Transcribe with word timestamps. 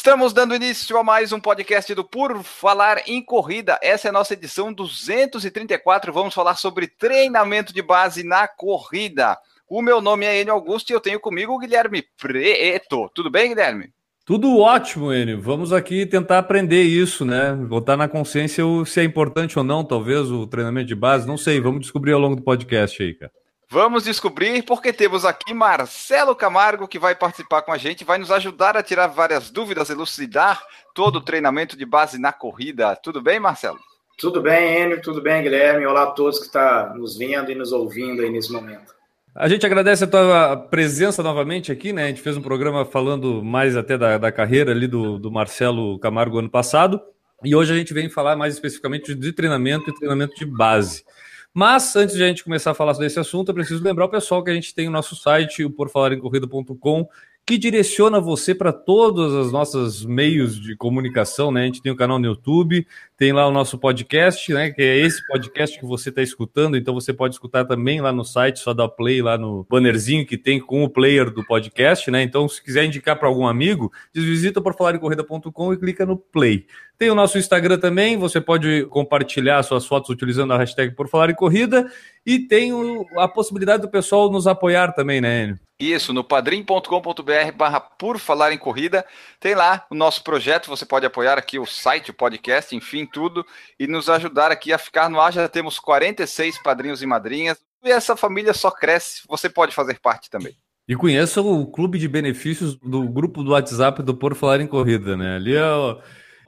Estamos 0.00 0.32
dando 0.32 0.54
início 0.54 0.96
a 0.96 1.04
mais 1.04 1.30
um 1.30 1.38
podcast 1.38 1.94
do 1.94 2.02
Por 2.02 2.42
Falar 2.42 3.02
em 3.06 3.22
Corrida. 3.22 3.78
Essa 3.82 4.08
é 4.08 4.10
a 4.10 4.12
nossa 4.12 4.32
edição 4.32 4.72
234. 4.72 6.10
Vamos 6.10 6.32
falar 6.32 6.54
sobre 6.54 6.88
treinamento 6.88 7.70
de 7.70 7.82
base 7.82 8.24
na 8.24 8.48
corrida. 8.48 9.36
O 9.68 9.82
meu 9.82 10.00
nome 10.00 10.24
é 10.24 10.40
Enio 10.40 10.54
Augusto 10.54 10.88
e 10.88 10.94
eu 10.94 11.00
tenho 11.00 11.20
comigo 11.20 11.52
o 11.52 11.58
Guilherme 11.58 12.02
Preto. 12.16 13.10
Tudo 13.14 13.30
bem, 13.30 13.50
Guilherme? 13.50 13.92
Tudo 14.24 14.58
ótimo, 14.58 15.12
Enio. 15.12 15.38
Vamos 15.38 15.70
aqui 15.70 16.06
tentar 16.06 16.38
aprender 16.38 16.82
isso, 16.82 17.26
né? 17.26 17.52
Botar 17.52 17.98
na 17.98 18.08
consciência 18.08 18.64
se 18.86 19.00
é 19.00 19.04
importante 19.04 19.58
ou 19.58 19.64
não, 19.64 19.84
talvez, 19.84 20.30
o 20.30 20.46
treinamento 20.46 20.88
de 20.88 20.94
base. 20.94 21.28
Não 21.28 21.36
sei, 21.36 21.60
vamos 21.60 21.82
descobrir 21.82 22.12
ao 22.12 22.20
longo 22.20 22.36
do 22.36 22.42
podcast 22.42 23.02
aí, 23.02 23.12
cara. 23.12 23.32
Vamos 23.72 24.02
descobrir 24.02 24.64
porque 24.64 24.92
temos 24.92 25.24
aqui 25.24 25.54
Marcelo 25.54 26.34
Camargo 26.34 26.88
que 26.88 26.98
vai 26.98 27.14
participar 27.14 27.62
com 27.62 27.70
a 27.70 27.78
gente, 27.78 28.02
vai 28.02 28.18
nos 28.18 28.32
ajudar 28.32 28.76
a 28.76 28.82
tirar 28.82 29.06
várias 29.06 29.48
dúvidas, 29.48 29.88
elucidar 29.88 30.60
todo 30.92 31.16
o 31.16 31.20
treinamento 31.20 31.76
de 31.76 31.86
base 31.86 32.18
na 32.18 32.32
corrida. 32.32 32.96
Tudo 32.96 33.22
bem, 33.22 33.38
Marcelo? 33.38 33.78
Tudo 34.18 34.42
bem, 34.42 34.82
Enio, 34.82 35.00
tudo 35.00 35.22
bem, 35.22 35.40
Guilherme. 35.44 35.86
Olá 35.86 36.02
a 36.02 36.06
todos 36.10 36.40
que 36.40 36.46
estão 36.46 36.60
tá 36.60 36.94
nos 36.96 37.16
vendo 37.16 37.48
e 37.52 37.54
nos 37.54 37.70
ouvindo 37.70 38.22
aí 38.22 38.28
nesse 38.28 38.50
momento. 38.50 38.92
A 39.32 39.48
gente 39.48 39.64
agradece 39.64 40.02
a 40.02 40.08
tua 40.08 40.56
presença 40.56 41.22
novamente 41.22 41.70
aqui, 41.70 41.92
né? 41.92 42.06
A 42.06 42.08
gente 42.08 42.22
fez 42.22 42.36
um 42.36 42.42
programa 42.42 42.84
falando 42.84 43.40
mais 43.40 43.76
até 43.76 43.96
da, 43.96 44.18
da 44.18 44.32
carreira 44.32 44.72
ali 44.72 44.88
do, 44.88 45.16
do 45.16 45.30
Marcelo 45.30 45.96
Camargo 46.00 46.40
ano 46.40 46.50
passado. 46.50 47.00
E 47.44 47.54
hoje 47.54 47.72
a 47.72 47.76
gente 47.76 47.94
vem 47.94 48.10
falar 48.10 48.34
mais 48.34 48.52
especificamente 48.52 49.14
de 49.14 49.32
treinamento 49.32 49.88
e 49.88 49.94
treinamento 49.94 50.34
de 50.34 50.44
base. 50.44 51.04
Mas 51.52 51.96
antes 51.96 52.14
de 52.14 52.22
a 52.22 52.28
gente 52.28 52.44
começar 52.44 52.70
a 52.70 52.74
falar 52.74 52.92
desse 52.92 53.18
assunto, 53.18 53.48
eu 53.48 53.54
preciso 53.54 53.82
lembrar 53.82 54.04
o 54.04 54.10
pessoal 54.10 54.42
que 54.42 54.50
a 54.50 54.54
gente 54.54 54.74
tem 54.74 54.86
o 54.86 54.90
nosso 54.90 55.16
site, 55.16 55.64
o 55.64 55.70
porfalarencorrida.com, 55.70 57.08
que 57.44 57.58
direciona 57.58 58.20
você 58.20 58.54
para 58.54 58.72
todos 58.72 59.32
os 59.32 59.50
nossos 59.50 60.04
meios 60.04 60.60
de 60.60 60.76
comunicação, 60.76 61.50
né? 61.50 61.62
A 61.62 61.64
gente 61.64 61.82
tem 61.82 61.90
o 61.90 61.96
canal 61.96 62.16
no 62.16 62.26
YouTube, 62.26 62.86
tem 63.16 63.32
lá 63.32 63.48
o 63.48 63.50
nosso 63.50 63.76
podcast, 63.76 64.52
né? 64.52 64.70
Que 64.70 64.82
é 64.82 64.98
esse 64.98 65.26
podcast 65.26 65.76
que 65.76 65.84
você 65.84 66.10
está 66.10 66.22
escutando, 66.22 66.76
então 66.76 66.94
você 66.94 67.12
pode 67.12 67.34
escutar 67.34 67.64
também 67.64 68.00
lá 68.00 68.12
no 68.12 68.24
site, 68.24 68.60
só 68.60 68.72
dá 68.72 68.88
play 68.88 69.20
lá 69.20 69.36
no 69.36 69.66
bannerzinho 69.68 70.24
que 70.24 70.38
tem 70.38 70.60
com 70.60 70.84
o 70.84 70.88
player 70.88 71.28
do 71.28 71.44
podcast, 71.44 72.08
né? 72.08 72.22
Então, 72.22 72.48
se 72.48 72.62
quiser 72.62 72.84
indicar 72.84 73.18
para 73.18 73.26
algum 73.26 73.48
amigo, 73.48 73.90
visita 74.14 74.60
por 74.60 74.76
falarencorrida.com 74.76 75.72
e 75.72 75.76
clica 75.76 76.06
no 76.06 76.16
play. 76.16 76.66
Tem 77.00 77.10
o 77.10 77.14
nosso 77.14 77.38
Instagram 77.38 77.78
também, 77.78 78.18
você 78.18 78.42
pode 78.42 78.84
compartilhar 78.90 79.62
suas 79.62 79.86
fotos 79.86 80.10
utilizando 80.10 80.52
a 80.52 80.58
hashtag 80.58 80.94
por 80.94 81.08
falar 81.08 81.30
em 81.30 81.34
corrida 81.34 81.90
e 82.26 82.40
tem 82.40 82.74
o, 82.74 83.06
a 83.16 83.26
possibilidade 83.26 83.80
do 83.80 83.88
pessoal 83.88 84.30
nos 84.30 84.46
apoiar 84.46 84.92
também, 84.92 85.18
né, 85.18 85.44
Enio? 85.44 85.58
Isso, 85.80 86.12
no 86.12 86.22
padrim.com.br 86.22 87.52
barra 87.56 87.80
por 87.80 88.18
falar 88.18 88.52
em 88.52 88.58
corrida, 88.58 89.02
tem 89.40 89.54
lá 89.54 89.86
o 89.90 89.94
nosso 89.94 90.22
projeto, 90.22 90.68
você 90.68 90.84
pode 90.84 91.06
apoiar 91.06 91.38
aqui 91.38 91.58
o 91.58 91.64
site, 91.64 92.10
o 92.10 92.14
podcast, 92.14 92.76
enfim, 92.76 93.06
tudo, 93.06 93.46
e 93.78 93.86
nos 93.86 94.10
ajudar 94.10 94.52
aqui 94.52 94.70
a 94.70 94.76
ficar 94.76 95.08
no 95.08 95.18
ar, 95.18 95.32
já 95.32 95.48
temos 95.48 95.78
46 95.78 96.62
padrinhos 96.62 97.00
e 97.00 97.06
madrinhas, 97.06 97.56
e 97.82 97.90
essa 97.90 98.14
família 98.14 98.52
só 98.52 98.70
cresce, 98.70 99.22
você 99.26 99.48
pode 99.48 99.74
fazer 99.74 99.98
parte 100.00 100.28
também. 100.28 100.54
E 100.86 100.94
conheça 100.94 101.40
o 101.40 101.66
clube 101.66 101.98
de 101.98 102.08
benefícios 102.08 102.76
do 102.76 103.08
grupo 103.08 103.42
do 103.42 103.52
WhatsApp 103.52 104.02
do 104.02 104.14
Por 104.14 104.34
Falar 104.34 104.60
em 104.60 104.66
Corrida, 104.66 105.16
né? 105.16 105.36
Ali 105.36 105.56
é, 105.56 105.62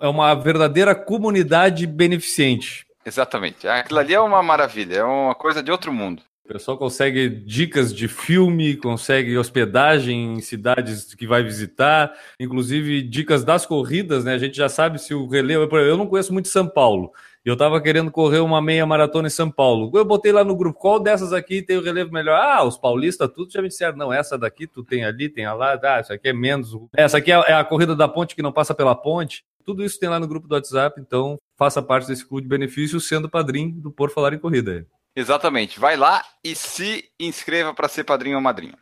é 0.02 0.08
uma 0.08 0.34
verdadeira 0.34 0.96
comunidade 0.96 1.86
beneficente. 1.86 2.84
Exatamente. 3.06 3.68
Aquilo 3.68 4.00
ali 4.00 4.12
é 4.12 4.20
uma 4.20 4.42
maravilha, 4.42 4.96
é 4.96 5.04
uma 5.04 5.34
coisa 5.34 5.62
de 5.62 5.70
outro 5.70 5.92
mundo. 5.92 6.22
O 6.44 6.48
pessoal 6.48 6.76
consegue 6.76 7.28
dicas 7.28 7.94
de 7.94 8.08
filme, 8.08 8.76
consegue 8.76 9.38
hospedagem 9.38 10.34
em 10.34 10.41
cidades 10.41 11.14
que 11.14 11.24
vai 11.24 11.42
visitar, 11.42 12.12
inclusive 12.38 13.00
dicas 13.00 13.44
das 13.44 13.64
corridas, 13.64 14.24
né? 14.24 14.34
A 14.34 14.38
gente 14.38 14.56
já 14.56 14.68
sabe 14.68 14.98
se 14.98 15.14
o 15.14 15.28
relevo. 15.28 15.76
Eu 15.78 15.96
não 15.96 16.06
conheço 16.06 16.32
muito 16.32 16.48
São 16.48 16.66
Paulo. 16.66 17.12
E 17.44 17.48
eu 17.48 17.54
estava 17.54 17.80
querendo 17.80 18.10
correr 18.10 18.38
uma 18.38 18.62
meia 18.62 18.86
maratona 18.86 19.26
em 19.26 19.30
São 19.30 19.50
Paulo. 19.50 19.91
Eu 19.94 20.04
botei 20.04 20.30
lá 20.30 20.44
no 20.44 20.54
grupo, 20.54 20.78
qual 20.78 21.00
dessas 21.00 21.32
aqui 21.32 21.60
tem 21.60 21.76
o 21.76 21.82
relevo 21.82 22.12
melhor? 22.12 22.38
Ah, 22.41 22.62
os 22.62 22.78
paulistas, 22.78 23.28
tudo 23.34 23.50
já 23.50 23.60
me 23.60 23.66
disseram, 23.66 23.96
não, 23.96 24.12
essa 24.12 24.38
daqui 24.38 24.66
tu 24.66 24.84
tem 24.84 25.04
ali, 25.04 25.28
tem 25.28 25.44
a 25.44 25.52
lá, 25.52 25.76
ah, 25.82 25.98
essa 25.98 26.14
aqui 26.14 26.28
é 26.28 26.32
menos. 26.32 26.76
Essa 26.92 27.18
aqui 27.18 27.32
é, 27.32 27.34
é 27.34 27.54
a 27.54 27.64
corrida 27.64 27.96
da 27.96 28.06
ponte 28.06 28.36
que 28.36 28.42
não 28.42 28.52
passa 28.52 28.72
pela 28.74 28.94
ponte. 28.94 29.44
Tudo 29.64 29.84
isso 29.84 29.98
tem 29.98 30.08
lá 30.08 30.18
no 30.18 30.28
grupo 30.28 30.48
do 30.48 30.54
WhatsApp, 30.54 31.00
então 31.00 31.38
faça 31.56 31.80
parte 31.82 32.06
desse 32.06 32.26
clube 32.26 32.42
de 32.42 32.48
benefícios 32.48 33.06
sendo 33.06 33.28
padrinho 33.28 33.72
do 33.72 33.90
Por 33.90 34.10
Falar 34.10 34.34
em 34.34 34.38
Corrida. 34.38 34.86
Exatamente. 35.14 35.78
Vai 35.78 35.96
lá 35.96 36.22
e 36.42 36.54
se 36.54 37.04
inscreva 37.20 37.74
para 37.74 37.88
ser 37.88 38.04
padrinho 38.04 38.36
ou 38.36 38.42
madrinha. 38.42 38.76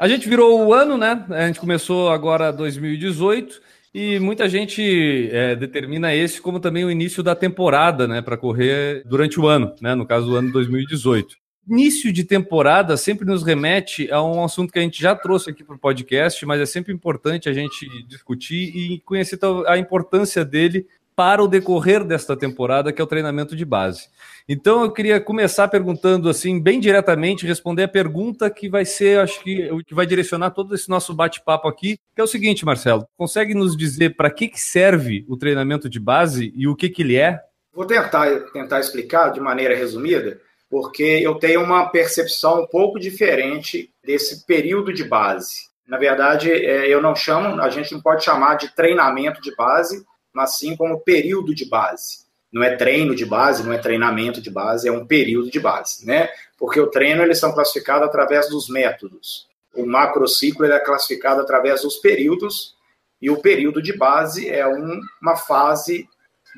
A 0.00 0.08
gente 0.08 0.28
virou 0.28 0.66
o 0.66 0.74
ano, 0.74 0.96
né? 0.96 1.24
A 1.30 1.46
gente 1.46 1.60
começou 1.60 2.10
agora 2.10 2.52
2018 2.52 3.60
e 3.94 4.18
muita 4.18 4.48
gente 4.48 5.28
é, 5.30 5.54
determina 5.54 6.14
esse 6.14 6.40
como 6.40 6.58
também 6.58 6.84
o 6.84 6.90
início 6.90 7.22
da 7.22 7.36
temporada, 7.36 8.08
né? 8.08 8.22
Para 8.22 8.36
correr 8.36 9.02
durante 9.04 9.38
o 9.38 9.46
ano, 9.46 9.74
né? 9.80 9.94
No 9.94 10.06
caso, 10.06 10.32
o 10.32 10.36
ano 10.36 10.50
2018. 10.50 11.41
Início 11.68 12.12
de 12.12 12.24
temporada 12.24 12.96
sempre 12.96 13.24
nos 13.24 13.44
remete 13.44 14.10
a 14.10 14.22
um 14.22 14.44
assunto 14.44 14.72
que 14.72 14.78
a 14.80 14.82
gente 14.82 15.00
já 15.00 15.14
trouxe 15.14 15.50
aqui 15.50 15.62
para 15.62 15.76
o 15.76 15.78
podcast, 15.78 16.44
mas 16.44 16.60
é 16.60 16.66
sempre 16.66 16.92
importante 16.92 17.48
a 17.48 17.52
gente 17.52 17.86
discutir 18.08 18.76
e 18.76 19.00
conhecer 19.00 19.38
a 19.66 19.78
importância 19.78 20.44
dele 20.44 20.86
para 21.14 21.42
o 21.42 21.46
decorrer 21.46 22.04
desta 22.04 22.36
temporada, 22.36 22.92
que 22.92 23.00
é 23.00 23.04
o 23.04 23.06
treinamento 23.06 23.54
de 23.54 23.64
base. 23.64 24.08
Então 24.48 24.82
eu 24.82 24.90
queria 24.90 25.20
começar 25.20 25.68
perguntando 25.68 26.28
assim, 26.28 26.60
bem 26.60 26.80
diretamente, 26.80 27.46
responder 27.46 27.84
a 27.84 27.88
pergunta 27.88 28.50
que 28.50 28.68
vai 28.68 28.84
ser, 28.84 29.20
acho 29.20 29.42
que, 29.42 29.70
o 29.70 29.84
que 29.84 29.94
vai 29.94 30.06
direcionar 30.06 30.50
todo 30.50 30.74
esse 30.74 30.88
nosso 30.88 31.14
bate-papo 31.14 31.68
aqui, 31.68 31.98
que 32.14 32.20
é 32.20 32.24
o 32.24 32.26
seguinte, 32.26 32.64
Marcelo, 32.64 33.06
consegue 33.16 33.54
nos 33.54 33.76
dizer 33.76 34.16
para 34.16 34.30
que, 34.30 34.48
que 34.48 34.60
serve 34.60 35.24
o 35.28 35.36
treinamento 35.36 35.88
de 35.88 36.00
base 36.00 36.52
e 36.56 36.66
o 36.66 36.74
que, 36.74 36.88
que 36.88 37.02
ele 37.02 37.16
é? 37.16 37.40
Vou 37.72 37.86
tentar, 37.86 38.28
tentar 38.52 38.80
explicar 38.80 39.30
de 39.30 39.40
maneira 39.40 39.76
resumida, 39.76 40.40
porque 40.72 41.02
eu 41.02 41.34
tenho 41.34 41.62
uma 41.62 41.90
percepção 41.90 42.62
um 42.62 42.66
pouco 42.66 42.98
diferente 42.98 43.92
desse 44.02 44.46
período 44.46 44.90
de 44.90 45.04
base. 45.04 45.68
Na 45.86 45.98
verdade, 45.98 46.50
é, 46.50 46.88
eu 46.88 46.98
não 46.98 47.14
chamo, 47.14 47.60
a 47.60 47.68
gente 47.68 47.92
não 47.92 48.00
pode 48.00 48.24
chamar 48.24 48.54
de 48.54 48.74
treinamento 48.74 49.42
de 49.42 49.54
base, 49.54 50.02
mas 50.32 50.56
sim 50.56 50.74
como 50.74 51.00
período 51.00 51.54
de 51.54 51.68
base. 51.68 52.20
Não 52.50 52.62
é 52.62 52.74
treino 52.74 53.14
de 53.14 53.26
base, 53.26 53.62
não 53.62 53.70
é 53.70 53.76
treinamento 53.76 54.40
de 54.40 54.48
base, 54.50 54.88
é 54.88 54.92
um 54.92 55.06
período 55.06 55.50
de 55.50 55.60
base, 55.60 56.06
né? 56.06 56.30
Porque 56.58 56.80
o 56.80 56.86
treino 56.86 57.22
eles 57.22 57.38
são 57.38 57.52
classificados 57.52 58.08
através 58.08 58.48
dos 58.48 58.70
métodos. 58.70 59.46
O 59.74 59.84
macrociclo 59.84 60.64
ele 60.64 60.72
é 60.72 60.80
classificado 60.80 61.42
através 61.42 61.82
dos 61.82 61.96
períodos 61.96 62.74
e 63.20 63.28
o 63.28 63.42
período 63.42 63.82
de 63.82 63.94
base 63.94 64.48
é 64.48 64.66
um, 64.66 65.02
uma 65.20 65.36
fase 65.36 66.08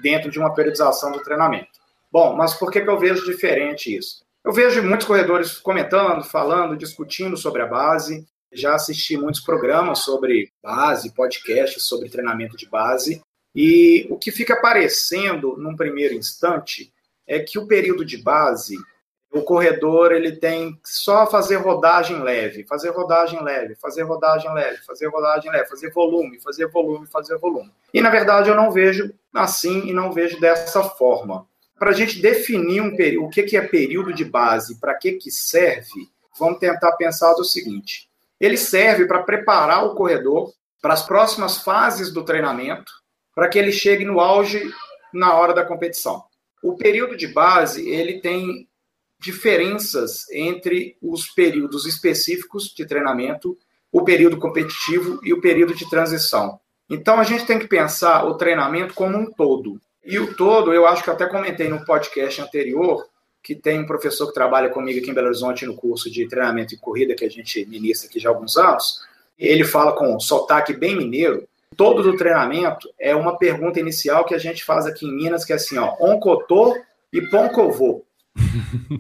dentro 0.00 0.31
de 0.31 0.38
uma 0.38 0.54
periodização 0.54 1.10
do 1.10 1.20
treinamento. 1.20 1.73
Bom, 2.14 2.36
mas 2.36 2.54
por 2.54 2.70
que, 2.70 2.80
que 2.80 2.88
eu 2.88 2.97
vejo 2.97 3.25
diferente 3.25 3.92
isso? 3.92 4.25
Eu 4.44 4.52
vejo 4.52 4.80
muitos 4.84 5.04
corredores 5.04 5.58
comentando, 5.58 6.22
falando, 6.22 6.76
discutindo 6.76 7.36
sobre 7.36 7.60
a 7.60 7.66
base. 7.66 8.25
Já 8.52 8.76
assisti 8.76 9.16
muitos 9.16 9.41
programas 9.41 9.98
sobre 10.04 10.52
base, 10.62 11.12
podcasts 11.12 11.82
sobre 11.82 12.08
treinamento 12.08 12.56
de 12.56 12.69
base. 12.69 13.20
E 13.52 14.06
o 14.08 14.16
que 14.16 14.30
fica 14.30 14.54
aparecendo 14.54 15.56
num 15.56 15.75
primeiro 15.75 16.14
instante 16.14 16.92
é 17.26 17.41
que 17.41 17.58
o 17.58 17.66
período 17.66 18.04
de 18.04 18.22
base, 18.22 18.76
o 19.32 19.43
corredor 19.43 20.12
ele 20.12 20.37
tem 20.37 20.78
só 20.84 21.26
fazer 21.26 21.56
rodagem 21.56 22.22
leve, 22.22 22.62
fazer 22.62 22.90
rodagem 22.90 23.43
leve, 23.43 23.75
fazer 23.75 24.05
rodagem 24.05 24.55
leve, 24.55 24.78
fazer 24.87 25.08
rodagem 25.08 25.50
leve, 25.50 25.69
fazer 25.69 25.90
volume, 25.90 26.40
fazer 26.40 26.69
volume, 26.69 27.08
fazer 27.08 27.37
volume. 27.38 27.72
E 27.93 28.00
na 28.00 28.11
verdade 28.11 28.50
eu 28.50 28.55
não 28.55 28.70
vejo 28.70 29.12
assim 29.34 29.88
e 29.88 29.93
não 29.93 30.12
vejo 30.12 30.38
dessa 30.38 30.81
forma. 30.84 31.44
Para 31.79 31.91
a 31.91 31.94
gente 31.94 32.21
definir 32.21 32.81
um 32.81 32.94
o 33.23 33.29
que, 33.29 33.43
que 33.43 33.56
é 33.56 33.67
período 33.67 34.12
de 34.12 34.25
base, 34.25 34.79
para 34.79 34.94
que, 34.94 35.12
que 35.12 35.31
serve, 35.31 36.09
vamos 36.38 36.59
tentar 36.59 36.93
pensar 36.93 37.35
do 37.35 37.44
seguinte: 37.44 38.09
ele 38.41 38.56
serve 38.56 39.06
para 39.06 39.23
preparar 39.23 39.85
o 39.85 39.94
corredor 39.94 40.53
para 40.81 40.94
as 40.94 41.05
próximas 41.05 41.59
fases 41.59 42.12
do 42.12 42.25
treinamento 42.25 42.93
para 43.35 43.49
que 43.49 43.59
ele 43.59 43.73
chegue 43.73 44.05
no 44.05 44.21
auge 44.21 44.73
na 45.12 45.35
hora 45.35 45.53
da 45.53 45.65
competição. 45.65 46.25
O 46.62 46.76
período 46.76 47.17
de 47.17 47.26
base 47.26 47.88
ele 47.88 48.21
tem 48.21 48.69
diferenças 49.21 50.31
entre 50.31 50.97
os 51.03 51.26
períodos 51.29 51.87
específicos 51.87 52.73
de 52.75 52.87
treinamento, 52.87 53.59
o 53.91 54.05
período 54.05 54.38
competitivo 54.38 55.21
e 55.23 55.32
o 55.32 55.41
período 55.41 55.75
de 55.75 55.88
transição. 55.88 56.61
Então 56.88 57.19
a 57.19 57.25
gente 57.25 57.47
tem 57.47 57.59
que 57.59 57.67
pensar 57.67 58.25
o 58.25 58.35
treinamento 58.35 58.94
como 58.94 59.17
um 59.17 59.31
todo. 59.31 59.81
E 60.04 60.18
o 60.18 60.34
todo, 60.34 60.72
eu 60.72 60.86
acho 60.86 61.02
que 61.02 61.10
até 61.10 61.26
comentei 61.26 61.68
no 61.68 61.84
podcast 61.84 62.40
anterior, 62.40 63.06
que 63.42 63.54
tem 63.54 63.80
um 63.80 63.86
professor 63.86 64.26
que 64.26 64.34
trabalha 64.34 64.68
comigo 64.68 64.98
aqui 64.98 65.10
em 65.10 65.14
Belo 65.14 65.28
Horizonte 65.28 65.66
no 65.66 65.74
curso 65.74 66.10
de 66.10 66.28
treinamento 66.28 66.74
e 66.74 66.78
corrida 66.78 67.14
que 67.14 67.24
a 67.24 67.30
gente 67.30 67.64
ministra 67.66 68.08
aqui 68.08 68.20
já 68.20 68.28
há 68.28 68.32
alguns 68.32 68.56
anos. 68.56 69.00
Ele 69.38 69.64
fala 69.64 69.92
com 69.92 70.14
um 70.14 70.20
sotaque 70.20 70.72
bem 70.72 70.96
mineiro. 70.96 71.48
Todo 71.76 72.02
do 72.02 72.16
treinamento 72.16 72.88
é 72.98 73.14
uma 73.16 73.36
pergunta 73.36 73.80
inicial 73.80 74.24
que 74.24 74.34
a 74.34 74.38
gente 74.38 74.62
faz 74.62 74.86
aqui 74.86 75.06
em 75.06 75.14
Minas, 75.14 75.44
que 75.44 75.52
é 75.52 75.56
assim, 75.56 75.78
ó, 75.78 75.94
oncotô 75.98 76.76
e 77.12 77.20
poncovô. 77.22 78.04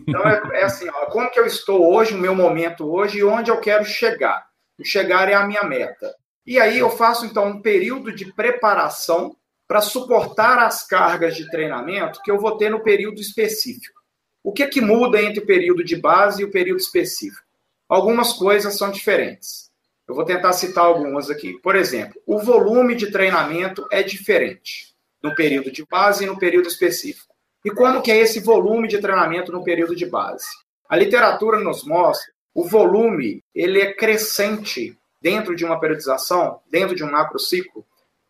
Então 0.06 0.22
é, 0.26 0.60
é, 0.60 0.64
assim, 0.64 0.88
ó, 0.88 1.06
como 1.06 1.30
que 1.30 1.38
eu 1.38 1.46
estou 1.46 1.94
hoje, 1.94 2.14
o 2.14 2.18
meu 2.18 2.34
momento 2.34 2.90
hoje 2.90 3.18
e 3.18 3.24
onde 3.24 3.50
eu 3.50 3.58
quero 3.58 3.84
chegar. 3.84 4.46
O 4.78 4.84
chegar 4.84 5.28
é 5.28 5.34
a 5.34 5.46
minha 5.46 5.62
meta. 5.64 6.14
E 6.46 6.58
aí 6.58 6.78
eu 6.78 6.90
faço 6.90 7.24
então 7.26 7.46
um 7.46 7.62
período 7.62 8.12
de 8.12 8.32
preparação 8.32 9.36
para 9.66 9.80
suportar 9.80 10.58
as 10.58 10.86
cargas 10.86 11.36
de 11.36 11.50
treinamento 11.50 12.20
que 12.22 12.30
eu 12.30 12.38
vou 12.38 12.56
ter 12.56 12.70
no 12.70 12.82
período 12.82 13.20
específico. 13.20 14.00
O 14.42 14.52
que, 14.52 14.66
que 14.66 14.80
muda 14.80 15.22
entre 15.22 15.40
o 15.40 15.46
período 15.46 15.82
de 15.82 15.96
base 15.96 16.42
e 16.42 16.44
o 16.44 16.50
período 16.50 16.80
específico? 16.80 17.46
Algumas 17.88 18.32
coisas 18.32 18.76
são 18.76 18.90
diferentes. 18.90 19.70
Eu 20.06 20.14
vou 20.14 20.24
tentar 20.24 20.52
citar 20.52 20.84
algumas 20.84 21.30
aqui. 21.30 21.58
Por 21.60 21.74
exemplo, 21.76 22.20
o 22.26 22.38
volume 22.38 22.94
de 22.94 23.10
treinamento 23.10 23.86
é 23.90 24.02
diferente 24.02 24.94
no 25.22 25.34
período 25.34 25.70
de 25.70 25.84
base 25.86 26.24
e 26.24 26.26
no 26.26 26.38
período 26.38 26.68
específico. 26.68 27.34
E 27.64 27.70
quando 27.70 28.02
que 28.02 28.12
é 28.12 28.18
esse 28.18 28.40
volume 28.40 28.86
de 28.86 28.98
treinamento 28.98 29.50
no 29.50 29.64
período 29.64 29.96
de 29.96 30.04
base? 30.04 30.46
A 30.88 30.96
literatura 30.96 31.58
nos 31.58 31.84
mostra 31.84 32.34
o 32.54 32.64
volume 32.68 33.42
ele 33.52 33.80
é 33.80 33.92
crescente 33.92 34.96
dentro 35.20 35.56
de 35.56 35.64
uma 35.64 35.80
periodização, 35.80 36.60
dentro 36.70 36.94
de 36.94 37.02
um 37.02 37.10
macrociclo, 37.10 37.84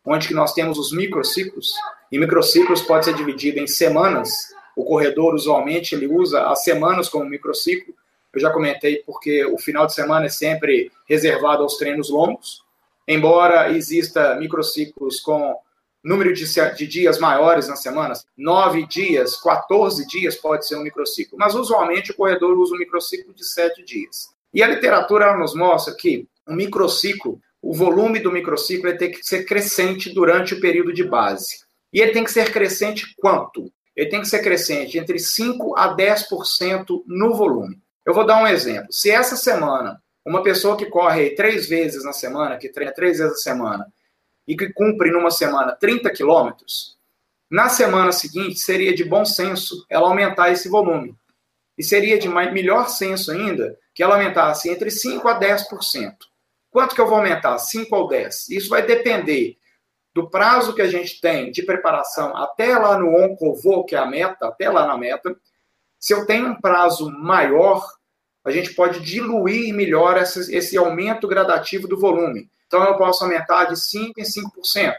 onde 0.04 0.28
que 0.28 0.34
nós 0.34 0.52
temos 0.52 0.78
os 0.78 0.92
microciclos, 0.92 1.72
e 2.12 2.18
microciclos 2.18 2.82
pode 2.82 3.06
ser 3.06 3.14
dividido 3.14 3.58
em 3.58 3.66
semanas, 3.66 4.54
o 4.76 4.84
corredor, 4.84 5.34
usualmente, 5.34 5.94
ele 5.94 6.06
usa 6.06 6.48
as 6.48 6.64
semanas 6.64 7.08
como 7.08 7.24
microciclo. 7.24 7.94
Eu 8.32 8.40
já 8.40 8.50
comentei 8.50 9.02
porque 9.06 9.44
o 9.44 9.58
final 9.58 9.86
de 9.86 9.94
semana 9.94 10.26
é 10.26 10.28
sempre 10.28 10.90
reservado 11.08 11.62
aos 11.62 11.76
treinos 11.76 12.10
longos. 12.10 12.62
Embora 13.06 13.70
exista 13.70 14.34
microciclos 14.34 15.20
com 15.20 15.56
número 16.02 16.34
de, 16.34 16.44
de 16.74 16.86
dias 16.86 17.18
maiores 17.18 17.68
nas 17.68 17.80
semanas, 17.80 18.26
9 18.36 18.86
dias, 18.86 19.36
14 19.40 20.06
dias 20.06 20.34
pode 20.34 20.66
ser 20.66 20.76
um 20.76 20.82
microciclo. 20.82 21.38
Mas, 21.38 21.54
usualmente, 21.54 22.10
o 22.10 22.16
corredor 22.16 22.58
usa 22.58 22.74
um 22.74 22.78
microciclo 22.78 23.32
de 23.32 23.44
7 23.44 23.84
dias. 23.84 24.28
E 24.52 24.62
a 24.62 24.68
literatura 24.68 25.36
nos 25.36 25.54
mostra 25.54 25.94
que 25.94 26.26
um 26.46 26.54
microciclo, 26.54 27.40
o 27.70 27.74
volume 27.74 28.20
do 28.20 28.32
microciclo 28.32 28.96
tem 28.96 29.10
que 29.10 29.22
ser 29.22 29.44
crescente 29.44 30.12
durante 30.12 30.54
o 30.54 30.60
período 30.60 30.92
de 30.92 31.04
base. 31.04 31.56
E 31.92 32.00
ele 32.00 32.12
tem 32.12 32.24
que 32.24 32.32
ser 32.32 32.52
crescente 32.52 33.14
quanto? 33.16 33.72
ele 33.96 34.10
tem 34.10 34.20
que 34.20 34.28
ser 34.28 34.42
crescente 34.42 34.98
entre 34.98 35.18
5% 35.18 35.72
a 35.76 35.96
10% 35.96 37.04
no 37.06 37.34
volume. 37.34 37.80
Eu 38.04 38.12
vou 38.12 38.26
dar 38.26 38.42
um 38.42 38.46
exemplo. 38.46 38.92
Se 38.92 39.10
essa 39.10 39.36
semana, 39.36 40.00
uma 40.24 40.42
pessoa 40.42 40.76
que 40.76 40.86
corre 40.86 41.30
três 41.30 41.68
vezes 41.68 42.04
na 42.04 42.12
semana, 42.12 42.58
que 42.58 42.68
treina 42.68 42.92
três 42.92 43.18
vezes 43.18 43.32
na 43.32 43.38
semana, 43.38 43.86
e 44.46 44.56
que 44.56 44.72
cumpre 44.72 45.10
numa 45.10 45.30
semana 45.30 45.72
30 45.72 46.10
quilômetros, 46.10 46.98
na 47.50 47.68
semana 47.68 48.10
seguinte 48.10 48.58
seria 48.58 48.94
de 48.94 49.04
bom 49.04 49.24
senso 49.24 49.86
ela 49.88 50.08
aumentar 50.08 50.50
esse 50.50 50.68
volume. 50.68 51.14
E 51.78 51.82
seria 51.82 52.18
de 52.18 52.28
melhor 52.28 52.88
senso 52.88 53.30
ainda 53.30 53.78
que 53.94 54.02
ela 54.02 54.16
aumentasse 54.16 54.68
entre 54.68 54.90
5% 54.90 55.24
a 55.26 55.38
10%. 55.38 56.14
Quanto 56.74 56.92
que 56.92 57.00
eu 57.00 57.06
vou 57.06 57.18
aumentar? 57.18 57.56
5 57.56 57.94
ou 57.94 58.08
10? 58.08 58.48
Isso 58.48 58.68
vai 58.68 58.82
depender 58.84 59.56
do 60.12 60.28
prazo 60.28 60.74
que 60.74 60.82
a 60.82 60.88
gente 60.88 61.20
tem 61.20 61.52
de 61.52 61.62
preparação 61.62 62.36
até 62.36 62.76
lá 62.76 62.98
no 62.98 63.14
Oncovô, 63.14 63.84
que 63.84 63.94
é 63.94 63.98
a 64.00 64.04
meta, 64.04 64.48
até 64.48 64.68
lá 64.68 64.84
na 64.84 64.98
meta, 64.98 65.36
se 66.00 66.12
eu 66.12 66.26
tenho 66.26 66.48
um 66.48 66.60
prazo 66.60 67.08
maior, 67.12 67.80
a 68.44 68.50
gente 68.50 68.74
pode 68.74 68.98
diluir 68.98 69.72
melhor 69.72 70.20
esse, 70.20 70.52
esse 70.52 70.76
aumento 70.76 71.28
gradativo 71.28 71.86
do 71.86 71.96
volume. 71.96 72.50
Então, 72.66 72.82
eu 72.82 72.96
posso 72.96 73.22
aumentar 73.22 73.66
de 73.66 73.76
5% 73.76 74.14
em 74.18 74.24
5%. 74.24 74.94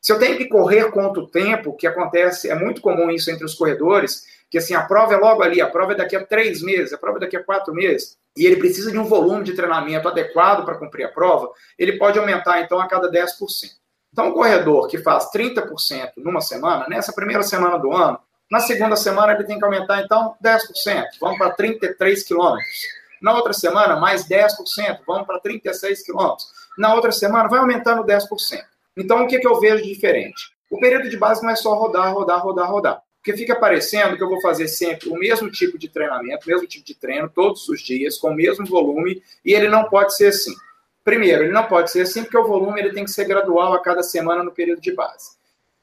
Se 0.00 0.12
eu 0.12 0.18
tenho 0.18 0.36
que 0.36 0.48
correr 0.48 0.90
quanto 0.90 1.28
tempo, 1.28 1.76
que 1.76 1.86
acontece, 1.86 2.50
é 2.50 2.56
muito 2.56 2.80
comum 2.80 3.08
isso 3.08 3.30
entre 3.30 3.44
os 3.44 3.54
corredores, 3.54 4.24
que 4.50 4.58
assim, 4.58 4.74
a 4.74 4.82
prova 4.82 5.14
é 5.14 5.16
logo 5.16 5.44
ali, 5.44 5.60
a 5.60 5.70
prova 5.70 5.92
é 5.92 5.96
daqui 5.96 6.16
a 6.16 6.26
três 6.26 6.60
meses, 6.60 6.92
a 6.92 6.98
prova 6.98 7.18
é 7.18 7.20
daqui 7.20 7.36
a 7.36 7.44
quatro 7.44 7.72
meses, 7.72 8.18
e 8.40 8.46
ele 8.46 8.56
precisa 8.56 8.90
de 8.90 8.98
um 8.98 9.04
volume 9.04 9.44
de 9.44 9.52
treinamento 9.52 10.08
adequado 10.08 10.64
para 10.64 10.78
cumprir 10.78 11.04
a 11.04 11.08
prova, 11.10 11.50
ele 11.78 11.98
pode 11.98 12.18
aumentar, 12.18 12.62
então, 12.62 12.80
a 12.80 12.88
cada 12.88 13.10
10%. 13.10 13.26
Então, 14.10 14.28
um 14.28 14.32
corredor 14.32 14.88
que 14.88 14.96
faz 14.96 15.30
30% 15.30 16.12
numa 16.16 16.40
semana, 16.40 16.86
nessa 16.88 17.12
primeira 17.12 17.42
semana 17.42 17.78
do 17.78 17.92
ano, 17.92 18.18
na 18.50 18.60
segunda 18.60 18.96
semana 18.96 19.34
ele 19.34 19.44
tem 19.44 19.58
que 19.58 19.64
aumentar, 19.64 20.00
então, 20.00 20.34
10%, 20.42 21.04
vamos 21.20 21.36
para 21.36 21.50
33 21.50 22.22
quilômetros. 22.22 22.78
Na 23.20 23.34
outra 23.34 23.52
semana, 23.52 23.96
mais 24.00 24.26
10%, 24.26 25.00
vamos 25.06 25.26
para 25.26 25.38
36 25.38 26.02
quilômetros. 26.02 26.46
Na 26.78 26.94
outra 26.94 27.12
semana, 27.12 27.46
vai 27.46 27.58
aumentando 27.58 28.02
10%. 28.04 28.24
Então, 28.96 29.22
o 29.22 29.28
que, 29.28 29.38
que 29.38 29.46
eu 29.46 29.60
vejo 29.60 29.82
de 29.82 29.92
diferente? 29.92 30.50
O 30.70 30.80
período 30.80 31.10
de 31.10 31.18
base 31.18 31.42
não 31.42 31.50
é 31.50 31.56
só 31.56 31.74
rodar, 31.74 32.10
rodar, 32.14 32.42
rodar, 32.42 32.70
rodar. 32.70 33.02
Porque 33.22 33.36
fica 33.36 33.54
parecendo 33.54 34.16
que 34.16 34.22
eu 34.22 34.28
vou 34.28 34.40
fazer 34.40 34.66
sempre 34.66 35.10
o 35.10 35.14
mesmo 35.14 35.50
tipo 35.50 35.78
de 35.78 35.90
treinamento, 35.90 36.46
o 36.46 36.48
mesmo 36.48 36.66
tipo 36.66 36.84
de 36.84 36.94
treino, 36.94 37.28
todos 37.28 37.68
os 37.68 37.82
dias, 37.82 38.16
com 38.16 38.30
o 38.30 38.34
mesmo 38.34 38.64
volume, 38.64 39.22
e 39.44 39.52
ele 39.52 39.68
não 39.68 39.84
pode 39.84 40.16
ser 40.16 40.28
assim. 40.28 40.54
Primeiro, 41.04 41.44
ele 41.44 41.52
não 41.52 41.64
pode 41.64 41.90
ser 41.90 42.02
assim 42.02 42.22
porque 42.22 42.38
o 42.38 42.46
volume 42.46 42.80
ele 42.80 42.92
tem 42.92 43.04
que 43.04 43.10
ser 43.10 43.26
gradual 43.26 43.74
a 43.74 43.82
cada 43.82 44.02
semana 44.02 44.42
no 44.42 44.52
período 44.52 44.80
de 44.80 44.94
base. 44.94 45.32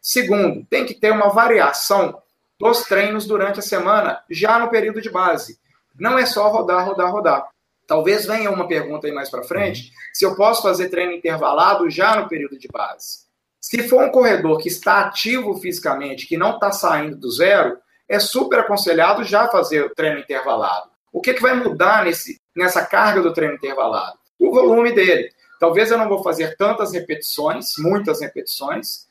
Segundo, 0.02 0.66
tem 0.70 0.86
que 0.86 0.96
ter 0.96 1.12
uma 1.12 1.30
variação 1.30 2.22
dos 2.60 2.84
treinos 2.84 3.28
durante 3.28 3.60
a 3.60 3.64
semana, 3.64 4.24
já 4.30 4.58
no 4.58 4.70
período 4.70 5.00
de 5.00 5.10
base. 5.10 5.60
Não 6.00 6.18
é 6.18 6.26
só 6.26 6.48
rodar, 6.50 6.88
rodar, 6.88 7.12
rodar. 7.12 7.50
Talvez 7.86 8.26
venha 8.26 8.50
uma 8.50 8.68
pergunta 8.68 9.06
aí 9.06 9.14
mais 9.14 9.30
para 9.30 9.44
frente, 9.44 9.92
se 10.12 10.26
eu 10.26 10.36
posso 10.36 10.64
fazer 10.64 10.90
treino 10.90 11.14
intervalado 11.14 11.90
já 11.90 12.16
no 12.16 12.28
período 12.28 12.58
de 12.58 12.68
base. 12.68 13.27
Se 13.70 13.86
for 13.90 14.02
um 14.02 14.10
corredor 14.10 14.60
que 14.60 14.70
está 14.70 15.02
ativo 15.02 15.54
fisicamente, 15.56 16.26
que 16.26 16.38
não 16.38 16.52
está 16.52 16.72
saindo 16.72 17.18
do 17.18 17.30
zero, 17.30 17.78
é 18.08 18.18
super 18.18 18.60
aconselhado 18.60 19.26
já 19.26 19.50
fazer 19.50 19.84
o 19.84 19.94
treino 19.94 20.20
intervalado. 20.20 20.90
O 21.12 21.20
que, 21.20 21.34
que 21.34 21.42
vai 21.42 21.54
mudar 21.54 22.06
nesse, 22.06 22.40
nessa 22.56 22.86
carga 22.86 23.22
do 23.22 23.34
treino 23.34 23.56
intervalado? 23.56 24.18
o 24.40 24.52
volume 24.52 24.94
dele. 24.94 25.30
Talvez 25.60 25.92
eu 25.92 25.98
não 25.98 26.08
vou 26.08 26.24
fazer 26.24 26.56
tantas 26.56 26.94
repetições, 26.94 27.74
muitas 27.78 28.22
repetições, 28.22 29.06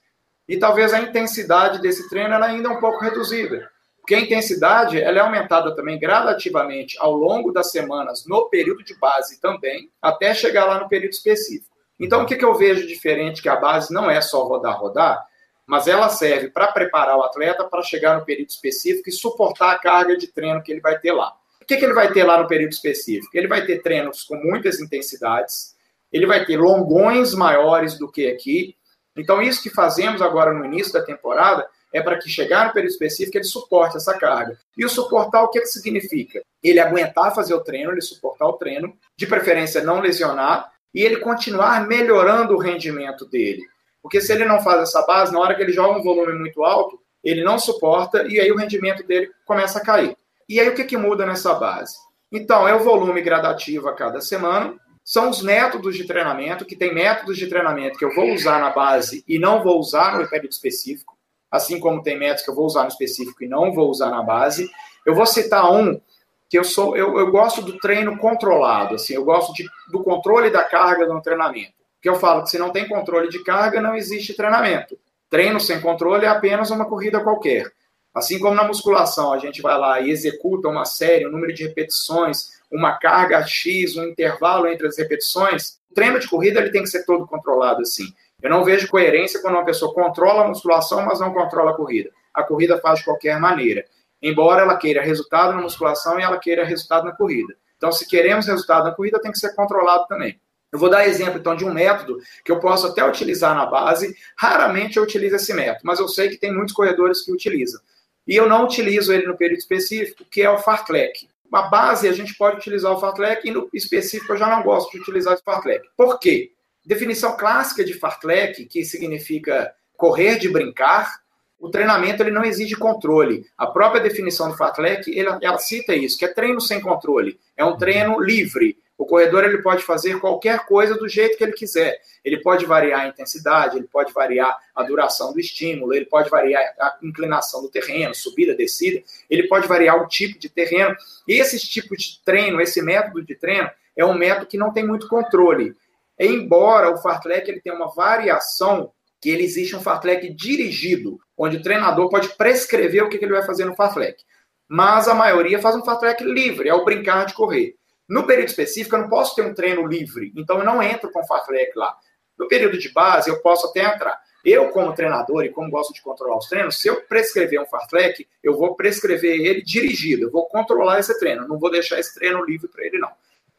e 0.48 0.56
talvez 0.56 0.94
a 0.94 1.00
intensidade 1.00 1.82
desse 1.82 2.08
treino 2.08 2.32
ela 2.32 2.46
ainda 2.46 2.70
é 2.70 2.72
um 2.72 2.80
pouco 2.80 3.04
reduzida. 3.04 3.70
Porque 4.00 4.14
a 4.14 4.20
intensidade 4.20 4.98
ela 4.98 5.18
é 5.18 5.20
aumentada 5.20 5.76
também 5.76 5.98
gradativamente 5.98 6.96
ao 6.98 7.12
longo 7.12 7.52
das 7.52 7.70
semanas, 7.70 8.24
no 8.26 8.48
período 8.48 8.82
de 8.82 8.98
base 8.98 9.38
também, 9.38 9.90
até 10.00 10.32
chegar 10.32 10.64
lá 10.64 10.80
no 10.80 10.88
período 10.88 11.12
específico. 11.12 11.75
Então, 11.98 12.22
o 12.22 12.26
que, 12.26 12.36
que 12.36 12.44
eu 12.44 12.54
vejo 12.54 12.86
diferente? 12.86 13.42
Que 13.42 13.48
a 13.48 13.56
base 13.56 13.92
não 13.92 14.10
é 14.10 14.20
só 14.20 14.44
rodar, 14.44 14.78
rodar, 14.78 15.26
mas 15.66 15.88
ela 15.88 16.08
serve 16.08 16.50
para 16.50 16.68
preparar 16.68 17.16
o 17.16 17.22
atleta 17.22 17.64
para 17.64 17.82
chegar 17.82 18.18
no 18.18 18.24
período 18.24 18.50
específico 18.50 19.08
e 19.08 19.12
suportar 19.12 19.72
a 19.72 19.78
carga 19.78 20.16
de 20.16 20.28
treino 20.28 20.62
que 20.62 20.70
ele 20.70 20.80
vai 20.80 20.98
ter 20.98 21.12
lá. 21.12 21.34
O 21.60 21.64
que, 21.66 21.76
que 21.76 21.84
ele 21.84 21.94
vai 21.94 22.12
ter 22.12 22.22
lá 22.22 22.40
no 22.40 22.46
período 22.46 22.72
específico? 22.72 23.36
Ele 23.36 23.48
vai 23.48 23.66
ter 23.66 23.82
treinos 23.82 24.22
com 24.22 24.36
muitas 24.36 24.78
intensidades, 24.78 25.74
ele 26.12 26.26
vai 26.26 26.44
ter 26.44 26.56
longões 26.56 27.34
maiores 27.34 27.98
do 27.98 28.10
que 28.10 28.28
aqui. 28.28 28.76
Então, 29.16 29.42
isso 29.42 29.62
que 29.62 29.70
fazemos 29.70 30.22
agora 30.22 30.52
no 30.52 30.64
início 30.64 30.92
da 30.92 31.02
temporada 31.02 31.68
é 31.92 32.00
para 32.00 32.18
que 32.18 32.28
chegar 32.28 32.66
no 32.66 32.72
período 32.72 32.92
específico 32.92 33.36
ele 33.36 33.44
suporte 33.44 33.96
essa 33.96 34.16
carga. 34.16 34.56
E 34.76 34.84
o 34.84 34.88
suportar, 34.88 35.42
o 35.42 35.48
que, 35.48 35.60
que 35.60 35.66
significa? 35.66 36.42
Ele 36.62 36.78
aguentar 36.78 37.34
fazer 37.34 37.54
o 37.54 37.64
treino, 37.64 37.90
ele 37.90 38.00
suportar 38.00 38.46
o 38.46 38.52
treino, 38.52 38.96
de 39.16 39.26
preferência 39.26 39.82
não 39.82 40.00
lesionar, 40.00 40.70
e 40.96 41.02
ele 41.02 41.18
continuar 41.18 41.86
melhorando 41.86 42.54
o 42.54 42.58
rendimento 42.58 43.26
dele. 43.26 43.62
Porque 44.02 44.18
se 44.18 44.32
ele 44.32 44.46
não 44.46 44.62
faz 44.62 44.80
essa 44.80 45.02
base, 45.02 45.30
na 45.30 45.38
hora 45.38 45.54
que 45.54 45.60
ele 45.60 45.72
joga 45.72 45.98
um 45.98 46.02
volume 46.02 46.32
muito 46.32 46.64
alto, 46.64 46.98
ele 47.22 47.44
não 47.44 47.58
suporta 47.58 48.26
e 48.26 48.40
aí 48.40 48.50
o 48.50 48.56
rendimento 48.56 49.06
dele 49.06 49.30
começa 49.44 49.78
a 49.78 49.84
cair. 49.84 50.16
E 50.48 50.58
aí 50.58 50.66
o 50.70 50.74
que, 50.74 50.84
que 50.84 50.96
muda 50.96 51.26
nessa 51.26 51.52
base? 51.52 51.98
Então, 52.32 52.66
é 52.66 52.74
o 52.74 52.82
volume 52.82 53.20
gradativo 53.20 53.88
a 53.88 53.94
cada 53.94 54.22
semana, 54.22 54.74
são 55.04 55.28
os 55.28 55.42
métodos 55.42 55.96
de 55.96 56.04
treinamento, 56.04 56.64
que 56.64 56.74
tem 56.74 56.94
métodos 56.94 57.36
de 57.36 57.46
treinamento 57.46 57.98
que 57.98 58.04
eu 58.04 58.14
vou 58.14 58.32
usar 58.32 58.58
na 58.58 58.70
base 58.70 59.22
e 59.28 59.38
não 59.38 59.62
vou 59.62 59.78
usar 59.78 60.18
no 60.18 60.26
período 60.26 60.52
específico, 60.52 61.14
assim 61.50 61.78
como 61.78 62.02
tem 62.02 62.18
métodos 62.18 62.42
que 62.42 62.50
eu 62.50 62.54
vou 62.54 62.64
usar 62.64 62.84
no 62.84 62.88
específico 62.88 63.44
e 63.44 63.48
não 63.48 63.70
vou 63.74 63.90
usar 63.90 64.10
na 64.10 64.22
base. 64.22 64.70
Eu 65.04 65.14
vou 65.14 65.26
citar 65.26 65.70
um 65.70 66.00
que 66.48 66.58
eu 66.58 66.64
sou, 66.64 66.96
eu, 66.96 67.18
eu 67.18 67.30
gosto 67.30 67.60
do 67.60 67.78
treino 67.78 68.16
controlado, 68.18 68.94
assim, 68.94 69.14
eu 69.14 69.24
gosto 69.24 69.52
de, 69.52 69.68
do 69.90 70.02
controle 70.02 70.50
da 70.50 70.62
carga 70.64 71.06
no 71.06 71.20
treinamento. 71.20 71.74
Que 72.00 72.08
eu 72.08 72.16
falo 72.16 72.44
que 72.44 72.50
se 72.50 72.58
não 72.58 72.70
tem 72.70 72.88
controle 72.88 73.28
de 73.28 73.42
carga, 73.42 73.80
não 73.80 73.96
existe 73.96 74.34
treinamento. 74.34 74.96
Treino 75.28 75.58
sem 75.58 75.80
controle 75.80 76.24
é 76.24 76.28
apenas 76.28 76.70
uma 76.70 76.84
corrida 76.84 77.20
qualquer. 77.20 77.72
Assim 78.14 78.38
como 78.38 78.54
na 78.54 78.64
musculação, 78.64 79.32
a 79.32 79.38
gente 79.38 79.60
vai 79.60 79.76
lá 79.76 80.00
e 80.00 80.10
executa 80.10 80.68
uma 80.68 80.84
série, 80.84 81.26
um 81.26 81.30
número 81.30 81.52
de 81.52 81.64
repetições, 81.64 82.56
uma 82.70 82.96
carga 82.96 83.44
X, 83.44 83.96
um 83.96 84.04
intervalo 84.04 84.66
entre 84.66 84.86
as 84.86 84.96
repetições, 84.96 85.78
o 85.90 85.94
treino 85.94 86.18
de 86.18 86.28
corrida 86.28 86.60
ele 86.60 86.70
tem 86.70 86.82
que 86.82 86.88
ser 86.88 87.04
todo 87.04 87.26
controlado 87.26 87.82
assim. 87.82 88.06
Eu 88.42 88.50
não 88.50 88.64
vejo 88.64 88.88
coerência 88.88 89.40
quando 89.40 89.54
uma 89.54 89.64
pessoa 89.64 89.92
controla 89.92 90.44
a 90.44 90.48
musculação, 90.48 91.04
mas 91.04 91.20
não 91.20 91.32
controla 91.32 91.72
a 91.72 91.74
corrida. 91.74 92.10
A 92.32 92.42
corrida 92.42 92.78
faz 92.78 93.00
de 93.00 93.04
qualquer 93.04 93.40
maneira. 93.40 93.84
Embora 94.28 94.62
ela 94.62 94.76
queira 94.76 95.02
resultado 95.02 95.54
na 95.54 95.62
musculação 95.62 96.18
e 96.18 96.22
ela 96.22 96.38
queira 96.38 96.64
resultado 96.64 97.04
na 97.04 97.12
corrida. 97.12 97.54
Então, 97.76 97.92
se 97.92 98.08
queremos 98.08 98.46
resultado 98.46 98.84
na 98.84 98.92
corrida, 98.92 99.20
tem 99.20 99.30
que 99.30 99.38
ser 99.38 99.54
controlado 99.54 100.06
também. 100.06 100.40
Eu 100.72 100.78
vou 100.78 100.90
dar 100.90 101.06
exemplo, 101.06 101.38
então, 101.38 101.54
de 101.54 101.64
um 101.64 101.72
método 101.72 102.18
que 102.44 102.50
eu 102.50 102.58
posso 102.58 102.88
até 102.88 103.06
utilizar 103.06 103.54
na 103.54 103.66
base. 103.66 104.16
Raramente 104.36 104.96
eu 104.96 105.04
utilizo 105.04 105.36
esse 105.36 105.54
método, 105.54 105.82
mas 105.84 106.00
eu 106.00 106.08
sei 106.08 106.28
que 106.28 106.38
tem 106.38 106.52
muitos 106.52 106.74
corredores 106.74 107.22
que 107.22 107.32
utilizam. 107.32 107.80
E 108.26 108.34
eu 108.34 108.48
não 108.48 108.64
utilizo 108.64 109.12
ele 109.12 109.26
no 109.26 109.36
período 109.36 109.60
específico, 109.60 110.24
que 110.30 110.42
é 110.42 110.50
o 110.50 110.58
fartlek. 110.58 111.28
Na 111.50 111.62
base, 111.62 112.08
a 112.08 112.12
gente 112.12 112.34
pode 112.36 112.56
utilizar 112.56 112.92
o 112.92 112.98
fartlek, 112.98 113.46
e 113.46 113.52
no 113.52 113.68
específico 113.72 114.32
eu 114.32 114.36
já 114.36 114.48
não 114.48 114.64
gosto 114.64 114.90
de 114.90 115.00
utilizar 115.00 115.34
o 115.34 115.42
fartlek. 115.44 115.86
Por 115.96 116.18
quê? 116.18 116.50
Definição 116.84 117.36
clássica 117.36 117.84
de 117.84 117.94
fartlek, 117.94 118.66
que 118.66 118.84
significa 118.84 119.72
correr 119.96 120.38
de 120.38 120.48
brincar, 120.48 121.20
o 121.58 121.70
treinamento 121.70 122.22
ele 122.22 122.30
não 122.30 122.44
exige 122.44 122.76
controle. 122.76 123.46
A 123.56 123.66
própria 123.66 124.00
definição 124.00 124.50
do 124.50 124.56
fartlek, 124.56 125.18
ela, 125.18 125.38
ela 125.42 125.58
cita 125.58 125.94
isso, 125.94 126.18
que 126.18 126.24
é 126.24 126.28
treino 126.28 126.60
sem 126.60 126.80
controle. 126.80 127.38
É 127.56 127.64
um 127.64 127.76
treino 127.76 128.20
livre. 128.20 128.78
O 128.98 129.04
corredor 129.04 129.44
ele 129.44 129.58
pode 129.58 129.82
fazer 129.82 130.18
qualquer 130.20 130.64
coisa 130.64 130.94
do 130.94 131.08
jeito 131.08 131.36
que 131.36 131.44
ele 131.44 131.52
quiser. 131.52 131.98
Ele 132.24 132.38
pode 132.38 132.64
variar 132.64 133.00
a 133.00 133.08
intensidade, 133.08 133.76
ele 133.76 133.86
pode 133.86 134.12
variar 134.12 134.56
a 134.74 134.82
duração 134.82 135.32
do 135.32 135.40
estímulo, 135.40 135.94
ele 135.94 136.06
pode 136.06 136.30
variar 136.30 136.62
a 136.80 136.96
inclinação 137.02 137.62
do 137.62 137.68
terreno, 137.68 138.14
subida, 138.14 138.54
descida, 138.54 139.02
ele 139.28 139.48
pode 139.48 139.68
variar 139.68 140.02
o 140.02 140.08
tipo 140.08 140.38
de 140.38 140.48
terreno. 140.48 140.96
E 141.28 141.34
esse 141.34 141.58
tipo 141.58 141.96
de 141.96 142.20
treino, 142.24 142.60
esse 142.60 142.80
método 142.80 143.22
de 143.22 143.34
treino, 143.34 143.70
é 143.94 144.04
um 144.04 144.14
método 144.14 144.46
que 144.46 144.58
não 144.58 144.72
tem 144.72 144.86
muito 144.86 145.08
controle. 145.08 145.74
Embora 146.18 146.90
o 146.90 146.96
fartlek 146.96 147.50
ele 147.50 147.60
tenha 147.60 147.76
uma 147.76 147.94
variação, 147.94 148.92
que 149.20 149.30
ele 149.30 149.44
existe 149.44 149.76
um 149.76 149.80
fartlek 149.80 150.32
dirigido, 150.32 151.18
onde 151.36 151.56
o 151.56 151.62
treinador 151.62 152.08
pode 152.08 152.28
prescrever 152.30 153.04
o 153.04 153.08
que 153.08 153.16
ele 153.16 153.32
vai 153.32 153.44
fazer 153.44 153.64
no 153.64 153.74
fartlek. 153.74 154.22
Mas 154.68 155.06
a 155.06 155.14
maioria 155.14 155.60
faz 155.60 155.76
um 155.76 155.84
fartlek 155.84 156.24
livre, 156.24 156.68
é 156.68 156.74
o 156.74 156.84
brincar 156.84 157.26
de 157.26 157.34
correr. 157.34 157.76
No 158.08 158.26
período 158.26 158.48
específico, 158.48 158.94
eu 158.96 159.00
não 159.00 159.08
posso 159.08 159.34
ter 159.34 159.42
um 159.42 159.54
treino 159.54 159.86
livre, 159.86 160.32
então 160.36 160.58
eu 160.58 160.64
não 160.64 160.82
entro 160.82 161.10
com 161.10 161.26
fartlek 161.26 161.72
lá. 161.76 161.96
No 162.38 162.48
período 162.48 162.78
de 162.78 162.92
base, 162.92 163.30
eu 163.30 163.40
posso 163.40 163.66
até 163.66 163.82
entrar. 163.82 164.20
Eu, 164.44 164.68
como 164.70 164.94
treinador 164.94 165.44
e 165.44 165.48
como 165.48 165.70
gosto 165.70 165.92
de 165.92 166.00
controlar 166.00 166.38
os 166.38 166.48
treinos, 166.48 166.80
se 166.80 166.86
eu 166.86 167.02
prescrever 167.02 167.60
um 167.60 167.66
fartlek, 167.66 168.28
eu 168.44 168.56
vou 168.56 168.76
prescrever 168.76 169.40
ele 169.40 169.60
dirigido, 169.60 170.22
eu 170.22 170.30
vou 170.30 170.46
controlar 170.46 171.00
esse 171.00 171.18
treino, 171.18 171.48
não 171.48 171.58
vou 171.58 171.68
deixar 171.68 171.98
esse 171.98 172.14
treino 172.14 172.44
livre 172.44 172.68
para 172.68 172.84
ele, 172.84 172.98
não. 172.98 173.10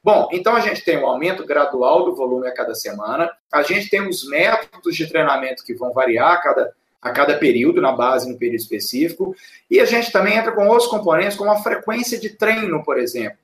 Bom, 0.01 0.29
então 0.31 0.55
a 0.55 0.61
gente 0.61 0.85
tem 0.85 0.97
um 0.97 1.05
aumento 1.05 1.45
gradual 1.45 2.05
do 2.05 2.15
volume 2.15 2.47
a 2.47 2.53
cada 2.53 2.73
semana, 2.73 3.29
a 3.51 3.61
gente 3.63 3.89
tem 3.89 4.07
os 4.07 4.25
métodos 4.29 4.95
de 4.95 5.05
treinamento 5.07 5.65
que 5.65 5.73
vão 5.73 5.91
variar 5.91 6.31
a 6.31 6.41
cada, 6.41 6.73
a 7.07 7.11
cada 7.11 7.37
período, 7.37 7.81
na 7.81 7.91
base, 7.91 8.29
no 8.29 8.37
período 8.37 8.59
específico, 8.61 9.35
e 9.69 9.79
a 9.79 9.85
gente 9.85 10.11
também 10.11 10.37
entra 10.37 10.51
com 10.51 10.67
outros 10.67 10.89
componentes, 10.89 11.37
como 11.37 11.51
a 11.51 11.61
frequência 11.61 12.19
de 12.19 12.29
treino, 12.29 12.83
por 12.83 12.99
exemplo. 12.99 13.37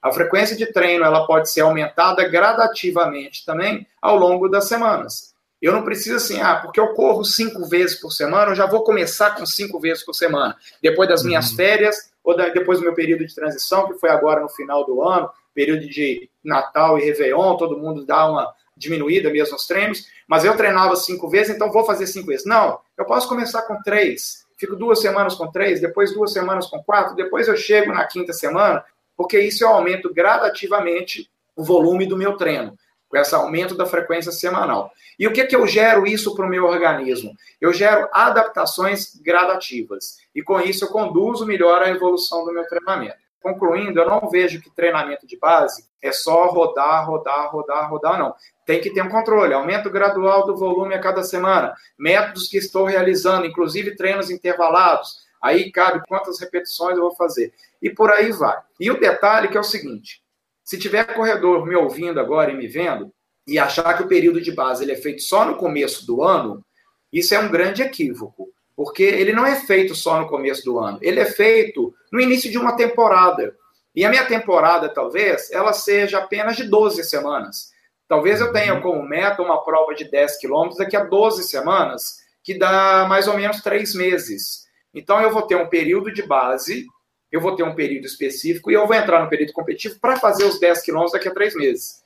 A 0.00 0.12
frequência 0.12 0.56
de 0.56 0.66
treino 0.72 1.04
ela 1.04 1.26
pode 1.26 1.50
ser 1.50 1.62
aumentada 1.62 2.26
gradativamente 2.28 3.44
também 3.44 3.86
ao 4.00 4.16
longo 4.16 4.48
das 4.48 4.68
semanas. 4.68 5.34
Eu 5.60 5.72
não 5.72 5.84
preciso 5.84 6.16
assim, 6.16 6.40
ah, 6.40 6.56
porque 6.56 6.78
eu 6.78 6.94
corro 6.94 7.24
cinco 7.24 7.66
vezes 7.66 8.00
por 8.00 8.12
semana, 8.12 8.52
eu 8.52 8.54
já 8.54 8.66
vou 8.66 8.84
começar 8.84 9.34
com 9.34 9.44
cinco 9.44 9.80
vezes 9.80 10.04
por 10.04 10.14
semana. 10.14 10.56
Depois 10.80 11.08
das 11.08 11.24
minhas 11.24 11.50
uhum. 11.50 11.56
férias, 11.56 12.12
ou 12.22 12.36
da, 12.36 12.48
depois 12.48 12.78
do 12.78 12.84
meu 12.84 12.94
período 12.94 13.26
de 13.26 13.34
transição, 13.34 13.88
que 13.88 13.98
foi 13.98 14.10
agora 14.10 14.40
no 14.40 14.48
final 14.48 14.86
do 14.86 15.02
ano, 15.02 15.28
período 15.52 15.88
de 15.88 16.30
Natal 16.44 16.98
e 16.98 17.04
Réveillon, 17.04 17.56
todo 17.56 17.76
mundo 17.76 18.06
dá 18.06 18.30
uma 18.30 18.54
diminuída 18.78 19.30
mesmo 19.30 19.52
nos 19.52 19.66
treinos, 19.66 20.06
mas 20.26 20.44
eu 20.44 20.56
treinava 20.56 20.96
cinco 20.96 21.28
vezes, 21.28 21.54
então 21.54 21.70
vou 21.70 21.84
fazer 21.84 22.06
cinco 22.06 22.28
vezes. 22.28 22.46
Não, 22.46 22.78
eu 22.96 23.04
posso 23.04 23.28
começar 23.28 23.62
com 23.62 23.82
três, 23.82 24.46
fico 24.56 24.76
duas 24.76 25.00
semanas 25.00 25.34
com 25.34 25.50
três, 25.50 25.80
depois 25.80 26.14
duas 26.14 26.32
semanas 26.32 26.66
com 26.66 26.82
quatro, 26.82 27.16
depois 27.16 27.48
eu 27.48 27.56
chego 27.56 27.92
na 27.92 28.06
quinta 28.06 28.32
semana, 28.32 28.84
porque 29.16 29.40
isso 29.40 29.64
eu 29.64 29.68
aumento 29.68 30.12
gradativamente 30.12 31.28
o 31.56 31.64
volume 31.64 32.06
do 32.06 32.16
meu 32.16 32.36
treino, 32.36 32.78
com 33.08 33.16
esse 33.16 33.34
aumento 33.34 33.74
da 33.74 33.84
frequência 33.84 34.30
semanal. 34.30 34.92
E 35.18 35.26
o 35.26 35.32
que, 35.32 35.44
que 35.44 35.56
eu 35.56 35.66
gero 35.66 36.06
isso 36.06 36.34
para 36.36 36.46
o 36.46 36.48
meu 36.48 36.64
organismo? 36.64 37.34
Eu 37.60 37.72
gero 37.72 38.08
adaptações 38.12 39.16
gradativas. 39.16 40.18
E 40.32 40.42
com 40.42 40.60
isso 40.60 40.84
eu 40.84 40.88
conduzo 40.88 41.44
melhor 41.44 41.82
a 41.82 41.88
evolução 41.88 42.44
do 42.44 42.52
meu 42.52 42.64
treinamento. 42.68 43.16
Concluindo, 43.40 44.00
eu 44.00 44.06
não 44.06 44.28
vejo 44.28 44.60
que 44.60 44.74
treinamento 44.74 45.26
de 45.26 45.38
base 45.38 45.84
é 46.02 46.10
só 46.12 46.46
rodar, 46.46 47.06
rodar, 47.06 47.50
rodar, 47.50 47.90
rodar, 47.90 48.18
não. 48.18 48.34
Tem 48.66 48.80
que 48.80 48.90
ter 48.90 49.02
um 49.02 49.08
controle, 49.08 49.54
aumento 49.54 49.90
gradual 49.90 50.44
do 50.46 50.56
volume 50.56 50.94
a 50.94 51.00
cada 51.00 51.22
semana, 51.22 51.74
métodos 51.98 52.48
que 52.48 52.58
estou 52.58 52.84
realizando, 52.84 53.46
inclusive 53.46 53.96
treinos 53.96 54.30
intervalados, 54.30 55.28
Aí 55.42 55.70
cabe 55.70 56.02
quantas 56.06 56.40
repetições 56.40 56.96
eu 56.96 57.02
vou 57.02 57.14
fazer. 57.14 57.52
E 57.80 57.90
por 57.90 58.10
aí 58.10 58.32
vai. 58.32 58.58
E 58.78 58.90
o 58.90 58.98
detalhe 58.98 59.48
que 59.48 59.56
é 59.56 59.60
o 59.60 59.64
seguinte: 59.64 60.22
se 60.64 60.78
tiver 60.78 61.14
corredor 61.14 61.66
me 61.66 61.76
ouvindo 61.76 62.20
agora 62.20 62.50
e 62.50 62.56
me 62.56 62.66
vendo, 62.66 63.12
e 63.46 63.58
achar 63.58 63.96
que 63.96 64.02
o 64.02 64.08
período 64.08 64.40
de 64.40 64.52
base 64.52 64.84
ele 64.84 64.92
é 64.92 64.96
feito 64.96 65.22
só 65.22 65.44
no 65.44 65.56
começo 65.56 66.06
do 66.06 66.22
ano, 66.22 66.64
isso 67.12 67.34
é 67.34 67.38
um 67.38 67.50
grande 67.50 67.82
equívoco. 67.82 68.48
Porque 68.78 69.02
ele 69.02 69.32
não 69.32 69.44
é 69.44 69.56
feito 69.56 69.92
só 69.92 70.20
no 70.20 70.28
começo 70.28 70.64
do 70.64 70.78
ano, 70.78 71.00
ele 71.02 71.18
é 71.18 71.24
feito 71.24 71.92
no 72.12 72.20
início 72.20 72.48
de 72.48 72.56
uma 72.56 72.76
temporada. 72.76 73.52
E 73.92 74.04
a 74.04 74.08
minha 74.08 74.24
temporada, 74.24 74.88
talvez, 74.88 75.50
ela 75.50 75.72
seja 75.72 76.18
apenas 76.18 76.54
de 76.54 76.62
12 76.62 77.02
semanas. 77.02 77.72
Talvez 78.06 78.40
eu 78.40 78.52
tenha 78.52 78.80
como 78.80 79.02
meta 79.02 79.42
uma 79.42 79.64
prova 79.64 79.96
de 79.96 80.08
10 80.08 80.38
quilômetros 80.38 80.78
daqui 80.78 80.96
a 80.96 81.02
12 81.02 81.42
semanas, 81.48 82.18
que 82.44 82.56
dá 82.56 83.04
mais 83.08 83.26
ou 83.26 83.34
menos 83.34 83.60
3 83.62 83.96
meses. 83.96 84.68
Então, 84.94 85.20
eu 85.20 85.32
vou 85.32 85.42
ter 85.42 85.56
um 85.56 85.68
período 85.68 86.12
de 86.12 86.22
base, 86.22 86.86
eu 87.32 87.40
vou 87.40 87.56
ter 87.56 87.64
um 87.64 87.74
período 87.74 88.06
específico 88.06 88.70
e 88.70 88.74
eu 88.74 88.86
vou 88.86 88.94
entrar 88.94 89.20
no 89.20 89.28
período 89.28 89.52
competitivo 89.54 89.98
para 89.98 90.16
fazer 90.16 90.44
os 90.44 90.60
10 90.60 90.82
quilômetros 90.82 91.14
daqui 91.14 91.26
a 91.26 91.34
três 91.34 91.56
meses. 91.56 92.04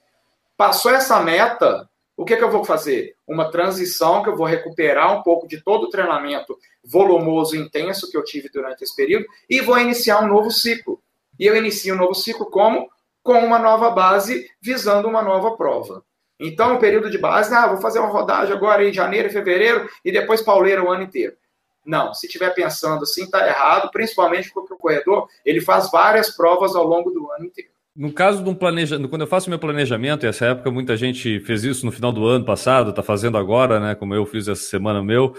Passou 0.56 0.90
essa 0.90 1.20
meta, 1.20 1.86
o 2.16 2.24
que, 2.24 2.36
que 2.36 2.44
eu 2.44 2.50
vou 2.50 2.64
fazer? 2.64 3.16
Uma 3.26 3.50
transição 3.50 4.22
que 4.22 4.28
eu 4.28 4.36
vou 4.36 4.46
recuperar 4.46 5.18
um 5.18 5.22
pouco 5.22 5.48
de 5.48 5.62
todo 5.62 5.84
o 5.84 5.90
treinamento 5.90 6.56
volumoso 6.84 7.56
e 7.56 7.58
intenso 7.58 8.10
que 8.10 8.16
eu 8.16 8.24
tive 8.24 8.48
durante 8.50 8.84
esse 8.84 8.94
período 8.94 9.26
e 9.48 9.60
vou 9.60 9.78
iniciar 9.78 10.22
um 10.22 10.28
novo 10.28 10.50
ciclo. 10.50 11.02
E 11.38 11.46
eu 11.46 11.56
inicio 11.56 11.94
um 11.94 11.98
novo 11.98 12.14
ciclo 12.14 12.46
como? 12.46 12.90
Com 13.22 13.38
uma 13.44 13.58
nova 13.58 13.90
base, 13.90 14.48
visando 14.60 15.08
uma 15.08 15.22
nova 15.22 15.56
prova. 15.56 16.04
Então, 16.38 16.74
o 16.74 16.78
período 16.78 17.08
de 17.08 17.18
base, 17.18 17.54
ah, 17.54 17.68
vou 17.68 17.80
fazer 17.80 18.00
uma 18.00 18.08
rodagem 18.08 18.54
agora 18.54 18.86
em 18.86 18.92
janeiro, 18.92 19.30
fevereiro 19.30 19.88
e 20.04 20.10
depois 20.10 20.42
pauleira 20.42 20.84
o 20.84 20.90
ano 20.90 21.04
inteiro. 21.04 21.36
Não, 21.84 22.12
se 22.14 22.26
estiver 22.26 22.54
pensando 22.54 23.02
assim, 23.02 23.24
está 23.24 23.46
errado, 23.46 23.90
principalmente 23.90 24.52
porque 24.52 24.74
o 24.74 24.78
corredor 24.78 25.28
ele 25.44 25.60
faz 25.60 25.90
várias 25.90 26.30
provas 26.30 26.76
ao 26.76 26.84
longo 26.84 27.10
do 27.10 27.30
ano 27.32 27.46
inteiro. 27.46 27.71
No 27.94 28.12
caso 28.12 28.42
de 28.42 28.48
um 28.48 28.54
planejamento, 28.54 29.08
quando 29.08 29.22
eu 29.22 29.26
faço 29.26 29.50
meu 29.50 29.58
planejamento, 29.58 30.24
e 30.24 30.28
essa 30.28 30.46
época 30.46 30.70
muita 30.70 30.96
gente 30.96 31.40
fez 31.40 31.62
isso 31.62 31.84
no 31.84 31.92
final 31.92 32.10
do 32.10 32.26
ano 32.26 32.44
passado, 32.44 32.90
está 32.90 33.02
fazendo 33.02 33.36
agora, 33.36 33.78
né? 33.78 33.94
Como 33.94 34.14
eu 34.14 34.24
fiz 34.24 34.48
essa 34.48 34.62
semana 34.62 35.02
meu 35.02 35.34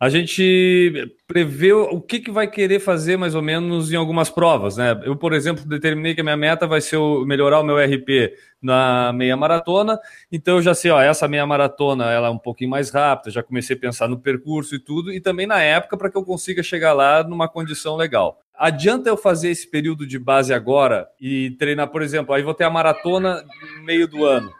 a 0.00 0.08
gente 0.08 1.12
prevê 1.26 1.72
o 1.72 2.00
que, 2.00 2.20
que 2.20 2.30
vai 2.30 2.48
querer 2.48 2.78
fazer 2.78 3.16
mais 3.16 3.34
ou 3.34 3.42
menos 3.42 3.92
em 3.92 3.96
algumas 3.96 4.30
provas, 4.30 4.76
né? 4.76 4.98
Eu, 5.02 5.16
por 5.16 5.32
exemplo, 5.32 5.66
determinei 5.66 6.14
que 6.14 6.20
a 6.20 6.24
minha 6.24 6.36
meta 6.36 6.68
vai 6.68 6.80
ser 6.80 6.98
melhorar 7.26 7.58
o 7.58 7.64
meu 7.64 7.76
RP 7.76 8.32
na 8.62 9.12
meia 9.12 9.36
maratona, 9.36 9.98
então 10.30 10.56
eu 10.56 10.62
já 10.62 10.72
sei, 10.72 10.92
ó, 10.92 11.00
essa 11.00 11.26
meia 11.26 11.44
maratona 11.44 12.12
ela 12.12 12.28
é 12.28 12.30
um 12.30 12.38
pouquinho 12.38 12.70
mais 12.70 12.90
rápida, 12.90 13.30
já 13.32 13.42
comecei 13.42 13.74
a 13.74 13.78
pensar 13.78 14.06
no 14.08 14.20
percurso 14.20 14.76
e 14.76 14.78
tudo, 14.78 15.12
e 15.12 15.20
também 15.20 15.48
na 15.48 15.60
época 15.60 15.96
para 15.96 16.10
que 16.10 16.16
eu 16.16 16.24
consiga 16.24 16.62
chegar 16.62 16.92
lá 16.92 17.24
numa 17.24 17.48
condição 17.48 17.96
legal. 17.96 18.40
Adianta 18.58 19.08
eu 19.08 19.16
fazer 19.16 19.50
esse 19.50 19.70
período 19.70 20.06
de 20.06 20.18
base 20.18 20.52
agora 20.52 21.08
e 21.20 21.52
treinar, 21.52 21.88
por 21.88 22.02
exemplo, 22.02 22.34
aí 22.34 22.42
vou 22.42 22.54
ter 22.54 22.64
a 22.64 22.70
maratona 22.70 23.44
no 23.76 23.84
meio 23.84 24.08
do 24.08 24.24
ano. 24.24 24.52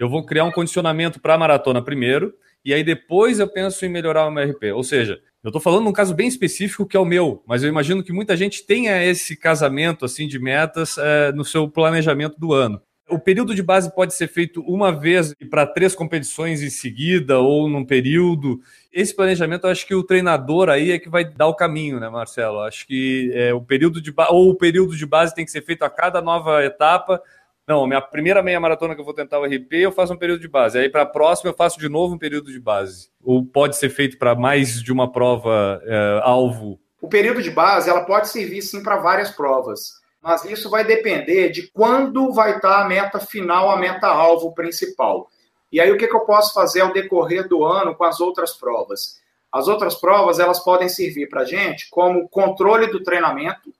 Eu 0.00 0.08
vou 0.08 0.24
criar 0.24 0.44
um 0.44 0.50
condicionamento 0.50 1.20
para 1.20 1.34
a 1.34 1.38
maratona 1.38 1.82
primeiro, 1.82 2.32
e 2.64 2.72
aí 2.72 2.82
depois 2.82 3.38
eu 3.38 3.46
penso 3.46 3.84
em 3.84 3.90
melhorar 3.90 4.26
o 4.26 4.30
meu 4.30 4.48
RP. 4.48 4.72
Ou 4.74 4.82
seja, 4.82 5.20
eu 5.44 5.48
estou 5.48 5.60
falando 5.60 5.84
num 5.84 5.92
caso 5.92 6.14
bem 6.14 6.28
específico 6.28 6.86
que 6.86 6.96
é 6.96 7.00
o 7.00 7.04
meu, 7.04 7.42
mas 7.46 7.62
eu 7.62 7.68
imagino 7.68 8.02
que 8.02 8.12
muita 8.12 8.36
gente 8.36 8.64
tenha 8.64 9.04
esse 9.04 9.36
casamento 9.36 10.04
assim 10.04 10.26
de 10.26 10.38
metas 10.38 10.96
é, 10.96 11.30
no 11.32 11.44
seu 11.44 11.68
planejamento 11.68 12.38
do 12.38 12.54
ano. 12.54 12.80
O 13.08 13.18
período 13.18 13.54
de 13.54 13.62
base 13.62 13.94
pode 13.94 14.14
ser 14.14 14.28
feito 14.28 14.62
uma 14.62 14.92
vez 14.92 15.34
para 15.50 15.66
três 15.66 15.94
competições 15.94 16.62
em 16.62 16.70
seguida 16.70 17.38
ou 17.40 17.68
num 17.68 17.84
período. 17.84 18.60
Esse 18.92 19.14
planejamento, 19.14 19.66
acho 19.66 19.86
que 19.86 19.94
o 19.94 20.04
treinador 20.04 20.68
aí 20.68 20.92
é 20.92 20.98
que 20.98 21.08
vai 21.08 21.24
dar 21.24 21.48
o 21.48 21.54
caminho, 21.54 22.00
né, 22.00 22.08
Marcelo? 22.08 22.60
Acho 22.60 22.86
que 22.86 23.30
é, 23.34 23.52
o 23.52 23.60
período 23.60 24.00
de 24.00 24.14
ou 24.30 24.50
o 24.50 24.54
período 24.54 24.96
de 24.96 25.04
base 25.04 25.34
tem 25.34 25.44
que 25.44 25.50
ser 25.50 25.62
feito 25.62 25.84
a 25.84 25.90
cada 25.90 26.22
nova 26.22 26.64
etapa 26.64 27.20
não, 27.66 27.86
minha 27.86 28.00
primeira 28.00 28.42
meia 28.42 28.58
maratona 28.58 28.94
que 28.94 29.00
eu 29.00 29.04
vou 29.04 29.14
tentar 29.14 29.38
o 29.38 29.44
RP, 29.44 29.74
eu 29.74 29.92
faço 29.92 30.12
um 30.12 30.16
período 30.16 30.40
de 30.40 30.48
base. 30.48 30.78
Aí 30.78 30.88
para 30.88 31.02
a 31.02 31.06
próxima 31.06 31.50
eu 31.50 31.54
faço 31.54 31.78
de 31.78 31.88
novo 31.88 32.14
um 32.14 32.18
período 32.18 32.50
de 32.50 32.58
base. 32.58 33.08
Ou 33.22 33.44
pode 33.44 33.76
ser 33.76 33.88
feito 33.88 34.18
para 34.18 34.34
mais 34.34 34.82
de 34.82 34.92
uma 34.92 35.10
prova 35.10 35.80
é, 35.84 36.20
alvo? 36.22 36.80
O 37.00 37.08
período 37.08 37.40
de 37.40 37.50
base 37.50 37.88
ela 37.88 38.04
pode 38.04 38.28
servir 38.28 38.62
sim 38.62 38.82
para 38.82 38.96
várias 38.96 39.30
provas, 39.30 40.01
mas 40.22 40.44
isso 40.44 40.70
vai 40.70 40.84
depender 40.84 41.50
de 41.50 41.68
quando 41.72 42.32
vai 42.32 42.56
estar 42.56 42.82
a 42.82 42.88
meta 42.88 43.18
final, 43.18 43.70
a 43.70 43.76
meta 43.76 44.06
alvo 44.06 44.54
principal. 44.54 45.28
E 45.70 45.80
aí 45.80 45.90
o 45.90 45.98
que, 45.98 46.06
que 46.06 46.14
eu 46.14 46.20
posso 46.20 46.54
fazer 46.54 46.82
ao 46.82 46.92
decorrer 46.92 47.48
do 47.48 47.64
ano 47.64 47.94
com 47.94 48.04
as 48.04 48.20
outras 48.20 48.52
provas? 48.52 49.20
As 49.50 49.66
outras 49.66 49.96
provas, 49.96 50.38
elas 50.38 50.60
podem 50.60 50.88
servir 50.88 51.28
para 51.28 51.42
a 51.42 51.44
gente 51.44 51.90
como 51.90 52.28
controle 52.28 52.86
do 52.86 53.02
treinamento, 53.02 53.74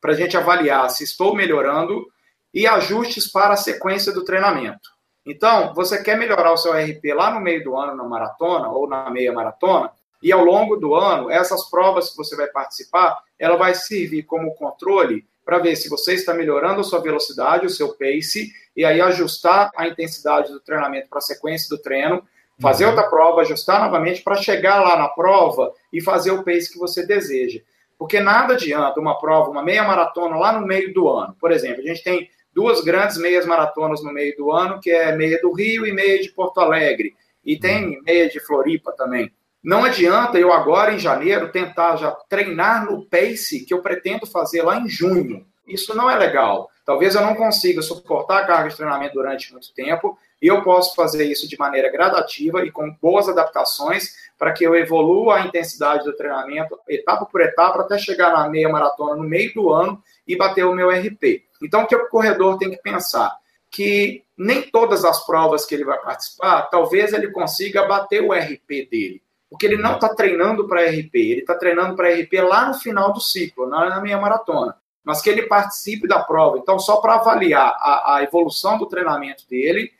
para 0.00 0.12
a 0.12 0.16
gente 0.16 0.36
avaliar 0.36 0.88
se 0.90 1.04
estou 1.04 1.34
melhorando, 1.34 2.10
e 2.54 2.66
ajustes 2.66 3.30
para 3.30 3.54
a 3.54 3.56
sequência 3.56 4.12
do 4.12 4.24
treinamento. 4.24 4.90
Então, 5.24 5.72
você 5.74 6.02
quer 6.02 6.18
melhorar 6.18 6.52
o 6.52 6.56
seu 6.56 6.72
RP 6.72 7.14
lá 7.14 7.30
no 7.30 7.40
meio 7.40 7.62
do 7.62 7.76
ano 7.76 7.94
na 7.94 8.04
maratona 8.04 8.68
ou 8.68 8.88
na 8.88 9.08
meia 9.10 9.32
maratona, 9.32 9.90
e 10.22 10.32
ao 10.32 10.44
longo 10.44 10.76
do 10.76 10.94
ano, 10.94 11.30
essas 11.30 11.68
provas 11.70 12.10
que 12.10 12.16
você 12.16 12.36
vai 12.36 12.46
participar, 12.48 13.18
ela 13.38 13.56
vai 13.56 13.74
servir 13.74 14.24
como 14.24 14.54
controle 14.54 15.26
para 15.52 15.58
ver 15.58 15.76
se 15.76 15.90
você 15.90 16.14
está 16.14 16.32
melhorando 16.32 16.80
a 16.80 16.84
sua 16.84 16.98
velocidade, 16.98 17.66
o 17.66 17.70
seu 17.70 17.90
pace, 17.90 18.50
e 18.74 18.86
aí 18.86 19.02
ajustar 19.02 19.70
a 19.76 19.86
intensidade 19.86 20.50
do 20.50 20.60
treinamento 20.60 21.10
para 21.10 21.18
a 21.18 21.20
sequência 21.20 21.68
do 21.68 21.76
treino, 21.76 22.26
fazer 22.58 22.84
uhum. 22.84 22.92
outra 22.92 23.06
prova, 23.06 23.42
ajustar 23.42 23.78
novamente 23.78 24.22
para 24.22 24.36
chegar 24.36 24.80
lá 24.80 24.96
na 24.96 25.08
prova 25.08 25.70
e 25.92 26.00
fazer 26.00 26.30
o 26.30 26.42
pace 26.42 26.72
que 26.72 26.78
você 26.78 27.06
deseja. 27.06 27.60
Porque 27.98 28.18
nada 28.18 28.54
adianta 28.54 28.98
uma 28.98 29.18
prova, 29.18 29.50
uma 29.50 29.62
meia 29.62 29.84
maratona 29.84 30.36
lá 30.36 30.58
no 30.58 30.66
meio 30.66 30.94
do 30.94 31.06
ano. 31.06 31.36
Por 31.38 31.52
exemplo, 31.52 31.82
a 31.82 31.86
gente 31.86 32.02
tem 32.02 32.30
duas 32.54 32.80
grandes 32.80 33.18
meias 33.18 33.44
maratonas 33.44 34.02
no 34.02 34.10
meio 34.10 34.34
do 34.34 34.50
ano, 34.50 34.80
que 34.80 34.90
é 34.90 35.14
meia 35.14 35.38
do 35.42 35.52
Rio 35.52 35.84
e 35.84 35.92
meia 35.92 36.18
de 36.18 36.30
Porto 36.30 36.60
Alegre. 36.60 37.14
E 37.44 37.58
tem 37.58 38.00
meia 38.00 38.26
de 38.26 38.40
Floripa 38.40 38.90
também. 38.92 39.30
Não 39.62 39.84
adianta 39.84 40.38
eu 40.38 40.52
agora, 40.52 40.92
em 40.92 40.98
janeiro, 40.98 41.52
tentar 41.52 41.96
já 41.96 42.10
treinar 42.28 42.84
no 42.84 43.04
pace 43.04 43.64
que 43.64 43.72
eu 43.72 43.80
pretendo 43.80 44.26
fazer 44.26 44.62
lá 44.62 44.78
em 44.78 44.88
junho. 44.88 45.46
Isso 45.66 45.94
não 45.94 46.10
é 46.10 46.16
legal. 46.16 46.68
Talvez 46.84 47.14
eu 47.14 47.20
não 47.20 47.36
consiga 47.36 47.80
suportar 47.80 48.38
a 48.38 48.46
carga 48.46 48.70
de 48.70 48.76
treinamento 48.76 49.14
durante 49.14 49.52
muito 49.52 49.72
tempo, 49.72 50.18
e 50.40 50.48
eu 50.48 50.62
posso 50.62 50.96
fazer 50.96 51.24
isso 51.24 51.48
de 51.48 51.56
maneira 51.56 51.90
gradativa 51.92 52.64
e 52.64 52.72
com 52.72 52.90
boas 53.00 53.28
adaptações 53.28 54.16
para 54.36 54.52
que 54.52 54.64
eu 54.64 54.74
evolua 54.74 55.36
a 55.36 55.46
intensidade 55.46 56.04
do 56.04 56.16
treinamento 56.16 56.76
etapa 56.88 57.24
por 57.24 57.40
etapa 57.40 57.82
até 57.82 57.96
chegar 57.96 58.32
na 58.32 58.48
meia 58.48 58.68
maratona 58.68 59.14
no 59.14 59.22
meio 59.22 59.54
do 59.54 59.72
ano 59.72 60.02
e 60.26 60.34
bater 60.34 60.64
o 60.64 60.74
meu 60.74 60.90
RP. 60.90 61.44
Então, 61.62 61.82
o 61.82 61.86
que 61.86 61.94
o 61.94 62.08
corredor 62.08 62.58
tem 62.58 62.70
que 62.70 62.82
pensar? 62.82 63.32
Que 63.70 64.24
nem 64.36 64.62
todas 64.62 65.04
as 65.04 65.24
provas 65.24 65.64
que 65.64 65.76
ele 65.76 65.84
vai 65.84 66.00
participar, 66.00 66.62
talvez 66.62 67.12
ele 67.12 67.30
consiga 67.30 67.86
bater 67.86 68.20
o 68.20 68.32
RP 68.32 68.88
dele. 68.90 69.22
Porque 69.52 69.66
ele 69.66 69.76
não 69.76 69.96
está 69.96 70.08
treinando 70.08 70.66
para 70.66 70.88
RP, 70.88 71.14
ele 71.14 71.40
está 71.40 71.54
treinando 71.54 71.94
para 71.94 72.08
RP 72.08 72.32
lá 72.40 72.68
no 72.68 72.74
final 72.74 73.12
do 73.12 73.20
ciclo, 73.20 73.66
na 73.66 74.00
minha 74.00 74.18
maratona. 74.18 74.74
Mas 75.04 75.20
que 75.20 75.28
ele 75.28 75.42
participe 75.42 76.08
da 76.08 76.20
prova. 76.20 76.56
Então, 76.56 76.78
só 76.78 77.02
para 77.02 77.16
avaliar 77.16 77.76
a, 77.78 78.16
a, 78.16 78.22
evolução 78.22 78.78
do 78.78 78.86
treinamento 78.86 79.46
dele 79.46 79.92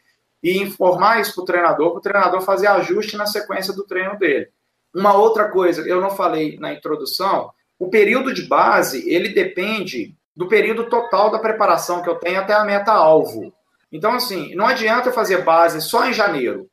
e 0.42 0.56
informar 0.56 1.20
isso 1.20 1.34
para 1.34 1.42
o 1.42 1.44
treinador, 1.44 1.90
para 1.90 1.98
o 1.98 2.02
treinador 2.02 2.40
fazer 2.40 2.66
ajuste 2.68 3.14
na 3.14 3.26
sequência 3.26 3.74
do 3.74 3.84
treino 3.84 4.18
dele. 4.18 4.48
Uma 4.94 5.12
outra 5.12 5.50
coisa, 5.50 5.86
eu 5.86 6.00
não 6.00 6.10
falei 6.10 6.58
na 6.58 6.72
introdução, 6.72 7.50
o 7.78 7.90
período 7.90 8.32
de 8.32 8.42
base, 8.46 9.06
ele 9.06 9.34
depende 9.34 10.16
do 10.34 10.48
período 10.48 10.88
total 10.88 11.30
da 11.30 11.38
preparação 11.38 12.00
que 12.00 12.08
eu 12.08 12.14
tenho 12.14 12.40
até 12.40 12.54
a 12.54 12.64
meta-alvo. 12.64 13.52
Então, 13.92 14.14
assim, 14.14 14.54
não 14.54 14.66
adianta 14.66 15.10
eu 15.10 15.12
fazer 15.12 15.44
base 15.44 15.82
só 15.82 16.06
em 16.08 16.14
janeiro, 16.14 16.70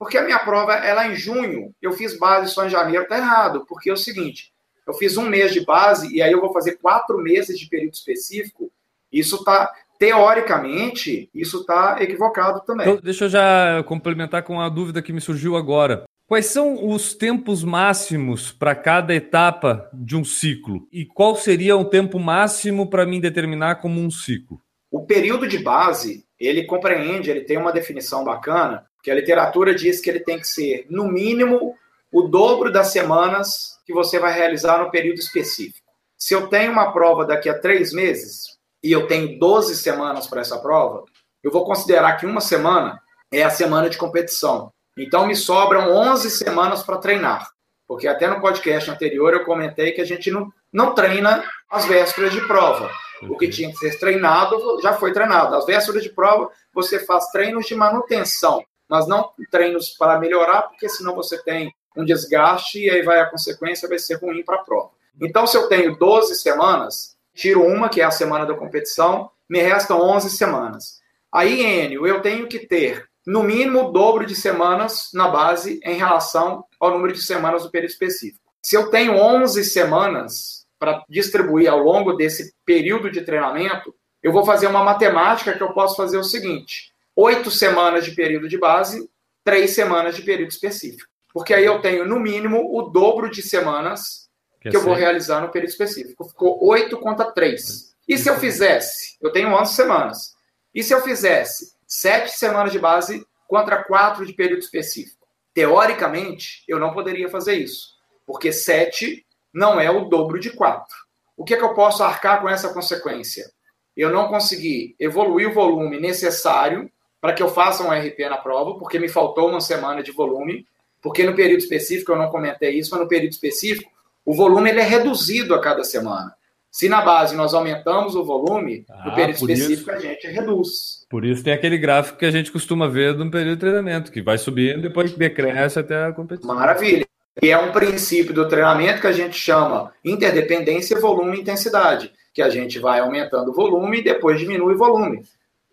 porque 0.00 0.16
a 0.16 0.24
minha 0.24 0.38
prova 0.38 0.72
é 0.76 0.94
lá 0.94 1.06
em 1.06 1.14
junho. 1.14 1.74
Eu 1.80 1.92
fiz 1.92 2.18
base 2.18 2.50
só 2.50 2.64
em 2.64 2.70
janeiro, 2.70 3.06
tá 3.06 3.18
errado, 3.18 3.66
porque 3.68 3.90
é 3.90 3.92
o 3.92 3.98
seguinte, 3.98 4.50
eu 4.86 4.94
fiz 4.94 5.18
um 5.18 5.28
mês 5.28 5.52
de 5.52 5.60
base 5.60 6.10
e 6.10 6.22
aí 6.22 6.32
eu 6.32 6.40
vou 6.40 6.54
fazer 6.54 6.78
quatro 6.78 7.18
meses 7.18 7.58
de 7.58 7.68
período 7.68 7.92
específico. 7.92 8.72
Isso 9.12 9.44
tá, 9.44 9.70
teoricamente, 9.98 11.28
isso 11.34 11.60
está 11.60 11.98
equivocado 12.00 12.62
também. 12.64 12.88
Então, 12.88 13.02
deixa 13.02 13.26
eu 13.26 13.28
já 13.28 13.84
complementar 13.84 14.42
com 14.42 14.58
a 14.58 14.70
dúvida 14.70 15.02
que 15.02 15.12
me 15.12 15.20
surgiu 15.20 15.54
agora. 15.54 16.04
Quais 16.26 16.46
são 16.46 16.88
os 16.88 17.12
tempos 17.12 17.62
máximos 17.62 18.50
para 18.52 18.74
cada 18.74 19.14
etapa 19.14 19.90
de 19.92 20.16
um 20.16 20.24
ciclo? 20.24 20.88
E 20.90 21.04
qual 21.04 21.36
seria 21.36 21.76
o 21.76 21.84
tempo 21.84 22.18
máximo 22.18 22.88
para 22.88 23.04
mim 23.04 23.20
determinar 23.20 23.76
como 23.76 24.00
um 24.00 24.10
ciclo? 24.10 24.62
O 24.90 25.04
período 25.04 25.46
de 25.46 25.58
base, 25.58 26.24
ele 26.38 26.64
compreende, 26.64 27.30
ele 27.30 27.42
tem 27.42 27.58
uma 27.58 27.72
definição 27.72 28.24
bacana, 28.24 28.86
que 29.02 29.10
a 29.10 29.14
literatura 29.14 29.74
diz 29.74 30.00
que 30.00 30.10
ele 30.10 30.20
tem 30.20 30.38
que 30.38 30.46
ser, 30.46 30.86
no 30.90 31.04
mínimo, 31.06 31.74
o 32.12 32.22
dobro 32.22 32.72
das 32.72 32.88
semanas 32.88 33.78
que 33.86 33.92
você 33.92 34.18
vai 34.18 34.32
realizar 34.32 34.82
no 34.82 34.90
período 34.90 35.18
específico. 35.18 35.88
Se 36.16 36.34
eu 36.34 36.48
tenho 36.48 36.72
uma 36.72 36.92
prova 36.92 37.24
daqui 37.24 37.48
a 37.48 37.58
três 37.58 37.92
meses 37.92 38.58
e 38.82 38.92
eu 38.92 39.06
tenho 39.06 39.38
12 39.38 39.76
semanas 39.76 40.26
para 40.26 40.40
essa 40.40 40.58
prova, 40.58 41.04
eu 41.42 41.50
vou 41.50 41.64
considerar 41.64 42.16
que 42.16 42.26
uma 42.26 42.40
semana 42.40 43.00
é 43.32 43.42
a 43.42 43.50
semana 43.50 43.88
de 43.88 43.96
competição. 43.96 44.70
Então, 44.98 45.26
me 45.26 45.34
sobram 45.34 45.90
11 45.92 46.30
semanas 46.30 46.82
para 46.82 46.98
treinar. 46.98 47.48
Porque 47.86 48.06
até 48.06 48.28
no 48.28 48.40
podcast 48.40 48.90
anterior 48.90 49.32
eu 49.32 49.44
comentei 49.44 49.92
que 49.92 50.00
a 50.00 50.04
gente 50.04 50.30
não, 50.30 50.52
não 50.72 50.94
treina 50.94 51.42
as 51.68 51.84
vésperas 51.86 52.32
de 52.32 52.40
prova. 52.46 52.90
O 53.22 53.36
que 53.36 53.48
tinha 53.48 53.70
que 53.70 53.78
ser 53.78 53.98
treinado 53.98 54.80
já 54.82 54.92
foi 54.92 55.12
treinado. 55.12 55.56
As 55.56 55.66
vésperas 55.66 56.02
de 56.02 56.10
prova, 56.10 56.50
você 56.72 57.00
faz 57.00 57.26
treinos 57.30 57.66
de 57.66 57.74
manutenção, 57.74 58.62
mas 58.90 59.06
não 59.06 59.30
treinos 59.50 59.90
para 59.90 60.18
melhorar, 60.18 60.62
porque 60.62 60.88
senão 60.88 61.14
você 61.14 61.40
tem 61.42 61.72
um 61.96 62.04
desgaste 62.04 62.80
e 62.80 62.90
aí 62.90 63.02
vai 63.02 63.20
a 63.20 63.30
consequência 63.30 63.88
vai 63.88 63.98
ser 63.98 64.16
ruim 64.16 64.42
para 64.44 64.56
a 64.56 64.64
prova. 64.64 64.90
Então, 65.20 65.46
se 65.46 65.56
eu 65.56 65.68
tenho 65.68 65.96
12 65.96 66.34
semanas, 66.34 67.16
tiro 67.34 67.64
uma, 67.64 67.88
que 67.88 68.00
é 68.00 68.04
a 68.04 68.10
semana 68.10 68.44
da 68.44 68.54
competição, 68.54 69.30
me 69.48 69.60
restam 69.60 70.00
11 70.00 70.30
semanas. 70.30 71.00
Aí, 71.32 71.62
Enio, 71.62 72.06
eu 72.06 72.20
tenho 72.20 72.48
que 72.48 72.58
ter 72.58 73.08
no 73.26 73.42
mínimo 73.42 73.88
o 73.88 73.92
dobro 73.92 74.26
de 74.26 74.34
semanas 74.34 75.10
na 75.14 75.28
base 75.28 75.80
em 75.84 75.94
relação 75.94 76.64
ao 76.80 76.90
número 76.90 77.12
de 77.12 77.22
semanas 77.22 77.62
do 77.62 77.70
período 77.70 77.90
específico. 77.90 78.40
Se 78.62 78.76
eu 78.76 78.90
tenho 78.90 79.16
11 79.16 79.62
semanas 79.64 80.66
para 80.78 81.04
distribuir 81.08 81.70
ao 81.70 81.78
longo 81.78 82.14
desse 82.14 82.52
período 82.64 83.10
de 83.10 83.20
treinamento, 83.20 83.94
eu 84.22 84.32
vou 84.32 84.44
fazer 84.44 84.66
uma 84.66 84.82
matemática 84.82 85.52
que 85.52 85.62
eu 85.62 85.72
posso 85.72 85.96
fazer 85.96 86.18
o 86.18 86.24
seguinte: 86.24 86.89
oito 87.16 87.50
semanas 87.50 88.04
de 88.04 88.12
período 88.12 88.48
de 88.48 88.58
base, 88.58 89.08
três 89.44 89.70
semanas 89.70 90.16
de 90.16 90.22
período 90.22 90.50
específico. 90.50 91.08
Porque 91.32 91.54
aí 91.54 91.64
eu 91.64 91.80
tenho, 91.80 92.04
no 92.04 92.18
mínimo, 92.18 92.76
o 92.76 92.82
dobro 92.82 93.30
de 93.30 93.42
semanas 93.42 94.28
que, 94.60 94.70
que 94.70 94.76
eu 94.76 94.82
vou 94.82 94.94
realizar 94.94 95.40
no 95.40 95.50
período 95.50 95.70
específico. 95.70 96.28
Ficou 96.28 96.66
oito 96.66 96.98
contra 96.98 97.30
três. 97.32 97.94
E 98.06 98.18
se 98.18 98.28
eu 98.28 98.38
fizesse? 98.38 99.16
Eu 99.20 99.30
tenho 99.30 99.54
11 99.54 99.74
semanas. 99.74 100.34
E 100.74 100.82
se 100.82 100.92
eu 100.92 101.00
fizesse 101.00 101.72
sete 101.86 102.30
semanas 102.30 102.72
de 102.72 102.78
base 102.78 103.26
contra 103.48 103.82
quatro 103.82 104.24
de 104.24 104.32
período 104.32 104.60
específico. 104.60 105.26
Teoricamente, 105.52 106.62
eu 106.68 106.78
não 106.78 106.92
poderia 106.92 107.28
fazer 107.28 107.54
isso, 107.54 107.88
porque 108.24 108.52
sete 108.52 109.26
não 109.52 109.80
é 109.80 109.90
o 109.90 110.04
dobro 110.04 110.38
de 110.38 110.50
quatro. 110.50 110.96
O 111.36 111.44
que 111.44 111.54
é 111.54 111.56
que 111.56 111.64
eu 111.64 111.74
posso 111.74 112.04
arcar 112.04 112.40
com 112.40 112.48
essa 112.48 112.72
consequência? 112.72 113.50
Eu 113.96 114.10
não 114.10 114.28
consegui 114.28 114.94
evoluir 115.00 115.48
o 115.48 115.52
volume 115.52 115.98
necessário 115.98 116.88
para 117.20 117.32
que 117.32 117.42
eu 117.42 117.48
faça 117.48 117.82
um 117.82 117.90
RP 117.90 118.20
na 118.28 118.36
prova, 118.36 118.78
porque 118.78 118.98
me 118.98 119.08
faltou 119.08 119.48
uma 119.48 119.60
semana 119.60 120.02
de 120.02 120.12
volume, 120.12 120.66
porque 121.02 121.24
no 121.24 121.34
período 121.34 121.60
específico, 121.60 122.12
eu 122.12 122.16
não 122.16 122.30
comentei 122.30 122.78
isso, 122.78 122.90
mas 122.92 123.00
no 123.00 123.08
período 123.08 123.32
específico, 123.32 123.90
o 124.24 124.34
volume 124.34 124.70
ele 124.70 124.80
é 124.80 124.84
reduzido 124.84 125.54
a 125.54 125.60
cada 125.60 125.84
semana. 125.84 126.34
Se 126.70 126.88
na 126.88 127.02
base 127.02 127.34
nós 127.34 127.52
aumentamos 127.52 128.14
o 128.14 128.24
volume, 128.24 128.84
ah, 128.88 129.08
no 129.08 129.14
período 129.14 129.36
específico 129.36 129.90
isso, 129.90 129.90
a 129.90 129.98
gente 129.98 130.26
reduz. 130.28 131.04
Por 131.10 131.24
isso 131.24 131.42
tem 131.42 131.52
aquele 131.52 131.76
gráfico 131.76 132.18
que 132.18 132.24
a 132.24 132.30
gente 132.30 132.52
costuma 132.52 132.86
ver 132.86 133.14
no 133.16 133.30
período 133.30 133.54
de 133.54 133.60
treinamento, 133.60 134.12
que 134.12 134.22
vai 134.22 134.38
subindo, 134.38 134.80
depois 134.80 135.12
decresce 135.12 135.80
até 135.80 136.04
a 136.04 136.12
competição. 136.12 136.54
Maravilha. 136.54 137.04
E 137.42 137.50
é 137.50 137.58
um 137.58 137.72
princípio 137.72 138.32
do 138.32 138.48
treinamento 138.48 139.00
que 139.00 139.06
a 139.06 139.12
gente 139.12 139.36
chama 139.36 139.92
interdependência 140.04 141.00
volume 141.00 141.38
e 141.38 141.40
intensidade, 141.40 142.12
que 142.32 142.42
a 142.42 142.48
gente 142.48 142.78
vai 142.78 143.00
aumentando 143.00 143.50
o 143.50 143.54
volume 143.54 143.98
e 143.98 144.04
depois 144.04 144.38
diminui 144.38 144.74
o 144.74 144.78
volume, 144.78 145.24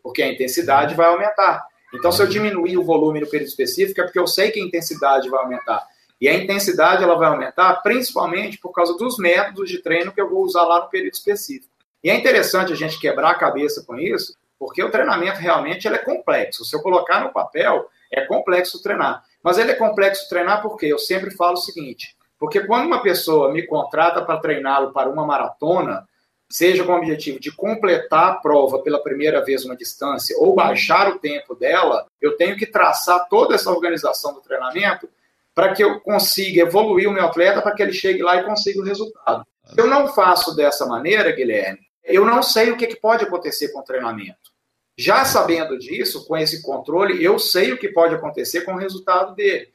porque 0.08 0.24
a 0.24 0.32
intensidade 0.32 0.96
vai 0.96 1.08
aumentar. 1.08 1.68
Então, 1.94 2.14
se 2.14 2.22
eu 2.22 2.28
diminuir 2.28 2.78
o 2.78 2.84
volume 2.84 3.20
no 3.20 3.28
período 3.28 3.50
específico, 3.50 4.00
é 4.00 4.06
porque 4.06 4.18
eu 4.18 4.26
sei 4.26 4.52
que 4.52 4.60
a 4.62 4.64
intensidade 4.64 5.30
vai 5.30 5.42
aumentar. 5.42 5.86
E 6.20 6.30
a 6.30 6.34
intensidade 6.34 7.04
ela 7.04 7.16
vai 7.16 7.28
aumentar 7.28 7.76
principalmente 7.84 8.58
por 8.58 8.72
causa 8.72 8.98
dos 8.98 9.18
métodos 9.18 9.70
de 9.70 9.80
treino 9.80 10.14
que 10.14 10.22
eu 10.22 10.30
vou 10.30 10.46
usar 10.46 10.64
lá 10.64 10.80
no 10.80 10.90
período 10.90 11.14
específico. 11.14 11.74
E 12.02 12.10
é 12.10 12.16
interessante 12.16 12.72
a 12.72 12.76
gente 12.76 12.98
quebrar 12.98 13.32
a 13.32 13.36
cabeça 13.36 13.84
com 13.86 14.00
isso, 14.00 14.34
porque 14.58 14.82
o 14.82 14.90
treinamento 14.90 15.42
realmente 15.42 15.86
ele 15.86 15.98
é 15.98 16.00
complexo. 16.00 16.64
Se 16.64 16.74
eu 16.74 16.82
colocar 16.82 17.20
no 17.20 17.34
papel, 17.34 17.90
é 18.10 18.22
complexo 18.22 18.82
treinar. 18.82 19.26
Mas 19.44 19.58
ele 19.58 19.72
é 19.72 19.76
complexo 19.76 20.30
treinar 20.30 20.62
porque 20.62 20.86
eu 20.86 20.98
sempre 20.98 21.32
falo 21.32 21.56
o 21.56 21.62
seguinte: 21.62 22.16
porque 22.40 22.62
quando 22.62 22.86
uma 22.86 23.04
pessoa 23.04 23.52
me 23.52 23.68
contrata 23.68 24.22
para 24.22 24.40
treiná-lo 24.40 24.94
para 24.94 25.10
uma 25.10 25.26
maratona, 25.26 26.08
seja 26.50 26.84
com 26.84 26.94
o 26.94 26.98
objetivo 26.98 27.40
de 27.40 27.52
completar 27.52 28.32
a 28.32 28.36
prova 28.36 28.80
pela 28.80 29.02
primeira 29.02 29.44
vez 29.44 29.66
uma 29.66 29.76
distância 29.76 30.36
ou 30.40 30.56
baixar 30.56 31.10
o 31.10 31.20
tempo 31.20 31.56
dela, 31.56 32.08
eu 32.22 32.38
tenho 32.38 32.56
que 32.56 32.66
traçar 32.66 33.28
toda 33.30 33.56
essa 33.56 33.70
organização 33.70 34.34
do 34.34 34.42
treinamento 34.42 35.10
para 35.54 35.74
que 35.74 35.84
eu 35.84 36.00
consiga 36.00 36.62
evoluir 36.62 37.10
o 37.10 37.12
meu 37.12 37.26
atleta 37.26 37.62
para 37.62 37.74
que 37.74 37.82
ele 37.82 37.92
chegue 37.92 38.22
lá 38.22 38.38
e 38.38 38.46
consiga 38.46 38.80
o 38.80 38.84
resultado. 38.84 39.46
Se 39.66 39.82
eu 39.82 39.88
não 39.88 40.08
faço 40.08 40.56
dessa 40.56 40.86
maneira, 40.86 41.32
Guilherme, 41.32 41.80
eu 42.04 42.24
não 42.24 42.42
sei 42.42 42.72
o 42.72 42.78
que, 42.78 42.96
pode 42.96 43.26
acontecer 43.26 43.70
com 43.70 43.80
o 43.80 43.84
treinamento. 43.84 44.52
Já 44.98 45.26
sabendo 45.26 45.78
disso, 45.78 46.26
com 46.26 46.38
esse 46.38 46.62
controle, 46.62 47.24
eu 47.24 47.38
sei 47.38 47.74
o 47.74 47.78
que 47.78 47.90
pode 47.90 48.16
acontecer 48.16 48.62
com 48.62 48.74
o 48.74 48.78
resultado 48.78 49.36
dele. 49.36 49.68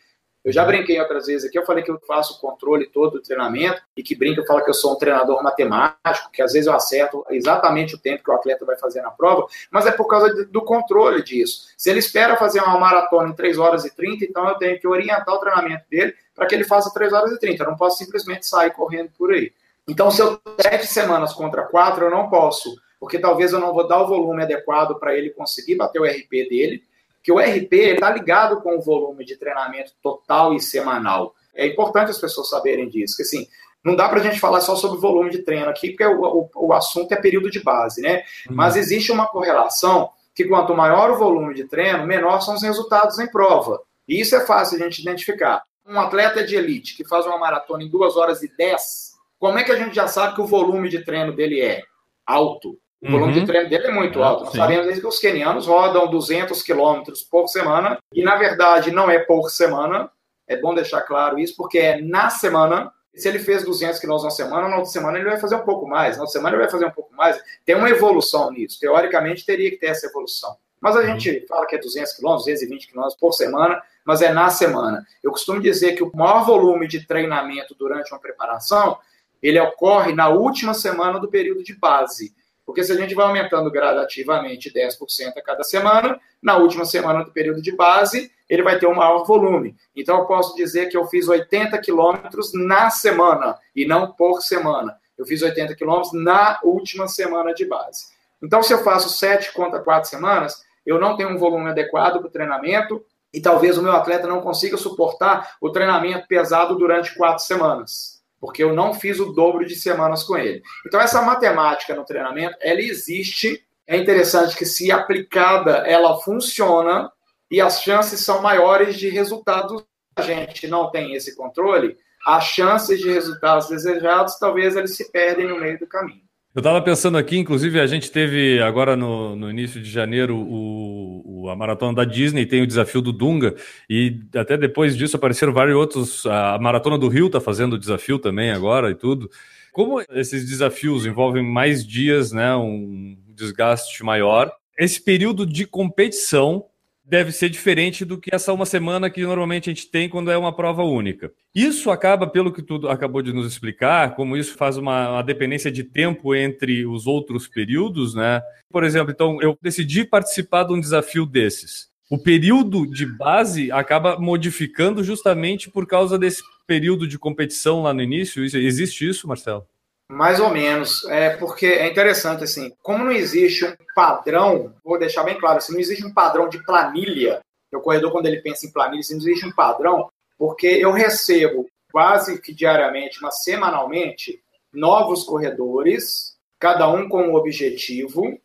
Eu 0.45 0.53
já 0.53 0.65
brinquei 0.65 0.99
outras 1.01 1.27
vezes 1.27 1.49
aqui, 1.49 1.57
eu 1.57 1.65
falei 1.65 1.85
que 1.85 1.91
eu 1.91 2.01
faço 2.01 2.35
o 2.35 2.41
controle 2.41 2.87
todo 2.87 3.13
do 3.13 3.23
treinamento 3.23 3.81
e 3.97 4.03
que 4.03 4.17
brinca, 4.17 4.41
eu 4.41 4.47
falo 4.47 4.65
que 4.65 4.71
eu 4.71 4.75
sou 4.75 4.95
um 4.95 4.99
treinador 4.99 5.41
matemático, 5.43 6.33
que 6.33 6.43
às 6.43 6.53
vezes 6.53 6.67
eu 6.67 6.75
acerto 6.75 7.25
exatamente 7.31 7.95
o 7.95 7.99
tempo 7.99 8.25
que 8.25 8.31
o 8.31 8.35
atleta 8.35 8.65
vai 8.65 8.77
fazer 8.77 9.03
na 9.03 9.11
prova, 9.11 9.47
mas 9.71 9.87
é 9.87 9.93
por 9.93 10.07
causa 10.07 10.45
do 10.47 10.63
controle 10.63 11.23
disso. 11.23 11.69
Se 11.77 11.91
ele 11.91 12.01
espera 12.01 12.37
fazer 12.37 12.61
uma 12.61 12.79
maratona 12.79 13.29
em 13.29 13.35
3 13.35 13.57
horas 13.57 13.85
e 13.85 13.95
30, 13.95 14.25
então 14.25 14.49
eu 14.49 14.57
tenho 14.57 14.81
que 14.81 14.89
orientar 14.89 15.33
o 15.33 15.39
treinamento 15.39 15.85
dele 15.89 16.15
para 16.35 16.47
que 16.47 16.55
ele 16.57 16.65
faça 16.65 16.93
3 16.93 17.13
horas 17.13 17.31
e 17.31 17.39
30. 17.39 17.63
Eu 17.63 17.71
não 17.71 17.77
posso 17.77 17.99
simplesmente 17.99 18.45
sair 18.45 18.73
correndo 18.73 19.11
por 19.17 19.33
aí. 19.33 19.53
Então, 19.87 20.11
se 20.11 20.23
eu 20.23 20.41
sete 20.61 20.87
semanas 20.87 21.33
contra 21.33 21.63
quatro, 21.63 22.07
eu 22.07 22.11
não 22.11 22.29
posso, 22.29 22.75
porque 23.01 23.19
talvez 23.19 23.53
eu 23.53 23.59
não 23.59 23.73
vou 23.73 23.87
dar 23.87 24.01
o 24.01 24.07
volume 24.07 24.43
adequado 24.43 24.99
para 24.99 25.17
ele 25.17 25.31
conseguir 25.31 25.75
bater 25.75 26.01
o 26.01 26.05
RP 26.05 26.49
dele, 26.49 26.83
que 27.23 27.33
o 27.33 27.39
RP 27.39 27.73
está 27.73 28.11
ligado 28.11 28.61
com 28.61 28.77
o 28.77 28.81
volume 28.81 29.25
de 29.25 29.37
treinamento 29.37 29.93
total 30.03 30.55
e 30.55 30.61
semanal. 30.61 31.35
É 31.55 31.67
importante 31.67 32.11
as 32.11 32.19
pessoas 32.19 32.49
saberem 32.49 32.89
disso, 32.89 33.17
que 33.17 33.23
assim, 33.23 33.47
não 33.85 33.95
dá 33.95 34.09
para 34.09 34.21
a 34.21 34.23
gente 34.23 34.41
falar 34.41 34.61
só 34.61 34.77
sobre 34.77 35.01
volume 35.01 35.31
de 35.31 35.43
treino 35.43 35.69
aqui, 35.69 35.91
porque 35.91 36.05
o, 36.05 36.21
o, 36.21 36.51
o 36.69 36.73
assunto 36.73 37.13
é 37.13 37.17
período 37.17 37.51
de 37.51 37.61
base, 37.61 38.01
né? 38.01 38.23
Uhum. 38.49 38.57
Mas 38.57 38.77
existe 38.77 39.13
uma 39.13 39.27
correlação 39.27 40.11
que 40.35 40.45
quanto 40.45 40.75
maior 40.75 41.11
o 41.11 41.19
volume 41.19 41.55
de 41.55 41.65
treino, 41.65 42.07
menor 42.07 42.41
são 42.41 42.55
os 42.55 42.63
resultados 42.63 43.19
em 43.19 43.27
prova. 43.27 43.81
E 44.09 44.21
isso 44.21 44.35
é 44.35 44.47
fácil 44.47 44.79
a 44.79 44.85
gente 44.85 45.01
identificar. 45.01 45.63
Um 45.87 45.99
atleta 45.99 46.45
de 46.45 46.57
elite 46.57 46.97
que 46.97 47.07
faz 47.07 47.27
uma 47.27 47.39
maratona 47.39 47.83
em 47.83 47.91
2 47.91 48.17
horas 48.17 48.43
e 48.43 48.57
10, 48.57 49.13
como 49.39 49.59
é 49.59 49.65
que 49.65 49.73
a 49.73 49.77
gente 49.77 49.95
já 49.95 50.07
sabe 50.07 50.37
que 50.37 50.41
o 50.41 50.47
volume 50.47 50.89
de 50.89 51.05
treino 51.05 51.35
dele 51.35 51.61
é 51.61 51.83
alto? 52.25 52.79
O 53.03 53.11
volume 53.11 53.33
uhum. 53.33 53.41
de 53.41 53.47
treino 53.47 53.69
dele 53.69 53.89
é 53.89 53.91
muito 53.91 54.23
ah, 54.23 54.29
alto. 54.29 54.45
Nós 54.45 54.55
sabemos 54.55 54.99
que 54.99 55.07
os 55.07 55.19
quenianos 55.19 55.67
rodam 55.67 56.09
200 56.09 56.63
quilômetros 56.63 57.23
por 57.23 57.49
semana, 57.49 57.99
e 58.15 58.23
na 58.23 58.37
verdade 58.37 58.93
não 58.93 59.11
é 59.11 59.19
por 59.19 59.51
semana, 59.51 60.09
é 60.47 60.57
bom 60.57 60.73
deixar 60.73 61.01
claro 61.03 61.39
isso, 61.39 61.57
porque 61.57 61.79
é 61.79 62.01
na 62.01 62.31
semana. 62.31 62.93
Se 63.15 63.29
ele 63.29 63.41
fez 63.41 63.65
200 63.65 63.99
quilômetros 63.99 64.25
na 64.25 64.31
semana, 64.31 64.69
na 64.69 64.77
outra 64.77 64.91
semana 64.91 65.19
ele 65.19 65.29
vai 65.29 65.39
fazer 65.39 65.57
um 65.57 65.65
pouco 65.65 65.87
mais, 65.87 66.17
na 66.17 66.23
outra 66.23 66.33
semana 66.33 66.57
ele 66.57 66.63
vai 66.63 66.71
fazer 66.71 66.87
um 66.87 66.91
pouco 66.91 67.13
mais. 67.15 67.43
Tem 67.67 67.75
uma 67.75 67.91
evolução 67.91 68.51
nisso. 68.51 68.81
Teoricamente 68.81 69.45
teria 69.45 69.71
que 69.71 69.77
ter 69.77 69.89
essa 69.89 70.07
evolução. 70.07 70.57
Mas 70.81 70.97
a 70.97 71.01
uhum. 71.01 71.19
gente 71.19 71.47
fala 71.47 71.67
que 71.67 71.77
é 71.77 71.79
200 71.79 72.13
quilômetros, 72.13 72.47
220 72.47 72.89
quilômetros 72.89 73.19
por 73.19 73.33
semana, 73.33 73.83
mas 74.05 74.23
é 74.23 74.33
na 74.33 74.49
semana. 74.49 75.05
Eu 75.23 75.31
costumo 75.31 75.61
dizer 75.61 75.93
que 75.93 76.03
o 76.03 76.11
maior 76.15 76.45
volume 76.45 76.89
de 76.89 77.07
treinamento 77.07 77.75
durante 77.75 78.13
uma 78.13 78.21
preparação, 78.21 78.99
ele 79.43 79.61
ocorre 79.61 80.15
na 80.15 80.29
última 80.29 80.73
semana 80.73 81.21
do 81.21 81.29
período 81.29 81.63
de 81.63 81.75
base. 81.75 82.35
Porque 82.73 82.85
se 82.85 82.93
a 82.93 82.97
gente 82.97 83.15
vai 83.15 83.27
aumentando 83.27 83.71
gradativamente 83.71 84.73
10% 84.73 85.37
a 85.37 85.43
cada 85.43 85.63
semana, 85.63 86.19
na 86.41 86.57
última 86.57 86.87
semana 86.87 87.23
do 87.23 87.31
período 87.31 87.61
de 87.61 87.71
base, 87.77 88.33
ele 88.49 88.63
vai 88.63 88.79
ter 88.79 88.87
um 88.87 88.95
maior 88.95 89.25
volume. 89.27 89.77
Então, 89.95 90.21
eu 90.21 90.25
posso 90.25 90.57
dizer 90.57 90.87
que 90.87 90.97
eu 90.97 91.05
fiz 91.05 91.29
80 91.29 91.77
quilômetros 91.83 92.53
na 92.55 92.89
semana, 92.89 93.59
e 93.77 93.85
não 93.87 94.11
por 94.11 94.41
semana. 94.41 94.97
Eu 95.19 95.27
fiz 95.27 95.43
80 95.43 95.75
quilômetros 95.77 96.15
na 96.15 96.59
última 96.65 97.07
semana 97.09 97.53
de 97.53 97.67
base. 97.67 98.07
Então, 98.43 98.63
se 98.63 98.73
eu 98.73 98.83
faço 98.83 99.11
7 99.11 99.53
contra 99.53 99.81
4 99.81 100.09
semanas, 100.09 100.65
eu 100.87 100.99
não 100.99 101.15
tenho 101.15 101.29
um 101.29 101.37
volume 101.37 101.69
adequado 101.69 102.21
para 102.21 102.29
o 102.29 102.33
treinamento, 102.33 103.05
e 103.35 103.39
talvez 103.43 103.77
o 103.77 103.83
meu 103.83 103.93
atleta 103.93 104.27
não 104.27 104.41
consiga 104.41 104.79
suportar 104.79 105.57
o 105.61 105.69
treinamento 105.69 106.27
pesado 106.27 106.75
durante 106.75 107.15
4 107.15 107.45
semanas 107.45 108.22
porque 108.43 108.61
eu 108.61 108.75
não 108.75 108.93
fiz 108.93 109.21
o 109.21 109.33
dobro 109.33 109.65
de 109.65 109.77
semanas 109.77 110.25
com 110.25 110.37
ele. 110.37 110.65
Então, 110.85 111.01
essa 111.01 111.23
matemática 111.23 111.95
no 111.95 112.05
treinamento, 112.05 112.57
ela 112.61 112.81
existe. 112.81 113.65
É 113.87 113.97
interessante 113.97 114.57
que, 114.57 114.67
se 114.67 114.91
aplicada, 114.91 115.85
ela 115.87 116.21
funciona 116.21 117.09
e 117.49 117.61
as 117.61 117.81
chances 117.81 118.19
são 118.19 118.43
maiores 118.43 118.97
de 118.97 119.09
resultados. 119.09 119.85
A 120.17 120.23
gente 120.23 120.67
não 120.67 120.91
tem 120.91 121.15
esse 121.15 121.37
controle, 121.37 121.97
as 122.27 122.45
chances 122.47 122.99
de 122.99 123.09
resultados 123.09 123.69
desejados, 123.69 124.37
talvez 124.41 124.75
eles 124.75 124.97
se 124.97 125.13
perdem 125.13 125.47
no 125.47 125.61
meio 125.61 125.79
do 125.79 125.87
caminho. 125.87 126.25
Eu 126.55 126.61
estava 126.61 126.83
pensando 126.83 127.17
aqui, 127.17 127.39
inclusive, 127.39 127.81
a 127.81 127.87
gente 127.87 128.11
teve 128.11 128.61
agora 128.61 128.95
no, 128.95 129.35
no 129.35 129.49
início 129.49 129.81
de 129.81 129.91
janeiro 129.91 130.37
o, 130.37 131.45
o, 131.45 131.49
a 131.49 131.57
maratona 131.57 131.95
da 131.95 132.05
Disney, 132.05 132.45
tem 132.45 132.61
o 132.61 132.67
desafio 132.67 133.01
do 133.01 133.11
Dunga, 133.11 133.55
e 133.89 134.21
até 134.35 134.59
depois 134.59 134.95
disso 134.95 135.17
apareceram 135.17 135.51
vários 135.55 135.75
outros. 135.75 136.27
A 136.27 136.59
maratona 136.61 136.99
do 136.99 137.09
Rio 137.09 137.29
está 137.29 137.41
fazendo 137.41 137.73
o 137.73 137.79
desafio 137.79 138.19
também 138.19 138.51
agora 138.51 138.91
e 138.91 138.95
tudo. 138.95 139.31
Como 139.73 140.03
esses 140.11 140.47
desafios 140.47 141.07
envolvem 141.07 141.43
mais 141.43 141.87
dias, 141.87 142.33
né, 142.33 142.55
um 142.55 143.17
desgaste 143.29 144.05
maior, 144.05 144.53
esse 144.79 145.03
período 145.03 145.47
de 145.47 145.67
competição 145.67 146.67
deve 147.05 147.33
ser 147.33 147.49
diferente 147.49 148.05
do 148.05 148.19
que 148.19 148.35
essa 148.35 148.53
uma 148.53 148.65
semana 148.65 149.11
que 149.11 149.23
normalmente 149.23 149.69
a 149.69 149.75
gente 149.75 149.91
tem 149.91 150.09
quando 150.09 150.31
é 150.31 150.37
uma 150.37 150.55
prova 150.55 150.83
única. 150.83 151.33
Isso 151.55 151.91
acaba, 151.91 152.27
pelo 152.27 152.53
que 152.53 152.63
tu 152.63 152.89
acabou 152.89 153.23
de 153.23 153.33
nos 153.33 153.47
explicar, 153.47 154.15
como 154.15 154.37
isso 154.37 154.55
faz 154.57 154.77
uma, 154.77 155.11
uma, 155.11 155.23
dependência 155.23 155.71
de 155.71 155.85
tempo 155.85 156.35
entre 156.35 156.87
os 156.87 157.07
outros 157.07 157.49
períodos, 157.49 158.15
né? 158.15 158.41
Por 158.71 158.85
exemplo, 158.85 159.13
então 159.13 159.41
eu 159.43 159.59
decidi 159.61 160.05
participar 160.05 160.65
de 160.65 160.73
um 160.73 160.81
desafio 160.81 161.27
desses. 161.27 161.91
O 162.11 162.19
período 162.19 162.87
de 162.87 163.07
base 163.07 163.73
acaba 163.73 164.19
modificando 164.19 165.03
justamente 165.03 165.71
por 165.71 165.87
causa 165.87 166.19
desse 166.19 166.43
período 166.67 167.09
de 167.09 167.19
competição 167.19 167.83
lá 167.83 167.95
no 167.95 168.03
início. 168.03 168.45
Existe 168.45 169.09
isso, 169.09 169.27
Marcelo? 169.27 169.67
Mais 170.11 170.41
ou 170.41 170.51
menos, 170.51 171.05
é 171.07 171.37
porque 171.37 171.67
é 171.67 171.89
interessante 171.89 172.45
assim, 172.45 172.73
como 172.83 173.05
não 173.05 173.13
existe 173.13 173.65
um 173.65 173.75
padrão, 173.95 174.75
vou 174.85 174.99
deixar 174.99 175.23
bem 175.23 175.39
claro, 175.39 175.59
assim, 175.59 175.73
não 175.73 175.81
existe 175.81 176.05
um 176.05 176.13
padrão 176.13 176.49
de 176.49 176.63
planilha. 176.65 177.41
O 177.73 177.81
corredor 177.81 178.13
quando 178.13 178.27
ele 178.27 178.43
pensa 178.43 178.67
em 178.67 178.73
planilha, 178.73 179.01
assim, 179.01 179.15
não 179.15 179.23
existe 179.23 179.47
um 179.47 179.53
padrão, 179.53 180.11
porque 180.37 180.67
eu 180.67 180.93
recebo 180.93 181.67
quase 181.91 182.41
que 182.41 182.53
diariamente, 182.53 183.21
mas 183.23 183.43
semanalmente, 183.43 184.43
novos 184.73 185.25
corredores, 185.25 186.37
cada 186.59 186.89
um 186.89 187.09
com 187.09 187.23
um 187.23 187.35
objetivo, 187.35 188.39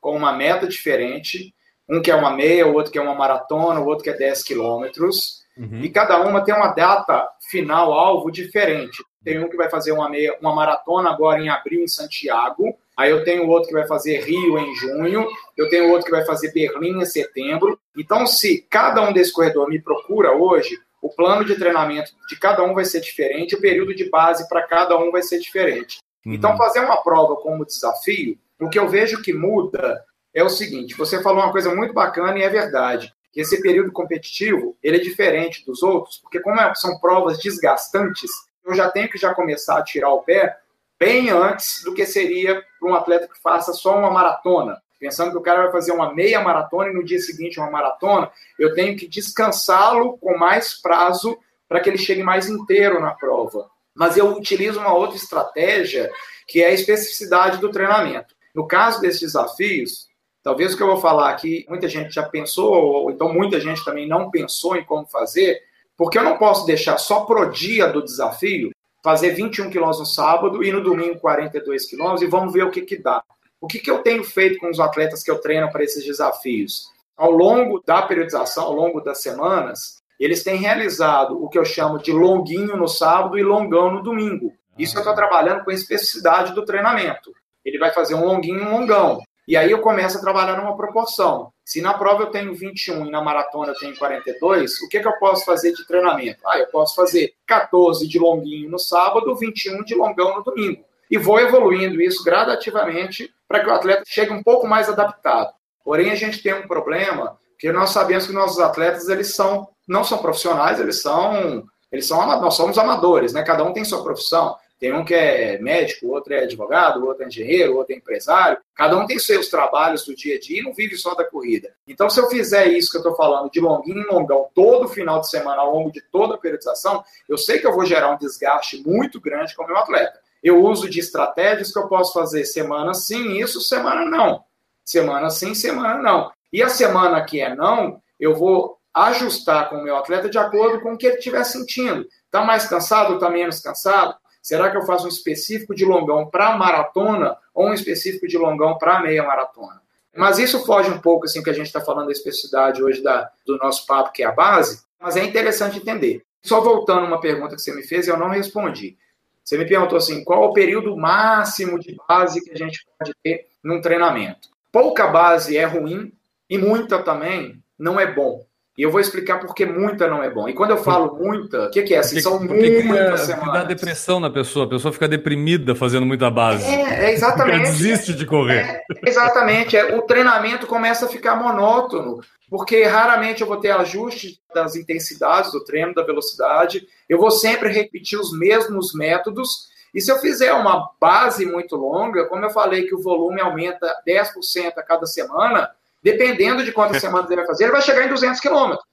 com 0.00 0.16
uma 0.16 0.32
meta 0.32 0.66
diferente, 0.66 1.54
um 1.88 2.00
que 2.00 2.10
é 2.10 2.14
uma 2.14 2.30
meia, 2.30 2.66
o 2.66 2.74
outro 2.74 2.92
que 2.92 2.98
é 2.98 3.02
uma 3.02 3.14
maratona, 3.14 3.80
o 3.80 3.86
outro 3.86 4.04
que 4.04 4.10
é 4.10 4.16
10 4.16 4.42
quilômetros, 4.42 5.42
uhum. 5.56 5.80
e 5.82 5.90
cada 5.90 6.20
uma 6.20 6.44
tem 6.44 6.54
uma 6.54 6.72
data 6.72 7.28
final, 7.50 7.92
alvo 7.92 8.30
diferente. 8.30 9.02
Tem 9.24 9.42
um 9.42 9.48
que 9.48 9.56
vai 9.56 9.68
fazer 9.68 9.92
uma, 9.92 10.08
meia, 10.08 10.36
uma 10.40 10.54
maratona 10.54 11.10
agora 11.10 11.40
em 11.40 11.48
abril 11.48 11.82
em 11.82 11.88
Santiago. 11.88 12.76
Aí 12.96 13.10
eu 13.10 13.24
tenho 13.24 13.48
outro 13.48 13.68
que 13.68 13.74
vai 13.74 13.86
fazer 13.86 14.20
Rio 14.24 14.58
em 14.58 14.74
junho. 14.74 15.26
Eu 15.56 15.68
tenho 15.68 15.90
outro 15.90 16.06
que 16.06 16.10
vai 16.10 16.24
fazer 16.24 16.52
Berlim 16.52 17.00
em 17.00 17.06
setembro. 17.06 17.78
Então, 17.96 18.26
se 18.26 18.66
cada 18.68 19.02
um 19.02 19.12
desse 19.12 19.32
corredor 19.32 19.68
me 19.68 19.80
procura 19.80 20.32
hoje, 20.32 20.78
o 21.00 21.08
plano 21.08 21.44
de 21.44 21.56
treinamento 21.56 22.12
de 22.28 22.38
cada 22.38 22.62
um 22.62 22.74
vai 22.74 22.84
ser 22.84 23.00
diferente, 23.00 23.56
o 23.56 23.60
período 23.60 23.94
de 23.94 24.08
base 24.08 24.48
para 24.48 24.62
cada 24.62 24.96
um 24.98 25.10
vai 25.10 25.22
ser 25.22 25.38
diferente. 25.38 25.98
Uhum. 26.24 26.34
Então, 26.34 26.56
fazer 26.56 26.80
uma 26.80 27.02
prova 27.02 27.36
como 27.36 27.66
desafio, 27.66 28.38
o 28.60 28.68
que 28.68 28.78
eu 28.78 28.88
vejo 28.88 29.22
que 29.22 29.32
muda 29.32 30.04
é 30.32 30.42
o 30.42 30.48
seguinte: 30.48 30.96
você 30.96 31.22
falou 31.22 31.42
uma 31.42 31.52
coisa 31.52 31.74
muito 31.74 31.92
bacana 31.92 32.38
e 32.38 32.42
é 32.42 32.48
verdade. 32.48 33.12
Que 33.32 33.40
esse 33.40 33.60
período 33.62 33.90
competitivo 33.90 34.76
ele 34.82 34.98
é 34.98 35.00
diferente 35.00 35.64
dos 35.64 35.82
outros, 35.82 36.18
porque 36.18 36.38
como 36.40 36.60
é, 36.60 36.74
são 36.74 36.98
provas 37.00 37.38
desgastantes, 37.38 38.30
eu 38.64 38.74
já 38.74 38.90
tenho 38.90 39.08
que 39.08 39.18
já 39.18 39.34
começar 39.34 39.78
a 39.78 39.84
tirar 39.84 40.10
o 40.10 40.22
pé 40.22 40.58
bem 40.98 41.30
antes 41.30 41.82
do 41.84 41.94
que 41.94 42.06
seria 42.06 42.62
para 42.78 42.88
um 42.88 42.94
atleta 42.94 43.26
que 43.26 43.40
faça 43.40 43.72
só 43.72 43.98
uma 43.98 44.10
maratona. 44.10 44.80
Pensando 45.00 45.32
que 45.32 45.38
o 45.38 45.42
cara 45.42 45.64
vai 45.64 45.72
fazer 45.72 45.90
uma 45.90 46.14
meia 46.14 46.40
maratona 46.40 46.90
e 46.90 46.94
no 46.94 47.02
dia 47.02 47.18
seguinte 47.18 47.58
uma 47.58 47.70
maratona, 47.70 48.30
eu 48.56 48.72
tenho 48.72 48.96
que 48.96 49.08
descansá-lo 49.08 50.16
com 50.18 50.38
mais 50.38 50.80
prazo 50.80 51.36
para 51.68 51.80
que 51.80 51.90
ele 51.90 51.98
chegue 51.98 52.22
mais 52.22 52.48
inteiro 52.48 53.00
na 53.00 53.10
prova. 53.10 53.68
Mas 53.94 54.16
eu 54.16 54.28
utilizo 54.28 54.78
uma 54.78 54.94
outra 54.94 55.16
estratégia, 55.16 56.08
que 56.46 56.62
é 56.62 56.68
a 56.68 56.72
especificidade 56.72 57.58
do 57.58 57.72
treinamento. 57.72 58.34
No 58.54 58.66
caso 58.66 59.00
desses 59.00 59.20
desafios, 59.20 60.06
talvez 60.42 60.72
o 60.72 60.76
que 60.76 60.82
eu 60.82 60.88
vou 60.88 60.98
falar 60.98 61.30
aqui, 61.30 61.66
muita 61.68 61.88
gente 61.88 62.14
já 62.14 62.22
pensou, 62.22 62.72
ou 62.72 63.10
então 63.10 63.32
muita 63.32 63.58
gente 63.58 63.84
também 63.84 64.06
não 64.06 64.30
pensou 64.30 64.76
em 64.76 64.84
como 64.84 65.06
fazer, 65.06 65.60
porque 65.96 66.18
eu 66.18 66.24
não 66.24 66.38
posso 66.38 66.66
deixar 66.66 66.98
só 66.98 67.24
pro 67.24 67.50
dia 67.50 67.88
do 67.88 68.02
desafio 68.02 68.70
fazer 69.02 69.30
21 69.30 69.70
quilômetros 69.70 70.00
no 70.00 70.06
sábado 70.06 70.62
e 70.62 70.70
no 70.70 70.82
domingo 70.82 71.18
42 71.18 71.86
quilômetros 71.86 72.22
e 72.22 72.26
vamos 72.26 72.52
ver 72.52 72.64
o 72.64 72.70
que, 72.70 72.82
que 72.82 72.96
dá. 72.96 73.22
O 73.60 73.66
que, 73.66 73.78
que 73.78 73.90
eu 73.90 74.02
tenho 74.02 74.24
feito 74.24 74.58
com 74.58 74.70
os 74.70 74.80
atletas 74.80 75.22
que 75.22 75.30
eu 75.30 75.40
treino 75.40 75.70
para 75.70 75.84
esses 75.84 76.04
desafios? 76.04 76.88
Ao 77.16 77.30
longo 77.30 77.80
da 77.84 78.02
periodização, 78.02 78.64
ao 78.64 78.72
longo 78.72 79.00
das 79.00 79.22
semanas, 79.22 80.02
eles 80.18 80.42
têm 80.42 80.56
realizado 80.56 81.42
o 81.42 81.48
que 81.48 81.58
eu 81.58 81.64
chamo 81.64 81.98
de 81.98 82.12
longuinho 82.12 82.76
no 82.76 82.88
sábado 82.88 83.38
e 83.38 83.42
longão 83.42 83.92
no 83.92 84.02
domingo. 84.02 84.52
Isso 84.78 84.96
eu 84.96 85.00
estou 85.00 85.14
trabalhando 85.14 85.64
com 85.64 85.70
a 85.70 85.74
especificidade 85.74 86.54
do 86.54 86.64
treinamento. 86.64 87.32
Ele 87.64 87.78
vai 87.78 87.92
fazer 87.92 88.14
um 88.14 88.24
longuinho 88.24 88.60
e 88.60 88.62
um 88.62 88.70
longão. 88.70 89.20
E 89.46 89.56
aí 89.56 89.70
eu 89.70 89.80
começo 89.80 90.18
a 90.18 90.20
trabalhar 90.20 90.56
numa 90.56 90.76
proporção. 90.76 91.51
Se 91.64 91.80
na 91.80 91.94
prova 91.94 92.24
eu 92.24 92.30
tenho 92.30 92.54
21 92.54 93.06
e 93.06 93.10
na 93.10 93.22
maratona 93.22 93.72
eu 93.72 93.78
tenho 93.78 93.96
42, 93.96 94.80
o 94.82 94.88
que, 94.88 95.00
que 95.00 95.06
eu 95.06 95.18
posso 95.18 95.44
fazer 95.44 95.72
de 95.72 95.86
treinamento? 95.86 96.40
Ah, 96.46 96.58
eu 96.58 96.66
posso 96.66 96.94
fazer 96.94 97.34
14 97.46 98.06
de 98.06 98.18
longuinho 98.18 98.70
no 98.70 98.78
sábado, 98.78 99.34
21 99.36 99.84
de 99.84 99.94
longão 99.94 100.36
no 100.36 100.42
domingo. 100.42 100.84
E 101.10 101.18
vou 101.18 101.38
evoluindo 101.38 102.00
isso 102.00 102.24
gradativamente 102.24 103.32
para 103.46 103.60
que 103.60 103.68
o 103.68 103.72
atleta 103.72 104.02
chegue 104.06 104.32
um 104.32 104.42
pouco 104.42 104.66
mais 104.66 104.88
adaptado. 104.88 105.52
Porém, 105.84 106.10
a 106.10 106.14
gente 106.14 106.42
tem 106.42 106.54
um 106.54 106.66
problema 106.66 107.38
que 107.58 107.70
nós 107.70 107.90
sabemos 107.90 108.26
que 108.26 108.32
nossos 108.32 108.58
atletas 108.58 109.08
eles 109.08 109.34
são 109.34 109.68
não 109.86 110.04
são 110.04 110.18
profissionais, 110.18 110.80
eles 110.80 111.02
são, 111.02 111.64
eles 111.90 112.06
são 112.06 112.24
nós 112.26 112.54
somos 112.54 112.78
amadores, 112.78 113.32
né? 113.32 113.42
Cada 113.42 113.64
um 113.64 113.72
tem 113.72 113.84
sua 113.84 114.02
profissão. 114.02 114.56
Tem 114.82 114.92
um 114.92 115.04
que 115.04 115.14
é 115.14 115.60
médico, 115.60 116.08
outro 116.08 116.34
é 116.34 116.42
advogado, 116.42 117.06
outro 117.06 117.22
é 117.22 117.28
engenheiro, 117.28 117.76
outro 117.76 117.94
é 117.94 117.96
empresário. 117.98 118.58
Cada 118.74 118.98
um 118.98 119.06
tem 119.06 119.16
seus 119.16 119.46
trabalhos 119.46 120.04
do 120.04 120.12
dia 120.12 120.34
a 120.34 120.40
dia 120.40 120.58
e 120.58 120.64
não 120.64 120.74
vive 120.74 120.96
só 120.96 121.14
da 121.14 121.24
corrida. 121.24 121.72
Então, 121.86 122.10
se 122.10 122.18
eu 122.18 122.28
fizer 122.28 122.66
isso 122.66 122.90
que 122.90 122.96
eu 122.96 123.00
estou 123.02 123.14
falando 123.14 123.48
de 123.48 123.60
longuinho 123.60 124.00
em 124.00 124.12
longão 124.12 124.48
todo 124.52 124.88
final 124.88 125.20
de 125.20 125.30
semana, 125.30 125.62
ao 125.62 125.72
longo 125.72 125.92
de 125.92 126.02
toda 126.10 126.34
a 126.34 126.36
periodização, 126.36 127.04
eu 127.28 127.38
sei 127.38 127.60
que 127.60 127.66
eu 127.68 127.72
vou 127.72 127.84
gerar 127.84 128.10
um 128.10 128.18
desgaste 128.18 128.82
muito 128.84 129.20
grande 129.20 129.54
com 129.54 129.62
o 129.62 129.68
meu 129.68 129.76
atleta. 129.76 130.18
Eu 130.42 130.60
uso 130.64 130.90
de 130.90 130.98
estratégias 130.98 131.72
que 131.72 131.78
eu 131.78 131.86
posso 131.86 132.12
fazer 132.12 132.44
semana 132.44 132.92
sim, 132.92 133.40
isso, 133.40 133.60
semana 133.60 134.04
não. 134.04 134.42
Semana 134.84 135.30
sim, 135.30 135.54
semana 135.54 136.02
não. 136.02 136.32
E 136.52 136.60
a 136.60 136.68
semana 136.68 137.24
que 137.24 137.40
é 137.40 137.54
não, 137.54 138.02
eu 138.18 138.34
vou 138.34 138.80
ajustar 138.92 139.70
com 139.70 139.76
o 139.76 139.84
meu 139.84 139.96
atleta 139.96 140.28
de 140.28 140.38
acordo 140.38 140.80
com 140.80 140.94
o 140.94 140.98
que 140.98 141.06
ele 141.06 141.18
estiver 141.18 141.44
sentindo. 141.44 142.04
Está 142.24 142.44
mais 142.44 142.66
cansado, 142.66 143.14
está 143.14 143.30
menos 143.30 143.60
cansado? 143.60 144.16
Será 144.42 144.70
que 144.70 144.76
eu 144.76 144.82
faço 144.82 145.06
um 145.06 145.08
específico 145.08 145.74
de 145.74 145.84
longão 145.84 146.26
para 146.26 146.56
maratona 146.56 147.36
ou 147.54 147.68
um 147.68 147.72
específico 147.72 148.26
de 148.26 148.36
longão 148.36 148.76
para 148.76 149.00
meia 149.00 149.22
maratona? 149.22 149.80
Mas 150.14 150.38
isso 150.38 150.66
foge 150.66 150.90
um 150.90 150.98
pouco 150.98 151.24
assim 151.24 151.42
que 151.42 151.48
a 151.48 151.54
gente 151.54 151.66
está 151.66 151.80
falando 151.80 152.06
da 152.06 152.12
especificidade 152.12 152.82
hoje 152.82 153.02
da, 153.02 153.30
do 153.46 153.56
nosso 153.56 153.86
papo, 153.86 154.12
que 154.12 154.22
é 154.22 154.26
a 154.26 154.32
base, 154.32 154.82
mas 155.00 155.16
é 155.16 155.24
interessante 155.24 155.78
entender. 155.78 156.22
Só 156.42 156.60
voltando 156.60 157.06
uma 157.06 157.20
pergunta 157.20 157.54
que 157.54 157.62
você 157.62 157.72
me 157.72 157.84
fez, 157.84 158.08
eu 158.08 158.16
não 158.16 158.28
respondi. 158.28 158.98
Você 159.44 159.56
me 159.56 159.64
perguntou 159.64 159.96
assim, 159.96 160.24
qual 160.24 160.44
o 160.44 160.52
período 160.52 160.96
máximo 160.96 161.78
de 161.78 161.96
base 162.08 162.42
que 162.44 162.50
a 162.50 162.56
gente 162.56 162.84
pode 162.98 163.14
ter 163.22 163.48
num 163.62 163.80
treinamento? 163.80 164.48
Pouca 164.70 165.06
base 165.06 165.56
é 165.56 165.64
ruim 165.64 166.12
e 166.48 166.58
muita 166.58 167.02
também 167.02 167.62
não 167.78 167.98
é 167.98 168.12
bom. 168.12 168.44
E 168.76 168.82
eu 168.82 168.90
vou 168.90 169.00
explicar 169.00 169.38
por 169.38 169.54
que 169.54 169.66
muita 169.66 170.08
não 170.08 170.22
é 170.22 170.30
bom. 170.30 170.48
E 170.48 170.54
quando 170.54 170.70
eu 170.70 170.78
falo 170.78 171.14
muita, 171.14 171.66
o 171.66 171.70
que, 171.70 171.82
que, 171.82 171.94
é? 171.94 171.98
Assim, 171.98 172.20
são 172.20 172.38
porque 172.38 172.82
muitas 172.82 173.20
semanas. 173.20 173.52
Dá 173.52 173.64
depressão 173.64 174.18
na 174.18 174.30
pessoa, 174.30 174.64
a 174.64 174.68
pessoa 174.68 174.92
fica 174.92 175.06
deprimida 175.06 175.74
fazendo 175.74 176.06
muita 176.06 176.30
base. 176.30 176.64
É, 176.64 177.06
é 177.06 177.12
exatamente. 177.12 177.56
Ela 177.56 177.64
desiste 177.64 178.14
de 178.14 178.24
correr. 178.24 178.60
É, 178.60 178.82
exatamente. 179.06 179.76
É, 179.76 179.94
o 179.94 180.02
treinamento 180.02 180.66
começa 180.66 181.04
a 181.04 181.08
ficar 181.08 181.36
monótono, 181.36 182.20
porque 182.48 182.82
raramente 182.84 183.42
eu 183.42 183.46
vou 183.46 183.58
ter 183.58 183.72
ajuste 183.72 184.40
das 184.54 184.74
intensidades 184.74 185.52
do 185.52 185.62
treino, 185.62 185.92
da 185.92 186.02
velocidade. 186.02 186.86
Eu 187.06 187.18
vou 187.18 187.30
sempre 187.30 187.68
repetir 187.68 188.18
os 188.18 188.32
mesmos 188.32 188.94
métodos. 188.94 189.70
E 189.94 190.00
se 190.00 190.10
eu 190.10 190.18
fizer 190.18 190.54
uma 190.54 190.90
base 190.98 191.44
muito 191.44 191.76
longa, 191.76 192.24
como 192.26 192.42
eu 192.42 192.50
falei 192.50 192.86
que 192.86 192.94
o 192.94 193.02
volume 193.02 193.42
aumenta 193.42 193.94
10% 194.08 194.78
a 194.78 194.82
cada 194.82 195.04
semana, 195.04 195.68
dependendo 196.02 196.64
de 196.64 196.72
quantas 196.72 196.98
semanas 197.00 197.30
ele 197.30 197.40
vai 197.40 197.46
fazer, 197.46 197.64
ele 197.64 197.72
vai 197.72 197.82
chegar 197.82 198.04
em 198.04 198.08
200 198.08 198.40
quilômetros. 198.40 198.86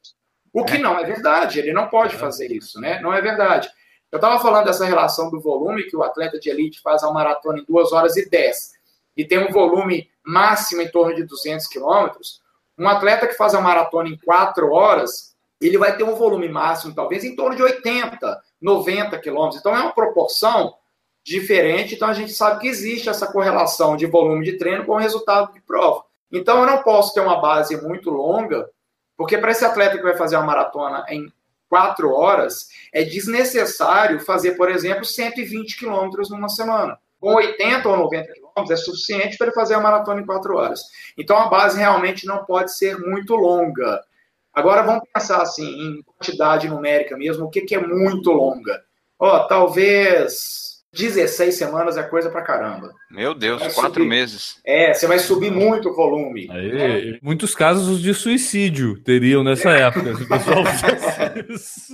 O 0.54 0.64
que 0.64 0.76
é. 0.76 0.80
não 0.80 0.98
é 0.98 1.04
verdade, 1.04 1.60
ele 1.60 1.74
não 1.74 1.88
pode 1.88 2.16
é. 2.16 2.18
fazer 2.18 2.52
isso, 2.52 2.80
né? 2.80 3.00
Não 3.02 3.14
é 3.14 3.22
verdade. 3.22 3.70
Eu 4.12 4.18
estava 4.18 4.42
falando 4.42 4.66
dessa 4.66 4.86
relação 4.86 5.30
do 5.30 5.40
volume, 5.40 5.84
que 5.84 5.96
o 5.96 6.04
atleta 6.04 6.40
de 6.40 6.50
elite 6.50 6.82
faz 6.82 7.04
a 7.04 7.12
maratona 7.12 7.60
em 7.60 7.66
2 7.66 7.92
horas 7.92 8.18
e 8.18 8.28
10, 8.28 8.72
e 9.16 9.26
tem 9.26 9.38
um 9.38 9.52
volume 9.52 10.10
máximo 10.26 10.82
em 10.82 10.90
torno 10.90 11.16
de 11.16 11.24
200 11.24 11.68
quilômetros. 11.68 12.42
Um 12.78 12.88
atleta 12.88 13.28
que 13.28 13.34
faz 13.34 13.54
a 13.54 13.62
maratona 13.62 14.10
em 14.10 14.18
4 14.18 14.72
horas, 14.72 15.36
ele 15.62 15.78
vai 15.78 15.96
ter 15.96 16.04
um 16.04 16.16
volume 16.16 16.50
máximo, 16.50 16.96
talvez, 16.96 17.24
em 17.24 17.36
torno 17.36 17.56
de 17.56 17.62
80, 17.62 18.42
90 18.62 19.20
quilômetros. 19.20 19.60
Então, 19.60 19.76
é 19.76 19.80
uma 19.80 19.94
proporção 19.94 20.74
diferente. 21.24 21.96
Então, 21.96 22.08
a 22.08 22.14
gente 22.14 22.32
sabe 22.32 22.62
que 22.62 22.68
existe 22.68 23.10
essa 23.10 23.32
correlação 23.32 23.96
de 23.96 24.06
volume 24.06 24.46
de 24.46 24.58
treino 24.58 24.86
com 24.86 24.94
o 24.94 24.98
resultado 24.98 25.54
de 25.54 25.62
prova. 25.62 26.04
Então 26.32 26.60
eu 26.60 26.66
não 26.66 26.84
posso 26.84 27.14
ter 27.14 27.22
uma 27.22 27.42
base 27.42 27.82
muito 27.82 28.10
longa, 28.10 28.70
porque 29.18 29.38
para 29.38 29.52
esse 29.52 29.66
atleta 29.66 29.98
que 29.98 30.04
vai 30.04 30.16
fazer 30.16 30.36
uma 30.36 30.46
maratona 30.46 31.06
em 31.10 31.32
quatro 31.70 32.12
horas, 32.12 32.68
é 32.94 33.04
desnecessário 33.04 34.20
fazer, 34.20 34.54
por 34.54 34.70
exemplo, 34.70 35.06
120 35.06 35.78
quilômetros 35.78 36.30
numa 36.30 36.50
semana. 36.50 36.98
Com 37.20 37.36
80 37.36 37.88
ou 37.88 37.98
90 37.98 38.34
quilômetros 38.34 38.72
é 38.72 38.76
suficiente 38.78 39.38
para 39.38 39.48
ele 39.48 39.56
fazer 39.56 39.76
a 39.76 39.80
maratona 39.80 40.22
em 40.22 40.26
quatro 40.26 40.56
horas. 40.56 40.82
Então 41.18 41.38
a 41.38 41.48
base 41.48 41.78
realmente 41.78 42.26
não 42.26 42.46
pode 42.46 42.76
ser 42.76 42.98
muito 42.98 43.36
longa. 43.36 44.02
Agora 44.54 44.82
vamos 44.82 45.04
pensar 45.14 45.42
assim, 45.42 45.68
em 45.68 46.04
quantidade 46.04 46.68
numérica 46.68 47.16
mesmo, 47.16 47.46
o 47.46 47.50
que, 47.50 47.62
que 47.62 47.76
é 47.76 47.86
muito 47.86 48.32
longa? 48.32 48.82
Ó, 49.20 49.36
oh, 49.36 49.48
talvez 49.48 50.69
16 50.94 51.56
semanas 51.56 51.98
é 51.98 52.04
coisa 52.04 52.30
pra 52.30 52.42
caramba. 52.42 52.94
Meu 53.12 53.34
Deus, 53.34 53.62
quatro 53.74 54.04
subir. 54.04 54.08
meses. 54.08 54.60
É, 54.66 54.94
você 54.94 55.06
vai 55.06 55.20
subir 55.20 55.52
muito 55.52 55.90
o 55.90 55.96
volume. 55.96 56.48
Aí, 56.52 56.72
né? 56.72 57.20
Muitos 57.22 57.54
casos 57.54 58.02
de 58.02 58.14
suicídio 58.14 59.00
teriam 59.04 59.44
nessa 59.44 59.70
época, 59.70 60.16
se 60.16 60.24
o 60.24 60.28
pessoal 60.28 60.66
fizesse 60.66 61.54
isso. 61.54 61.94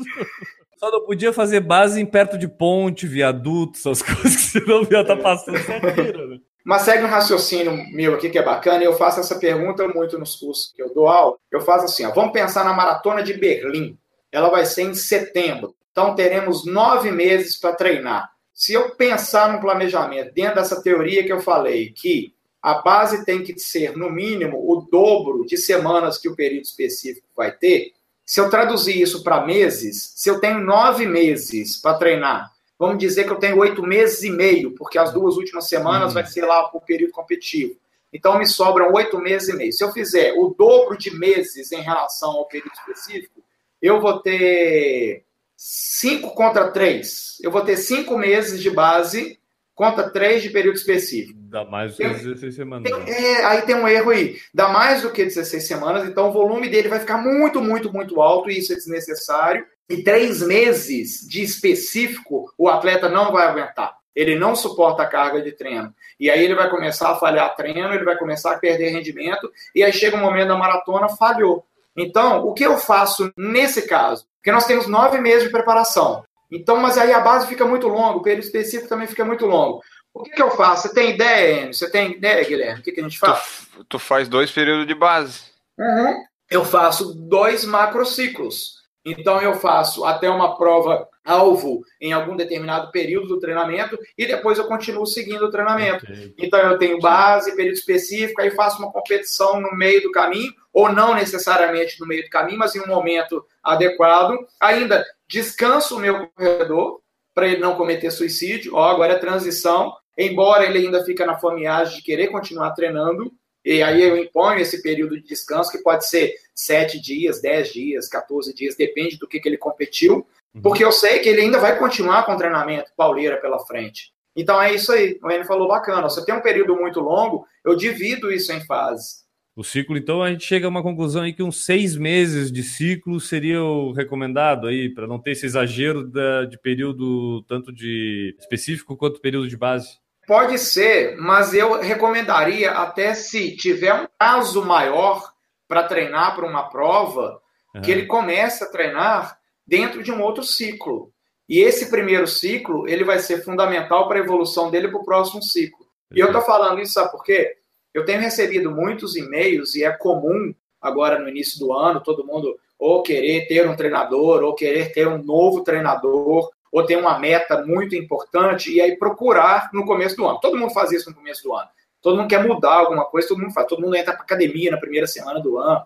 Só 0.78 0.92
não 0.92 1.06
podia 1.06 1.34
fazer 1.34 1.62
base 1.62 2.00
em 2.02 2.06
perto 2.06 2.38
de 2.38 2.48
ponte, 2.48 3.08
viaduto, 3.08 3.78
essas 3.78 4.02
coisas 4.04 4.36
que 4.36 4.42
senão 4.42 4.82
ia 4.82 5.02
estar 5.02 5.04
tá 5.04 5.18
passando 5.18 5.58
tira, 5.58 6.28
né? 6.28 6.40
Mas 6.66 6.82
segue 6.82 7.04
um 7.04 7.08
raciocínio 7.08 7.72
meu 7.94 8.16
aqui 8.16 8.30
que 8.30 8.40
é 8.40 8.44
bacana, 8.44 8.84
e 8.84 8.88
eu 8.88 8.94
faço 8.94 9.20
essa 9.20 9.38
pergunta 9.38 9.88
muito 9.88 10.18
nos 10.18 10.36
cursos 10.36 10.74
que 10.76 10.82
eu 10.82 10.92
dou 10.94 11.08
aula. 11.08 11.38
Eu 11.52 11.62
faço 11.62 11.86
assim: 11.86 12.06
ó, 12.06 12.12
vamos 12.12 12.32
pensar 12.32 12.66
na 12.66 12.74
maratona 12.74 13.22
de 13.22 13.34
Berlim. 13.34 13.98
Ela 14.32 14.50
vai 14.50 14.66
ser 14.66 14.82
em 14.82 14.96
setembro. 14.96 15.76
Então 15.92 16.16
teremos 16.16 16.66
nove 16.66 17.12
meses 17.12 17.58
para 17.58 17.76
treinar. 17.76 18.35
Se 18.56 18.72
eu 18.72 18.92
pensar 18.92 19.52
no 19.52 19.60
planejamento 19.60 20.34
dentro 20.34 20.56
dessa 20.56 20.82
teoria 20.82 21.26
que 21.26 21.32
eu 21.32 21.42
falei, 21.42 21.92
que 21.92 22.34
a 22.62 22.76
base 22.76 23.26
tem 23.26 23.44
que 23.44 23.60
ser, 23.60 23.98
no 23.98 24.10
mínimo, 24.10 24.58
o 24.58 24.88
dobro 24.90 25.46
de 25.46 25.58
semanas 25.58 26.18
que 26.18 26.30
o 26.30 26.36
período 26.38 26.64
específico 26.64 27.28
vai 27.36 27.52
ter, 27.52 27.92
se 28.26 28.40
eu 28.40 28.50
traduzir 28.50 29.00
isso 29.00 29.24
para 29.24 29.46
meses, 29.46 30.14
se 30.16 30.30
eu 30.30 30.40
tenho 30.40 30.62
nove 30.62 31.06
meses 31.06 31.76
para 31.76 31.98
treinar, 31.98 32.50
vamos 32.80 32.98
dizer 32.98 33.26
que 33.26 33.32
eu 33.32 33.40
tenho 33.40 33.60
oito 33.60 33.84
meses 33.84 34.24
e 34.24 34.32
meio, 34.32 34.72
porque 34.72 34.98
as 34.98 35.12
duas 35.12 35.36
últimas 35.36 35.68
semanas 35.68 36.08
uhum. 36.08 36.14
vai 36.14 36.26
ser 36.26 36.46
lá 36.46 36.72
o 36.74 36.80
período 36.80 37.12
competitivo. 37.12 37.76
Então 38.12 38.40
me 38.40 38.48
sobram 38.48 38.94
oito 38.94 39.20
meses 39.20 39.50
e 39.50 39.58
meio. 39.58 39.74
Se 39.74 39.84
eu 39.84 39.92
fizer 39.92 40.34
o 40.34 40.56
dobro 40.58 40.98
de 40.98 41.12
meses 41.12 41.74
em 41.74 41.82
relação 41.82 42.32
ao 42.32 42.48
período 42.48 42.72
específico, 42.74 43.44
eu 43.82 44.00
vou 44.00 44.22
ter 44.22 45.25
5 45.58 46.32
contra 46.32 46.72
3. 46.72 47.38
Eu 47.42 47.52
vou 47.52 47.62
ter 47.62 47.78
5 47.78 48.18
meses 48.18 48.62
de 48.62 48.70
base 48.70 49.40
contra 49.76 50.10
3 50.10 50.42
de 50.42 50.50
período 50.50 50.76
específico. 50.76 51.38
Dá 51.38 51.66
mais 51.66 51.92
do 51.92 51.98
que 51.98 52.10
16 52.10 52.56
semanas. 52.56 52.92
Tem, 52.92 53.14
é, 53.14 53.46
aí 53.46 53.62
tem 53.64 53.76
um 53.76 53.88
erro 53.88 54.12
aí. 54.12 54.38
Dá 54.54 54.70
mais 54.70 55.02
do 55.02 55.12
que 55.12 55.24
16 55.24 55.68
semanas, 55.68 56.08
então 56.08 56.30
o 56.30 56.32
volume 56.32 56.70
dele 56.70 56.88
vai 56.88 57.00
ficar 57.00 57.18
muito, 57.18 57.62
muito, 57.62 57.92
muito 57.92 58.22
alto, 58.22 58.50
e 58.50 58.58
isso 58.58 58.74
é 58.74 58.76
desnecessário. 58.76 59.66
E 59.90 60.02
três 60.02 60.42
meses 60.42 61.28
de 61.28 61.44
específico, 61.44 62.52
o 62.58 62.70
atleta 62.70 63.08
não 63.08 63.32
vai 63.32 63.46
aguentar. 63.46 63.96
Ele 64.16 64.36
não 64.36 64.56
suporta 64.56 65.04
a 65.04 65.08
carga 65.08 65.42
de 65.42 65.52
treino. 65.52 65.94
E 66.18 66.30
aí 66.30 66.44
ele 66.44 66.56
vai 66.56 66.70
começar 66.70 67.12
a 67.12 67.16
falhar 67.16 67.56
treino, 67.56 67.94
ele 67.94 68.06
vai 68.06 68.18
começar 68.18 68.54
a 68.54 68.58
perder 68.58 68.90
rendimento, 68.90 69.52
e 69.76 69.84
aí 69.84 69.92
chega 69.92 70.16
um 70.16 70.22
momento 70.22 70.48
da 70.48 70.58
maratona, 70.58 71.10
falhou. 71.10 71.66
Então, 71.96 72.46
o 72.46 72.54
que 72.54 72.66
eu 72.66 72.78
faço 72.78 73.32
nesse 73.38 73.84
caso? 73.88 74.26
Porque 74.46 74.52
nós 74.52 74.68
temos 74.68 74.86
nove 74.86 75.20
meses 75.20 75.46
de 75.46 75.50
preparação. 75.50 76.24
Então, 76.52 76.78
mas 76.78 77.00
aí 77.00 77.12
a 77.12 77.20
base 77.20 77.48
fica 77.48 77.66
muito 77.66 77.88
longa, 77.88 78.20
o 78.20 78.22
período 78.22 78.44
específico 78.44 78.88
também 78.88 79.08
fica 79.08 79.26
muito 79.26 79.48
longo. 79.48 79.82
O 80.14 80.22
que, 80.22 80.30
que 80.30 80.42
eu 80.42 80.52
faço? 80.52 80.84
Você 80.84 80.94
tem 80.94 81.16
ideia, 81.16 81.62
Enio? 81.62 81.74
Você 81.74 81.90
tem 81.90 82.12
ideia, 82.12 82.46
Guilherme? 82.46 82.80
O 82.80 82.84
que, 82.84 82.92
que 82.92 83.00
a 83.00 83.04
gente 83.04 83.18
faz? 83.18 83.68
Tu, 83.74 83.84
tu 83.86 83.98
faz 83.98 84.30
dois 84.30 84.52
períodos 84.52 84.86
de 84.86 84.94
base. 84.94 85.46
Uhum. 85.80 86.24
Eu 86.48 86.64
faço 86.64 87.16
dois 87.16 87.66
macrociclos. 87.66 88.84
Então, 89.06 89.40
eu 89.42 89.54
faço 89.54 90.04
até 90.04 90.30
uma 90.30 90.58
prova 90.58 91.08
alvo 91.24 91.84
em 92.02 92.12
algum 92.12 92.36
determinado 92.36 92.92
período 92.92 93.28
do 93.28 93.40
treinamento 93.40 93.98
e 94.18 94.26
depois 94.26 94.58
eu 94.58 94.68
continuo 94.68 95.06
seguindo 95.06 95.46
o 95.46 95.52
treinamento. 95.52 96.06
Então, 96.38 96.60
eu 96.60 96.78
tenho 96.78 97.00
base, 97.00 97.56
período 97.56 97.76
específico, 97.76 98.42
aí 98.42 98.52
faço 98.52 98.80
uma 98.80 98.92
competição 98.92 99.60
no 99.60 99.76
meio 99.76 100.02
do 100.02 100.12
caminho 100.12 100.52
ou 100.74 100.92
não 100.92 101.14
necessariamente 101.14 102.00
no 102.00 102.08
meio 102.08 102.24
do 102.24 102.30
caminho, 102.30 102.60
mas 102.60 102.76
em 102.76 102.82
um 102.82 102.88
momento 102.88 103.46
adequado. 103.64 104.38
Ainda 104.60 105.06
descanso 105.28 105.96
o 105.96 106.00
meu 106.00 106.28
corredor 106.30 107.02
para 107.34 107.48
ele 107.48 107.62
não 107.62 107.76
cometer 107.76 108.10
suicídio. 108.12 108.76
Ó, 108.76 108.84
agora 108.84 109.14
é 109.14 109.20
transição, 109.20 109.94
embora 110.18 110.66
ele 110.66 110.80
ainda 110.80 111.04
fique 111.04 111.24
na 111.26 111.38
fomeagem 111.38 111.98
de 111.98 112.04
querer 112.04 112.28
continuar 112.28 112.72
treinando. 112.72 113.32
E 113.66 113.82
aí 113.82 114.04
eu 114.04 114.16
imponho 114.16 114.60
esse 114.60 114.84
período 114.84 115.20
de 115.20 115.28
descanso, 115.28 115.72
que 115.72 115.80
pode 115.80 116.08
ser 116.08 116.36
sete 116.54 117.02
dias, 117.02 117.42
dez 117.42 117.74
dias, 117.74 118.08
14 118.08 118.54
dias, 118.54 118.76
depende 118.76 119.18
do 119.18 119.28
que, 119.28 119.40
que 119.40 119.50
ele 119.50 119.58
competiu, 119.58 120.28
uhum. 120.54 120.62
porque 120.62 120.86
eu 120.86 120.92
sei 120.92 121.18
que 121.18 121.28
ele 121.28 121.42
ainda 121.42 121.60
vai 121.60 121.80
continuar 121.80 122.24
com 122.24 122.34
o 122.34 122.38
treinamento 122.38 122.92
pauleira 122.96 123.38
pela 123.38 123.60
frente. 123.66 124.14
Então 124.36 124.62
é 124.62 124.74
isso 124.74 124.92
aí, 124.92 125.18
o 125.24 125.32
Enio 125.32 125.46
falou 125.46 125.68
bacana. 125.68 126.10
Você 126.10 126.24
tem 126.24 126.36
um 126.36 126.42
período 126.42 126.76
muito 126.76 127.00
longo, 127.00 127.48
eu 127.64 127.76
divido 127.76 128.32
isso 128.32 128.54
em 128.54 128.64
fases. 128.66 129.26
O 129.56 129.64
ciclo, 129.64 129.98
então, 129.98 130.22
a 130.22 130.30
gente 130.30 130.44
chega 130.44 130.68
a 130.68 130.70
uma 130.70 130.84
conclusão 130.84 131.24
aí 131.24 131.32
que 131.32 131.42
uns 131.42 131.64
seis 131.64 131.96
meses 131.96 132.52
de 132.52 132.62
ciclo 132.62 133.22
seria 133.22 133.64
o 133.64 133.94
recomendado 133.94 134.68
aí, 134.68 134.94
para 134.94 135.08
não 135.08 135.18
ter 135.18 135.32
esse 135.32 135.46
exagero 135.46 136.06
da, 136.06 136.44
de 136.44 136.60
período 136.60 137.42
tanto 137.44 137.72
de 137.72 138.36
específico 138.38 138.98
quanto 138.98 139.22
período 139.22 139.48
de 139.48 139.56
base. 139.56 139.98
Pode 140.28 140.58
ser, 140.58 141.16
mas 141.18 141.54
eu 141.54 141.80
recomendaria 141.80 142.72
até 142.72 143.14
se 143.14 143.56
tiver 143.56 143.94
um 143.94 144.08
prazo 144.18 144.66
maior 144.66 145.32
para 145.68 145.84
treinar 145.84 146.36
para 146.36 146.46
uma 146.46 146.70
prova, 146.70 147.40
uhum. 147.74 147.82
que 147.82 147.92
ele 147.92 148.06
comece 148.06 148.64
a 148.64 148.70
treinar 148.70 149.38
dentro 149.66 150.02
de 150.02 150.12
um 150.12 150.22
outro 150.22 150.44
ciclo. 150.44 151.12
E 151.48 151.60
esse 151.60 151.90
primeiro 151.90 152.28
ciclo, 152.28 152.88
ele 152.88 153.04
vai 153.04 153.20
ser 153.20 153.44
fundamental 153.44 154.08
para 154.08 154.20
a 154.20 154.24
evolução 154.24 154.72
dele 154.72 154.88
para 154.88 155.00
o 155.00 155.06
próximo 155.06 155.44
ciclo. 155.44 155.86
E 156.12 156.20
eu 156.20 156.28
estou 156.28 156.42
falando 156.42 156.80
isso, 156.80 156.94
sabe 156.94 157.12
por 157.12 157.24
quê? 157.24 157.56
Eu 157.94 158.04
tenho 158.04 158.20
recebido 158.20 158.72
muitos 158.72 159.16
e-mails 159.16 159.76
e 159.76 159.84
é 159.84 159.92
comum 159.92 160.54
agora 160.82 161.20
no 161.20 161.30
início 161.30 161.60
do 161.60 161.72
ano, 161.74 162.02
todo 162.02 162.26
mundo 162.26 162.56
ou 162.78 163.02
querer 163.02 163.48
ter 163.48 163.68
um 163.68 163.76
treinador, 163.76 164.44
ou 164.44 164.54
querer 164.54 164.92
ter 164.92 165.08
um 165.08 165.24
novo 165.24 165.64
treinador, 165.64 166.52
ou 166.76 166.86
ter 166.86 166.98
uma 166.98 167.18
meta 167.18 167.64
muito 167.66 167.96
importante 167.96 168.70
e 168.70 168.82
aí 168.82 168.98
procurar 168.98 169.70
no 169.72 169.86
começo 169.86 170.18
do 170.18 170.28
ano. 170.28 170.42
Todo 170.42 170.58
mundo 170.58 170.74
faz 170.74 170.92
isso 170.92 171.10
no 171.10 171.16
começo 171.16 171.42
do 171.42 171.54
ano. 171.54 171.70
Todo 172.02 172.18
mundo 172.18 172.28
quer 172.28 172.46
mudar 172.46 172.74
alguma 172.74 173.06
coisa, 173.06 173.30
todo 173.30 173.40
mundo 173.40 173.54
faz, 173.54 173.66
todo 173.66 173.82
mundo 173.82 173.96
entra 173.96 174.12
para 174.12 174.24
academia 174.24 174.72
na 174.72 174.78
primeira 174.78 175.08
semana 175.08 175.40
do 175.40 175.58
ano. 175.58 175.86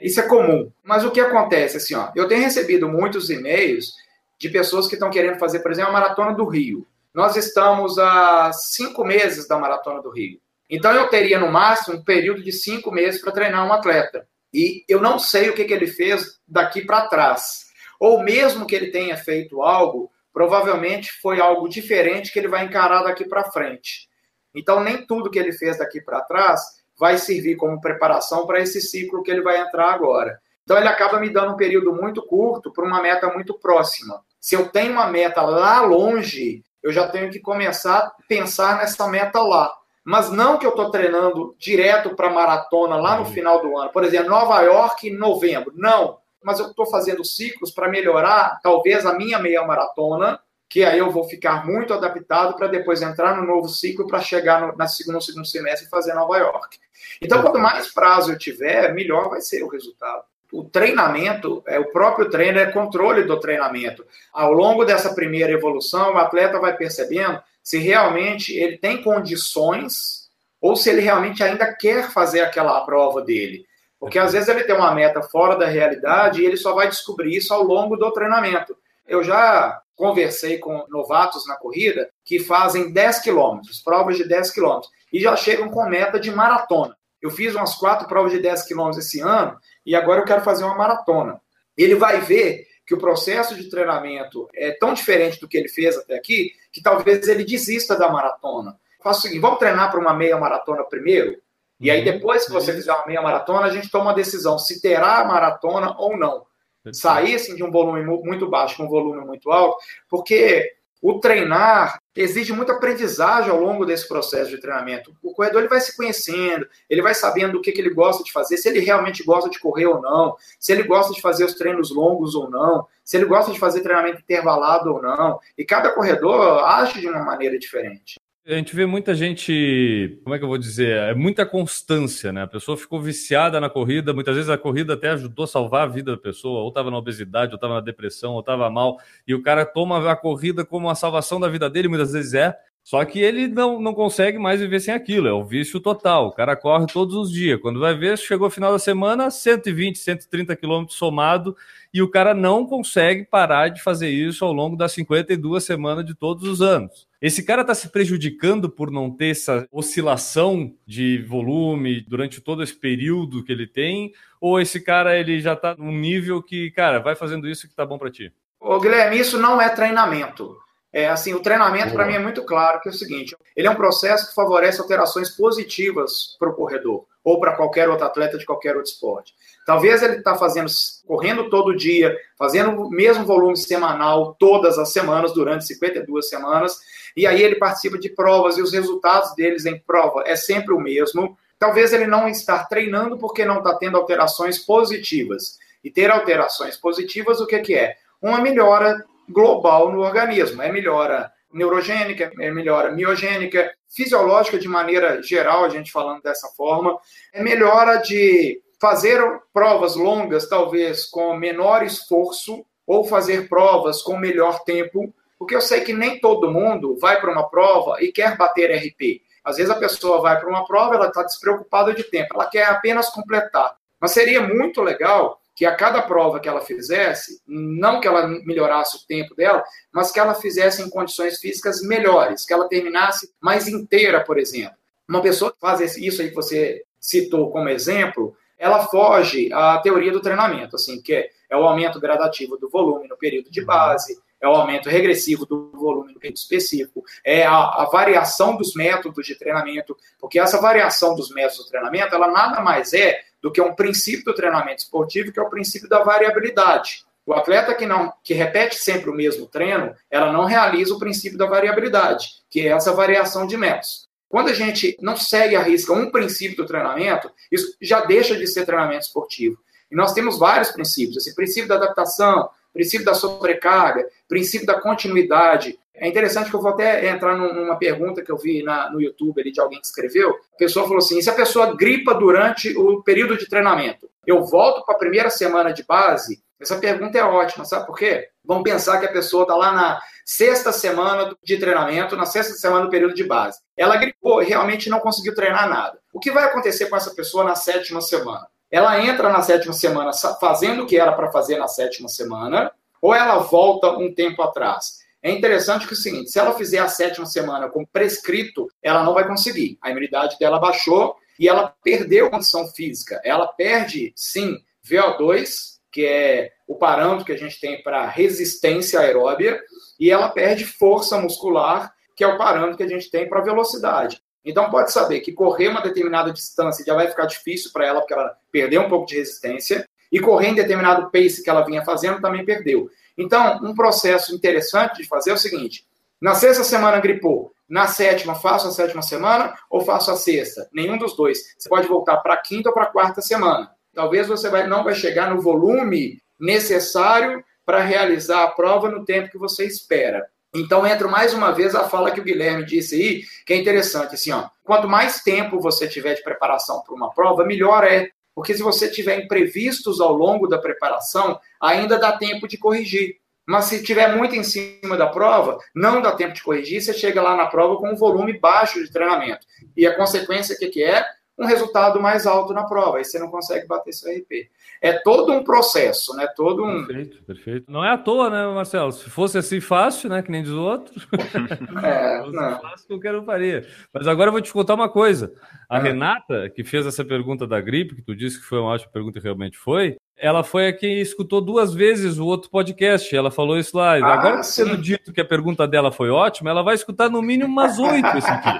Isso 0.00 0.20
é 0.20 0.22
comum. 0.22 0.70
Mas 0.84 1.04
o 1.04 1.10
que 1.10 1.18
acontece 1.18 1.78
assim, 1.78 1.96
ó, 1.96 2.12
eu 2.14 2.28
tenho 2.28 2.42
recebido 2.42 2.88
muitos 2.88 3.28
e-mails 3.28 3.92
de 4.38 4.48
pessoas 4.48 4.86
que 4.86 4.94
estão 4.94 5.10
querendo 5.10 5.36
fazer, 5.36 5.58
por 5.58 5.72
exemplo, 5.72 5.90
a 5.90 5.94
maratona 5.94 6.32
do 6.32 6.44
Rio. 6.44 6.86
Nós 7.12 7.34
estamos 7.34 7.98
há 7.98 8.52
cinco 8.52 9.04
meses 9.04 9.48
da 9.48 9.58
maratona 9.58 10.00
do 10.00 10.10
Rio. 10.10 10.38
Então 10.70 10.92
eu 10.92 11.08
teria 11.08 11.40
no 11.40 11.50
máximo 11.50 11.96
um 11.96 12.04
período 12.04 12.40
de 12.40 12.52
cinco 12.52 12.92
meses 12.92 13.20
para 13.20 13.32
treinar 13.32 13.66
um 13.66 13.72
atleta. 13.72 14.28
E 14.54 14.84
eu 14.88 15.00
não 15.00 15.18
sei 15.18 15.50
o 15.50 15.54
que, 15.54 15.64
que 15.64 15.74
ele 15.74 15.88
fez 15.88 16.38
daqui 16.46 16.82
para 16.82 17.08
trás. 17.08 17.68
Ou 17.98 18.22
mesmo 18.22 18.64
que 18.64 18.76
ele 18.76 18.92
tenha 18.92 19.16
feito 19.16 19.60
algo, 19.60 20.08
provavelmente 20.32 21.12
foi 21.20 21.40
algo 21.40 21.68
diferente 21.68 22.32
que 22.32 22.38
ele 22.38 22.48
vai 22.48 22.64
encarar 22.64 23.02
daqui 23.02 23.24
para 23.24 23.50
frente. 23.50 24.08
Então 24.54 24.82
nem 24.82 25.06
tudo 25.06 25.30
que 25.30 25.38
ele 25.38 25.52
fez 25.52 25.78
daqui 25.78 26.00
para 26.00 26.22
trás 26.22 26.60
vai 26.98 27.16
servir 27.16 27.56
como 27.56 27.80
preparação 27.80 28.46
para 28.46 28.60
esse 28.60 28.80
ciclo 28.80 29.22
que 29.22 29.30
ele 29.30 29.42
vai 29.42 29.60
entrar 29.60 29.92
agora. 29.92 30.38
Então 30.62 30.76
ele 30.76 30.88
acaba 30.88 31.18
me 31.18 31.30
dando 31.30 31.54
um 31.54 31.56
período 31.56 31.92
muito 31.92 32.22
curto 32.22 32.72
para 32.72 32.84
uma 32.84 33.02
meta 33.02 33.28
muito 33.32 33.58
próxima. 33.58 34.20
Se 34.38 34.54
eu 34.54 34.68
tenho 34.68 34.92
uma 34.92 35.06
meta 35.06 35.42
lá 35.42 35.80
longe, 35.80 36.62
eu 36.82 36.92
já 36.92 37.08
tenho 37.08 37.30
que 37.30 37.40
começar 37.40 37.98
a 37.98 38.12
pensar 38.28 38.76
nessa 38.78 39.08
meta 39.08 39.40
lá. 39.42 39.72
Mas 40.04 40.30
não 40.30 40.58
que 40.58 40.64
eu 40.64 40.70
estou 40.70 40.90
treinando 40.90 41.54
direto 41.58 42.14
para 42.14 42.30
maratona 42.30 42.96
lá 42.96 43.16
no 43.16 43.24
uhum. 43.24 43.32
final 43.32 43.60
do 43.60 43.76
ano. 43.76 43.90
Por 43.90 44.04
exemplo, 44.04 44.30
Nova 44.30 44.60
York 44.62 45.08
em 45.08 45.16
novembro. 45.16 45.72
Não. 45.74 46.18
Mas 46.42 46.58
eu 46.58 46.68
estou 46.70 46.86
fazendo 46.86 47.24
ciclos 47.24 47.70
para 47.70 47.88
melhorar, 47.88 48.60
talvez, 48.62 49.04
a 49.04 49.14
minha 49.14 49.38
meia 49.38 49.64
maratona, 49.66 50.40
que 50.68 50.84
aí 50.84 50.98
eu 50.98 51.10
vou 51.10 51.24
ficar 51.24 51.66
muito 51.66 51.92
adaptado 51.92 52.56
para 52.56 52.68
depois 52.68 53.02
entrar 53.02 53.36
no 53.36 53.46
novo 53.46 53.68
ciclo 53.68 54.06
para 54.06 54.20
chegar 54.20 54.60
no, 54.60 54.76
na 54.76 54.86
segundo, 54.86 55.14
no 55.14 55.22
segundo 55.22 55.46
semestre 55.46 55.86
e 55.86 55.90
fazer 55.90 56.14
Nova 56.14 56.38
York. 56.38 56.78
Então, 57.20 57.42
quanto 57.42 57.58
mais 57.58 57.92
prazo 57.92 58.32
eu 58.32 58.38
tiver, 58.38 58.94
melhor 58.94 59.28
vai 59.28 59.40
ser 59.40 59.62
o 59.62 59.68
resultado 59.68 60.24
o 60.52 60.64
treinamento, 60.64 61.62
é 61.66 61.78
o 61.78 61.90
próprio 61.92 62.28
treino 62.28 62.58
é 62.58 62.66
controle 62.66 63.22
do 63.24 63.38
treinamento. 63.38 64.04
Ao 64.32 64.52
longo 64.52 64.84
dessa 64.84 65.14
primeira 65.14 65.52
evolução, 65.52 66.14
o 66.14 66.18
atleta 66.18 66.58
vai 66.58 66.76
percebendo 66.76 67.40
se 67.62 67.78
realmente 67.78 68.52
ele 68.52 68.76
tem 68.76 69.02
condições 69.02 70.28
ou 70.60 70.76
se 70.76 70.90
ele 70.90 71.00
realmente 71.00 71.42
ainda 71.42 71.72
quer 71.72 72.10
fazer 72.10 72.40
aquela 72.40 72.80
prova 72.84 73.22
dele. 73.22 73.64
Porque 74.00 74.18
às 74.18 74.32
vezes 74.32 74.48
ele 74.48 74.64
tem 74.64 74.74
uma 74.74 74.94
meta 74.94 75.20
fora 75.22 75.56
da 75.56 75.66
realidade 75.66 76.40
e 76.40 76.46
ele 76.46 76.56
só 76.56 76.74
vai 76.74 76.88
descobrir 76.88 77.36
isso 77.36 77.52
ao 77.52 77.62
longo 77.62 77.96
do 77.96 78.10
treinamento. 78.10 78.74
Eu 79.06 79.22
já 79.22 79.78
conversei 79.94 80.56
com 80.56 80.86
novatos 80.88 81.46
na 81.46 81.56
corrida 81.56 82.08
que 82.24 82.40
fazem 82.40 82.90
10 82.90 83.20
quilômetros, 83.20 83.82
provas 83.82 84.16
de 84.16 84.26
10 84.26 84.50
quilômetros, 84.52 84.90
e 85.12 85.20
já 85.20 85.36
chegam 85.36 85.68
com 85.68 85.84
meta 85.86 86.18
de 86.18 86.30
maratona. 86.30 86.96
Eu 87.20 87.30
fiz 87.30 87.54
umas 87.54 87.74
quatro 87.74 88.08
provas 88.08 88.32
de 88.32 88.38
10 88.38 88.62
quilômetros 88.62 89.04
esse 89.04 89.20
ano 89.20 89.58
e 89.84 89.94
agora 89.94 90.20
eu 90.20 90.24
quero 90.24 90.42
fazer 90.42 90.64
uma 90.64 90.76
maratona. 90.76 91.38
Ele 91.76 91.94
vai 91.94 92.20
ver 92.20 92.66
que 92.86 92.94
o 92.94 92.98
processo 92.98 93.54
de 93.54 93.68
treinamento 93.68 94.48
é 94.54 94.72
tão 94.72 94.94
diferente 94.94 95.38
do 95.38 95.46
que 95.46 95.58
ele 95.58 95.68
fez 95.68 95.98
até 95.98 96.16
aqui, 96.16 96.52
que 96.72 96.82
talvez 96.82 97.28
ele 97.28 97.44
desista 97.44 97.96
da 97.96 98.10
maratona. 98.10 98.76
Faça 99.02 99.18
o 99.18 99.22
seguinte, 99.22 99.40
vamos 99.40 99.58
treinar 99.58 99.90
para 99.90 100.00
uma 100.00 100.14
meia 100.14 100.38
maratona 100.38 100.84
primeiro? 100.84 101.36
E 101.80 101.90
aí, 101.90 102.00
uhum. 102.00 102.04
depois 102.04 102.44
que 102.44 102.52
você 102.52 102.72
fizer 102.72 102.92
uma 102.92 103.06
meia 103.06 103.22
maratona, 103.22 103.66
a 103.66 103.70
gente 103.70 103.90
toma 103.90 104.06
uma 104.06 104.14
decisão 104.14 104.58
se 104.58 104.80
terá 104.80 105.20
a 105.20 105.24
maratona 105.24 105.96
ou 105.98 106.16
não. 106.16 106.44
Sair 106.92 107.34
assim, 107.34 107.54
de 107.54 107.62
um 107.62 107.70
volume 107.70 108.02
muito 108.02 108.48
baixo 108.48 108.76
com 108.76 108.84
um 108.84 108.88
volume 108.88 109.24
muito 109.24 109.50
alto, 109.50 109.76
porque 110.08 110.72
o 111.02 111.18
treinar 111.18 111.98
exige 112.14 112.52
muita 112.52 112.74
aprendizagem 112.74 113.50
ao 113.50 113.60
longo 113.60 113.86
desse 113.86 114.06
processo 114.06 114.50
de 114.50 114.60
treinamento. 114.60 115.14
O 115.22 115.32
corredor 115.32 115.60
ele 115.60 115.68
vai 115.68 115.80
se 115.80 115.96
conhecendo, 115.96 116.66
ele 116.88 117.00
vai 117.00 117.14
sabendo 117.14 117.58
o 117.58 117.62
que, 117.62 117.72
que 117.72 117.80
ele 117.80 117.94
gosta 117.94 118.22
de 118.22 118.32
fazer, 118.32 118.58
se 118.58 118.68
ele 118.68 118.80
realmente 118.80 119.24
gosta 119.24 119.48
de 119.48 119.58
correr 119.58 119.86
ou 119.86 120.00
não, 120.00 120.36
se 120.58 120.72
ele 120.72 120.82
gosta 120.82 121.14
de 121.14 121.20
fazer 121.20 121.44
os 121.44 121.54
treinos 121.54 121.90
longos 121.90 122.34
ou 122.34 122.50
não, 122.50 122.86
se 123.02 123.16
ele 123.16 123.24
gosta 123.24 123.50
de 123.50 123.58
fazer 123.58 123.80
treinamento 123.80 124.20
intervalado 124.20 124.92
ou 124.92 125.00
não. 125.00 125.38
E 125.56 125.64
cada 125.64 125.90
corredor 125.90 126.64
age 126.64 127.00
de 127.00 127.08
uma 127.08 127.24
maneira 127.24 127.58
diferente. 127.58 128.16
A 128.50 128.56
gente 128.56 128.74
vê 128.74 128.84
muita 128.84 129.14
gente, 129.14 130.18
como 130.24 130.34
é 130.34 130.38
que 130.38 130.42
eu 130.42 130.48
vou 130.48 130.58
dizer? 130.58 130.96
É 130.96 131.14
muita 131.14 131.46
constância, 131.46 132.32
né? 132.32 132.42
A 132.42 132.48
pessoa 132.48 132.76
ficou 132.76 133.00
viciada 133.00 133.60
na 133.60 133.70
corrida, 133.70 134.12
muitas 134.12 134.34
vezes 134.34 134.50
a 134.50 134.58
corrida 134.58 134.94
até 134.94 135.10
ajudou 135.10 135.44
a 135.44 135.46
salvar 135.46 135.84
a 135.84 135.86
vida 135.86 136.16
da 136.16 136.18
pessoa, 136.20 136.60
ou 136.60 136.68
estava 136.68 136.90
na 136.90 136.98
obesidade, 136.98 137.52
ou 137.52 137.54
estava 137.54 137.74
na 137.74 137.80
depressão, 137.80 138.32
ou 138.32 138.40
estava 138.40 138.68
mal, 138.68 138.98
e 139.24 139.36
o 139.36 139.40
cara 139.42 139.64
toma 139.64 140.10
a 140.10 140.16
corrida 140.16 140.64
como 140.64 140.90
a 140.90 140.96
salvação 140.96 141.38
da 141.38 141.48
vida 141.48 141.70
dele, 141.70 141.86
muitas 141.86 142.12
vezes 142.12 142.34
é, 142.34 142.56
só 142.82 143.04
que 143.04 143.20
ele 143.20 143.46
não, 143.46 143.80
não 143.80 143.94
consegue 143.94 144.36
mais 144.36 144.60
viver 144.60 144.80
sem 144.80 144.92
aquilo, 144.92 145.28
é 145.28 145.32
o 145.32 145.44
vício 145.44 145.78
total. 145.78 146.26
O 146.28 146.32
cara 146.32 146.56
corre 146.56 146.86
todos 146.86 147.14
os 147.14 147.30
dias. 147.30 147.60
Quando 147.60 147.78
vai 147.78 147.94
ver, 147.94 148.18
chegou 148.18 148.50
final 148.50 148.72
da 148.72 148.78
semana, 148.78 149.30
120, 149.30 149.96
130 149.96 150.56
quilômetros 150.56 150.98
somado, 150.98 151.54
e 151.92 152.02
o 152.02 152.08
cara 152.08 152.34
não 152.34 152.64
consegue 152.64 153.24
parar 153.24 153.68
de 153.68 153.82
fazer 153.82 154.10
isso 154.10 154.44
ao 154.44 154.52
longo 154.52 154.76
das 154.76 154.92
52 154.92 155.64
semanas 155.64 156.04
de 156.04 156.14
todos 156.14 156.48
os 156.48 156.62
anos. 156.62 157.08
Esse 157.20 157.42
cara 157.42 157.62
está 157.62 157.74
se 157.74 157.88
prejudicando 157.90 158.70
por 158.70 158.90
não 158.90 159.10
ter 159.10 159.30
essa 159.30 159.68
oscilação 159.70 160.72
de 160.86 161.22
volume 161.22 162.00
durante 162.00 162.40
todo 162.40 162.62
esse 162.62 162.74
período 162.74 163.44
que 163.44 163.52
ele 163.52 163.66
tem? 163.66 164.12
Ou 164.40 164.60
esse 164.60 164.80
cara 164.80 165.18
ele 165.18 165.40
já 165.40 165.52
está 165.52 165.74
num 165.76 165.92
nível 165.92 166.42
que, 166.42 166.70
cara, 166.70 166.98
vai 166.98 167.14
fazendo 167.14 167.48
isso 167.48 167.68
que 167.68 167.74
tá 167.74 167.84
bom 167.84 167.98
para 167.98 168.10
ti? 168.10 168.32
Ô, 168.58 168.78
Guilherme, 168.80 169.18
isso 169.18 169.38
não 169.38 169.60
é 169.60 169.68
treinamento. 169.68 170.56
É, 170.92 171.08
assim, 171.08 171.32
o 171.34 171.40
treinamento 171.40 171.92
para 171.92 172.04
mim 172.04 172.14
é 172.14 172.18
muito 172.18 172.44
claro 172.44 172.80
que 172.80 172.88
é 172.88 172.92
o 172.92 172.94
seguinte: 172.94 173.36
ele 173.56 173.68
é 173.68 173.70
um 173.70 173.76
processo 173.76 174.28
que 174.28 174.34
favorece 174.34 174.80
alterações 174.80 175.30
positivas 175.30 176.36
para 176.38 176.48
o 176.48 176.54
corredor 176.54 177.06
ou 177.22 177.38
para 177.38 177.54
qualquer 177.54 177.88
outro 177.88 178.06
atleta 178.06 178.38
de 178.38 178.46
qualquer 178.46 178.76
outro 178.76 178.90
esporte. 178.90 179.34
Talvez 179.66 180.02
ele 180.02 180.16
está 180.16 180.34
fazendo, 180.34 180.68
correndo 181.06 181.50
todo 181.50 181.76
dia, 181.76 182.16
fazendo 182.36 182.70
o 182.70 182.90
mesmo 182.90 183.24
volume 183.24 183.56
semanal 183.56 184.34
todas 184.38 184.78
as 184.78 184.92
semanas, 184.92 185.32
durante 185.32 185.66
52 185.66 186.28
semanas, 186.28 186.80
e 187.16 187.26
aí 187.26 187.42
ele 187.42 187.56
participa 187.56 187.98
de 187.98 188.08
provas 188.08 188.56
e 188.56 188.62
os 188.62 188.72
resultados 188.72 189.34
deles 189.34 189.66
em 189.66 189.78
prova 189.78 190.24
é 190.26 190.34
sempre 190.34 190.74
o 190.74 190.80
mesmo. 190.80 191.36
Talvez 191.58 191.92
ele 191.92 192.06
não 192.06 192.26
está 192.26 192.64
treinando 192.64 193.18
porque 193.18 193.44
não 193.44 193.58
está 193.58 193.74
tendo 193.74 193.96
alterações 193.96 194.58
positivas. 194.58 195.58
E 195.84 195.90
ter 195.90 196.10
alterações 196.10 196.76
positivas, 196.76 197.40
o 197.40 197.46
que, 197.46 197.58
que 197.60 197.74
é? 197.74 197.96
Uma 198.20 198.40
melhora 198.40 199.04
global 199.30 199.92
no 199.92 200.00
organismo. 200.00 200.62
É 200.62 200.70
melhora 200.70 201.32
neurogênica, 201.52 202.30
é 202.38 202.50
melhora 202.50 202.92
miogênica, 202.92 203.72
fisiológica 203.88 204.58
de 204.58 204.68
maneira 204.68 205.22
geral, 205.22 205.64
a 205.64 205.68
gente 205.68 205.90
falando 205.90 206.22
dessa 206.22 206.48
forma, 206.48 206.96
é 207.32 207.42
melhora 207.42 207.96
de 207.96 208.62
fazer 208.80 209.20
provas 209.52 209.96
longas, 209.96 210.48
talvez 210.48 211.04
com 211.06 211.34
menor 211.36 211.82
esforço, 211.82 212.64
ou 212.86 213.04
fazer 213.04 213.48
provas 213.48 214.02
com 214.02 214.16
melhor 214.16 214.64
tempo, 214.64 215.14
porque 215.38 215.54
eu 215.54 215.60
sei 215.60 215.82
que 215.82 215.92
nem 215.92 216.18
todo 216.18 216.50
mundo 216.50 216.98
vai 216.98 217.20
para 217.20 217.30
uma 217.30 217.48
prova 217.48 218.02
e 218.02 218.10
quer 218.10 218.36
bater 218.36 218.70
RP. 218.74 219.22
Às 219.44 219.56
vezes 219.56 219.70
a 219.70 219.78
pessoa 219.78 220.20
vai 220.20 220.38
para 220.38 220.48
uma 220.48 220.66
prova, 220.66 220.96
ela 220.96 221.06
está 221.06 221.22
despreocupada 221.22 221.94
de 221.94 222.04
tempo, 222.04 222.34
ela 222.34 222.46
quer 222.46 222.64
apenas 222.64 223.08
completar. 223.10 223.76
Mas 224.00 224.10
seria 224.12 224.40
muito 224.40 224.82
legal 224.82 225.39
que 225.60 225.66
a 225.66 225.76
cada 225.76 226.00
prova 226.00 226.40
que 226.40 226.48
ela 226.48 226.62
fizesse, 226.62 227.42
não 227.46 228.00
que 228.00 228.08
ela 228.08 228.26
melhorasse 228.26 228.96
o 228.96 229.06
tempo 229.06 229.34
dela, 229.34 229.62
mas 229.92 230.10
que 230.10 230.18
ela 230.18 230.32
fizesse 230.32 230.80
em 230.80 230.88
condições 230.88 231.38
físicas 231.38 231.82
melhores, 231.82 232.46
que 232.46 232.54
ela 232.54 232.66
terminasse 232.66 233.30
mais 233.38 233.68
inteira, 233.68 234.24
por 234.24 234.38
exemplo. 234.38 234.74
Uma 235.06 235.20
pessoa 235.20 235.52
que 235.52 235.60
faz 235.60 235.98
isso 235.98 236.22
aí 236.22 236.30
que 236.30 236.34
você 236.34 236.82
citou 236.98 237.50
como 237.50 237.68
exemplo, 237.68 238.34
ela 238.56 238.86
foge 238.86 239.52
à 239.52 239.76
teoria 239.80 240.10
do 240.10 240.22
treinamento, 240.22 240.76
assim, 240.76 240.98
que 241.02 241.12
é, 241.50 241.54
o 241.54 241.66
aumento 241.66 242.00
gradativo 242.00 242.56
do 242.56 242.70
volume 242.70 243.06
no 243.06 243.18
período 243.18 243.50
de 243.50 243.62
base, 243.62 244.18
é 244.40 244.48
o 244.48 244.52
aumento 244.52 244.88
regressivo 244.88 245.44
do 245.44 245.70
volume 245.72 246.14
no 246.14 246.18
período 246.18 246.38
específico, 246.38 247.04
é 247.22 247.44
a, 247.44 247.58
a, 247.58 247.84
variação 247.92 248.56
dos 248.56 248.74
métodos 248.74 249.26
de 249.26 249.34
treinamento, 249.34 249.94
porque 250.18 250.40
essa 250.40 250.58
variação 250.58 251.14
dos 251.14 251.30
métodos 251.30 251.64
de 251.64 251.68
treinamento, 251.68 252.14
ela 252.14 252.28
nada 252.28 252.62
mais 252.62 252.94
é 252.94 253.20
do 253.42 253.50
que 253.50 253.60
um 253.60 253.74
princípio 253.74 254.24
do 254.24 254.34
treinamento 254.34 254.82
esportivo, 254.82 255.32
que 255.32 255.40
é 255.40 255.42
o 255.42 255.50
princípio 255.50 255.88
da 255.88 256.02
variabilidade. 256.02 257.04
O 257.24 257.32
atleta 257.32 257.74
que 257.74 257.86
não 257.86 258.12
que 258.22 258.34
repete 258.34 258.76
sempre 258.76 259.10
o 259.10 259.14
mesmo 259.14 259.46
treino, 259.46 259.94
ela 260.10 260.32
não 260.32 260.44
realiza 260.44 260.94
o 260.94 260.98
princípio 260.98 261.38
da 261.38 261.46
variabilidade, 261.46 262.28
que 262.50 262.60
é 262.60 262.72
essa 262.72 262.92
variação 262.92 263.46
de 263.46 263.56
métodos. 263.56 264.08
Quando 264.28 264.48
a 264.48 264.54
gente 264.54 264.96
não 265.00 265.16
segue 265.16 265.56
a 265.56 265.62
risca 265.62 265.92
um 265.92 266.10
princípio 266.10 266.56
do 266.56 266.66
treinamento, 266.66 267.30
isso 267.50 267.74
já 267.80 268.04
deixa 268.04 268.36
de 268.36 268.46
ser 268.46 268.64
treinamento 268.64 269.06
esportivo. 269.06 269.58
E 269.90 269.96
nós 269.96 270.12
temos 270.12 270.38
vários 270.38 270.70
princípios, 270.70 271.16
esse 271.16 271.34
princípio 271.34 271.68
da 271.68 271.74
adaptação, 271.74 272.48
princípio 272.72 273.04
da 273.04 273.12
sobrecarga, 273.12 274.06
princípio 274.28 274.66
da 274.66 274.80
continuidade. 274.80 275.78
É 276.00 276.08
interessante 276.08 276.48
que 276.48 276.56
eu 276.56 276.62
vou 276.62 276.70
até 276.70 277.10
entrar 277.10 277.36
numa 277.36 277.76
pergunta 277.76 278.22
que 278.22 278.32
eu 278.32 278.38
vi 278.38 278.62
na, 278.62 278.90
no 278.90 279.02
YouTube 279.02 279.38
ali 279.38 279.52
de 279.52 279.60
alguém 279.60 279.78
que 279.78 279.86
escreveu. 279.86 280.30
A 280.54 280.56
pessoa 280.56 280.86
falou 280.86 280.98
assim: 280.98 281.20
se 281.20 281.28
a 281.28 281.34
pessoa 281.34 281.76
gripa 281.76 282.14
durante 282.14 282.74
o 282.74 283.02
período 283.02 283.36
de 283.36 283.46
treinamento, 283.46 284.08
eu 284.26 284.42
volto 284.42 284.82
para 284.86 284.94
a 284.94 284.98
primeira 284.98 285.28
semana 285.28 285.74
de 285.74 285.84
base? 285.84 286.42
Essa 286.58 286.78
pergunta 286.78 287.18
é 287.18 287.22
ótima, 287.22 287.66
sabe 287.66 287.86
por 287.86 287.98
quê? 287.98 288.28
Vamos 288.44 288.64
pensar 288.64 288.98
que 288.98 289.06
a 289.06 289.12
pessoa 289.12 289.42
está 289.42 289.54
lá 289.54 289.72
na 289.72 290.00
sexta 290.24 290.72
semana 290.72 291.36
de 291.42 291.58
treinamento, 291.58 292.16
na 292.16 292.24
sexta 292.24 292.54
semana 292.54 292.84
do 292.84 292.90
período 292.90 293.14
de 293.14 293.24
base. 293.24 293.58
Ela 293.76 293.96
gripou 293.96 294.42
e 294.42 294.46
realmente 294.46 294.88
não 294.88 295.00
conseguiu 295.00 295.34
treinar 295.34 295.68
nada. 295.68 295.98
O 296.12 296.18
que 296.18 296.30
vai 296.30 296.44
acontecer 296.44 296.86
com 296.86 296.96
essa 296.96 297.14
pessoa 297.14 297.44
na 297.44 297.54
sétima 297.54 298.00
semana? 298.00 298.46
Ela 298.70 299.02
entra 299.04 299.28
na 299.28 299.42
sétima 299.42 299.72
semana 299.72 300.12
fazendo 300.40 300.84
o 300.84 300.86
que 300.86 300.96
era 300.96 301.12
para 301.12 301.30
fazer 301.30 301.58
na 301.58 301.68
sétima 301.68 302.08
semana, 302.08 302.70
ou 303.02 303.14
ela 303.14 303.38
volta 303.38 303.90
um 303.90 304.14
tempo 304.14 304.42
atrás? 304.42 304.99
É 305.22 305.30
interessante 305.30 305.86
que 305.86 305.92
é 305.92 305.96
o 305.96 306.00
seguinte: 306.00 306.30
se 306.30 306.38
ela 306.38 306.54
fizer 306.54 306.78
a 306.78 306.88
sétima 306.88 307.26
semana 307.26 307.68
como 307.68 307.86
prescrito, 307.86 308.68
ela 308.82 309.02
não 309.02 309.14
vai 309.14 309.26
conseguir. 309.26 309.78
A 309.82 309.90
imunidade 309.90 310.36
dela 310.38 310.58
baixou 310.58 311.16
e 311.38 311.48
ela 311.48 311.74
perdeu 311.82 312.30
condição 312.30 312.66
física. 312.68 313.20
Ela 313.24 313.46
perde, 313.46 314.12
sim, 314.16 314.58
VO2, 314.86 315.78
que 315.90 316.06
é 316.06 316.52
o 316.66 316.76
parâmetro 316.76 317.24
que 317.24 317.32
a 317.32 317.38
gente 317.38 317.60
tem 317.60 317.82
para 317.82 318.06
resistência 318.06 319.00
aeróbia, 319.00 319.60
e 319.98 320.10
ela 320.10 320.28
perde 320.28 320.64
força 320.64 321.18
muscular, 321.18 321.92
que 322.16 322.22
é 322.22 322.26
o 322.26 322.38
parâmetro 322.38 322.76
que 322.76 322.82
a 322.82 322.88
gente 322.88 323.10
tem 323.10 323.28
para 323.28 323.40
velocidade. 323.40 324.22
Então 324.44 324.70
pode 324.70 324.92
saber 324.92 325.20
que 325.20 325.32
correr 325.32 325.68
uma 325.68 325.82
determinada 325.82 326.32
distância 326.32 326.84
já 326.84 326.94
vai 326.94 327.08
ficar 327.08 327.26
difícil 327.26 327.70
para 327.72 327.86
ela, 327.86 328.00
porque 328.00 328.14
ela 328.14 328.34
perdeu 328.50 328.82
um 328.82 328.88
pouco 328.88 329.06
de 329.06 329.16
resistência, 329.16 329.86
e 330.12 330.18
correr 330.18 330.48
em 330.48 330.54
determinado 330.54 331.10
pace 331.10 331.42
que 331.42 331.48
ela 331.48 331.64
vinha 331.64 331.84
fazendo 331.84 332.20
também 332.20 332.44
perdeu. 332.44 332.90
Então, 333.20 333.60
um 333.62 333.74
processo 333.74 334.34
interessante 334.34 335.02
de 335.02 335.06
fazer 335.06 335.30
é 335.30 335.34
o 335.34 335.38
seguinte: 335.38 335.84
na 336.18 336.34
sexta 336.34 336.64
semana 336.64 336.98
gripou, 337.00 337.52
na 337.68 337.86
sétima 337.86 338.34
faço 338.34 338.66
a 338.66 338.70
sétima 338.70 339.02
semana 339.02 339.54
ou 339.68 339.82
faço 339.82 340.10
a 340.10 340.16
sexta? 340.16 340.66
Nenhum 340.72 340.96
dos 340.96 341.14
dois. 341.14 341.54
Você 341.58 341.68
pode 341.68 341.86
voltar 341.86 342.16
para 342.18 342.34
a 342.34 342.40
quinta 342.40 342.70
ou 342.70 342.74
para 342.74 342.84
a 342.84 342.90
quarta 342.90 343.20
semana. 343.20 343.70
Talvez 343.94 344.26
você 344.26 344.48
vai, 344.48 344.66
não 344.66 344.82
vai 344.82 344.94
chegar 344.94 345.28
no 345.28 345.42
volume 345.42 346.18
necessário 346.38 347.44
para 347.66 347.80
realizar 347.80 348.44
a 348.44 348.50
prova 348.50 348.88
no 348.88 349.04
tempo 349.04 349.30
que 349.30 349.38
você 349.38 349.66
espera. 349.66 350.26
Então, 350.54 350.86
entro 350.86 351.08
mais 351.08 351.34
uma 351.34 351.52
vez 351.52 351.74
a 351.74 351.88
fala 351.88 352.10
que 352.10 352.20
o 352.20 352.24
Guilherme 352.24 352.64
disse 352.64 352.94
aí, 352.94 353.22
que 353.46 353.52
é 353.52 353.56
interessante, 353.56 354.14
assim, 354.14 354.32
ó, 354.32 354.48
quanto 354.64 354.88
mais 354.88 355.22
tempo 355.22 355.60
você 355.60 355.86
tiver 355.86 356.14
de 356.14 356.24
preparação 356.24 356.82
para 356.82 356.94
uma 356.94 357.12
prova, 357.12 357.44
melhor 357.44 357.84
é, 357.84 358.10
porque 358.34 358.54
se 358.54 358.62
você 358.62 358.90
tiver 358.90 359.18
imprevistos 359.18 360.00
ao 360.00 360.12
longo 360.12 360.46
da 360.46 360.58
preparação, 360.58 361.38
ainda 361.60 361.98
dá 361.98 362.16
tempo 362.16 362.46
de 362.46 362.56
corrigir. 362.56 363.16
Mas 363.46 363.64
se 363.64 363.82
tiver 363.82 364.14
muito 364.16 364.36
em 364.36 364.44
cima 364.44 364.96
da 364.96 365.08
prova, 365.08 365.58
não 365.74 366.00
dá 366.00 366.12
tempo 366.12 366.34
de 366.34 366.42
corrigir, 366.42 366.80
você 366.80 366.94
chega 366.94 367.20
lá 367.20 367.36
na 367.36 367.46
prova 367.46 367.76
com 367.76 367.90
um 367.90 367.96
volume 367.96 368.38
baixo 368.38 368.82
de 368.82 368.92
treinamento. 368.92 369.44
E 369.76 369.86
a 369.86 369.96
consequência, 369.96 370.56
que, 370.56 370.68
que 370.68 370.84
é? 370.84 371.04
Um 371.40 371.46
resultado 371.46 372.00
mais 372.00 372.26
alto 372.26 372.52
na 372.52 372.64
prova, 372.64 372.98
aí 372.98 373.04
você 373.04 373.18
não 373.18 373.30
consegue 373.30 373.66
bater 373.66 373.92
seu 373.94 374.12
RP. 374.12 374.50
É 374.82 374.92
todo 374.92 375.32
um 375.32 375.42
processo, 375.42 376.14
né? 376.14 376.28
Todo 376.36 376.62
um. 376.62 376.86
Perfeito, 376.86 377.22
perfeito. 377.24 377.64
Não 377.66 377.82
é 377.82 377.90
à 377.90 377.98
toa, 377.98 378.28
né, 378.28 378.46
Marcelo? 378.54 378.92
Se 378.92 379.08
fosse 379.08 379.38
assim 379.38 379.58
fácil, 379.58 380.10
né? 380.10 380.22
Que 380.22 380.30
nem 380.30 380.42
diz 380.42 380.52
o 380.52 380.60
outro. 380.60 380.94
É, 381.82 382.20
não. 382.30 382.60
fácil, 382.60 382.86
qualquer 382.88 383.14
um 383.14 383.24
faria. 383.24 383.66
Mas 383.92 384.06
agora 384.06 384.28
eu 384.28 384.32
vou 384.32 384.40
te 384.42 384.52
contar 384.52 384.74
uma 384.74 384.88
coisa. 384.88 385.32
A 385.68 385.78
é. 385.78 385.82
Renata, 385.82 386.50
que 386.50 386.62
fez 386.62 386.86
essa 386.86 387.04
pergunta 387.04 387.46
da 387.46 387.60
gripe, 387.60 387.94
que 387.94 388.02
tu 388.02 388.14
disse 388.14 388.38
que 388.38 388.44
foi 388.44 388.58
uma 388.58 388.72
ótima 388.72 388.92
pergunta 388.92 389.18
e 389.18 389.22
realmente 389.22 389.56
foi, 389.56 389.96
ela 390.20 390.44
foi 390.44 390.68
a 390.68 390.72
quem 390.72 391.00
escutou 391.00 391.40
duas 391.40 391.72
vezes 391.72 392.18
o 392.18 392.26
outro 392.26 392.50
podcast. 392.50 393.14
Ela 393.14 393.30
falou 393.30 393.58
isso 393.58 393.76
lá. 393.76 393.94
Ah, 393.94 394.12
Agora, 394.12 394.42
sendo 394.42 394.76
dito 394.76 395.12
que 395.12 395.20
a 395.20 395.24
pergunta 395.24 395.66
dela 395.66 395.90
foi 395.90 396.10
ótima, 396.10 396.50
ela 396.50 396.62
vai 396.62 396.74
escutar 396.74 397.08
no 397.08 397.22
mínimo 397.22 397.50
umas 397.50 397.78
oito 397.78 398.18
esse 398.18 398.28
aqui. 398.30 398.50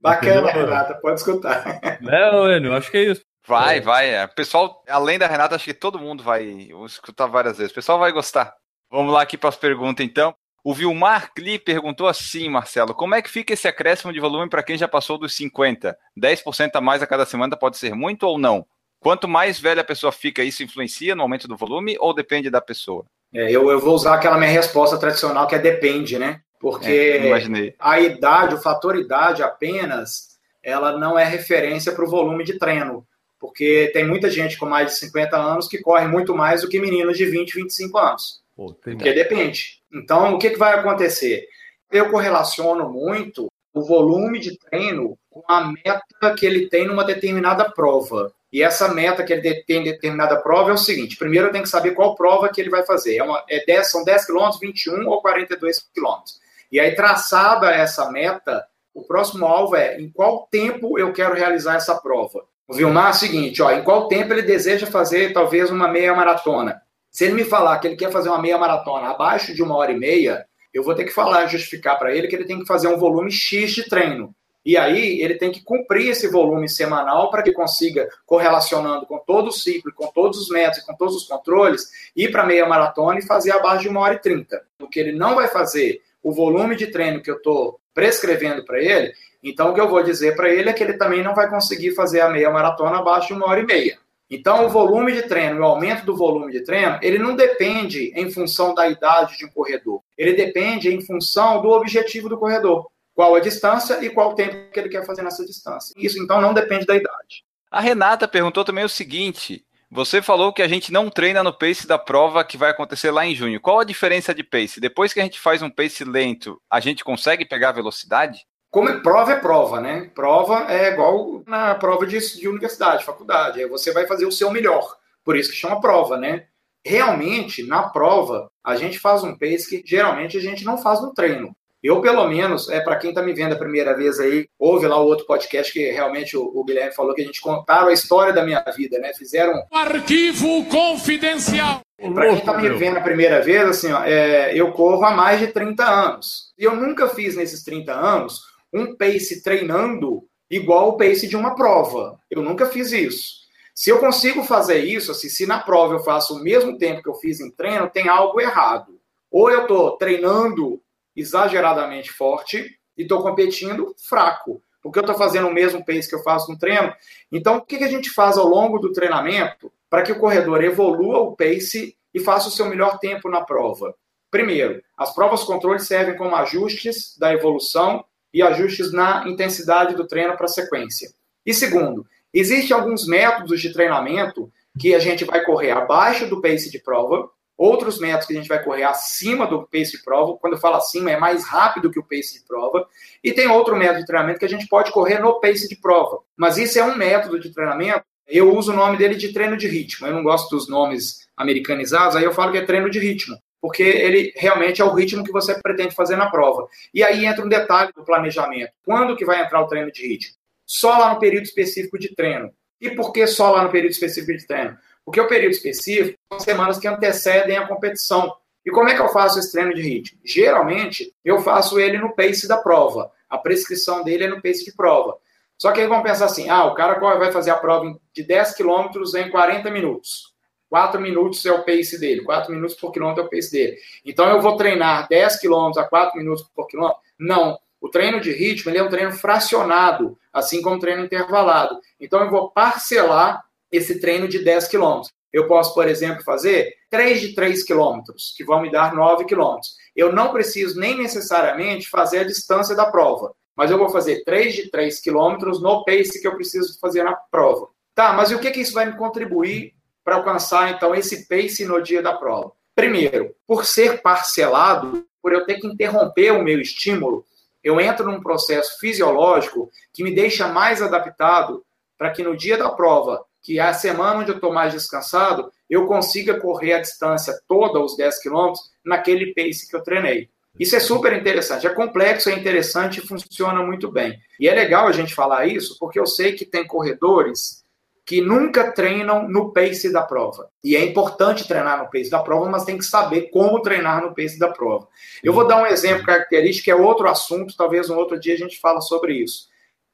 Bacana, 0.00 0.50
Renata, 0.50 0.94
pode 0.96 1.20
escutar. 1.20 1.80
É, 1.82 2.56
Enio, 2.56 2.74
acho 2.74 2.90
que 2.90 2.98
é 2.98 3.04
isso. 3.04 3.22
Vai, 3.46 3.80
vai. 3.80 4.10
É. 4.10 4.26
Pessoal, 4.26 4.82
além 4.88 5.18
da 5.18 5.26
Renata, 5.26 5.54
acho 5.54 5.64
que 5.64 5.72
todo 5.72 5.98
mundo 5.98 6.22
vai 6.22 6.68
escutar 6.84 7.26
várias 7.26 7.56
vezes. 7.56 7.72
O 7.72 7.74
pessoal 7.76 7.98
vai 7.98 8.12
gostar. 8.12 8.52
Vamos 8.90 9.12
lá 9.12 9.22
aqui 9.22 9.38
para 9.38 9.48
as 9.48 9.56
perguntas, 9.56 10.04
então. 10.04 10.34
O 10.64 10.74
Vilmar 10.74 11.32
Kli 11.32 11.58
perguntou 11.58 12.08
assim, 12.08 12.48
Marcelo: 12.48 12.92
como 12.92 13.14
é 13.14 13.22
que 13.22 13.30
fica 13.30 13.54
esse 13.54 13.66
acréscimo 13.66 14.12
de 14.12 14.20
volume 14.20 14.50
para 14.50 14.62
quem 14.62 14.76
já 14.76 14.88
passou 14.88 15.16
dos 15.16 15.34
50? 15.34 15.96
10% 16.20 16.70
a 16.74 16.80
mais 16.80 17.02
a 17.02 17.06
cada 17.06 17.24
semana 17.24 17.56
pode 17.56 17.78
ser 17.78 17.94
muito 17.94 18.24
ou 18.24 18.38
não? 18.38 18.66
Quanto 19.00 19.28
mais 19.28 19.58
velha 19.58 19.82
a 19.82 19.84
pessoa 19.84 20.12
fica, 20.12 20.42
isso 20.42 20.62
influencia 20.62 21.14
no 21.14 21.22
aumento 21.22 21.46
do 21.46 21.56
volume 21.56 21.96
ou 22.00 22.14
depende 22.14 22.50
da 22.50 22.60
pessoa? 22.60 23.04
É, 23.32 23.50
eu, 23.50 23.70
eu 23.70 23.78
vou 23.78 23.94
usar 23.94 24.14
aquela 24.14 24.38
minha 24.38 24.50
resposta 24.50 24.98
tradicional 24.98 25.46
que 25.46 25.54
é 25.54 25.58
depende, 25.58 26.18
né? 26.18 26.40
Porque 26.60 27.20
é, 27.22 27.74
a 27.78 28.00
idade, 28.00 28.54
o 28.54 28.60
fator 28.60 28.96
idade 28.96 29.42
apenas, 29.42 30.38
ela 30.62 30.98
não 30.98 31.18
é 31.18 31.24
referência 31.24 31.92
para 31.92 32.04
o 32.04 32.10
volume 32.10 32.42
de 32.42 32.58
treino. 32.58 33.06
Porque 33.38 33.90
tem 33.92 34.04
muita 34.04 34.28
gente 34.28 34.58
com 34.58 34.66
mais 34.66 34.88
de 34.88 34.98
50 34.98 35.36
anos 35.36 35.68
que 35.68 35.78
corre 35.78 36.08
muito 36.08 36.34
mais 36.34 36.62
do 36.62 36.68
que 36.68 36.80
meninos 36.80 37.16
de 37.16 37.24
20, 37.24 37.54
25 37.54 37.98
anos. 37.98 38.40
Pô, 38.56 38.74
porque 38.74 39.12
depende. 39.12 39.80
Então, 39.92 40.34
o 40.34 40.38
que, 40.38 40.50
que 40.50 40.58
vai 40.58 40.74
acontecer? 40.74 41.46
Eu 41.92 42.10
correlaciono 42.10 42.90
muito 42.90 43.46
o 43.72 43.82
volume 43.82 44.40
de 44.40 44.58
treino 44.58 45.16
com 45.30 45.42
a 45.46 45.64
meta 45.64 46.34
que 46.36 46.44
ele 46.44 46.68
tem 46.68 46.86
numa 46.86 47.04
determinada 47.04 47.70
prova. 47.70 48.32
E 48.52 48.62
essa 48.62 48.88
meta 48.88 49.22
que 49.22 49.32
ele 49.32 49.62
tem 49.64 49.80
em 49.80 49.84
determinada 49.84 50.36
prova 50.40 50.70
é 50.70 50.74
o 50.74 50.78
seguinte: 50.78 51.16
primeiro 51.16 51.48
eu 51.48 51.52
tenho 51.52 51.64
que 51.64 51.70
saber 51.70 51.92
qual 51.92 52.14
prova 52.14 52.48
que 52.48 52.60
ele 52.60 52.70
vai 52.70 52.84
fazer. 52.84 53.16
É, 53.16 53.22
uma, 53.22 53.44
é 53.48 53.64
10, 53.64 53.90
são 53.90 54.04
10 54.04 54.26
quilômetros, 54.26 54.60
21 54.60 55.06
ou 55.06 55.20
42 55.20 55.86
quilômetros. 55.92 56.40
E 56.70 56.80
aí, 56.80 56.94
traçada 56.94 57.70
essa 57.70 58.10
meta, 58.10 58.64
o 58.94 59.02
próximo 59.02 59.46
alvo 59.46 59.76
é 59.76 60.00
em 60.00 60.10
qual 60.10 60.48
tempo 60.50 60.98
eu 60.98 61.12
quero 61.12 61.34
realizar 61.34 61.76
essa 61.76 61.94
prova. 61.94 62.44
O 62.66 62.74
Vilmar 62.74 63.08
é 63.08 63.10
o 63.10 63.14
seguinte: 63.14 63.62
ó, 63.62 63.70
em 63.70 63.82
qual 63.82 64.08
tempo 64.08 64.32
ele 64.32 64.42
deseja 64.42 64.86
fazer 64.86 65.32
talvez 65.32 65.70
uma 65.70 65.88
meia 65.88 66.14
maratona. 66.14 66.80
Se 67.10 67.24
ele 67.24 67.34
me 67.34 67.44
falar 67.44 67.78
que 67.78 67.86
ele 67.86 67.96
quer 67.96 68.12
fazer 68.12 68.28
uma 68.28 68.40
meia 68.40 68.58
maratona 68.58 69.08
abaixo 69.08 69.54
de 69.54 69.62
uma 69.62 69.76
hora 69.76 69.92
e 69.92 69.98
meia, 69.98 70.46
eu 70.72 70.82
vou 70.82 70.94
ter 70.94 71.04
que 71.04 71.10
falar, 71.10 71.46
justificar 71.46 71.98
para 71.98 72.14
ele 72.14 72.28
que 72.28 72.36
ele 72.36 72.44
tem 72.44 72.60
que 72.60 72.66
fazer 72.66 72.88
um 72.88 72.98
volume 72.98 73.30
X 73.30 73.72
de 73.72 73.88
treino. 73.88 74.34
E 74.68 74.76
aí 74.76 75.22
ele 75.22 75.36
tem 75.36 75.50
que 75.50 75.64
cumprir 75.64 76.10
esse 76.10 76.28
volume 76.28 76.68
semanal 76.68 77.30
para 77.30 77.42
que 77.42 77.52
consiga, 77.52 78.06
correlacionando 78.26 79.06
com 79.06 79.16
todo 79.16 79.48
o 79.48 79.50
ciclo, 79.50 79.90
com 79.94 80.08
todos 80.08 80.38
os 80.38 80.50
métodos, 80.50 80.84
com 80.84 80.94
todos 80.94 81.16
os 81.16 81.26
controles, 81.26 81.88
ir 82.14 82.30
para 82.30 82.44
meia 82.44 82.68
maratona 82.68 83.18
e 83.18 83.26
fazer 83.26 83.50
abaixo 83.52 83.84
de 83.84 83.88
uma 83.88 84.00
hora 84.00 84.16
e 84.16 84.18
trinta. 84.18 84.62
O 84.78 84.86
que 84.86 85.00
ele 85.00 85.12
não 85.12 85.36
vai 85.36 85.48
fazer, 85.48 86.02
o 86.22 86.34
volume 86.34 86.76
de 86.76 86.88
treino 86.88 87.22
que 87.22 87.30
eu 87.30 87.36
estou 87.36 87.80
prescrevendo 87.94 88.62
para 88.62 88.78
ele, 88.78 89.10
então 89.42 89.70
o 89.70 89.74
que 89.74 89.80
eu 89.80 89.88
vou 89.88 90.02
dizer 90.02 90.36
para 90.36 90.50
ele 90.50 90.68
é 90.68 90.74
que 90.74 90.84
ele 90.84 90.98
também 90.98 91.22
não 91.22 91.34
vai 91.34 91.48
conseguir 91.48 91.92
fazer 91.92 92.20
a 92.20 92.28
meia 92.28 92.50
maratona 92.50 92.98
abaixo 92.98 93.28
de 93.28 93.32
uma 93.32 93.48
hora 93.48 93.60
e 93.60 93.66
meia. 93.66 93.98
Então, 94.30 94.66
o 94.66 94.68
volume 94.68 95.12
de 95.12 95.22
treino, 95.22 95.62
o 95.62 95.64
aumento 95.64 96.04
do 96.04 96.14
volume 96.14 96.52
de 96.52 96.62
treino, 96.62 96.98
ele 97.00 97.16
não 97.16 97.34
depende 97.34 98.12
em 98.14 98.30
função 98.30 98.74
da 98.74 98.86
idade 98.86 99.38
de 99.38 99.46
um 99.46 99.50
corredor. 99.50 100.02
Ele 100.18 100.34
depende 100.34 100.94
em 100.94 101.00
função 101.00 101.62
do 101.62 101.70
objetivo 101.70 102.28
do 102.28 102.36
corredor 102.36 102.86
qual 103.18 103.34
a 103.34 103.40
distância 103.40 103.98
e 104.00 104.10
qual 104.10 104.30
o 104.30 104.34
tempo 104.36 104.70
que 104.70 104.78
ele 104.78 104.88
quer 104.88 105.04
fazer 105.04 105.22
nessa 105.22 105.44
distância. 105.44 105.92
Isso 105.96 106.22
então 106.22 106.40
não 106.40 106.54
depende 106.54 106.86
da 106.86 106.94
idade. 106.94 107.42
A 107.68 107.80
Renata 107.80 108.28
perguntou 108.28 108.64
também 108.64 108.84
o 108.84 108.88
seguinte: 108.88 109.66
você 109.90 110.22
falou 110.22 110.52
que 110.52 110.62
a 110.62 110.68
gente 110.68 110.92
não 110.92 111.10
treina 111.10 111.42
no 111.42 111.52
pace 111.52 111.84
da 111.84 111.98
prova 111.98 112.44
que 112.44 112.56
vai 112.56 112.70
acontecer 112.70 113.10
lá 113.10 113.26
em 113.26 113.34
junho. 113.34 113.60
Qual 113.60 113.80
a 113.80 113.84
diferença 113.84 114.32
de 114.32 114.44
pace? 114.44 114.78
Depois 114.78 115.12
que 115.12 115.18
a 115.18 115.24
gente 115.24 115.40
faz 115.40 115.62
um 115.62 115.68
pace 115.68 116.04
lento, 116.04 116.62
a 116.70 116.78
gente 116.78 117.02
consegue 117.02 117.44
pegar 117.44 117.72
velocidade? 117.72 118.46
Como 118.70 118.88
é, 118.88 119.00
prova 119.00 119.32
é 119.32 119.40
prova, 119.40 119.80
né? 119.80 120.08
Prova 120.14 120.72
é 120.72 120.92
igual 120.92 121.42
na 121.44 121.74
prova 121.74 122.06
de, 122.06 122.20
de 122.38 122.46
universidade, 122.46 123.04
faculdade. 123.04 123.58
Aí 123.60 123.68
você 123.68 123.92
vai 123.92 124.06
fazer 124.06 124.26
o 124.26 124.32
seu 124.32 124.48
melhor. 124.52 124.96
Por 125.24 125.36
isso 125.36 125.50
que 125.50 125.56
chama 125.56 125.80
prova, 125.80 126.16
né? 126.16 126.46
Realmente, 126.86 127.66
na 127.66 127.82
prova, 127.88 128.48
a 128.62 128.76
gente 128.76 128.96
faz 128.96 129.24
um 129.24 129.36
pace 129.36 129.68
que 129.68 129.82
geralmente 129.84 130.36
a 130.36 130.40
gente 130.40 130.64
não 130.64 130.78
faz 130.78 131.02
no 131.02 131.12
treino. 131.12 131.52
Eu, 131.82 132.00
pelo 132.00 132.26
menos, 132.26 132.68
é 132.68 132.80
para 132.80 132.96
quem 132.96 133.10
está 133.10 133.22
me 133.22 133.32
vendo 133.32 133.52
a 133.52 133.58
primeira 133.58 133.96
vez 133.96 134.18
aí, 134.18 134.48
ouve 134.58 134.86
lá 134.86 135.00
o 135.00 135.06
outro 135.06 135.26
podcast 135.26 135.72
que 135.72 135.90
realmente 135.92 136.36
o, 136.36 136.42
o 136.42 136.64
Guilherme 136.64 136.94
falou 136.94 137.14
que 137.14 137.22
a 137.22 137.24
gente 137.24 137.40
contaram 137.40 137.88
a 137.88 137.92
história 137.92 138.32
da 138.32 138.44
minha 138.44 138.64
vida, 138.76 138.98
né? 138.98 139.12
Fizeram. 139.14 139.62
Arquivo 139.72 140.64
confidencial! 140.66 141.80
Para 142.14 142.28
quem 142.28 142.38
está 142.38 142.56
me 142.56 142.68
vendo 142.70 142.98
a 142.98 143.02
primeira 143.02 143.40
vez, 143.40 143.68
assim, 143.68 143.92
ó, 143.92 144.02
é, 144.04 144.52
eu 144.54 144.72
corro 144.72 145.04
há 145.04 145.12
mais 145.12 145.40
de 145.40 145.48
30 145.48 145.84
anos. 145.84 146.52
E 146.58 146.64
eu 146.64 146.74
nunca 146.74 147.08
fiz 147.08 147.36
nesses 147.36 147.62
30 147.62 147.92
anos 147.92 148.40
um 148.72 148.96
pace 148.96 149.42
treinando 149.42 150.22
igual 150.50 150.90
o 150.90 150.96
pace 150.96 151.26
de 151.26 151.36
uma 151.36 151.54
prova. 151.54 152.18
Eu 152.30 152.42
nunca 152.42 152.66
fiz 152.66 152.92
isso. 152.92 153.38
Se 153.74 153.90
eu 153.90 153.98
consigo 153.98 154.42
fazer 154.42 154.78
isso, 154.84 155.12
assim, 155.12 155.28
se 155.28 155.46
na 155.46 155.60
prova 155.60 155.94
eu 155.94 156.00
faço 156.00 156.34
o 156.34 156.42
mesmo 156.42 156.76
tempo 156.76 157.02
que 157.02 157.08
eu 157.08 157.14
fiz 157.14 157.40
em 157.40 157.50
treino, 157.50 157.88
tem 157.88 158.08
algo 158.08 158.40
errado. 158.40 158.98
Ou 159.30 159.50
eu 159.50 159.62
estou 159.62 159.96
treinando 159.96 160.80
exageradamente 161.18 162.12
forte 162.12 162.78
e 162.96 163.02
estou 163.02 163.22
competindo 163.22 163.94
fraco, 164.08 164.62
porque 164.82 164.98
eu 164.98 165.02
estou 165.02 165.16
fazendo 165.16 165.48
o 165.48 165.54
mesmo 165.54 165.84
pace 165.84 166.08
que 166.08 166.14
eu 166.14 166.22
faço 166.22 166.50
no 166.50 166.58
treino. 166.58 166.92
Então, 167.30 167.56
o 167.56 167.60
que, 167.62 167.78
que 167.78 167.84
a 167.84 167.90
gente 167.90 168.10
faz 168.10 168.36
ao 168.36 168.46
longo 168.46 168.78
do 168.78 168.92
treinamento? 168.92 169.72
para 169.90 170.02
que 170.02 170.12
o 170.12 170.18
corredor 170.18 170.62
evolua 170.62 171.18
o 171.18 171.36
pace 171.36 171.96
e 172.12 172.20
faça 172.20 172.48
o 172.48 172.52
seu 172.52 172.66
melhor 172.66 172.98
tempo 172.98 173.28
na 173.28 173.40
prova? 173.40 173.94
Primeiro, 174.30 174.82
as 174.96 175.14
provas 175.14 175.44
controle 175.44 175.80
servem 175.80 176.16
como 176.16 176.36
ajustes 176.36 177.16
da 177.18 177.32
evolução 177.32 178.04
e 178.32 178.42
ajustes 178.42 178.92
na 178.92 179.26
intensidade 179.26 179.94
do 179.94 180.06
treino 180.06 180.36
para 180.36 180.44
a 180.44 180.50
sequência. 180.50 181.10
E 181.46 181.54
segundo, 181.54 182.06
existem 182.32 182.76
alguns 182.76 183.06
métodos 183.06 183.60
de 183.60 183.72
treinamento 183.72 184.52
que 184.78 184.94
a 184.94 184.98
gente 184.98 185.24
vai 185.24 185.42
correr 185.44 185.70
abaixo 185.70 186.28
do 186.28 186.42
pace 186.42 186.70
de 186.70 186.78
prova, 186.78 187.30
outros 187.58 187.98
métodos 187.98 188.26
que 188.26 188.32
a 188.32 188.36
gente 188.36 188.48
vai 188.48 188.62
correr 188.62 188.84
acima 188.84 189.46
do 189.46 189.66
pace 189.66 189.90
de 189.90 190.02
prova. 190.04 190.38
Quando 190.38 190.52
eu 190.52 190.60
falo 190.60 190.76
acima, 190.76 191.10
é 191.10 191.18
mais 191.18 191.44
rápido 191.44 191.90
que 191.90 191.98
o 191.98 192.04
pace 192.04 192.38
de 192.38 192.46
prova. 192.46 192.86
E 193.22 193.32
tem 193.32 193.48
outro 193.48 193.76
método 193.76 194.00
de 194.00 194.06
treinamento 194.06 194.38
que 194.38 194.44
a 194.44 194.48
gente 194.48 194.68
pode 194.68 194.92
correr 194.92 195.18
no 195.18 195.40
pace 195.40 195.68
de 195.68 195.76
prova. 195.76 196.20
Mas 196.36 196.56
isso 196.56 196.78
é 196.78 196.84
um 196.84 196.96
método 196.96 197.40
de 197.40 197.52
treinamento. 197.52 198.04
Eu 198.28 198.54
uso 198.56 198.72
o 198.72 198.76
nome 198.76 198.96
dele 198.96 199.16
de 199.16 199.32
treino 199.32 199.56
de 199.56 199.66
ritmo. 199.66 200.06
Eu 200.06 200.14
não 200.14 200.22
gosto 200.22 200.48
dos 200.54 200.68
nomes 200.68 201.26
americanizados, 201.36 202.14
aí 202.14 202.24
eu 202.24 202.32
falo 202.32 202.52
que 202.52 202.58
é 202.58 202.64
treino 202.64 202.88
de 202.88 203.00
ritmo 203.00 203.36
porque 203.60 203.82
ele 203.82 204.32
realmente 204.36 204.80
é 204.80 204.84
o 204.84 204.94
ritmo 204.94 205.24
que 205.24 205.32
você 205.32 205.60
pretende 205.60 205.94
fazer 205.94 206.16
na 206.16 206.30
prova. 206.30 206.68
E 206.94 207.02
aí 207.02 207.26
entra 207.26 207.44
um 207.44 207.48
detalhe 207.48 207.90
do 207.92 208.04
planejamento. 208.04 208.70
Quando 208.84 209.16
que 209.16 209.24
vai 209.24 209.42
entrar 209.42 209.60
o 209.60 209.66
treino 209.66 209.90
de 209.90 210.06
ritmo? 210.06 210.34
Só 210.64 210.96
lá 210.96 211.14
no 211.14 211.18
período 211.18 211.44
específico 211.44 211.98
de 211.98 212.14
treino. 212.14 212.52
E 212.80 212.90
por 212.90 213.12
que 213.12 213.26
só 213.26 213.50
lá 213.50 213.64
no 213.64 213.70
período 213.70 213.92
específico 213.92 214.36
de 214.36 214.46
treino? 214.46 214.76
Porque 215.08 215.22
o 215.22 215.26
período 215.26 215.52
específico 215.52 216.18
são 216.30 216.38
semanas 216.38 216.78
que 216.78 216.86
antecedem 216.86 217.56
a 217.56 217.66
competição. 217.66 218.30
E 218.62 218.70
como 218.70 218.90
é 218.90 218.94
que 218.94 219.00
eu 219.00 219.08
faço 219.08 219.38
esse 219.38 219.50
treino 219.50 219.72
de 219.72 219.80
ritmo? 219.80 220.18
Geralmente, 220.22 221.14
eu 221.24 221.40
faço 221.40 221.80
ele 221.80 221.96
no 221.96 222.14
pace 222.14 222.46
da 222.46 222.58
prova. 222.58 223.10
A 223.26 223.38
prescrição 223.38 224.04
dele 224.04 224.24
é 224.24 224.28
no 224.28 224.42
pace 224.42 224.66
de 224.66 224.72
prova. 224.72 225.16
Só 225.56 225.72
que 225.72 225.80
aí 225.80 225.86
vão 225.86 226.02
pensar 226.02 226.26
assim: 226.26 226.50
ah, 226.50 226.66
o 226.66 226.74
cara 226.74 226.98
vai 226.98 227.32
fazer 227.32 227.50
a 227.50 227.56
prova 227.56 227.98
de 228.12 228.22
10 228.22 228.52
quilômetros 228.52 229.14
em 229.14 229.30
40 229.30 229.70
minutos. 229.70 230.34
4 230.68 231.00
minutos 231.00 231.42
é 231.46 231.52
o 231.52 231.64
pace 231.64 231.98
dele, 231.98 232.20
4 232.20 232.52
minutos 232.52 232.76
por 232.76 232.92
quilômetro 232.92 233.22
é 233.22 233.26
o 233.26 233.30
pace 233.30 233.50
dele. 233.50 233.78
Então 234.04 234.28
eu 234.28 234.42
vou 234.42 234.58
treinar 234.58 235.08
10 235.08 235.40
quilômetros 235.40 235.82
a 235.82 235.88
4 235.88 236.18
minutos 236.18 236.46
por 236.54 236.66
quilômetro? 236.66 237.00
Não. 237.18 237.58
O 237.80 237.88
treino 237.88 238.20
de 238.20 238.30
ritmo 238.30 238.76
é 238.76 238.82
um 238.82 238.90
treino 238.90 239.12
fracionado, 239.12 240.18
assim 240.30 240.60
como 240.60 240.76
o 240.76 240.78
treino 240.78 241.02
intervalado. 241.02 241.80
Então 241.98 242.20
eu 242.20 242.28
vou 242.28 242.50
parcelar 242.50 243.47
esse 243.70 244.00
treino 244.00 244.28
de 244.28 244.38
10 244.38 244.68
quilômetros. 244.68 245.12
Eu 245.32 245.46
posso, 245.46 245.74
por 245.74 245.86
exemplo, 245.86 246.24
fazer 246.24 246.72
3 246.90 247.20
de 247.20 247.34
3 247.34 247.62
quilômetros, 247.62 248.34
que 248.36 248.44
vão 248.44 248.62
me 248.62 248.70
dar 248.70 248.94
9 248.94 249.24
quilômetros. 249.24 249.74
Eu 249.94 250.12
não 250.12 250.32
preciso 250.32 250.78
nem 250.80 250.96
necessariamente 250.96 251.88
fazer 251.88 252.20
a 252.20 252.24
distância 252.24 252.74
da 252.74 252.86
prova, 252.86 253.34
mas 253.54 253.70
eu 253.70 253.78
vou 253.78 253.90
fazer 253.90 254.24
3 254.24 254.54
de 254.54 254.70
3 254.70 255.00
quilômetros 255.00 255.60
no 255.60 255.84
pace 255.84 256.20
que 256.20 256.26
eu 256.26 256.34
preciso 256.34 256.78
fazer 256.80 257.02
na 257.02 257.14
prova. 257.14 257.68
Tá, 257.94 258.12
mas 258.12 258.30
e 258.30 258.34
o 258.34 258.38
que, 258.38 258.50
que 258.50 258.60
isso 258.60 258.72
vai 258.72 258.86
me 258.86 258.96
contribuir 258.96 259.74
para 260.04 260.16
alcançar, 260.16 260.70
então, 260.70 260.94
esse 260.94 261.28
pace 261.28 261.64
no 261.66 261.82
dia 261.82 262.00
da 262.00 262.14
prova? 262.14 262.52
Primeiro, 262.74 263.34
por 263.46 263.66
ser 263.66 264.00
parcelado, 264.00 265.04
por 265.20 265.32
eu 265.32 265.44
ter 265.44 265.56
que 265.56 265.66
interromper 265.66 266.30
o 266.30 266.42
meu 266.42 266.60
estímulo, 266.60 267.26
eu 267.62 267.80
entro 267.80 268.06
num 268.06 268.22
processo 268.22 268.78
fisiológico 268.78 269.68
que 269.92 270.04
me 270.04 270.14
deixa 270.14 270.46
mais 270.46 270.80
adaptado 270.80 271.64
para 271.98 272.12
que 272.12 272.22
no 272.22 272.36
dia 272.36 272.56
da 272.56 272.70
prova, 272.70 273.24
que 273.48 273.58
a 273.58 273.72
semana 273.72 274.20
onde 274.20 274.30
eu 274.30 274.34
estou 274.34 274.52
mais 274.52 274.74
descansado, 274.74 275.50
eu 275.70 275.86
consiga 275.86 276.38
correr 276.38 276.74
a 276.74 276.80
distância 276.82 277.32
toda, 277.48 277.80
os 277.80 277.96
10 277.96 278.20
quilômetros, 278.20 278.60
naquele 278.84 279.32
pace 279.32 279.66
que 279.66 279.74
eu 279.74 279.82
treinei. 279.82 280.28
Isso 280.60 280.76
é 280.76 280.80
super 280.80 281.14
interessante. 281.14 281.66
É 281.66 281.70
complexo, 281.70 282.28
é 282.28 282.34
interessante 282.34 282.98
e 282.98 283.06
funciona 283.06 283.62
muito 283.62 283.90
bem. 283.90 284.18
E 284.38 284.46
é 284.46 284.54
legal 284.54 284.86
a 284.86 284.92
gente 284.92 285.14
falar 285.14 285.46
isso, 285.46 285.78
porque 285.80 285.98
eu 285.98 286.04
sei 286.04 286.34
que 286.34 286.44
tem 286.44 286.66
corredores 286.66 287.64
que 288.04 288.20
nunca 288.20 288.70
treinam 288.70 289.26
no 289.26 289.50
pace 289.50 289.90
da 289.90 290.02
prova. 290.02 290.50
E 290.62 290.76
é 290.76 290.84
importante 290.84 291.48
treinar 291.48 291.82
no 291.82 291.90
pace 291.90 292.10
da 292.10 292.18
prova, 292.18 292.50
mas 292.50 292.66
tem 292.66 292.76
que 292.76 292.84
saber 292.84 293.30
como 293.30 293.62
treinar 293.62 294.02
no 294.02 294.14
pace 294.14 294.38
da 294.38 294.48
prova. 294.48 294.86
Eu 295.24 295.32
vou 295.32 295.46
dar 295.46 295.62
um 295.62 295.66
exemplo 295.66 296.04
característico, 296.04 296.70
é 296.70 296.74
outro 296.74 297.08
assunto, 297.08 297.56
talvez 297.56 297.88
um 297.88 297.96
outro 297.96 298.20
dia 298.20 298.34
a 298.34 298.38
gente 298.38 298.60
fala 298.60 298.82
sobre 298.82 299.14
isso. 299.14 299.48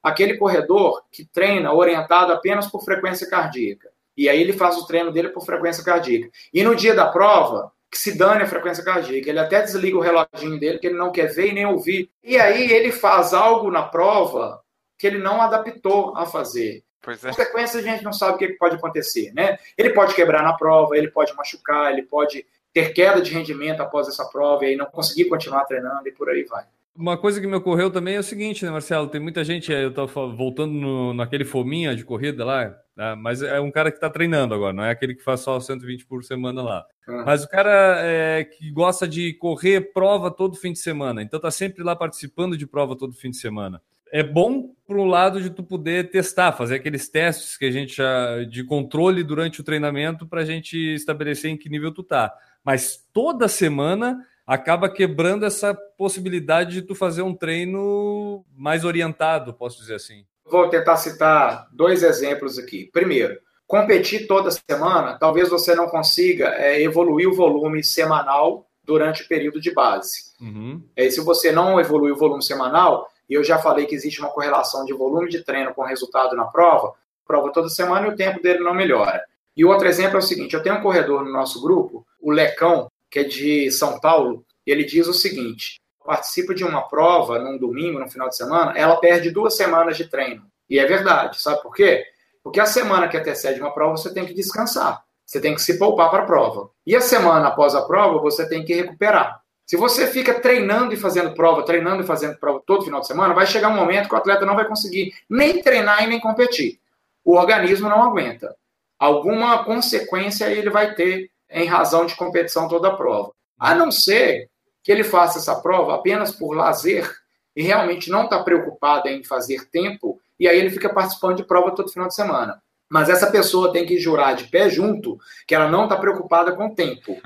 Aquele 0.05 0.37
corredor 0.37 1.03
que 1.11 1.25
treina 1.25 1.73
orientado 1.73 2.33
apenas 2.33 2.67
por 2.67 2.85
frequência 2.85 3.29
cardíaca. 3.29 3.89
E 4.17 4.29
aí 4.29 4.41
ele 4.41 4.53
faz 4.53 4.77
o 4.77 4.87
treino 4.87 5.11
dele 5.11 5.31
por 5.31 5.45
frequência 5.45 5.83
cardíaca. 5.83 6.31
E 6.53 6.63
no 6.63 6.77
dia 6.77 6.95
da 6.95 7.07
prova, 7.07 7.73
que 7.95 7.99
se 7.99 8.19
dane 8.19 8.43
a 8.43 8.47
frequência 8.47 8.85
cardíaca. 8.85 9.31
Ele 9.31 9.39
até 9.39 9.63
desliga 9.63 9.97
o 9.97 10.01
reloginho 10.01 10.59
dele, 10.59 10.79
que 10.79 10.89
ele 10.89 10.99
não 10.99 11.13
quer 11.13 11.33
ver 11.33 11.49
e 11.49 11.53
nem 11.53 11.65
ouvir. 11.65 12.11
E 12.23 12.37
aí 12.37 12.71
ele 12.71 12.91
faz 12.91 13.33
algo 13.33 13.71
na 13.71 13.85
prova 13.85 14.61
que 14.99 15.07
ele 15.07 15.19
não 15.19 15.41
adaptou 15.41 16.17
a 16.17 16.27
fazer. 16.27 16.83
Pois 17.01 17.25
é. 17.25 17.31
A 17.31 17.67
gente 17.67 18.03
não 18.03 18.13
sabe 18.13 18.35
o 18.35 18.39
que 18.39 18.49
pode 18.55 18.75
acontecer, 18.75 19.33
né? 19.33 19.59
Ele 19.79 19.91
pode 19.91 20.15
quebrar 20.15 20.43
na 20.43 20.55
prova, 20.55 20.97
ele 20.97 21.09
pode 21.09 21.35
machucar, 21.35 21.93
ele 21.93 22.03
pode 22.03 22.45
ter 22.73 22.93
queda 22.93 23.23
de 23.23 23.31
rendimento 23.31 23.81
após 23.81 24.09
essa 24.09 24.25
prova 24.25 24.65
e 24.65 24.69
aí 24.69 24.77
não 24.77 24.87
conseguir 24.87 25.27
continuar 25.27 25.65
treinando 25.65 26.09
e 26.09 26.13
por 26.13 26.29
aí 26.29 26.43
vai. 26.43 26.65
Uma 26.97 27.19
coisa 27.19 27.41
que 27.41 27.47
me 27.47 27.57
ocorreu 27.57 27.91
também 27.91 28.15
é 28.15 28.21
o 28.21 28.23
seguinte, 28.23 28.65
né, 28.65 28.71
Marcelo? 28.71 29.09
Tem 29.09 29.21
muita 29.21 29.43
gente, 29.43 29.73
eu 29.73 29.89
estava 29.89 30.29
voltando 30.29 30.73
no, 30.73 31.13
naquele 31.13 31.45
fominha 31.45 31.95
de 31.97 32.05
corrida 32.05 32.45
lá, 32.45 32.73
né, 32.97 33.15
mas 33.17 33.43
é 33.43 33.59
um 33.59 33.71
cara 33.71 33.91
que 33.91 33.97
está 33.97 34.09
treinando 34.09 34.55
agora, 34.55 34.73
não 34.73 34.85
é 34.85 34.91
aquele 34.91 35.15
que 35.15 35.25
faz 35.25 35.41
só 35.41 35.59
120 35.59 36.07
por 36.07 36.23
semana 36.23 36.63
lá. 36.63 36.87
Uhum. 37.09 37.25
Mas 37.25 37.43
o 37.43 37.49
cara 37.49 37.99
é, 38.01 38.45
que 38.45 38.71
gosta 38.71 39.09
de 39.09 39.33
correr 39.35 39.93
prova 39.93 40.31
todo 40.31 40.57
fim 40.57 40.73
de 40.73 40.79
semana, 40.79 41.21
então 41.21 41.39
está 41.39 41.51
sempre 41.51 41.83
lá 41.83 41.97
participando 41.97 42.57
de 42.57 42.67
prova 42.67 42.97
todo 42.97 43.13
fim 43.13 43.31
de 43.31 43.39
semana 43.39 43.83
é 44.15 44.23
bom 44.23 44.73
para 44.87 44.97
o 44.97 45.05
lado 45.05 45.43
de 45.43 45.51
tu 45.51 45.65
poder 45.65 46.09
testar, 46.09 46.53
fazer 46.53 46.77
aqueles 46.77 47.09
testes 47.09 47.57
que 47.57 47.65
a 47.65 47.71
gente 47.73 47.97
já 47.97 48.45
de 48.45 48.63
controle 48.63 49.25
durante 49.25 49.61
o 49.61 49.65
treinamento 49.65 50.25
para 50.25 50.43
a 50.43 50.45
gente 50.45 50.77
estabelecer 50.95 51.51
em 51.51 51.57
que 51.57 51.69
nível 51.69 51.93
tu 51.93 52.05
tá. 52.05 52.33
Mas 52.63 53.05
toda 53.13 53.49
semana 53.49 54.25
acaba 54.47 54.89
quebrando 54.89 55.45
essa 55.45 55.75
possibilidade 55.97 56.73
de 56.73 56.83
tu 56.83 56.95
fazer 56.95 57.23
um 57.23 57.35
treino 57.35 58.45
mais 58.57 58.85
orientado, 58.85 59.55
posso 59.55 59.79
dizer 59.79 59.95
assim. 59.95 60.25
Vou 60.45 60.69
tentar 60.69 60.97
citar 60.97 61.69
dois 61.73 62.03
exemplos 62.03 62.59
aqui. 62.59 62.91
Primeiro, 62.93 63.39
competir 63.67 64.27
toda 64.27 64.51
semana, 64.51 65.19
talvez 65.19 65.49
você 65.49 65.75
não 65.75 65.89
consiga 65.89 66.55
é, 66.57 66.83
evoluir 66.83 67.29
o 67.29 67.35
volume 67.35 67.83
semanal 67.83 68.69
durante 68.85 69.23
o 69.23 69.29
período 69.29 69.61
de 69.61 69.73
base. 69.73 70.35
Uhum. 70.41 70.83
É, 70.95 71.09
se 71.09 71.21
você 71.23 71.51
não 71.51 71.81
evoluir 71.81 72.13
o 72.13 72.19
volume 72.19 72.43
semanal, 72.43 73.09
e 73.29 73.35
eu 73.35 73.43
já 73.43 73.59
falei 73.59 73.87
que 73.87 73.95
existe 73.95 74.21
uma 74.21 74.31
correlação 74.31 74.85
de 74.85 74.93
volume 74.93 75.31
de 75.31 75.43
treino 75.43 75.73
com 75.73 75.83
resultado 75.83 76.37
na 76.37 76.45
prova, 76.45 76.93
prova 77.27 77.51
toda 77.51 77.71
semana 77.71 78.07
e 78.07 78.11
o 78.11 78.17
tempo 78.17 78.43
dele 78.43 78.59
não 78.59 78.75
melhora. 78.75 79.25
E 79.57 79.65
outro 79.65 79.89
exemplo 79.89 80.17
é 80.17 80.19
o 80.19 80.23
seguinte: 80.23 80.55
eu 80.55 80.63
tenho 80.63 80.77
um 80.77 80.83
corredor 80.83 81.25
no 81.25 81.33
nosso 81.33 81.63
grupo, 81.63 82.07
o 82.21 82.31
Lecão, 82.31 82.91
que 83.15 83.21
é 83.21 83.23
de 83.23 83.71
São 83.71 84.01
Paulo, 84.01 84.45
e 84.67 84.73
ele 84.73 84.83
diz 84.83 85.07
o 85.07 85.15
seguinte: 85.15 85.81
participa 86.05 86.53
de 86.53 86.65
uma 86.65 86.83
prova 86.89 87.39
num 87.39 87.57
domingo, 87.57 88.01
no 88.01 88.11
final 88.11 88.29
de 88.29 88.37
semana, 88.37 88.73
ela 88.77 88.97
perde 88.97 89.31
duas 89.31 89.57
semanas 89.57 89.97
de 89.97 90.07
treino. 90.09 90.45
E 90.69 90.81
é 90.81 90.85
verdade, 90.85 91.41
sabe 91.41 91.63
por 91.63 91.73
quê? 91.73 92.05
Porque 92.43 92.59
a 92.59 92.67
semana 92.67 93.07
que 93.07 93.17
antecede 93.17 93.61
uma 93.61 93.73
prova 93.73 93.97
você 93.97 94.13
tem 94.13 94.27
que 94.27 94.35
descansar, 94.35 95.05
você 95.25 95.41
tem 95.41 95.55
que 95.55 95.63
se 95.63 95.79
poupar 95.79 96.11
para 96.11 96.25
a 96.25 96.27
prova. 96.27 96.71
E 96.85 96.97
a 96.97 97.01
semana 97.01 97.47
após 97.47 97.77
a 97.77 97.83
prova 97.83 98.19
você 98.19 98.49
tem 98.49 98.65
que 98.65 98.75
recuperar. 98.75 99.41
Se 99.65 99.77
você 99.77 100.09
fica 100.09 100.35
treinando 100.41 100.93
e 100.93 100.97
fazendo 100.97 101.35
prova, 101.35 101.63
treinando 101.63 102.03
e 102.03 102.07
fazendo 102.07 102.37
prova 102.37 102.61
todo 102.67 102.85
final 102.85 103.01
de 103.01 103.07
semana, 103.07 103.33
vai 103.33 103.47
chegar 103.47 103.69
um 103.69 103.77
momento 103.77 104.09
que 104.09 104.15
o 104.15 104.19
atleta 104.19 104.45
não 104.45 104.57
vai 104.57 104.67
conseguir 104.67 105.15
nem 105.31 105.63
treinar 105.63 106.03
e 106.03 106.09
nem 106.09 106.19
competir. 106.19 106.81
O 107.25 107.37
organismo 107.37 107.89
não 107.89 108.03
aguenta. 108.03 108.57
Alguma 108.99 109.65
consequência 109.65 110.47
ele 110.47 110.69
vai 110.69 110.95
ter 110.97 111.31
em 111.55 111.67
razão 111.67 112.05
de 112.05 112.17
competição 112.17 112.69
toda 112.69 112.89
a 112.89 112.97
prova. 112.97 113.33
A 113.59 113.75
não 113.75 113.91
ser 113.91 114.51
que 114.83 114.91
ele 114.91 115.05
faça 115.05 115.39
essa 115.39 115.55
prova 115.55 115.95
apenas 115.95 116.33
por 116.33 116.55
lazer 116.55 117.11
e 117.57 117.63
realmente 117.63 118.11
não 118.11 118.25
está 118.25 118.43
preocupado 118.43 119.09
em 119.09 119.23
fazer 119.23 119.71
tempo, 119.71 120.21
e 120.39 120.49
aí 120.49 120.59
ele 120.59 120.71
fica 120.71 120.93
participando 120.93 121.37
de 121.37 121.45
prova 121.45 121.71
todo 121.71 121.91
final 121.91 122.09
de 122.09 122.15
semana. 122.15 122.61
Mas 122.91 123.09
essa 123.09 123.31
pessoa 123.31 123.73
tem 123.73 123.87
que 123.87 123.99
jurar 123.99 124.35
de 124.35 124.49
pé 124.49 124.69
junto 124.69 125.17
que 125.47 125.55
ela 125.55 125.71
não 125.71 125.85
está 125.85 125.97
preocupada 125.97 126.53
com 126.53 126.67
o 126.67 126.75
tempo. 126.75 127.17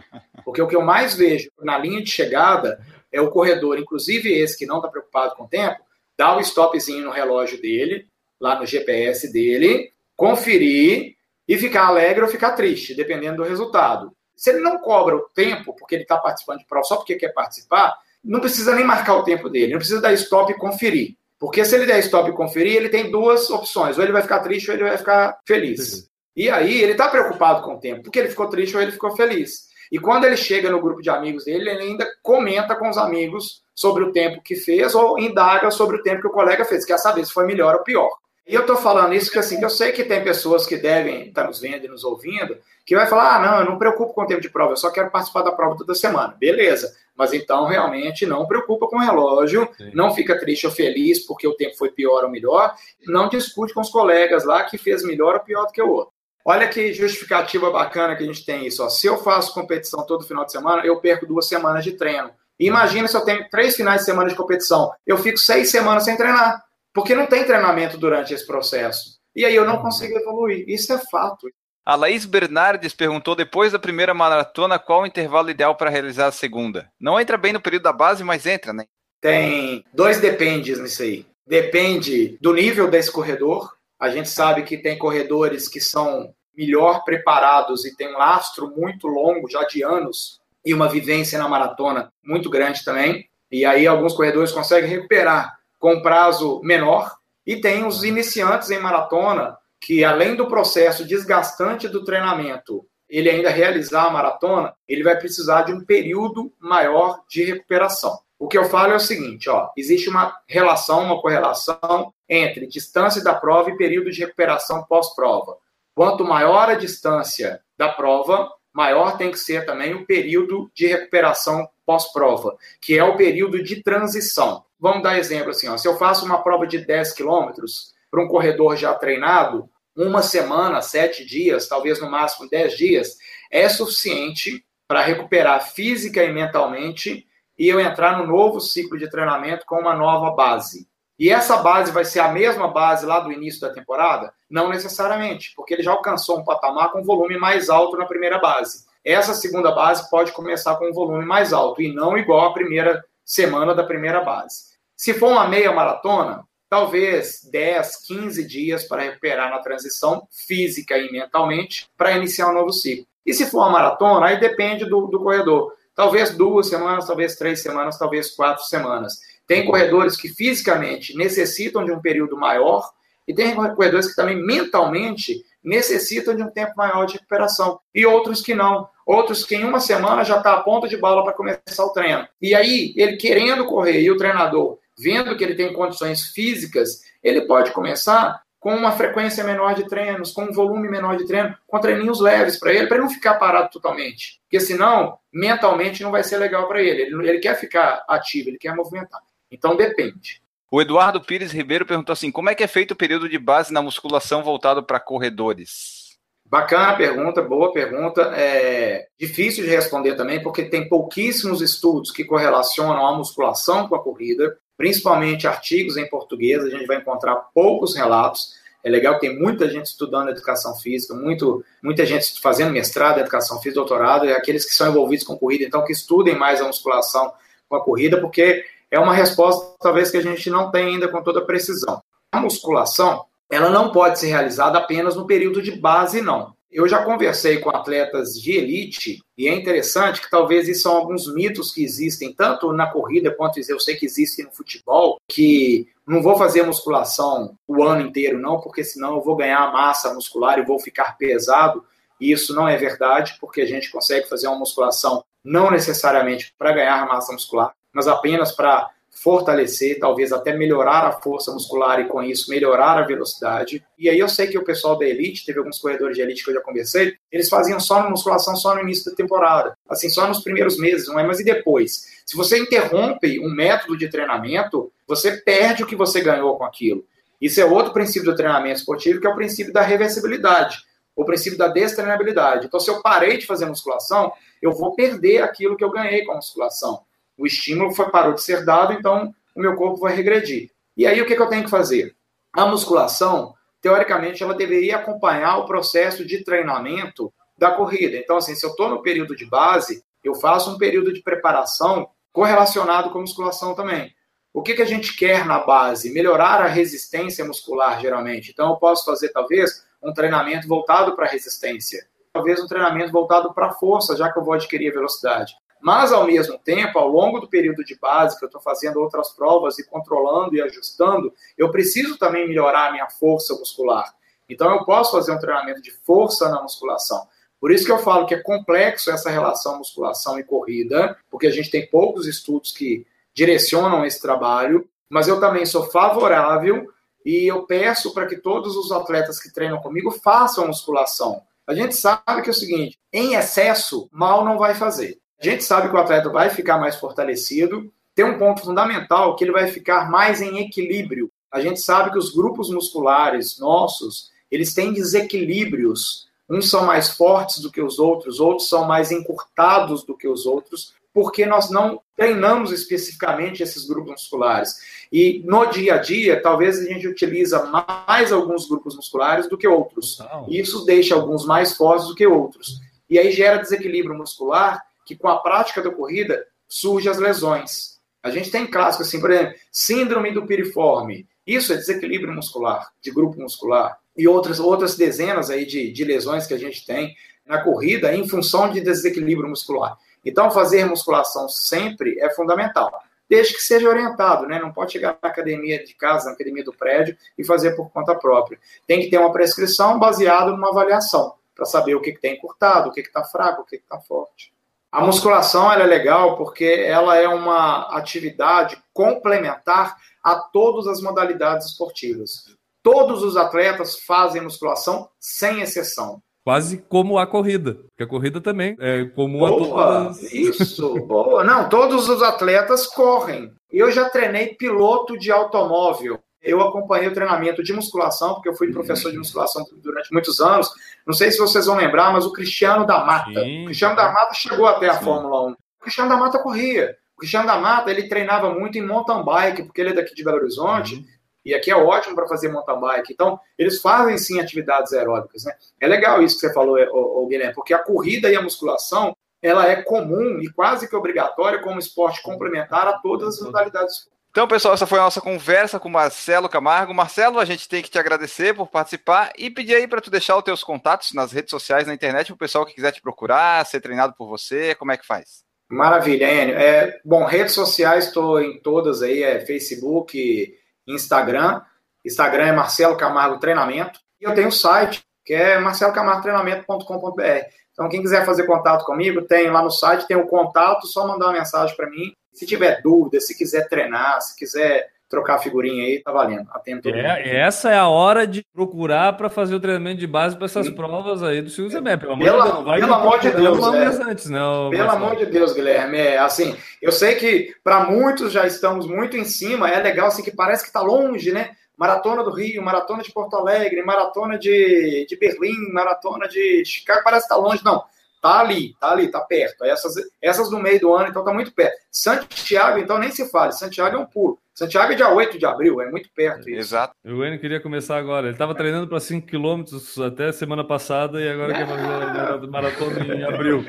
Porque 0.44 0.62
o 0.62 0.68
que 0.68 0.76
eu 0.76 0.82
mais 0.82 1.14
vejo 1.14 1.50
na 1.60 1.78
linha 1.78 2.02
de 2.02 2.10
chegada 2.10 2.78
é 3.10 3.20
o 3.20 3.30
corredor, 3.30 3.78
inclusive 3.78 4.30
esse 4.30 4.56
que 4.56 4.66
não 4.66 4.76
está 4.76 4.88
preocupado 4.88 5.34
com 5.34 5.44
o 5.44 5.48
tempo, 5.48 5.80
dar 6.16 6.34
o 6.34 6.38
um 6.38 6.40
stopzinho 6.40 7.04
no 7.04 7.10
relógio 7.10 7.60
dele, 7.60 8.06
lá 8.38 8.58
no 8.58 8.66
GPS 8.66 9.32
dele, 9.32 9.92
conferir 10.14 11.16
e 11.46 11.56
ficar 11.56 11.86
alegre 11.86 12.22
ou 12.22 12.28
ficar 12.28 12.52
triste, 12.52 12.94
dependendo 12.94 13.38
do 13.38 13.48
resultado. 13.48 14.12
Se 14.38 14.50
ele 14.50 14.60
não 14.60 14.78
cobra 14.78 15.16
o 15.16 15.28
tempo, 15.34 15.74
porque 15.74 15.96
ele 15.96 16.02
está 16.02 16.16
participando 16.16 16.60
de 16.60 16.64
prova 16.64 16.84
só 16.84 16.96
porque 16.96 17.16
quer 17.16 17.34
participar, 17.34 17.98
não 18.24 18.38
precisa 18.38 18.72
nem 18.72 18.84
marcar 18.84 19.16
o 19.16 19.24
tempo 19.24 19.50
dele, 19.50 19.72
não 19.72 19.78
precisa 19.78 20.00
dar 20.00 20.12
stop 20.12 20.52
e 20.52 20.56
conferir. 20.56 21.16
Porque 21.40 21.64
se 21.64 21.74
ele 21.74 21.86
der 21.86 21.98
stop 21.98 22.30
e 22.30 22.32
conferir, 22.32 22.76
ele 22.76 22.88
tem 22.88 23.10
duas 23.10 23.50
opções. 23.50 23.98
Ou 23.98 24.04
ele 24.04 24.12
vai 24.12 24.22
ficar 24.22 24.38
triste 24.38 24.70
ou 24.70 24.76
ele 24.76 24.84
vai 24.84 24.96
ficar 24.96 25.38
feliz. 25.44 26.08
E 26.36 26.48
aí 26.48 26.80
ele 26.80 26.92
está 26.92 27.08
preocupado 27.08 27.62
com 27.62 27.74
o 27.74 27.80
tempo, 27.80 28.04
porque 28.04 28.18
ele 28.18 28.28
ficou 28.28 28.48
triste 28.48 28.76
ou 28.76 28.82
ele 28.82 28.92
ficou 28.92 29.10
feliz. 29.16 29.66
E 29.90 29.98
quando 29.98 30.24
ele 30.24 30.36
chega 30.36 30.70
no 30.70 30.80
grupo 30.80 31.02
de 31.02 31.10
amigos 31.10 31.44
dele, 31.44 31.68
ele 31.68 31.82
ainda 31.82 32.06
comenta 32.22 32.76
com 32.76 32.88
os 32.88 32.96
amigos 32.96 33.62
sobre 33.74 34.04
o 34.04 34.12
tempo 34.12 34.40
que 34.42 34.54
fez 34.54 34.94
ou 34.94 35.18
indaga 35.18 35.70
sobre 35.72 35.96
o 35.96 36.02
tempo 36.02 36.20
que 36.20 36.28
o 36.28 36.32
colega 36.32 36.64
fez, 36.64 36.84
quer 36.84 36.98
saber 36.98 37.24
se 37.24 37.32
foi 37.32 37.44
melhor 37.44 37.74
ou 37.74 37.82
pior. 37.82 38.10
E 38.46 38.54
eu 38.54 38.62
estou 38.62 38.76
falando 38.76 39.14
isso 39.14 39.26
porque 39.26 39.40
assim, 39.40 39.62
eu 39.62 39.68
sei 39.68 39.92
que 39.92 40.04
tem 40.04 40.24
pessoas 40.24 40.66
que 40.66 40.76
devem 40.76 41.28
estar 41.28 41.44
nos 41.44 41.60
vendo 41.60 41.84
e 41.84 41.88
nos 41.88 42.02
ouvindo, 42.02 42.56
que 42.88 42.96
vai 42.96 43.06
falar, 43.06 43.36
ah, 43.36 43.38
não, 43.38 43.58
eu 43.58 43.64
não 43.66 43.72
me 43.72 43.78
preocupo 43.78 44.14
com 44.14 44.22
o 44.22 44.26
tempo 44.26 44.40
de 44.40 44.48
prova, 44.48 44.72
eu 44.72 44.76
só 44.78 44.90
quero 44.90 45.10
participar 45.10 45.42
da 45.42 45.52
prova 45.52 45.76
toda 45.76 45.94
semana. 45.94 46.34
Beleza, 46.40 46.90
mas 47.14 47.34
então 47.34 47.66
realmente 47.66 48.24
não 48.24 48.46
preocupa 48.46 48.86
com 48.86 48.96
o 48.96 49.00
relógio, 49.00 49.68
Sim. 49.76 49.90
não 49.92 50.14
fica 50.14 50.40
triste 50.40 50.64
ou 50.64 50.72
feliz 50.72 51.18
porque 51.26 51.46
o 51.46 51.54
tempo 51.54 51.76
foi 51.76 51.90
pior 51.90 52.24
ou 52.24 52.30
melhor, 52.30 52.74
não 53.06 53.28
discute 53.28 53.74
com 53.74 53.82
os 53.82 53.90
colegas 53.90 54.42
lá 54.46 54.64
que 54.64 54.78
fez 54.78 55.04
melhor 55.04 55.34
ou 55.34 55.40
pior 55.40 55.66
do 55.66 55.72
que 55.72 55.82
o 55.82 55.90
outro. 55.90 56.14
Olha 56.42 56.66
que 56.66 56.94
justificativa 56.94 57.70
bacana 57.70 58.16
que 58.16 58.22
a 58.22 58.26
gente 58.26 58.42
tem 58.42 58.66
isso. 58.66 58.82
Ó. 58.82 58.88
Se 58.88 59.06
eu 59.06 59.18
faço 59.18 59.52
competição 59.52 60.06
todo 60.06 60.24
final 60.24 60.46
de 60.46 60.52
semana, 60.52 60.80
eu 60.82 60.98
perco 60.98 61.26
duas 61.26 61.46
semanas 61.46 61.84
de 61.84 61.92
treino. 61.92 62.30
Imagina 62.58 63.06
se 63.06 63.14
eu 63.14 63.20
tenho 63.20 63.46
três 63.50 63.76
finais 63.76 64.00
de 64.00 64.06
semana 64.06 64.30
de 64.30 64.34
competição, 64.34 64.90
eu 65.06 65.18
fico 65.18 65.36
seis 65.36 65.70
semanas 65.70 66.04
sem 66.04 66.16
treinar, 66.16 66.64
porque 66.94 67.14
não 67.14 67.26
tem 67.26 67.44
treinamento 67.44 67.98
durante 67.98 68.32
esse 68.32 68.46
processo. 68.46 69.18
E 69.36 69.44
aí 69.44 69.54
eu 69.54 69.66
não 69.66 69.82
consigo 69.82 70.16
evoluir. 70.16 70.64
Isso 70.66 70.90
é 70.90 70.98
fato. 71.10 71.46
A 71.88 71.94
Laís 71.94 72.26
Bernardes 72.26 72.92
perguntou 72.92 73.34
depois 73.34 73.72
da 73.72 73.78
primeira 73.78 74.12
maratona 74.12 74.78
qual 74.78 75.00
o 75.00 75.06
intervalo 75.06 75.48
ideal 75.48 75.74
para 75.74 75.88
realizar 75.88 76.26
a 76.26 76.30
segunda. 76.30 76.92
Não 77.00 77.18
entra 77.18 77.38
bem 77.38 77.50
no 77.50 77.62
período 77.62 77.84
da 77.84 77.94
base, 77.94 78.22
mas 78.22 78.44
entra, 78.44 78.74
né? 78.74 78.84
Tem 79.22 79.82
dois 79.94 80.20
dependes 80.20 80.78
nisso 80.78 81.02
aí. 81.02 81.24
Depende 81.46 82.36
do 82.42 82.52
nível 82.52 82.90
desse 82.90 83.10
corredor. 83.10 83.72
A 83.98 84.10
gente 84.10 84.28
sabe 84.28 84.64
que 84.64 84.76
tem 84.76 84.98
corredores 84.98 85.66
que 85.66 85.80
são 85.80 86.34
melhor 86.54 87.04
preparados 87.04 87.86
e 87.86 87.96
tem 87.96 88.14
um 88.14 88.18
lastro 88.18 88.68
muito 88.76 89.06
longo, 89.06 89.48
já 89.48 89.64
de 89.64 89.82
anos, 89.82 90.42
e 90.62 90.74
uma 90.74 90.90
vivência 90.90 91.38
na 91.38 91.48
maratona 91.48 92.12
muito 92.22 92.50
grande 92.50 92.84
também. 92.84 93.26
E 93.50 93.64
aí 93.64 93.86
alguns 93.86 94.12
corredores 94.12 94.52
conseguem 94.52 94.90
recuperar 94.90 95.56
com 95.78 96.02
prazo 96.02 96.60
menor. 96.62 97.16
E 97.46 97.62
tem 97.62 97.86
os 97.86 98.04
iniciantes 98.04 98.70
em 98.70 98.78
maratona 98.78 99.56
que 99.80 100.04
além 100.04 100.34
do 100.34 100.48
processo 100.48 101.04
desgastante 101.04 101.88
do 101.88 102.04
treinamento, 102.04 102.86
ele 103.08 103.30
ainda 103.30 103.48
realizar 103.48 104.04
a 104.04 104.10
maratona, 104.10 104.74
ele 104.86 105.02
vai 105.02 105.18
precisar 105.18 105.62
de 105.62 105.72
um 105.72 105.84
período 105.84 106.52
maior 106.58 107.22
de 107.28 107.44
recuperação. 107.44 108.18
O 108.38 108.46
que 108.46 108.56
eu 108.56 108.66
falo 108.66 108.92
é 108.92 108.96
o 108.96 109.00
seguinte, 109.00 109.48
ó, 109.50 109.70
existe 109.76 110.08
uma 110.08 110.36
relação, 110.46 111.02
uma 111.02 111.20
correlação 111.20 112.12
entre 112.28 112.66
distância 112.66 113.22
da 113.22 113.34
prova 113.34 113.70
e 113.70 113.76
período 113.76 114.10
de 114.10 114.20
recuperação 114.20 114.84
pós-prova. 114.84 115.56
Quanto 115.94 116.24
maior 116.24 116.68
a 116.68 116.74
distância 116.74 117.60
da 117.76 117.88
prova, 117.88 118.48
maior 118.72 119.16
tem 119.16 119.32
que 119.32 119.38
ser 119.38 119.66
também 119.66 119.94
o 119.94 120.06
período 120.06 120.70
de 120.72 120.86
recuperação 120.86 121.68
pós-prova, 121.84 122.56
que 122.80 122.96
é 122.96 123.02
o 123.02 123.16
período 123.16 123.60
de 123.62 123.82
transição. 123.82 124.64
Vamos 124.78 125.02
dar 125.02 125.18
exemplo 125.18 125.50
assim, 125.50 125.68
ó, 125.68 125.76
se 125.76 125.88
eu 125.88 125.96
faço 125.96 126.24
uma 126.24 126.42
prova 126.42 126.66
de 126.66 126.78
10 126.78 127.14
quilômetros, 127.14 127.92
para 128.10 128.22
um 128.22 128.28
corredor 128.28 128.76
já 128.76 128.94
treinado, 128.94 129.68
uma 129.96 130.22
semana, 130.22 130.80
sete 130.80 131.24
dias, 131.24 131.66
talvez 131.66 132.00
no 132.00 132.10
máximo 132.10 132.48
dez 132.48 132.76
dias, 132.76 133.16
é 133.50 133.68
suficiente 133.68 134.64
para 134.86 135.02
recuperar 135.02 135.68
física 135.70 136.22
e 136.22 136.32
mentalmente 136.32 137.26
e 137.58 137.68
eu 137.68 137.80
entrar 137.80 138.16
no 138.16 138.26
novo 138.26 138.60
ciclo 138.60 138.96
de 138.96 139.10
treinamento 139.10 139.66
com 139.66 139.80
uma 139.80 139.94
nova 139.94 140.34
base. 140.34 140.86
E 141.18 141.30
essa 141.30 141.56
base 141.56 141.90
vai 141.90 142.04
ser 142.04 142.20
a 142.20 142.28
mesma 142.28 142.68
base 142.68 143.04
lá 143.04 143.18
do 143.18 143.32
início 143.32 143.60
da 143.60 143.72
temporada? 143.74 144.32
Não 144.48 144.68
necessariamente, 144.68 145.52
porque 145.56 145.74
ele 145.74 145.82
já 145.82 145.90
alcançou 145.90 146.38
um 146.38 146.44
patamar 146.44 146.92
com 146.92 147.02
volume 147.02 147.36
mais 147.36 147.68
alto 147.68 147.96
na 147.96 148.06
primeira 148.06 148.38
base. 148.38 148.86
Essa 149.04 149.34
segunda 149.34 149.72
base 149.72 150.08
pode 150.08 150.30
começar 150.30 150.76
com 150.76 150.88
um 150.88 150.92
volume 150.92 151.24
mais 151.24 151.52
alto 151.52 151.82
e 151.82 151.92
não 151.92 152.16
igual 152.16 152.46
à 152.46 152.52
primeira 152.52 153.04
semana 153.24 153.74
da 153.74 153.82
primeira 153.82 154.20
base. 154.20 154.68
Se 154.96 155.12
for 155.12 155.30
uma 155.32 155.48
meia 155.48 155.72
maratona, 155.72 156.46
talvez 156.68 157.48
10, 157.50 158.06
15 158.06 158.46
dias 158.46 158.84
para 158.84 159.02
recuperar 159.02 159.50
na 159.50 159.58
transição 159.58 160.26
física 160.46 160.96
e 160.96 161.10
mentalmente 161.10 161.88
para 161.96 162.12
iniciar 162.12 162.50
um 162.50 162.54
novo 162.54 162.72
ciclo. 162.72 163.06
E 163.24 163.32
se 163.34 163.46
for 163.46 163.58
uma 163.58 163.70
maratona, 163.70 164.26
aí 164.26 164.40
depende 164.40 164.84
do, 164.84 165.06
do 165.06 165.20
corredor. 165.20 165.72
Talvez 165.94 166.30
duas 166.30 166.68
semanas, 166.68 167.06
talvez 167.06 167.34
três 167.36 167.60
semanas, 167.60 167.98
talvez 167.98 168.34
quatro 168.34 168.64
semanas. 168.64 169.18
Tem 169.46 169.64
corredores 169.64 170.16
que 170.16 170.28
fisicamente 170.28 171.16
necessitam 171.16 171.84
de 171.84 171.90
um 171.90 172.00
período 172.00 172.36
maior 172.36 172.88
e 173.26 173.34
tem 173.34 173.54
corredores 173.54 174.08
que 174.08 174.16
também 174.16 174.36
mentalmente 174.36 175.44
necessitam 175.62 176.34
de 176.34 176.42
um 176.42 176.50
tempo 176.50 176.72
maior 176.76 177.04
de 177.04 177.14
recuperação. 177.14 177.80
E 177.94 178.06
outros 178.06 178.40
que 178.40 178.54
não. 178.54 178.88
Outros 179.04 179.44
que 179.44 179.56
em 179.56 179.64
uma 179.64 179.80
semana 179.80 180.24
já 180.24 180.38
está 180.38 180.54
a 180.54 180.62
ponta 180.62 180.88
de 180.88 180.96
bala 180.96 181.22
para 181.24 181.32
começar 181.32 181.84
o 181.84 181.90
treino. 181.90 182.26
E 182.40 182.54
aí, 182.54 182.94
ele 182.96 183.16
querendo 183.16 183.66
correr 183.66 184.00
e 184.00 184.10
o 184.10 184.16
treinador 184.16 184.78
vendo 184.98 185.36
que 185.36 185.44
ele 185.44 185.54
tem 185.54 185.72
condições 185.72 186.28
físicas, 186.28 187.02
ele 187.22 187.42
pode 187.42 187.70
começar 187.72 188.42
com 188.60 188.74
uma 188.74 188.92
frequência 188.92 189.44
menor 189.44 189.74
de 189.74 189.86
treinos, 189.86 190.32
com 190.32 190.44
um 190.44 190.52
volume 190.52 190.88
menor 190.88 191.16
de 191.16 191.26
treino, 191.26 191.56
com 191.66 191.78
treininhos 191.78 192.20
leves 192.20 192.58
para 192.58 192.72
ele, 192.72 192.86
para 192.86 192.96
ele 192.96 193.04
não 193.04 193.12
ficar 193.12 193.34
parado 193.34 193.70
totalmente. 193.70 194.40
Porque 194.42 194.58
senão, 194.58 195.16
mentalmente, 195.32 196.02
não 196.02 196.10
vai 196.10 196.24
ser 196.24 196.38
legal 196.38 196.66
para 196.66 196.82
ele. 196.82 197.02
ele. 197.02 197.28
Ele 197.28 197.38
quer 197.38 197.58
ficar 197.58 198.04
ativo, 198.08 198.48
ele 198.48 198.58
quer 198.58 198.74
movimentar. 198.74 199.20
Então 199.50 199.76
depende. 199.76 200.42
O 200.70 200.82
Eduardo 200.82 201.20
Pires 201.20 201.52
Ribeiro 201.52 201.86
perguntou 201.86 202.12
assim: 202.12 202.30
como 202.30 202.50
é 202.50 202.54
que 202.54 202.64
é 202.64 202.66
feito 202.66 202.92
o 202.92 202.96
período 202.96 203.28
de 203.28 203.38
base 203.38 203.72
na 203.72 203.80
musculação 203.80 204.42
voltado 204.42 204.82
para 204.82 205.00
corredores? 205.00 206.18
Bacana 206.44 206.96
pergunta, 206.96 207.42
boa 207.42 207.72
pergunta. 207.72 208.32
É 208.34 209.06
difícil 209.18 209.64
de 209.64 209.70
responder 209.70 210.14
também, 210.16 210.42
porque 210.42 210.64
tem 210.64 210.88
pouquíssimos 210.88 211.60
estudos 211.60 212.10
que 212.10 212.24
correlacionam 212.24 213.06
a 213.06 213.16
musculação 213.16 213.86
com 213.86 213.94
a 213.94 214.02
corrida 214.02 214.58
principalmente 214.78 215.48
artigos 215.48 215.96
em 215.96 216.08
português, 216.08 216.64
a 216.64 216.70
gente 216.70 216.86
vai 216.86 216.98
encontrar 216.98 217.34
poucos 217.52 217.96
relatos. 217.96 218.54
É 218.82 218.88
legal 218.88 219.14
que 219.14 219.26
tem 219.26 219.36
muita 219.36 219.68
gente 219.68 219.86
estudando 219.86 220.30
educação 220.30 220.76
física, 220.76 221.12
muito, 221.14 221.64
muita 221.82 222.06
gente 222.06 222.40
fazendo 222.40 222.70
mestrado 222.70 223.18
em 223.18 223.22
educação 223.22 223.58
física, 223.58 223.80
doutorado, 223.80 224.24
e 224.24 224.32
aqueles 224.32 224.64
que 224.64 224.74
são 224.74 224.88
envolvidos 224.88 225.26
com 225.26 225.36
corrida, 225.36 225.64
então 225.64 225.84
que 225.84 225.92
estudem 225.92 226.38
mais 226.38 226.60
a 226.60 226.66
musculação 226.66 227.32
com 227.68 227.74
a 227.74 227.84
corrida, 227.84 228.20
porque 228.20 228.64
é 228.88 229.00
uma 229.00 229.12
resposta 229.12 229.74
talvez 229.80 230.12
que 230.12 230.16
a 230.16 230.22
gente 230.22 230.48
não 230.48 230.70
tem 230.70 230.86
ainda 230.86 231.08
com 231.08 231.22
toda 231.22 231.44
precisão. 231.44 232.00
A 232.30 232.40
musculação, 232.40 233.24
ela 233.50 233.68
não 233.70 233.90
pode 233.90 234.20
ser 234.20 234.28
realizada 234.28 234.78
apenas 234.78 235.16
no 235.16 235.26
período 235.26 235.60
de 235.60 235.72
base, 235.72 236.22
não. 236.22 236.54
Eu 236.70 236.86
já 236.86 237.02
conversei 237.02 237.58
com 237.58 237.70
atletas 237.70 238.34
de 238.34 238.52
elite 238.52 239.22
e 239.36 239.48
é 239.48 239.54
interessante 239.54 240.20
que 240.20 240.30
talvez 240.30 240.68
isso 240.68 240.82
são 240.82 240.96
alguns 240.96 241.32
mitos 241.32 241.72
que 241.72 241.82
existem, 241.82 242.32
tanto 242.32 242.72
na 242.72 242.86
corrida 242.86 243.34
quanto 243.34 243.58
eu 243.58 243.80
sei 243.80 243.96
que 243.96 244.04
existem 244.04 244.44
no 244.44 244.52
futebol, 244.52 245.18
que 245.26 245.88
não 246.06 246.22
vou 246.22 246.36
fazer 246.36 246.62
musculação 246.62 247.56
o 247.66 247.82
ano 247.82 248.02
inteiro, 248.02 248.38
não, 248.38 248.60
porque 248.60 248.84
senão 248.84 249.16
eu 249.16 249.22
vou 249.22 249.36
ganhar 249.36 249.72
massa 249.72 250.12
muscular 250.12 250.58
e 250.58 250.64
vou 250.64 250.78
ficar 250.78 251.16
pesado. 251.16 251.84
E 252.20 252.32
isso 252.32 252.54
não 252.54 252.68
é 252.68 252.76
verdade, 252.76 253.36
porque 253.40 253.60
a 253.62 253.66
gente 253.66 253.90
consegue 253.90 254.28
fazer 254.28 254.48
uma 254.48 254.58
musculação 254.58 255.24
não 255.44 255.70
necessariamente 255.70 256.52
para 256.58 256.72
ganhar 256.72 257.06
massa 257.06 257.32
muscular, 257.32 257.72
mas 257.92 258.06
apenas 258.06 258.52
para 258.52 258.90
fortalecer, 259.22 259.98
talvez 259.98 260.32
até 260.32 260.56
melhorar 260.56 261.06
a 261.06 261.12
força 261.12 261.52
muscular 261.52 262.00
e 262.00 262.06
com 262.06 262.22
isso 262.22 262.50
melhorar 262.50 262.98
a 262.98 263.06
velocidade. 263.06 263.84
E 263.98 264.08
aí 264.08 264.18
eu 264.18 264.28
sei 264.28 264.46
que 264.46 264.56
o 264.56 264.64
pessoal 264.64 264.96
da 264.96 265.04
elite, 265.04 265.44
teve 265.44 265.58
alguns 265.58 265.78
corredores 265.78 266.16
de 266.16 266.22
elite 266.22 266.44
que 266.44 266.50
eu 266.50 266.54
já 266.54 266.60
conversei, 266.60 267.14
eles 267.30 267.48
faziam 267.48 267.80
só 267.80 268.08
musculação 268.08 268.54
só 268.54 268.74
no 268.74 268.82
início 268.82 269.10
da 269.10 269.16
temporada, 269.16 269.76
assim, 269.88 270.08
só 270.08 270.26
nos 270.28 270.42
primeiros 270.42 270.78
meses, 270.78 271.08
não 271.08 271.18
é? 271.18 271.26
Mas 271.26 271.40
e 271.40 271.44
depois? 271.44 272.22
Se 272.24 272.36
você 272.36 272.58
interrompe 272.58 273.40
um 273.40 273.50
método 273.50 273.96
de 273.96 274.08
treinamento, 274.08 274.92
você 275.06 275.32
perde 275.38 275.82
o 275.82 275.86
que 275.86 275.96
você 275.96 276.20
ganhou 276.20 276.56
com 276.56 276.64
aquilo. 276.64 277.04
Isso 277.40 277.60
é 277.60 277.64
outro 277.64 277.92
princípio 277.92 278.30
do 278.30 278.36
treinamento 278.36 278.78
esportivo, 278.78 279.20
que 279.20 279.26
é 279.26 279.30
o 279.30 279.36
princípio 279.36 279.72
da 279.72 279.82
reversibilidade, 279.82 280.78
o 281.16 281.24
princípio 281.24 281.58
da 281.58 281.66
destreinabilidade. 281.66 282.66
Então, 282.66 282.78
se 282.78 282.90
eu 282.90 283.02
parei 283.02 283.36
de 283.36 283.46
fazer 283.46 283.66
musculação, 283.66 284.32
eu 284.62 284.72
vou 284.72 284.94
perder 284.94 285.42
aquilo 285.42 285.76
que 285.76 285.84
eu 285.84 285.90
ganhei 285.90 286.24
com 286.24 286.32
a 286.32 286.36
musculação 286.36 287.07
o 287.38 287.46
estímulo 287.46 287.94
foi, 287.94 288.10
parou 288.10 288.34
de 288.34 288.42
ser 288.42 288.64
dado, 288.64 288.92
então 288.92 289.32
o 289.54 289.60
meu 289.60 289.76
corpo 289.76 290.00
vai 290.00 290.14
regredir. 290.14 290.70
E 290.96 291.06
aí 291.06 291.22
o 291.22 291.26
que, 291.26 291.36
que 291.36 291.42
eu 291.42 291.48
tenho 291.48 291.64
que 291.64 291.70
fazer? 291.70 292.16
A 292.52 292.66
musculação, 292.66 293.54
teoricamente, 293.80 294.42
ela 294.42 294.54
deveria 294.54 294.96
acompanhar 294.96 295.58
o 295.58 295.66
processo 295.66 296.24
de 296.24 296.42
treinamento 296.42 297.32
da 297.56 297.70
corrida. 297.70 298.16
Então, 298.16 298.36
assim, 298.36 298.54
se 298.54 298.66
eu 298.66 298.70
estou 298.70 298.88
no 298.88 299.02
período 299.02 299.36
de 299.36 299.46
base, 299.46 300.02
eu 300.24 300.34
faço 300.34 300.70
um 300.72 300.78
período 300.78 301.12
de 301.12 301.22
preparação 301.22 302.08
correlacionado 302.32 303.10
com 303.10 303.18
a 303.18 303.22
musculação 303.22 303.74
também. 303.74 304.12
O 304.52 304.62
que, 304.62 304.74
que 304.74 304.82
a 304.82 304.86
gente 304.86 305.16
quer 305.16 305.44
na 305.44 305.60
base? 305.60 306.12
Melhorar 306.12 306.60
a 306.60 306.66
resistência 306.66 307.44
muscular, 307.44 308.00
geralmente. 308.00 308.50
Então, 308.50 308.70
eu 308.70 308.76
posso 308.76 309.04
fazer, 309.04 309.28
talvez, 309.28 309.84
um 310.02 310.12
treinamento 310.12 310.66
voltado 310.66 311.14
para 311.14 311.28
resistência. 311.28 312.06
Talvez 312.32 312.60
um 312.60 312.66
treinamento 312.66 313.12
voltado 313.12 313.52
para 313.52 313.72
força, 313.72 314.16
já 314.16 314.32
que 314.32 314.38
eu 314.38 314.44
vou 314.44 314.54
adquirir 314.54 314.92
velocidade. 314.92 315.54
Mas, 315.80 316.12
ao 316.12 316.26
mesmo 316.26 316.58
tempo, 316.58 316.98
ao 316.98 317.08
longo 317.08 317.40
do 317.40 317.48
período 317.48 317.84
de 317.84 317.98
base, 317.98 318.38
que 318.38 318.44
eu 318.44 318.48
estou 318.48 318.60
fazendo 318.60 319.00
outras 319.00 319.30
provas 319.30 319.78
e 319.78 319.86
controlando 319.86 320.54
e 320.54 320.62
ajustando, 320.62 321.32
eu 321.56 321.70
preciso 321.70 322.18
também 322.18 322.48
melhorar 322.48 322.88
a 322.88 322.92
minha 322.92 323.08
força 323.08 323.54
muscular. 323.54 324.12
Então, 324.48 324.72
eu 324.72 324.84
posso 324.84 325.12
fazer 325.12 325.32
um 325.32 325.38
treinamento 325.38 325.80
de 325.82 325.90
força 325.90 326.48
na 326.48 326.62
musculação. 326.62 327.26
Por 327.60 327.72
isso 327.72 327.84
que 327.84 327.92
eu 327.92 327.98
falo 327.98 328.26
que 328.26 328.34
é 328.34 328.42
complexo 328.42 329.10
essa 329.10 329.30
relação 329.30 329.78
musculação 329.78 330.38
e 330.38 330.44
corrida, 330.44 331.16
porque 331.30 331.46
a 331.46 331.50
gente 331.50 331.70
tem 331.70 331.88
poucos 331.88 332.26
estudos 332.26 332.72
que 332.72 333.06
direcionam 333.34 334.04
esse 334.04 334.20
trabalho, 334.20 334.88
mas 335.10 335.28
eu 335.28 335.40
também 335.40 335.66
sou 335.66 335.84
favorável 335.90 336.88
e 337.24 337.46
eu 337.46 337.66
peço 337.66 338.14
para 338.14 338.26
que 338.26 338.36
todos 338.36 338.76
os 338.76 338.92
atletas 338.92 339.40
que 339.40 339.52
treinam 339.52 339.80
comigo 339.80 340.10
façam 340.10 340.66
musculação. 340.66 341.42
A 341.66 341.74
gente 341.74 341.94
sabe 341.94 342.42
que 342.42 342.48
é 342.48 342.52
o 342.52 342.54
seguinte: 342.54 342.98
em 343.12 343.34
excesso, 343.34 344.08
mal 344.12 344.44
não 344.44 344.56
vai 344.56 344.74
fazer. 344.74 345.18
A 345.40 345.44
gente 345.44 345.62
sabe 345.62 345.88
que 345.88 345.94
o 345.94 345.98
atleta 345.98 346.28
vai 346.28 346.50
ficar 346.50 346.78
mais 346.78 346.96
fortalecido. 346.96 347.92
Tem 348.14 348.24
um 348.24 348.38
ponto 348.38 348.62
fundamental 348.62 349.36
que 349.36 349.44
ele 349.44 349.52
vai 349.52 349.68
ficar 349.68 350.10
mais 350.10 350.42
em 350.42 350.58
equilíbrio. 350.58 351.30
A 351.50 351.60
gente 351.60 351.80
sabe 351.80 352.10
que 352.10 352.18
os 352.18 352.34
grupos 352.34 352.70
musculares 352.70 353.58
nossos, 353.58 354.30
eles 354.50 354.74
têm 354.74 354.92
desequilíbrios. 354.92 356.26
Uns 356.50 356.68
são 356.70 356.84
mais 356.84 357.10
fortes 357.10 357.60
do 357.60 357.70
que 357.70 357.80
os 357.80 357.98
outros, 357.98 358.40
outros 358.40 358.68
são 358.68 358.84
mais 358.84 359.12
encurtados 359.12 360.02
do 360.04 360.16
que 360.16 360.26
os 360.26 360.46
outros, 360.46 360.94
porque 361.12 361.46
nós 361.46 361.70
não 361.70 362.00
treinamos 362.16 362.72
especificamente 362.72 363.62
esses 363.62 363.84
grupos 363.84 364.12
musculares. 364.12 364.76
E 365.12 365.42
no 365.46 365.66
dia 365.66 365.94
a 365.94 365.98
dia, 365.98 366.42
talvez 366.42 366.78
a 366.78 366.84
gente 366.84 367.06
utiliza 367.06 367.64
mais 368.06 368.32
alguns 368.32 368.68
grupos 368.68 368.96
musculares 368.96 369.48
do 369.48 369.56
que 369.56 369.68
outros. 369.68 370.18
Isso 370.48 370.84
deixa 370.84 371.14
alguns 371.14 371.46
mais 371.46 371.76
fortes 371.76 372.08
do 372.08 372.14
que 372.14 372.26
outros. 372.26 372.80
E 373.08 373.18
aí 373.18 373.30
gera 373.30 373.58
desequilíbrio 373.58 374.16
muscular, 374.16 374.82
que 375.08 375.16
com 375.16 375.26
a 375.26 375.38
prática 375.38 375.80
da 375.80 375.90
corrida 375.90 376.46
surgem 376.68 377.10
as 377.10 377.16
lesões. 377.16 377.98
A 378.22 378.28
gente 378.28 378.50
tem 378.50 378.66
clássico 378.66 379.02
assim, 379.02 379.18
por 379.18 379.30
exemplo, 379.30 379.54
síndrome 379.72 380.30
do 380.32 380.46
piriforme. 380.46 381.26
Isso 381.46 381.72
é 381.72 381.76
desequilíbrio 381.76 382.34
muscular, 382.34 382.90
de 383.00 383.10
grupo 383.10 383.40
muscular. 383.40 383.98
E 384.14 384.28
outras, 384.28 384.60
outras 384.60 384.96
dezenas 384.96 385.48
aí 385.48 385.64
de, 385.64 385.90
de 385.90 386.04
lesões 386.04 386.46
que 386.46 386.52
a 386.52 386.58
gente 386.58 386.84
tem 386.84 387.16
na 387.46 387.62
corrida 387.62 388.14
em 388.14 388.28
função 388.28 388.70
de 388.70 388.82
desequilíbrio 388.82 389.48
muscular. 389.48 389.96
Então, 390.22 390.50
fazer 390.50 390.84
musculação 390.84 391.48
sempre 391.48 392.20
é 392.20 392.28
fundamental, 392.34 392.92
desde 393.30 393.54
que 393.54 393.62
seja 393.62 393.88
orientado, 393.88 394.46
né? 394.46 394.58
Não 394.58 394.72
pode 394.72 394.92
chegar 394.92 395.16
na 395.22 395.28
academia 395.30 395.82
de 395.82 395.94
casa, 395.94 396.26
na 396.26 396.32
academia 396.32 396.62
do 396.62 396.74
prédio 396.74 397.16
e 397.38 397.44
fazer 397.44 397.70
por 397.76 397.90
conta 397.90 398.14
própria. 398.14 398.58
Tem 398.86 399.00
que 399.00 399.08
ter 399.08 399.16
uma 399.16 399.32
prescrição 399.32 399.98
baseada 399.98 400.50
numa 400.50 400.68
avaliação, 400.68 401.34
para 401.54 401.64
saber 401.64 401.94
o 401.94 402.02
que 402.02 402.10
está 402.10 402.28
encurtado, 402.28 402.90
o 402.90 402.92
que 402.92 403.00
está 403.00 403.24
fraco, 403.24 403.62
o 403.62 403.64
que 403.64 403.76
está 403.76 403.98
forte. 404.00 404.52
A 404.90 405.04
musculação 405.04 405.70
é 405.70 405.84
legal 405.84 406.36
porque 406.36 406.64
ela 406.64 407.16
é 407.16 407.28
uma 407.28 407.94
atividade 407.96 408.82
complementar 408.92 409.96
a 410.24 410.36
todas 410.36 410.86
as 410.86 411.02
modalidades 411.02 411.66
esportivas. 411.66 412.44
Todos 412.82 413.22
os 413.22 413.36
atletas 413.36 413.98
fazem 414.00 414.42
musculação 414.42 415.08
sem 415.20 415.60
exceção. 415.60 416.22
Quase 416.42 416.78
como 416.78 417.18
a 417.18 417.26
corrida, 417.26 417.74
porque 417.74 418.04
a 418.04 418.06
corrida 418.06 418.40
também 418.40 418.74
é 418.80 419.04
comum 419.04 419.40
boa, 419.40 419.50
a 419.50 420.04
todas. 420.04 420.32
Isso, 420.32 420.94
boa. 421.04 421.44
Não, 421.44 421.68
todos 421.68 422.08
os 422.08 422.22
atletas 422.22 422.86
correm. 422.86 423.52
Eu 423.70 423.90
já 423.90 424.08
treinei 424.08 424.54
piloto 424.54 425.18
de 425.18 425.30
automóvel. 425.30 426.18
Eu 426.42 426.60
acompanhei 426.60 427.08
o 427.08 427.14
treinamento 427.14 427.62
de 427.62 427.72
musculação, 427.72 428.34
porque 428.34 428.48
eu 428.48 428.54
fui 428.54 428.70
professor 428.72 429.10
de 429.10 429.18
musculação 429.18 429.64
durante 429.82 430.12
muitos 430.12 430.40
anos. 430.40 430.70
Não 431.06 431.14
sei 431.14 431.30
se 431.30 431.38
vocês 431.38 431.66
vão 431.66 431.76
lembrar, 431.76 432.12
mas 432.12 432.24
o 432.24 432.32
Cristiano 432.32 432.86
da 432.86 433.04
Mata. 433.04 433.40
Sim. 433.40 433.62
O 433.62 433.66
Cristiano 433.66 433.96
da 433.96 434.12
Mata 434.12 434.34
chegou 434.34 434.66
até 434.66 434.88
a 434.88 434.94
Sim. 434.94 435.04
Fórmula 435.04 435.48
1. 435.48 435.50
O 435.50 435.56
Cristiano 435.80 436.10
da 436.10 436.16
Mata 436.16 436.38
corria. 436.38 436.96
O 437.16 437.18
Cristiano 437.18 437.46
da 437.46 437.58
Mata, 437.58 437.90
ele 437.90 438.08
treinava 438.08 438.54
muito 438.54 438.78
em 438.78 438.86
mountain 438.86 439.24
bike, 439.24 439.64
porque 439.64 439.80
ele 439.80 439.90
é 439.90 439.94
daqui 439.94 440.14
de 440.14 440.22
Belo 440.22 440.36
Horizonte. 440.36 440.94
Uhum. 440.94 441.04
E 441.44 441.54
aqui 441.54 441.70
é 441.70 441.76
ótimo 441.76 442.14
para 442.14 442.28
fazer 442.28 442.48
mountain 442.48 442.78
bike. 442.78 443.12
Então, 443.12 443.40
eles 443.58 443.80
fazem 443.80 444.16
sim 444.18 444.38
atividades 444.38 444.92
aeróbicas. 444.92 445.44
Né? 445.44 445.52
É 445.80 445.88
legal 445.88 446.22
isso 446.22 446.36
que 446.36 446.46
você 446.46 446.52
falou, 446.52 446.78
ô, 446.78 447.22
ô, 447.22 447.26
Guilherme, 447.26 447.54
porque 447.54 447.74
a 447.74 447.78
corrida 447.78 448.30
e 448.30 448.36
a 448.36 448.42
musculação 448.42 449.16
ela 449.40 449.66
é 449.66 449.82
comum 449.82 450.40
e 450.40 450.50
quase 450.50 450.88
que 450.88 450.96
obrigatória 450.96 451.60
como 451.60 451.78
esporte 451.78 452.22
complementar 452.22 452.86
a 452.86 452.98
todas 452.98 453.36
as 453.36 453.40
modalidades. 453.40 454.08
Então, 454.30 454.46
pessoal, 454.46 454.74
essa 454.74 454.86
foi 454.86 454.98
a 454.98 455.02
nossa 455.02 455.20
conversa 455.20 455.80
com 455.80 455.88
Marcelo 455.88 456.48
Camargo. 456.48 456.94
Marcelo, 456.94 457.40
a 457.40 457.44
gente 457.44 457.68
tem 457.68 457.82
que 457.82 457.90
te 457.90 457.98
agradecer 457.98 458.54
por 458.54 458.68
participar 458.68 459.32
e 459.36 459.50
pedir 459.50 459.74
aí 459.74 459.88
para 459.88 460.00
tu 460.00 460.10
deixar 460.10 460.36
os 460.36 460.44
teus 460.44 460.62
contatos 460.62 461.12
nas 461.12 461.32
redes 461.32 461.50
sociais, 461.50 461.86
na 461.86 461.94
internet, 461.94 462.26
para 462.26 462.34
o 462.34 462.38
pessoal 462.38 462.66
que 462.66 462.74
quiser 462.74 462.92
te 462.92 463.00
procurar, 463.00 463.64
ser 463.66 463.80
treinado 463.80 464.14
por 464.16 464.28
você, 464.28 464.74
como 464.74 464.92
é 464.92 464.96
que 464.96 465.06
faz? 465.06 465.42
Maravilha, 465.70 466.30
Enio. 466.30 466.56
É, 466.56 466.98
bom, 467.04 467.24
redes 467.24 467.54
sociais, 467.54 468.06
estou 468.06 468.40
em 468.40 468.60
todas 468.60 469.02
aí, 469.02 469.22
é 469.22 469.40
Facebook, 469.40 470.54
Instagram. 470.86 471.60
Instagram 472.04 472.46
é 472.46 472.52
Marcelo 472.52 472.96
Camargo 472.96 473.38
Treinamento. 473.38 473.98
E 474.20 474.24
eu 474.24 474.34
tenho 474.34 474.48
um 474.48 474.52
site, 474.52 475.02
que 475.24 475.34
é 475.34 475.58
marcelocamargotreinamento.com.br. 475.58 477.44
Então, 477.78 477.88
quem 477.88 478.02
quiser 478.02 478.26
fazer 478.26 478.44
contato 478.44 478.84
comigo, 478.84 479.22
tem 479.22 479.48
lá 479.48 479.62
no 479.62 479.70
site, 479.70 480.08
tem 480.08 480.16
o 480.16 480.26
contato, 480.26 480.84
só 480.88 481.06
mandar 481.06 481.26
uma 481.26 481.34
mensagem 481.34 481.76
para 481.76 481.88
mim. 481.88 482.12
Se 482.32 482.44
tiver 482.44 482.82
dúvida, 482.82 483.20
se 483.20 483.38
quiser 483.38 483.68
treinar, 483.68 484.20
se 484.20 484.36
quiser 484.36 484.88
trocar 485.08 485.38
figurinha 485.38 485.84
aí, 485.84 486.02
tá 486.02 486.10
valendo. 486.10 486.48
Atento. 486.52 486.88
É, 486.88 487.36
essa 487.36 487.70
é 487.70 487.78
a 487.78 487.86
hora 487.86 488.26
de 488.26 488.44
procurar 488.52 489.12
para 489.12 489.30
fazer 489.30 489.54
o 489.54 489.60
treinamento 489.60 490.00
de 490.00 490.08
base 490.08 490.34
para 490.34 490.46
essas 490.46 490.66
Sim. 490.66 490.74
provas 490.74 491.22
aí 491.22 491.40
do 491.40 491.50
Silvio 491.50 491.70
Zé. 491.70 491.96
Pelo 491.96 492.14
amor 492.14 492.24
de 492.24 492.50
Deus, 492.50 492.64
vai 492.64 492.80
pelo 492.80 492.94
amor 492.94 493.20
de 493.20 493.30
Deus, 493.30 493.74
é. 493.74 494.02
antes, 494.10 494.28
né, 494.28 494.40
Pelo 494.72 494.90
amor 494.90 495.14
de 495.14 495.26
Deus, 495.26 495.52
Guilherme. 495.52 495.98
É, 495.98 496.18
assim, 496.18 496.56
eu 496.82 496.90
sei 496.90 497.14
que 497.14 497.54
para 497.62 497.84
muitos 497.84 498.32
já 498.32 498.44
estamos 498.44 498.88
muito 498.88 499.16
em 499.16 499.24
cima, 499.24 499.70
é 499.70 499.80
legal 499.80 500.08
assim 500.08 500.24
que 500.24 500.34
parece 500.34 500.64
que 500.64 500.68
está 500.68 500.80
longe, 500.80 501.30
né? 501.30 501.52
Maratona 501.78 502.24
do 502.24 502.32
Rio, 502.32 502.60
Maratona 502.60 503.04
de 503.04 503.12
Porto 503.12 503.36
Alegre, 503.36 503.84
Maratona 503.84 504.36
de, 504.36 505.06
de 505.08 505.16
Berlim, 505.16 505.72
Maratona 505.72 506.26
de 506.26 506.64
Chicago, 506.64 507.02
parece 507.04 507.28
que 507.28 507.32
está 507.32 507.36
longe. 507.36 507.64
Não, 507.64 507.84
Tá 508.20 508.40
ali, 508.40 508.74
tá 508.80 508.92
ali, 508.92 509.10
tá 509.10 509.20
perto. 509.20 509.64
Essas, 509.64 509.94
essas 510.20 510.50
no 510.50 510.60
meio 510.60 510.80
do 510.80 510.94
ano, 510.94 511.08
então 511.08 511.24
tá 511.24 511.32
muito 511.32 511.52
perto. 511.52 511.76
Santiago, 511.90 512.78
então 512.78 512.98
nem 512.98 513.10
se 513.10 513.30
fale. 513.30 513.52
Santiago 513.52 513.96
é 513.96 513.98
um 513.98 514.06
pulo. 514.06 514.38
Santiago 514.58 514.92
é 514.92 514.96
dia 514.96 515.08
8 515.08 515.38
de 515.38 515.46
abril, 515.46 515.80
é 515.80 515.88
muito 515.88 516.10
perto 516.12 516.50
isso. 516.50 516.58
Exato. 516.58 516.92
O 517.04 517.24
Enio 517.24 517.38
queria 517.38 517.60
começar 517.60 517.96
agora. 517.96 518.26
Ele 518.26 518.34
estava 518.34 518.56
treinando 518.56 518.88
para 518.88 518.98
5 518.98 519.24
km 519.24 519.62
até 520.04 520.32
semana 520.32 520.64
passada 520.64 521.20
e 521.20 521.28
agora 521.28 521.54
quer 521.54 521.68
fazer 521.68 522.46
maratona 522.48 523.14
em 523.14 523.22
abril. 523.22 523.64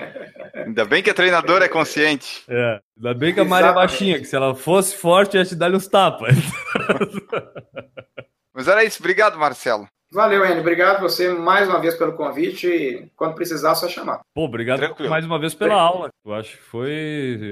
Ainda 0.55 0.85
bem 0.85 1.03
que 1.03 1.11
a 1.11 1.13
treinadora 1.13 1.65
é 1.65 1.69
consciente. 1.69 2.43
É, 2.47 2.79
ainda 2.97 3.13
bem 3.13 3.31
que 3.35 3.39
a 3.39 3.45
Maria 3.45 3.69
é 3.69 3.73
baixinha, 3.73 4.17
que 4.17 4.25
se 4.25 4.35
ela 4.35 4.55
fosse 4.55 4.97
forte, 4.97 5.37
ia 5.37 5.45
te 5.45 5.55
dar 5.55 5.71
uns 5.71 5.87
tapas. 5.87 6.35
Mas 8.51 8.67
era 8.67 8.83
isso. 8.83 8.99
Obrigado, 8.99 9.37
Marcelo. 9.37 9.87
Valeu, 10.11 10.43
Enio. 10.43 10.61
Obrigado 10.61 11.01
você 11.01 11.29
mais 11.29 11.67
uma 11.67 11.79
vez 11.79 11.95
pelo 11.95 12.13
convite. 12.13 13.11
Quando 13.15 13.35
precisar, 13.35 13.75
só 13.75 13.87
chamar. 13.87 14.21
Pô, 14.33 14.45
obrigado 14.45 14.79
Tranquilo. 14.79 15.09
mais 15.09 15.23
uma 15.23 15.37
vez 15.37 15.53
pela 15.53 15.75
aula. 15.75 16.09
Eu 16.25 16.33
acho 16.33 16.57
que 16.57 16.63
foi 16.63 16.91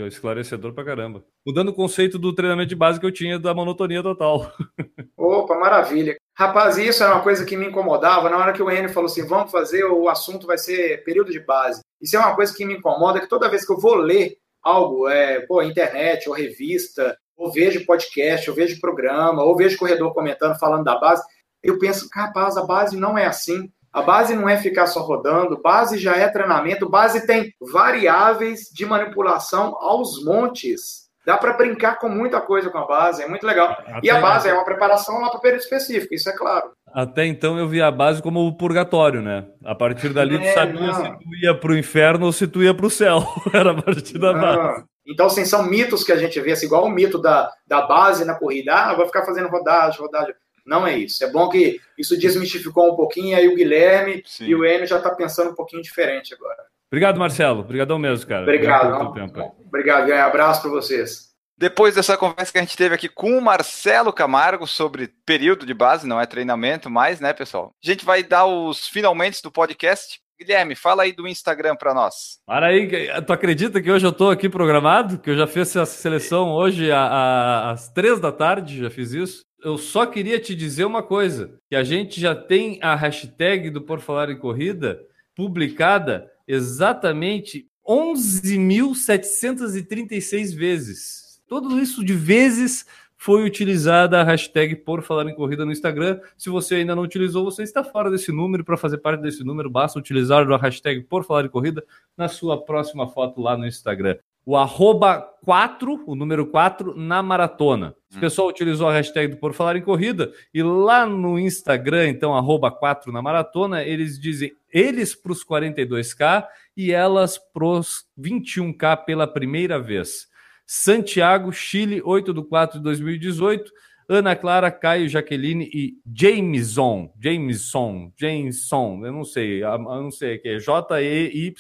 esclarecedor 0.08 0.74
pra 0.74 0.84
caramba. 0.84 1.24
Mudando 1.46 1.70
o 1.70 1.74
conceito 1.74 2.18
do 2.18 2.34
treinamento 2.34 2.70
de 2.70 2.76
base 2.76 3.00
que 3.00 3.06
eu 3.06 3.12
tinha 3.12 3.38
da 3.38 3.54
monotonia 3.54 4.02
total. 4.02 4.52
Opa, 5.16 5.56
maravilha. 5.56 6.18
Rapaz, 6.36 6.78
isso 6.80 7.04
era 7.04 7.14
uma 7.14 7.24
coisa 7.24 7.46
que 7.46 7.56
me 7.56 7.68
incomodava. 7.68 8.30
Na 8.30 8.38
hora 8.38 8.54
que 8.54 8.62
o 8.62 8.72
Enio 8.72 8.90
falou 8.90 9.06
assim, 9.08 9.28
vamos 9.28 9.52
fazer, 9.52 9.84
o 9.86 10.10
assunto 10.10 10.48
vai 10.48 10.58
ser 10.58 11.04
período 11.04 11.32
de 11.32 11.40
base. 11.40 11.82
Isso 12.02 12.16
é 12.16 12.20
uma 12.20 12.36
coisa 12.36 12.56
que 12.56 12.66
me 12.66 12.76
incomoda, 12.76 13.20
que 13.20 13.30
toda 13.30 13.50
vez 13.50 13.66
que 13.66 13.72
eu 13.72 13.80
vou 13.80 13.96
ler 13.96 14.36
algo, 14.64 15.08
é, 15.08 15.42
pô, 15.42 15.62
internet 15.62 16.28
ou 16.28 16.36
revista, 16.36 17.16
ou 17.38 17.52
vejo 17.52 17.86
podcast, 17.86 18.50
ou 18.50 18.56
vejo 18.56 18.82
programa, 18.82 19.44
ou 19.44 19.56
vejo 19.56 19.78
corredor 19.78 20.14
comentando, 20.14 20.58
falando 20.58 20.84
da 20.84 20.98
base, 21.00 21.24
eu 21.68 21.78
penso, 21.78 22.10
capaz, 22.10 22.56
a 22.58 22.66
base 22.66 22.98
não 22.98 23.18
é 23.18 23.26
assim. 23.26 23.70
A 23.92 24.02
base 24.02 24.36
não 24.36 24.48
é 24.48 24.58
ficar 24.58 24.88
só 24.88 25.02
rodando, 25.02 25.62
base 25.62 25.98
já 25.98 26.16
é 26.16 26.28
treinamento, 26.28 26.90
base 26.90 27.26
tem 27.26 27.52
variáveis 27.60 28.70
de 28.74 28.86
manipulação 28.86 29.76
aos 29.80 30.24
montes. 30.24 31.08
Dá 31.26 31.38
para 31.38 31.54
brincar 31.54 32.00
com 32.00 32.08
muita 32.08 32.40
coisa 32.40 32.70
com 32.70 32.78
a 32.78 32.86
base, 32.86 33.22
é 33.22 33.28
muito 33.28 33.46
legal. 33.46 33.72
Até 33.72 34.00
e 34.02 34.10
a 34.10 34.22
base 34.22 34.48
é 34.48 34.54
uma 34.54 34.64
preparação 34.64 35.20
lá 35.20 35.30
para 35.30 35.42
período 35.42 35.62
específico, 35.62 36.14
isso 36.14 36.30
é 36.30 36.34
claro. 36.34 36.72
Até 36.94 37.26
então 37.26 37.60
eu 37.60 37.68
via 37.68 37.88
a 37.88 37.92
base 37.92 38.22
como 38.22 38.48
o 38.48 38.56
purgatório, 38.56 39.22
né? 39.22 39.46
A 39.66 39.76
partir 39.76 40.14
dali 40.14 40.36
é, 40.36 40.40
tu 40.40 40.54
sabia 40.54 40.88
não. 40.88 40.94
se 40.94 41.12
tu 41.12 41.36
ia 41.42 41.54
para 41.54 41.72
o 41.72 41.78
inferno 41.78 42.28
ou 42.28 42.32
se 42.32 42.48
tu 42.48 42.64
ia 42.64 42.74
para 42.74 42.86
o 42.86 42.90
céu. 42.90 43.28
Era 43.52 43.72
a 43.72 43.82
partir 43.82 44.18
da 44.18 44.32
base. 44.32 44.86
Então, 45.06 45.26
assim, 45.26 45.44
são 45.44 45.64
mitos 45.64 46.04
que 46.04 46.12
a 46.12 46.18
gente 46.18 46.40
vê, 46.40 46.52
assim, 46.52 46.66
igual 46.66 46.86
o 46.86 46.90
mito 46.90 47.18
da, 47.22 47.50
da 47.66 47.82
base 47.82 48.26
na 48.26 48.36
corrida. 48.36 48.74
Ah, 48.74 48.94
vou 48.94 49.06
ficar 49.06 49.26
fazendo 49.26 49.48
rodagem, 49.48 50.00
rodagem. 50.00 50.34
Não 50.68 50.86
é 50.86 50.98
isso. 50.98 51.24
É 51.24 51.32
bom 51.32 51.48
que 51.48 51.80
isso 51.98 52.20
desmistificou 52.20 52.92
um 52.92 52.96
pouquinho, 52.96 53.30
e 53.30 53.36
aí 53.36 53.48
o 53.48 53.56
Guilherme 53.56 54.22
Sim. 54.26 54.46
e 54.46 54.54
o 54.54 54.66
Enio 54.66 54.86
já 54.86 54.98
está 54.98 55.16
pensando 55.16 55.52
um 55.52 55.56
pouquinho 55.56 55.82
diferente 55.82 56.34
agora. 56.34 56.58
Obrigado, 56.92 57.18
Marcelo. 57.18 57.62
Obrigadão 57.62 57.98
mesmo, 57.98 58.28
cara. 58.28 58.44
Obrigado. 58.44 59.08
Obrigado, 59.08 59.54
Obrigado. 59.66 60.10
Um 60.10 60.16
abraço 60.16 60.62
para 60.62 60.72
vocês. 60.72 61.28
Depois 61.58 61.96
dessa 61.96 62.18
conversa 62.18 62.52
que 62.52 62.58
a 62.60 62.62
gente 62.62 62.78
teve 62.78 62.94
aqui 62.94 63.10
com 63.10 63.38
o 63.38 63.42
Marcelo 63.42 64.14
Camargo 64.14 64.68
sobre 64.68 65.10
período 65.26 65.66
de 65.66 65.74
base, 65.74 66.08
não 66.08 66.22
é 66.22 66.26
treinamento 66.26 66.90
mais, 66.90 67.20
né, 67.20 67.34
pessoal? 67.34 67.74
A 67.84 67.88
gente 67.88 68.06
vai 68.06 68.22
dar 68.22 68.46
os 68.46 68.88
finalmente 68.88 69.42
do 69.42 69.52
podcast. 69.52 70.20
Guilherme, 70.40 70.76
fala 70.76 71.02
aí 71.02 71.12
do 71.12 71.28
Instagram 71.28 71.76
para 71.76 71.96
nós. 71.96 72.38
Para 72.46 72.68
aí, 72.68 73.10
tu 73.26 73.34
acredita 73.34 73.82
que 73.82 73.92
hoje 73.92 74.06
eu 74.06 74.12
estou 74.12 74.30
aqui 74.30 74.48
programado? 74.48 75.18
Que 75.18 75.32
eu 75.32 75.36
já 75.36 75.48
fiz 75.48 75.76
essa 75.76 75.86
seleção 75.88 76.52
hoje 76.52 76.92
às 76.92 77.90
três 77.90 78.20
da 78.20 78.32
tarde, 78.32 78.84
já 78.84 78.90
fiz 78.92 79.14
isso 79.14 79.47
eu 79.64 79.78
só 79.78 80.06
queria 80.06 80.40
te 80.40 80.56
dizer 80.56 80.86
uma 80.86 81.04
coisa: 81.04 81.60
que 81.70 81.76
a 81.76 81.84
gente 81.84 82.22
já 82.22 82.34
tem 82.36 82.80
a 82.82 82.96
hashtag 82.96 83.70
do 83.70 83.82
Por 83.82 84.00
Falar 84.00 84.30
em 84.30 84.38
Corrida 84.38 85.02
publicada 85.36 86.32
exatamente 86.48 87.68
11.736 87.88 90.56
vezes. 90.56 91.42
Tudo 91.48 91.80
isso 91.80 92.04
de 92.04 92.14
vezes 92.14 92.86
foi 93.16 93.44
utilizada 93.44 94.20
a 94.20 94.24
hashtag 94.24 94.76
por 94.76 95.02
falar 95.02 95.30
em 95.30 95.36
corrida 95.36 95.66
no 95.66 95.72
Instagram. 95.72 96.20
Se 96.38 96.50
você 96.50 96.76
ainda 96.76 96.96
não 96.96 97.04
utilizou, 97.04 97.46
você 97.46 97.64
está 97.64 97.84
fora 97.84 98.12
desse 98.12 98.32
número. 98.32 98.64
Para 98.64 98.78
fazer 98.78 99.00
parte 99.00 99.22
desse 99.22 99.44
número, 99.44 99.70
basta 99.70 99.98
utilizar 99.98 100.48
a 100.52 100.58
hashtag 100.58 101.02
por 101.04 101.24
falar 101.24 101.46
em 101.46 101.50
corrida 101.50 101.84
na 102.16 102.28
sua 102.28 102.64
próxima 102.64 103.08
foto 103.08 103.42
lá 103.42 103.58
no 103.58 103.66
Instagram. 103.66 104.18
O 104.48 104.56
arroba 104.56 105.22
4, 105.44 106.06
o 106.08 106.16
número 106.16 106.48
4, 106.48 106.96
na 106.96 107.22
maratona. 107.22 107.94
O 108.16 108.20
pessoal 108.22 108.48
utilizou 108.48 108.88
a 108.88 108.94
hashtag 108.94 109.34
do 109.34 109.40
Por 109.42 109.52
Falar 109.54 109.76
em 109.76 109.82
Corrida 109.82 110.32
e 110.54 110.64
lá 110.64 111.06
no 111.06 111.38
Instagram, 111.38 112.08
então, 112.08 112.34
arroba 112.34 112.72
4 112.72 113.12
na 113.12 113.22
maratona, 113.22 113.84
eles 113.84 114.18
dizem 114.18 114.54
eles 114.72 115.14
para 115.14 115.34
os 115.34 115.44
42K 115.44 116.48
e 116.78 116.94
elas 116.94 117.38
para 117.38 117.66
os 117.66 118.06
21K 118.18 119.04
pela 119.04 119.28
primeira 119.28 119.82
vez. 119.82 120.28
Santiago, 120.66 121.52
Chile, 121.52 122.02
8 122.02 122.34
de 122.34 122.42
4 122.42 122.78
de 122.78 122.84
2018. 122.86 123.70
Ana 124.08 124.34
Clara, 124.34 124.72
Caio, 124.72 125.10
Jaqueline 125.10 125.70
e 125.74 125.96
Jameson. 126.10 127.12
Jameson, 127.22 128.14
Jameson, 128.18 129.02
eu 129.04 129.12
não 129.12 129.26
sei, 129.26 129.62
eu 129.62 129.78
não 129.78 130.10
sei 130.10 130.38
o 130.38 130.42
que 130.42 130.48
é. 130.48 130.58
J-E-Y-M-I-S-O-N. 130.58 131.58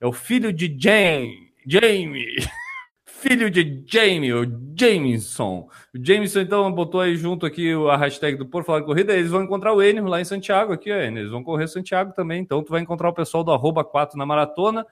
É 0.00 0.06
o 0.06 0.12
filho 0.12 0.50
de 0.50 0.74
Jane, 0.78 1.52
Jamie. 1.66 2.36
filho 3.04 3.50
de 3.50 3.84
Jamie, 3.86 4.32
o 4.32 4.46
Jameson. 4.74 5.68
O 5.94 6.02
Jameson, 6.02 6.40
então, 6.40 6.72
botou 6.72 7.02
aí 7.02 7.16
junto 7.16 7.44
aqui 7.44 7.70
a 7.90 7.96
hashtag 7.98 8.38
do 8.38 8.46
Por 8.46 8.64
Falar 8.64 8.82
Corrida. 8.82 9.12
Eles 9.12 9.30
vão 9.30 9.42
encontrar 9.42 9.74
o 9.74 9.82
Enio 9.82 10.06
lá 10.06 10.18
em 10.18 10.24
Santiago, 10.24 10.72
aqui, 10.72 10.90
Enio. 10.90 11.20
Eles 11.20 11.30
vão 11.30 11.44
correr 11.44 11.68
Santiago 11.68 12.14
também. 12.14 12.40
Então, 12.40 12.62
tu 12.64 12.70
vai 12.70 12.80
encontrar 12.80 13.10
o 13.10 13.12
pessoal 13.12 13.44
do 13.44 13.52
arroba 13.52 13.84
4 13.84 14.16
na 14.16 14.24
maratona. 14.24 14.86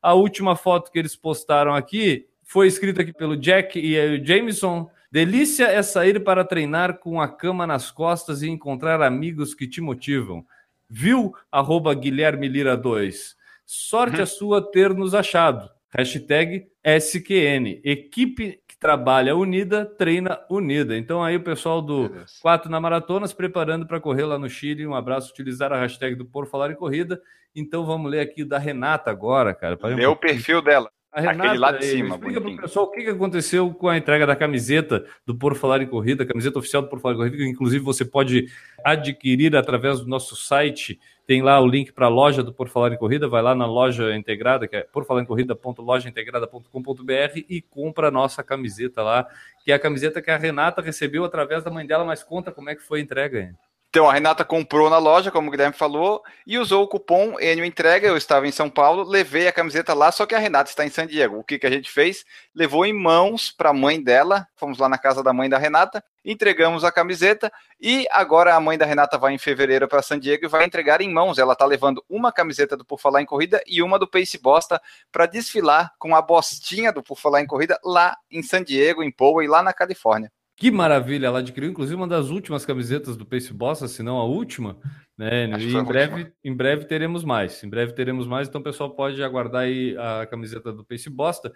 A 0.00 0.14
última 0.14 0.54
foto 0.54 0.92
que 0.92 0.98
eles 0.98 1.16
postaram 1.16 1.74
aqui 1.74 2.26
foi 2.44 2.68
escrita 2.68 3.02
aqui 3.02 3.12
pelo 3.12 3.36
Jack 3.36 3.80
e 3.80 3.98
o 3.98 4.24
Jameson. 4.24 4.88
Delícia 5.10 5.64
é 5.64 5.82
sair 5.82 6.22
para 6.22 6.44
treinar 6.44 6.98
com 6.98 7.20
a 7.20 7.26
cama 7.26 7.66
nas 7.66 7.90
costas 7.90 8.42
e 8.42 8.48
encontrar 8.48 9.02
amigos 9.02 9.54
que 9.54 9.66
te 9.66 9.80
motivam. 9.80 10.46
Viu? 10.88 11.34
Arroba 11.50 11.92
Guilherme 11.94 12.46
Lira 12.46 12.76
2. 12.76 13.41
Sorte 13.74 14.20
a 14.20 14.26
sua 14.26 14.60
ter 14.60 14.92
nos 14.92 15.14
achado. 15.14 15.66
Hashtag 15.88 16.66
SQN. 16.84 17.80
Equipe 17.82 18.60
que 18.68 18.78
trabalha 18.78 19.34
unida, 19.34 19.86
treina 19.86 20.38
unida. 20.50 20.94
Então 20.94 21.24
aí 21.24 21.36
o 21.36 21.42
pessoal 21.42 21.80
do 21.80 22.10
4 22.42 22.70
na 22.70 22.78
Maratona 22.78 23.26
se 23.26 23.34
preparando 23.34 23.86
para 23.86 23.98
correr 23.98 24.26
lá 24.26 24.38
no 24.38 24.46
Chile. 24.46 24.86
Um 24.86 24.94
abraço, 24.94 25.30
utilizar 25.30 25.72
a 25.72 25.80
hashtag 25.80 26.14
do 26.14 26.26
Por 26.26 26.46
Falar 26.46 26.70
em 26.70 26.74
Corrida. 26.74 27.18
Então 27.56 27.86
vamos 27.86 28.10
ler 28.10 28.20
aqui 28.20 28.44
da 28.44 28.58
Renata 28.58 29.10
agora, 29.10 29.54
cara. 29.54 29.78
Lê 29.82 30.04
o 30.04 30.16
perfil 30.16 30.60
dela. 30.60 30.90
A 31.10 31.22
Renata, 31.22 31.44
Aquele 31.44 31.58
lá 31.58 31.72
de 31.72 31.84
cima, 31.86 32.14
explica 32.14 32.40
para 32.42 32.50
o 32.50 32.56
pessoal 32.58 32.86
o 32.86 32.90
que 32.90 33.08
aconteceu 33.08 33.72
com 33.72 33.88
a 33.88 33.96
entrega 33.96 34.26
da 34.26 34.36
camiseta 34.36 35.02
do 35.26 35.34
Por 35.34 35.54
Falar 35.54 35.80
em 35.80 35.86
Corrida, 35.86 36.26
camiseta 36.26 36.58
oficial 36.58 36.82
do 36.82 36.88
Por 36.88 37.00
Falar 37.00 37.14
em 37.14 37.18
Corrida, 37.18 37.36
que 37.38 37.46
inclusive 37.46 37.82
você 37.82 38.04
pode 38.04 38.48
adquirir 38.84 39.56
através 39.56 40.00
do 40.00 40.06
nosso 40.06 40.36
site. 40.36 40.98
Tem 41.26 41.40
lá 41.40 41.58
o 41.60 41.66
link 41.66 41.92
para 41.92 42.06
a 42.06 42.08
loja 42.08 42.42
do 42.42 42.52
Por 42.52 42.68
Falar 42.68 42.92
em 42.92 42.98
Corrida, 42.98 43.28
vai 43.28 43.42
lá 43.42 43.54
na 43.54 43.66
loja 43.66 44.16
integrada, 44.16 44.66
que 44.66 44.74
é 44.76 44.82
porfalarincorrida.lojaintegrada.com.br 44.82 47.38
e 47.48 47.62
compra 47.62 48.08
a 48.08 48.10
nossa 48.10 48.42
camiseta 48.42 49.02
lá, 49.02 49.28
que 49.64 49.70
é 49.70 49.74
a 49.74 49.78
camiseta 49.78 50.20
que 50.20 50.30
a 50.30 50.36
Renata 50.36 50.82
recebeu 50.82 51.24
através 51.24 51.62
da 51.62 51.70
mãe 51.70 51.86
dela, 51.86 52.04
mas 52.04 52.24
conta 52.24 52.50
como 52.50 52.70
é 52.70 52.74
que 52.74 52.82
foi 52.82 52.98
a 52.98 53.02
entrega. 53.02 53.40
hein? 53.40 53.54
Então, 53.94 54.08
a 54.08 54.14
Renata 54.14 54.42
comprou 54.42 54.88
na 54.88 54.96
loja, 54.96 55.30
como 55.30 55.48
o 55.48 55.50
Guilherme 55.50 55.76
falou, 55.76 56.22
e 56.46 56.56
usou 56.56 56.82
o 56.82 56.88
cupom 56.88 57.38
Enio 57.38 57.62
Entrega. 57.62 58.08
Eu 58.08 58.16
estava 58.16 58.48
em 58.48 58.50
São 58.50 58.70
Paulo, 58.70 59.02
levei 59.02 59.46
a 59.46 59.52
camiseta 59.52 59.92
lá, 59.92 60.10
só 60.10 60.24
que 60.24 60.34
a 60.34 60.38
Renata 60.38 60.70
está 60.70 60.86
em 60.86 60.88
San 60.88 61.06
Diego. 61.06 61.36
O 61.36 61.44
que, 61.44 61.58
que 61.58 61.66
a 61.66 61.70
gente 61.70 61.90
fez? 61.90 62.24
Levou 62.54 62.86
em 62.86 62.92
mãos 62.94 63.50
para 63.50 63.68
a 63.68 63.74
mãe 63.74 64.02
dela. 64.02 64.48
Fomos 64.56 64.78
lá 64.78 64.88
na 64.88 64.96
casa 64.96 65.22
da 65.22 65.34
mãe 65.34 65.46
da 65.46 65.58
Renata, 65.58 66.02
entregamos 66.24 66.84
a 66.84 66.90
camiseta 66.90 67.52
e 67.78 68.06
agora 68.10 68.54
a 68.54 68.60
mãe 68.60 68.78
da 68.78 68.86
Renata 68.86 69.18
vai 69.18 69.34
em 69.34 69.38
fevereiro 69.38 69.86
para 69.86 70.00
San 70.00 70.18
Diego 70.18 70.46
e 70.46 70.48
vai 70.48 70.64
entregar 70.64 71.02
em 71.02 71.12
mãos. 71.12 71.36
Ela 71.38 71.52
está 71.52 71.66
levando 71.66 72.02
uma 72.08 72.32
camiseta 72.32 72.74
do 72.78 72.86
Por 72.86 72.98
Falar 72.98 73.20
em 73.20 73.26
Corrida 73.26 73.62
e 73.66 73.82
uma 73.82 73.98
do 73.98 74.08
Pace 74.08 74.38
Bosta 74.38 74.80
para 75.12 75.26
desfilar 75.26 75.92
com 75.98 76.16
a 76.16 76.22
bostinha 76.22 76.94
do 76.94 77.02
Por 77.02 77.18
Falar 77.18 77.42
em 77.42 77.46
Corrida 77.46 77.78
lá 77.84 78.16
em 78.30 78.42
San 78.42 78.64
Diego, 78.64 79.02
em 79.02 79.12
Poway, 79.12 79.46
lá 79.46 79.62
na 79.62 79.74
Califórnia. 79.74 80.32
Que 80.56 80.70
maravilha! 80.70 81.26
Ela 81.26 81.38
adquiriu, 81.40 81.70
inclusive, 81.70 81.96
uma 81.96 82.06
das 82.06 82.28
últimas 82.30 82.64
camisetas 82.64 83.16
do 83.16 83.24
Pace 83.26 83.52
Bossa, 83.52 83.88
se 83.88 84.02
não 84.02 84.18
a 84.18 84.24
última. 84.24 84.76
Né? 85.18 85.50
Acho 85.52 85.66
E 85.66 85.74
em 85.76 85.84
breve, 85.84 86.14
última. 86.14 86.32
em 86.44 86.54
breve 86.54 86.84
teremos 86.84 87.24
mais. 87.24 87.62
Em 87.64 87.68
breve 87.68 87.92
teremos 87.94 88.26
mais, 88.26 88.48
então 88.48 88.60
o 88.60 88.64
pessoal 88.64 88.90
pode 88.90 89.22
aguardar 89.22 89.62
aí 89.62 89.96
a 89.98 90.26
camiseta 90.26 90.72
do 90.72 90.84
Pace 90.84 91.08
Bosta. 91.10 91.52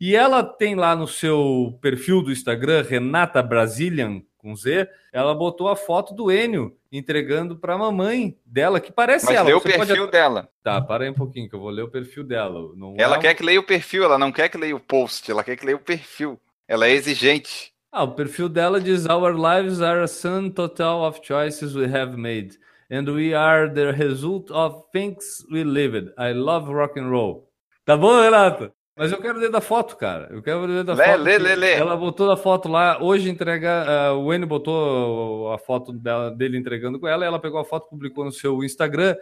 E 0.00 0.14
ela 0.14 0.42
tem 0.42 0.74
lá 0.74 0.94
no 0.94 1.06
seu 1.08 1.78
perfil 1.80 2.22
do 2.22 2.30
Instagram, 2.30 2.82
Renata 2.82 3.42
Brazilian, 3.42 4.20
com 4.36 4.54
Z, 4.54 4.88
ela 5.12 5.34
botou 5.34 5.68
a 5.68 5.74
foto 5.74 6.14
do 6.14 6.30
Enio 6.30 6.76
entregando 6.92 7.56
para 7.56 7.74
a 7.74 7.78
mamãe 7.78 8.36
dela, 8.44 8.78
que 8.78 8.92
parece 8.92 9.26
Mas 9.26 9.34
ela. 9.36 9.48
lê 9.48 9.54
o 9.54 9.60
Você 9.60 9.72
pode- 9.72 9.86
perfil 9.88 10.06
dela. 10.10 10.48
Tá, 10.62 10.80
para 10.80 11.04
aí 11.04 11.10
um 11.10 11.14
pouquinho, 11.14 11.48
que 11.48 11.54
eu 11.56 11.60
vou 11.60 11.70
ler 11.70 11.82
o 11.82 11.90
perfil 11.90 12.22
dela. 12.22 12.70
Não 12.76 12.94
Ela 12.98 13.16
é 13.16 13.20
quer 13.20 13.34
que 13.34 13.42
leia 13.42 13.58
o 13.58 13.62
perfil, 13.64 14.04
ela 14.04 14.18
não 14.18 14.30
quer 14.30 14.48
que 14.48 14.56
leia 14.58 14.76
o 14.76 14.80
post, 14.80 15.28
ela 15.30 15.42
quer 15.42 15.56
que 15.56 15.64
leia 15.66 15.76
o 15.76 15.80
perfil. 15.80 16.38
Ela 16.68 16.86
é 16.86 16.92
exigente. 16.92 17.72
Ah, 17.98 18.02
o 18.04 18.08
perfil 18.12 18.46
dela 18.50 18.78
diz: 18.78 19.06
Our 19.06 19.32
lives 19.34 19.80
are 19.80 20.02
a 20.02 20.06
sum 20.06 20.50
total 20.50 21.02
of 21.06 21.20
choices 21.22 21.74
we 21.74 21.86
have 21.86 22.14
made, 22.14 22.58
and 22.90 23.08
we 23.10 23.32
are 23.32 23.72
the 23.72 23.90
result 23.92 24.50
of 24.50 24.82
things 24.92 25.42
we 25.50 25.64
lived. 25.64 26.12
I 26.18 26.32
love 26.34 26.70
rock 26.70 27.00
and 27.00 27.08
roll. 27.08 27.48
Tá 27.86 27.96
bom, 27.96 28.20
Renata? 28.20 28.70
Mas 28.94 29.12
eu 29.12 29.18
quero 29.18 29.38
ler 29.38 29.50
da 29.50 29.62
foto, 29.62 29.96
cara. 29.96 30.28
Eu 30.30 30.42
quero 30.42 30.66
ler 30.66 30.84
da 30.84 30.92
Lê, 30.92 31.04
foto. 31.06 31.22
lê, 31.22 31.38
lê, 31.38 31.54
lê. 31.56 31.72
Ela 31.72 31.96
botou 31.96 32.30
a 32.30 32.36
foto 32.36 32.68
lá. 32.68 33.02
Hoje 33.02 33.30
entrega. 33.30 33.84
ah, 33.88 34.12
o 34.14 34.30
Enio 34.32 34.46
botou 34.46 35.50
a 35.52 35.58
foto 35.58 35.90
dela- 35.90 36.30
dele 36.30 36.58
entregando 36.58 37.00
com 37.00 37.08
ela. 37.08 37.24
Ela 37.24 37.38
pegou 37.38 37.58
a 37.60 37.64
foto, 37.64 37.88
publicou 37.88 38.26
no 38.26 38.32
seu 38.32 38.62
Instagram. 38.62 39.16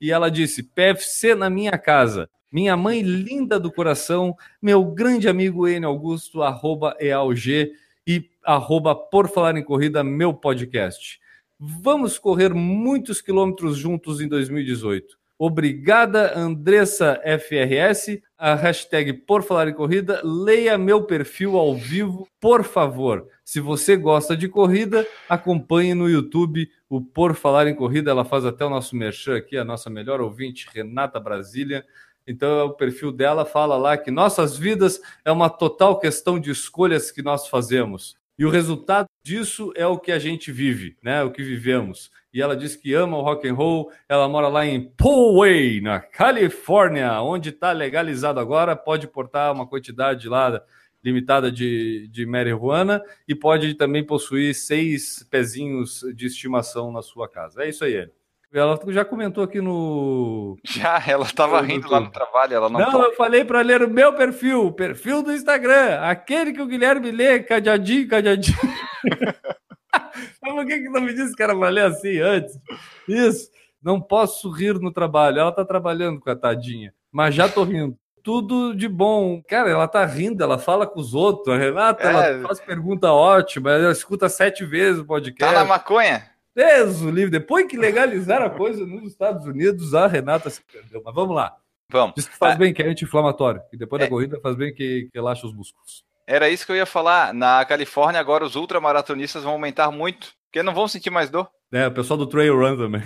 E 0.00 0.12
ela 0.12 0.30
disse: 0.30 0.62
PFC 0.62 1.34
na 1.34 1.50
minha 1.50 1.76
casa. 1.76 2.30
Minha 2.52 2.76
mãe 2.76 3.02
linda 3.02 3.58
do 3.58 3.72
coração. 3.72 4.36
Meu 4.62 4.84
grande 4.84 5.28
amigo 5.28 5.66
Enio 5.66 5.88
Augusto, 5.88 6.44
arroba 6.44 6.96
EALG 7.00 7.72
e 8.06 8.30
arroba 8.44 8.94
Por 8.94 9.28
Falar 9.28 9.56
em 9.56 9.64
Corrida, 9.64 10.02
meu 10.02 10.32
podcast. 10.34 11.18
Vamos 11.58 12.18
correr 12.18 12.54
muitos 12.54 13.20
quilômetros 13.20 13.76
juntos 13.76 14.20
em 14.20 14.28
2018. 14.28 15.20
Obrigada, 15.42 16.38
Andressa 16.38 17.18
FRS. 17.24 18.22
A 18.36 18.54
hashtag 18.54 19.12
Por 19.12 19.42
Falar 19.42 19.68
em 19.68 19.74
Corrida. 19.74 20.20
Leia 20.22 20.76
meu 20.76 21.04
perfil 21.04 21.56
ao 21.56 21.74
vivo, 21.74 22.28
por 22.38 22.62
favor. 22.62 23.26
Se 23.42 23.58
você 23.58 23.96
gosta 23.96 24.36
de 24.36 24.48
corrida, 24.48 25.06
acompanhe 25.26 25.94
no 25.94 26.10
YouTube 26.10 26.68
o 26.90 27.00
Por 27.00 27.34
Falar 27.34 27.66
em 27.66 27.74
Corrida. 27.74 28.10
Ela 28.10 28.24
faz 28.24 28.44
até 28.44 28.66
o 28.66 28.70
nosso 28.70 28.94
merchan 28.94 29.36
aqui, 29.36 29.56
a 29.56 29.64
nossa 29.64 29.88
melhor 29.88 30.20
ouvinte, 30.20 30.68
Renata 30.74 31.18
Brasília. 31.18 31.86
Então, 32.26 32.66
o 32.66 32.74
perfil 32.74 33.10
dela 33.10 33.44
fala 33.44 33.76
lá 33.76 33.96
que 33.96 34.10
nossas 34.10 34.56
vidas 34.56 35.00
é 35.24 35.32
uma 35.32 35.50
total 35.50 35.98
questão 35.98 36.38
de 36.38 36.50
escolhas 36.50 37.10
que 37.10 37.22
nós 37.22 37.48
fazemos. 37.48 38.16
E 38.38 38.44
o 38.46 38.50
resultado 38.50 39.06
disso 39.22 39.70
é 39.76 39.86
o 39.86 39.98
que 39.98 40.10
a 40.10 40.18
gente 40.18 40.50
vive, 40.50 40.96
né? 41.02 41.22
O 41.22 41.30
que 41.30 41.42
vivemos. 41.42 42.10
E 42.32 42.40
ela 42.40 42.56
diz 42.56 42.74
que 42.74 42.94
ama 42.94 43.18
o 43.18 43.22
rock 43.22 43.46
and 43.46 43.52
roll. 43.52 43.92
Ela 44.08 44.26
mora 44.28 44.48
lá 44.48 44.64
em 44.64 44.80
Poway, 44.80 45.80
na 45.82 46.00
Califórnia, 46.00 47.20
onde 47.20 47.50
está 47.50 47.72
legalizado 47.72 48.40
agora. 48.40 48.74
Pode 48.74 49.06
portar 49.06 49.52
uma 49.52 49.66
quantidade 49.66 50.26
lá 50.26 50.62
limitada 51.04 51.52
de, 51.52 52.08
de 52.08 52.24
marihuana 52.24 53.02
e 53.28 53.34
pode 53.34 53.74
também 53.74 54.04
possuir 54.04 54.54
seis 54.54 55.26
pezinhos 55.30 56.04
de 56.14 56.26
estimação 56.26 56.90
na 56.90 57.02
sua 57.02 57.28
casa. 57.28 57.64
É 57.64 57.68
isso 57.68 57.84
aí. 57.84 58.08
Ela 58.52 58.78
já 58.88 59.04
comentou 59.04 59.44
aqui 59.44 59.60
no, 59.60 60.56
Já, 60.66 61.00
ela 61.06 61.24
estava 61.24 61.60
rindo 61.60 61.88
lá 61.88 62.00
no 62.00 62.10
trabalho, 62.10 62.54
ela 62.54 62.68
não, 62.68 62.80
não, 62.80 62.90
pode. 62.90 63.04
eu 63.04 63.14
falei 63.16 63.44
para 63.44 63.60
ler 63.60 63.82
o 63.82 63.88
meu 63.88 64.12
perfil, 64.14 64.66
o 64.66 64.72
perfil 64.72 65.22
do 65.22 65.32
Instagram, 65.32 66.00
aquele 66.00 66.52
que 66.52 66.60
o 66.60 66.66
Guilherme 66.66 67.12
lê, 67.12 67.40
cadeadinho, 67.40 68.08
cadeadinho. 68.08 68.58
Mas 70.42 70.52
por 70.54 70.66
que, 70.66 70.78
que 70.80 70.88
não 70.88 71.00
me 71.00 71.14
disse 71.14 71.34
que 71.36 71.42
era 71.42 71.54
para 71.56 71.68
ler 71.68 71.84
assim 71.84 72.18
antes? 72.18 72.58
Isso, 73.06 73.50
não 73.82 74.00
posso 74.00 74.50
rir 74.50 74.74
no 74.80 74.92
trabalho. 74.92 75.38
Ela 75.38 75.52
tá 75.52 75.64
trabalhando 75.64 76.18
com 76.20 76.30
a 76.30 76.36
tadinha, 76.36 76.92
mas 77.12 77.34
já 77.34 77.48
tô 77.48 77.62
rindo. 77.64 77.96
Tudo 78.22 78.74
de 78.74 78.86
bom. 78.88 79.42
Cara, 79.48 79.70
ela 79.70 79.88
tá 79.88 80.04
rindo, 80.04 80.42
ela 80.42 80.58
fala 80.58 80.86
com 80.86 81.00
os 81.00 81.14
outros. 81.14 81.54
A 81.54 81.58
Renata, 81.58 82.02
É. 82.02 82.08
ela 82.32 82.46
faz 82.46 82.60
pergunta 82.60 83.10
ótima, 83.12 83.70
ela 83.72 83.92
escuta 83.92 84.28
sete 84.28 84.64
vezes 84.64 85.00
o 85.00 85.06
podcast. 85.06 85.54
Tá 85.54 85.60
na 85.60 85.64
maconha? 85.64 86.29
Deus 86.54 87.00
o 87.00 87.10
livre. 87.10 87.30
Depois 87.30 87.66
que 87.66 87.76
legalizaram 87.76 88.46
a 88.46 88.50
coisa 88.50 88.84
nos 88.84 89.04
Estados 89.12 89.46
Unidos, 89.46 89.94
a 89.94 90.06
Renata 90.06 90.50
se 90.50 90.60
perdeu. 90.62 91.02
Mas 91.04 91.14
vamos 91.14 91.34
lá. 91.36 91.56
Vamos. 91.90 92.14
Diz 92.16 92.28
que 92.28 92.36
faz 92.36 92.56
bem, 92.56 92.72
que 92.72 92.82
é 92.82 92.86
anti-inflamatório. 92.88 93.60
E 93.72 93.76
depois 93.76 94.00
É. 94.00 94.04
da 94.04 94.10
corrida 94.10 94.38
faz 94.40 94.54
bem 94.56 94.72
que, 94.72 95.04
que 95.04 95.10
relaxa 95.14 95.46
os 95.46 95.52
músculos. 95.52 96.04
Era 96.26 96.48
isso 96.48 96.64
que 96.64 96.70
eu 96.72 96.76
ia 96.76 96.86
falar. 96.86 97.34
Na 97.34 97.64
Califórnia, 97.64 98.20
agora 98.20 98.44
os 98.44 98.54
ultramaratonistas 98.54 99.42
vão 99.42 99.52
aumentar 99.54 99.90
muito, 99.90 100.32
porque 100.46 100.62
não 100.62 100.72
vão 100.74 100.86
sentir 100.86 101.10
mais 101.10 101.28
dor. 101.30 101.50
É, 101.72 101.86
o 101.86 101.92
pessoal 101.92 102.16
do 102.18 102.26
Trail 102.26 102.56
Run 102.56 102.76
também. 102.76 103.02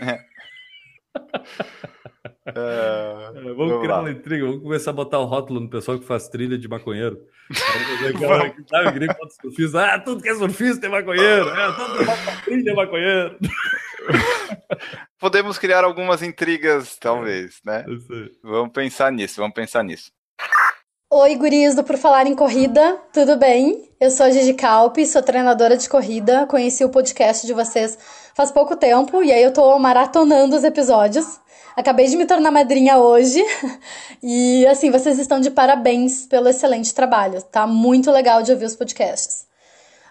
É, 0.00 0.18
vamos, 3.34 3.56
vamos, 3.56 3.80
criar 3.80 3.96
lá. 3.96 4.00
uma 4.00 4.10
intriga, 4.10 4.44
vamos 4.44 4.62
começar 4.62 4.90
a 4.90 4.94
botar 4.94 5.18
o 5.18 5.24
rótulo 5.24 5.60
no 5.60 5.70
pessoal 5.70 5.98
que 5.98 6.04
faz 6.04 6.28
trilha 6.28 6.58
de 6.58 6.68
maconheiro. 6.68 7.18
Sabe, 8.68 8.92
gringo, 8.92 9.14
surfista. 9.40 9.84
Ah, 9.84 9.98
tudo 9.98 10.22
que 10.22 10.28
é 10.28 10.34
surfista 10.34 10.86
é 10.86 10.88
maconheiro. 10.88 11.48
É, 11.48 11.72
tudo 11.72 11.98
que 11.98 12.04
faz 12.04 12.44
trilha 12.44 12.70
é 12.70 12.74
maconheiro. 12.74 13.38
Podemos 15.18 15.58
criar 15.58 15.84
algumas 15.84 16.22
intrigas, 16.22 16.96
talvez, 16.96 17.60
né? 17.64 17.84
Vamos 18.42 18.72
pensar 18.72 19.12
nisso, 19.12 19.40
vamos 19.40 19.54
pensar 19.54 19.82
nisso. 19.82 20.10
Oi, 21.12 21.34
guris 21.34 21.74
do 21.74 21.82
Por 21.82 21.96
Falar 21.96 22.28
em 22.28 22.36
Corrida, 22.36 22.96
tudo 23.12 23.36
bem? 23.36 23.82
Eu 23.98 24.12
sou 24.12 24.26
a 24.26 24.30
Gigi 24.30 24.54
Calpi, 24.54 25.04
sou 25.04 25.20
treinadora 25.20 25.76
de 25.76 25.88
corrida, 25.88 26.46
conheci 26.46 26.84
o 26.84 26.88
podcast 26.88 27.44
de 27.44 27.52
vocês 27.52 27.98
faz 28.32 28.52
pouco 28.52 28.76
tempo 28.76 29.20
e 29.20 29.32
aí 29.32 29.42
eu 29.42 29.52
tô 29.52 29.76
maratonando 29.76 30.54
os 30.54 30.62
episódios. 30.62 31.26
Acabei 31.74 32.06
de 32.06 32.16
me 32.16 32.26
tornar 32.26 32.52
madrinha 32.52 32.98
hoje 32.98 33.44
e 34.22 34.64
assim, 34.68 34.92
vocês 34.92 35.18
estão 35.18 35.40
de 35.40 35.50
parabéns 35.50 36.26
pelo 36.26 36.48
excelente 36.48 36.94
trabalho, 36.94 37.42
tá 37.42 37.66
muito 37.66 38.08
legal 38.12 38.40
de 38.44 38.52
ouvir 38.52 38.66
os 38.66 38.76
podcasts. 38.76 39.48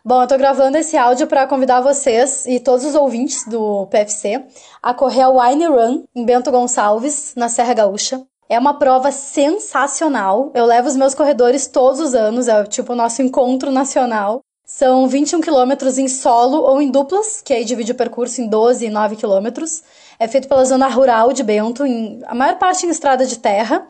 Bom, 0.04 0.22
eu 0.22 0.28
tô 0.28 0.38
gravando 0.38 0.78
esse 0.78 0.98
áudio 0.98 1.28
para 1.28 1.48
convidar 1.48 1.80
vocês 1.80 2.46
e 2.46 2.60
todos 2.60 2.84
os 2.84 2.94
ouvintes 2.94 3.46
do 3.46 3.88
PFC 3.88 4.44
a 4.84 4.94
correr 4.94 5.22
a 5.22 5.30
Wine 5.30 5.66
Run 5.66 6.04
em 6.14 6.26
Bento 6.26 6.52
Gonçalves, 6.52 7.32
na 7.38 7.48
Serra 7.48 7.74
Gaúcha. 7.74 8.29
É 8.50 8.58
uma 8.58 8.80
prova 8.80 9.12
sensacional. 9.12 10.52
Eu 10.56 10.66
levo 10.66 10.88
os 10.88 10.96
meus 10.96 11.14
corredores 11.14 11.68
todos 11.68 12.00
os 12.00 12.16
anos, 12.16 12.48
é 12.48 12.64
tipo 12.64 12.94
o 12.94 12.96
nosso 12.96 13.22
encontro 13.22 13.72
nacional. 13.72 14.42
São 14.66 15.08
21 15.08 15.40
quilômetros 15.40 16.00
em 16.00 16.08
solo 16.08 16.58
ou 16.62 16.82
em 16.82 16.90
duplas, 16.90 17.42
que 17.44 17.54
aí 17.54 17.64
divide 17.64 17.92
o 17.92 17.96
percurso 17.96 18.42
em 18.42 18.48
12 18.48 18.88
e 18.88 18.90
9 18.90 19.16
quilômetros. 19.16 19.84
É 20.20 20.28
feito 20.28 20.48
pela 20.48 20.66
zona 20.66 20.88
rural 20.88 21.32
de 21.32 21.44
Bento, 21.44 21.86
em, 21.86 22.22
a 22.26 22.34
maior 22.34 22.58
parte 22.58 22.86
em 22.86 22.90
estrada 22.90 23.26
de 23.26 23.38
terra. 23.38 23.88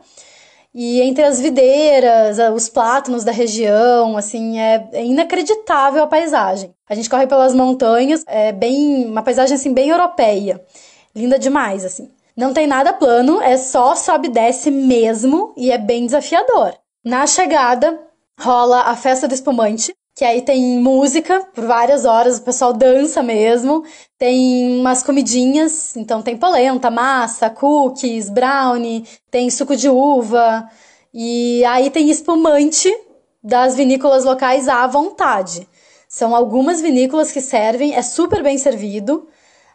E 0.74 1.00
entre 1.00 1.24
as 1.24 1.40
videiras, 1.40 2.38
os 2.54 2.68
plátanos 2.68 3.24
da 3.24 3.32
região, 3.32 4.16
assim, 4.16 4.60
é, 4.60 4.88
é, 4.92 5.04
inacreditável 5.04 6.02
a 6.02 6.06
paisagem. 6.06 6.72
A 6.88 6.94
gente 6.94 7.10
corre 7.10 7.26
pelas 7.26 7.54
montanhas, 7.54 8.24
é 8.26 8.52
bem 8.52 9.06
uma 9.06 9.22
paisagem 9.22 9.56
assim 9.56 9.72
bem 9.72 9.88
europeia. 9.88 10.62
Linda 11.14 11.38
demais, 11.38 11.84
assim. 11.84 12.10
Não 12.36 12.52
tem 12.52 12.66
nada 12.66 12.92
plano, 12.92 13.40
é 13.40 13.56
só 13.56 13.94
sobe 13.94 14.28
e 14.28 14.30
desce 14.30 14.70
mesmo 14.70 15.52
e 15.56 15.70
é 15.70 15.78
bem 15.78 16.06
desafiador. 16.06 16.74
Na 17.04 17.26
chegada 17.26 17.98
rola 18.38 18.82
a 18.82 18.96
festa 18.96 19.28
do 19.28 19.34
espumante, 19.34 19.94
que 20.14 20.24
aí 20.24 20.42
tem 20.42 20.78
música 20.80 21.40
por 21.54 21.64
várias 21.64 22.04
horas, 22.04 22.38
o 22.38 22.42
pessoal 22.42 22.72
dança 22.72 23.22
mesmo. 23.22 23.84
Tem 24.18 24.78
umas 24.78 25.02
comidinhas, 25.02 25.96
então 25.96 26.20
tem 26.20 26.36
polenta, 26.36 26.90
massa, 26.90 27.48
cookies, 27.48 28.28
brownie, 28.28 29.06
tem 29.30 29.50
suco 29.50 29.76
de 29.76 29.88
uva. 29.88 30.68
E 31.12 31.64
aí 31.64 31.90
tem 31.90 32.10
espumante 32.10 32.94
das 33.42 33.74
vinícolas 33.74 34.24
locais 34.24 34.68
à 34.68 34.86
vontade. 34.86 35.66
São 36.08 36.34
algumas 36.34 36.80
vinícolas 36.80 37.32
que 37.32 37.40
servem, 37.40 37.94
é 37.94 38.02
super 38.02 38.42
bem 38.42 38.58
servido. 38.58 39.28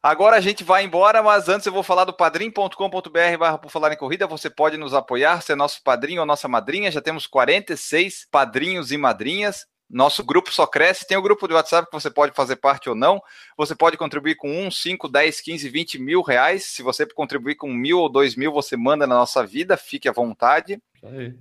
Agora 0.01 0.37
a 0.37 0.39
gente 0.39 0.63
vai 0.63 0.83
embora, 0.83 1.23
mas 1.23 1.49
antes 1.49 1.65
eu 1.65 1.73
vou 1.73 1.81
falar 1.81 2.05
do 2.05 2.13
padrim.com.br 2.13 3.37
barra 3.39 3.57
por 3.57 3.71
falar 3.71 3.91
em 3.91 3.97
corrida. 3.97 4.27
Você 4.27 4.51
pode 4.51 4.77
nos 4.77 4.93
apoiar, 4.93 5.41
ser 5.41 5.55
nosso 5.55 5.81
padrinho 5.83 6.21
ou 6.21 6.27
nossa 6.27 6.47
madrinha. 6.47 6.91
Já 6.91 7.01
temos 7.01 7.25
46 7.25 8.27
padrinhos 8.29 8.91
e 8.91 8.97
madrinhas. 8.97 9.65
Nosso 9.89 10.23
grupo 10.23 10.53
só 10.53 10.67
cresce. 10.67 11.07
Tem 11.07 11.17
o 11.17 11.21
grupo 11.23 11.47
do 11.47 11.55
WhatsApp 11.55 11.89
que 11.89 11.99
você 11.99 12.11
pode 12.11 12.35
fazer 12.35 12.57
parte 12.57 12.87
ou 12.87 12.93
não. 12.93 13.19
Você 13.57 13.75
pode 13.75 13.97
contribuir 13.97 14.35
com 14.35 14.47
1, 14.67 14.69
5, 14.69 15.07
10, 15.07 15.41
15, 15.41 15.69
20 15.69 15.99
mil 15.99 16.21
reais. 16.21 16.65
Se 16.65 16.83
você 16.83 17.05
contribuir 17.07 17.55
com 17.55 17.73
mil 17.73 17.99
ou 17.99 18.07
dois 18.07 18.35
mil, 18.35 18.51
você 18.51 18.77
manda 18.77 19.07
na 19.07 19.15
nossa 19.15 19.43
vida. 19.43 19.75
Fique 19.75 20.07
à 20.07 20.11
vontade. 20.11 20.79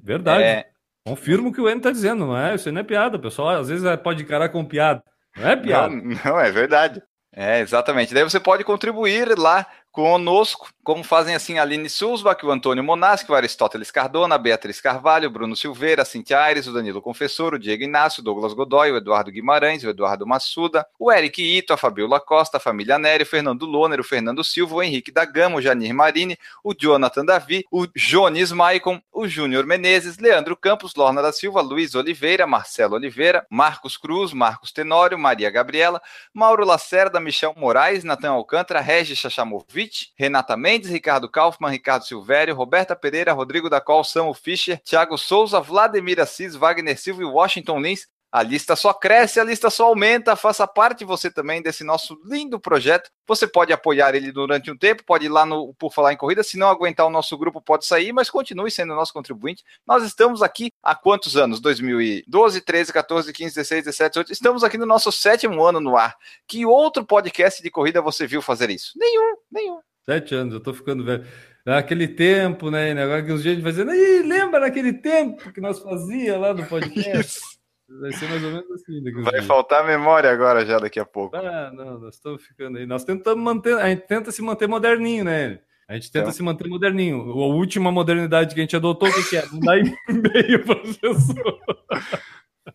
Verdade. 0.02 0.42
É, 0.42 0.70
Confirmo 1.06 1.50
o 1.50 1.52
que 1.52 1.60
o 1.60 1.68
Enio 1.68 1.78
está 1.78 1.90
dizendo, 1.90 2.26
não 2.26 2.36
é? 2.36 2.54
Isso 2.54 2.72
não 2.72 2.80
é 2.80 2.84
piada. 2.84 3.18
Pessoal 3.18 3.50
às 3.50 3.68
vezes 3.68 3.84
pode 4.02 4.22
encarar 4.22 4.48
com 4.48 4.64
piada. 4.64 5.02
Não 5.36 5.48
é 5.48 5.56
piada. 5.56 5.94
Não, 5.94 6.02
não 6.24 6.40
é 6.40 6.50
verdade. 6.50 7.02
É, 7.32 7.60
exatamente. 7.60 8.14
Daí 8.14 8.22
você 8.22 8.40
pode 8.40 8.64
contribuir 8.64 9.36
lá 9.38 9.66
conosco, 9.94 10.70
como 10.82 11.04
fazem 11.04 11.36
assim 11.36 11.56
Aline 11.56 11.88
Sulzbach, 11.88 12.44
o 12.44 12.50
Antônio 12.50 12.82
Monaschi, 12.82 13.30
o 13.30 13.34
Aristóteles 13.34 13.92
Cardona, 13.92 14.34
a 14.34 14.38
Beatriz 14.38 14.80
Carvalho, 14.80 15.28
o 15.28 15.30
Bruno 15.30 15.54
Silveira, 15.54 16.02
a 16.02 16.04
Cintia 16.04 16.40
Aires, 16.40 16.66
o 16.66 16.72
Danilo 16.72 17.00
Confessor, 17.00 17.54
o 17.54 17.58
Diego 17.60 17.84
Inácio, 17.84 18.20
o 18.20 18.24
Douglas 18.24 18.52
Godoy, 18.52 18.90
o 18.90 18.96
Eduardo 18.96 19.30
Guimarães, 19.30 19.84
o 19.84 19.88
Eduardo 19.88 20.26
Massuda, 20.26 20.84
o 20.98 21.12
Eric 21.12 21.40
Ito, 21.40 21.72
a 21.72 21.76
Fabiola 21.76 22.18
Costa, 22.18 22.56
a 22.56 22.60
família 22.60 22.98
Nery, 22.98 23.22
o 23.22 23.26
Fernando 23.26 23.64
Loner, 23.66 24.00
o 24.00 24.04
Fernando 24.04 24.42
Silva, 24.42 24.74
o 24.74 24.82
Henrique 24.82 25.12
da 25.12 25.24
Gama, 25.24 25.58
o 25.58 25.62
Janir 25.62 25.94
Marini, 25.94 26.36
o 26.64 26.74
Jonathan 26.74 27.24
Davi, 27.24 27.64
o 27.70 27.86
Jones 27.94 28.50
Maicon, 28.50 29.00
o 29.12 29.28
Júnior 29.28 29.64
Menezes, 29.64 30.18
Leandro 30.18 30.56
Campos, 30.56 30.96
Lorna 30.96 31.22
da 31.22 31.32
Silva, 31.32 31.60
Luiz 31.60 31.94
Oliveira, 31.94 32.48
Marcelo 32.48 32.96
Oliveira, 32.96 33.46
Marcos 33.48 33.96
Cruz, 33.96 34.32
Marcos 34.32 34.72
Tenório, 34.72 35.16
Maria 35.16 35.50
Gabriela, 35.50 36.02
Mauro 36.34 36.66
Lacerda, 36.66 37.20
Michel 37.20 37.54
Moraes, 37.56 38.02
Natan 38.02 38.32
Alcântara, 38.32 38.80
Regis 38.80 39.20
Chachamovic, 39.20 39.83
Renata 40.18 40.56
Mendes, 40.56 40.90
Ricardo 40.90 41.28
Kaufmann, 41.28 41.70
Ricardo 41.70 42.04
Silvério, 42.04 42.54
Roberta 42.54 42.94
Pereira, 42.94 43.32
Rodrigo 43.32 43.68
da 43.68 43.80
Col, 43.80 44.04
Samu 44.04 44.34
Fischer, 44.34 44.80
Thiago 44.84 45.16
Souza, 45.16 45.60
Vladimir 45.60 46.20
Assis, 46.20 46.54
Wagner 46.54 46.96
Silva 46.96 47.22
e 47.22 47.26
Washington 47.26 47.80
Lins. 47.80 48.06
A 48.34 48.42
lista 48.42 48.74
só 48.74 48.92
cresce, 48.92 49.38
a 49.38 49.44
lista 49.44 49.70
só 49.70 49.84
aumenta. 49.84 50.34
Faça 50.34 50.66
parte 50.66 51.04
você 51.04 51.30
também 51.30 51.62
desse 51.62 51.84
nosso 51.84 52.20
lindo 52.24 52.58
projeto. 52.58 53.08
Você 53.28 53.46
pode 53.46 53.72
apoiar 53.72 54.12
ele 54.16 54.32
durante 54.32 54.72
um 54.72 54.76
tempo, 54.76 55.04
pode 55.04 55.26
ir 55.26 55.28
lá 55.28 55.46
no 55.46 55.72
Por 55.74 55.92
Falar 55.92 56.12
em 56.12 56.16
Corrida. 56.16 56.42
Se 56.42 56.58
não 56.58 56.66
aguentar 56.66 57.06
o 57.06 57.10
nosso 57.10 57.38
grupo, 57.38 57.62
pode 57.62 57.86
sair, 57.86 58.12
mas 58.12 58.28
continue 58.28 58.72
sendo 58.72 58.92
nosso 58.92 59.12
contribuinte. 59.12 59.62
Nós 59.86 60.02
estamos 60.02 60.42
aqui 60.42 60.72
há 60.82 60.96
quantos 60.96 61.36
anos? 61.36 61.60
2012, 61.60 62.60
13, 62.60 62.92
14, 62.92 63.32
15, 63.32 63.54
16, 63.54 63.84
17, 63.84 64.10
18. 64.14 64.32
Estamos 64.32 64.64
aqui 64.64 64.76
no 64.76 64.84
nosso 64.84 65.12
sétimo 65.12 65.64
ano 65.64 65.78
no 65.78 65.96
ar. 65.96 66.16
Que 66.48 66.66
outro 66.66 67.06
podcast 67.06 67.62
de 67.62 67.70
corrida 67.70 68.02
você 68.02 68.26
viu 68.26 68.42
fazer 68.42 68.68
isso? 68.68 68.94
Nenhum, 68.96 69.36
nenhum. 69.48 69.78
Sete 70.04 70.34
anos, 70.34 70.54
eu 70.54 70.60
tô 70.60 70.74
ficando 70.74 71.04
velho. 71.04 71.24
Naquele 71.64 72.08
tempo, 72.08 72.68
né? 72.68 73.00
Agora 73.00 73.22
que 73.22 73.30
os 73.30 73.44
gente 73.44 73.62
vai 73.62 73.70
dizendo, 73.70 73.92
lembra 73.92 74.58
daquele 74.58 74.92
tempo 74.94 75.52
que 75.52 75.60
nós 75.60 75.78
fazia 75.78 76.36
lá 76.36 76.52
no 76.52 76.66
podcast? 76.66 77.38
Vai 78.00 78.12
ser 78.12 78.28
mais 78.28 78.42
ou 78.42 78.50
menos 78.50 78.70
assim. 78.72 79.22
Vai 79.22 79.42
faltar 79.42 79.86
memória 79.86 80.30
agora 80.30 80.64
já 80.66 80.78
daqui 80.78 80.98
a 80.98 81.04
pouco. 81.04 81.36
Ah, 81.36 81.70
não, 81.72 82.00
nós 82.00 82.14
estamos 82.14 82.42
ficando 82.42 82.78
aí. 82.78 82.86
Nós 82.86 83.04
tentamos 83.04 83.42
manter, 83.42 83.74
a 83.78 83.88
gente 83.88 84.06
tenta 84.06 84.32
se 84.32 84.42
manter 84.42 84.68
moderninho, 84.68 85.24
né? 85.24 85.60
A 85.86 85.94
gente 85.94 86.10
tenta 86.10 86.24
então. 86.24 86.32
se 86.32 86.42
manter 86.42 86.66
moderninho. 86.68 87.20
A 87.20 87.46
última 87.46 87.92
modernidade 87.92 88.54
que 88.54 88.60
a 88.60 88.64
gente 88.64 88.74
adotou, 88.74 89.08
o 89.08 89.12
que, 89.12 89.30
que 89.30 89.36
é? 89.36 89.46
Não 89.52 89.60
dá 89.60 89.76
e-mail 90.08 90.64
professor. 90.64 91.60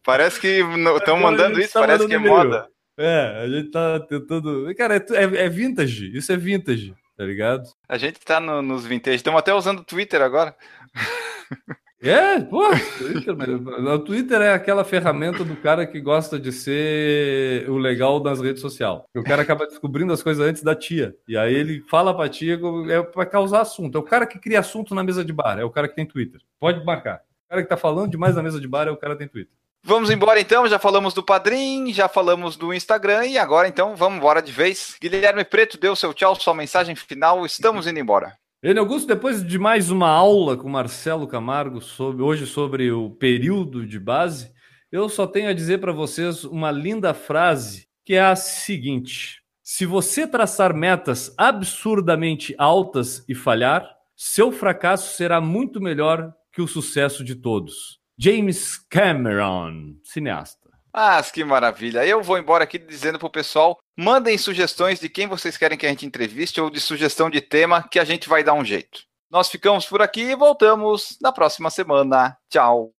Parece 0.04 0.40
que 0.40 0.62
estão 0.98 1.18
mandando 1.18 1.60
isso, 1.60 1.74
tá 1.74 1.80
parece 1.82 2.08
que 2.08 2.14
é 2.14 2.18
moda. 2.18 2.68
É, 2.98 3.44
a 3.44 3.48
gente 3.48 3.72
tá 3.72 4.00
tentando. 4.02 4.74
Cara, 4.76 4.96
é, 4.98 5.06
é, 5.14 5.46
é 5.46 5.50
vintage, 5.50 6.16
isso 6.16 6.32
é 6.32 6.38
vintage, 6.38 6.94
tá 7.18 7.24
ligado? 7.24 7.64
A 7.88 7.98
gente 7.98 8.20
tá 8.20 8.40
no, 8.40 8.62
nos 8.62 8.86
vintage, 8.86 9.16
estamos 9.16 9.40
até 9.40 9.54
usando 9.54 9.80
o 9.80 9.86
Twitter 9.86 10.22
agora. 10.22 10.56
É, 12.02 12.40
pô, 12.40 12.64
Twitter, 12.98 13.36
o 13.36 14.00
Twitter 14.00 14.42
é 14.42 14.54
aquela 14.54 14.86
ferramenta 14.86 15.44
do 15.44 15.56
cara 15.58 15.86
que 15.86 16.00
gosta 16.00 16.40
de 16.40 16.52
ser 16.52 17.70
o 17.70 17.78
legal 17.78 18.22
das 18.22 18.40
redes 18.40 18.62
sociais. 18.62 19.02
O 19.14 19.22
cara 19.22 19.42
acaba 19.42 19.68
descobrindo 19.68 20.14
as 20.14 20.24
coisas 20.24 20.46
antes 20.46 20.64
da 20.64 20.74
tia. 20.74 21.14
E 21.28 21.38
aí 21.38 21.54
ele 21.54 21.84
fala 21.90 22.16
pra 22.16 22.30
tia, 22.30 22.58
é 22.90 23.02
pra 23.02 23.26
causar 23.26 23.62
assunto. 23.62 23.98
É 23.98 24.02
o 24.02 24.04
cara 24.04 24.26
que 24.26 24.40
cria 24.40 24.62
assunto 24.62 24.96
na 24.96 25.04
mesa 25.04 25.26
de 25.26 25.34
bar, 25.34 25.60
é 25.60 25.64
o 25.64 25.70
cara 25.70 25.90
que 25.90 25.96
tem 25.96 26.06
Twitter. 26.06 26.40
Pode 26.58 26.84
marcar. 26.86 27.22
O 27.48 27.50
cara 27.50 27.64
que 27.64 27.70
tá 27.70 27.78
falando 27.78 28.12
demais 28.12 28.36
na 28.36 28.44
mesa 28.44 28.62
de 28.62 28.68
bar 28.68 28.88
é 28.88 28.92
o 28.92 28.98
cara 28.98 29.14
que 29.14 29.20
tem 29.20 29.28
Twitter. 29.28 29.54
Vamos 29.84 30.10
embora 30.10 30.40
então, 30.40 30.68
já 30.68 30.78
falamos 30.78 31.14
do 31.14 31.24
Padrim, 31.24 31.92
já 31.94 32.08
falamos 32.08 32.56
do 32.56 32.74
Instagram 32.74 33.26
e 33.26 33.38
agora 33.38 33.68
então 33.68 33.96
vamos 33.96 34.18
embora 34.18 34.42
de 34.42 34.52
vez. 34.52 34.96
Guilherme 35.02 35.44
Preto 35.44 35.78
deu 35.78 35.96
seu 35.96 36.14
tchau, 36.14 36.36
sua 36.36 36.54
mensagem 36.54 36.96
final, 36.96 37.46
estamos 37.46 37.88
indo 37.88 38.00
embora. 38.00 38.38
Ele 38.62 38.78
Augusto, 38.78 39.08
depois 39.08 39.42
de 39.42 39.58
mais 39.58 39.90
uma 39.90 40.10
aula 40.10 40.58
com 40.58 40.68
Marcelo 40.68 41.26
Camargo 41.26 41.80
sobre 41.80 42.22
hoje 42.22 42.46
sobre 42.46 42.92
o 42.92 43.10
período 43.10 43.88
de 43.88 43.98
base, 43.98 44.52
eu 44.92 45.08
só 45.08 45.26
tenho 45.26 45.50
a 45.50 45.54
dizer 45.54 45.80
para 45.80 45.94
vocês 45.94 46.44
uma 46.44 46.70
linda 46.70 47.14
frase 47.14 47.88
que 48.04 48.16
é 48.16 48.22
a 48.22 48.36
seguinte: 48.36 49.42
se 49.64 49.86
você 49.86 50.28
traçar 50.28 50.74
metas 50.74 51.34
absurdamente 51.38 52.54
altas 52.58 53.24
e 53.30 53.34
falhar, 53.34 53.90
seu 54.14 54.52
fracasso 54.52 55.16
será 55.16 55.40
muito 55.40 55.80
melhor 55.80 56.34
que 56.52 56.62
o 56.62 56.68
sucesso 56.68 57.24
de 57.24 57.36
todos. 57.36 57.98
James 58.18 58.78
Cameron, 58.90 59.96
cineasta. 60.04 60.59
Ah, 60.94 61.22
que 61.22 61.44
maravilha. 61.44 62.06
Eu 62.06 62.24
vou 62.24 62.38
embora 62.38 62.64
aqui 62.64 62.80
dizendo 62.80 63.20
pro 63.20 63.30
pessoal, 63.30 63.78
mandem 63.98 64.38
sugestões 64.38 65.00
de 65.00 65.08
quem 65.08 65.28
vocês 65.28 65.56
querem 65.56 65.78
que 65.78 65.86
a 65.86 65.90
gente 65.90 66.06
entreviste 66.06 66.60
ou 66.60 66.70
de 66.70 66.80
sugestão 66.80 67.30
de 67.30 67.42
tema 67.42 67.88
que 67.88 68.00
a 68.00 68.04
gente 68.04 68.28
vai 68.28 68.44
dar 68.44 68.54
um 68.54 68.66
jeito. 68.66 69.02
Nós 69.30 69.50
ficamos 69.50 69.86
por 69.86 70.02
aqui 70.02 70.22
e 70.22 70.36
voltamos 70.36 71.18
na 71.22 71.32
próxima 71.32 71.70
semana. 71.70 72.36
Tchau. 72.50 72.92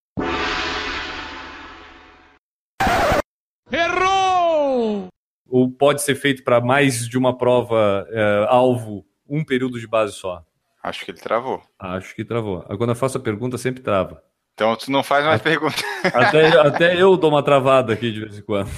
Errou! 3.72 5.08
Ou 5.48 5.70
pode 5.70 6.02
ser 6.02 6.14
feito 6.14 6.44
para 6.44 6.60
mais 6.60 7.08
de 7.08 7.18
uma 7.18 7.36
prova 7.36 8.06
é, 8.10 8.46
alvo, 8.48 9.04
um 9.28 9.44
período 9.44 9.80
de 9.80 9.88
base 9.88 10.12
só? 10.12 10.44
Acho 10.80 11.04
que 11.04 11.10
ele 11.10 11.18
travou. 11.18 11.60
Acho 11.76 12.14
que 12.14 12.24
travou. 12.24 12.62
Quando 12.62 12.90
eu 12.90 12.96
faço 12.96 13.18
a 13.18 13.20
pergunta, 13.20 13.58
sempre 13.58 13.82
trava. 13.82 14.22
Então 14.60 14.76
tu 14.76 14.90
não 14.92 15.02
faz 15.02 15.24
mais 15.24 15.40
pergunta. 15.40 15.74
Até, 16.12 16.48
até 16.60 17.00
eu 17.02 17.16
dou 17.16 17.30
uma 17.30 17.42
travada 17.42 17.94
aqui 17.94 18.12
de 18.12 18.20
vez 18.20 18.38
em 18.38 18.42
quando. 18.42 18.68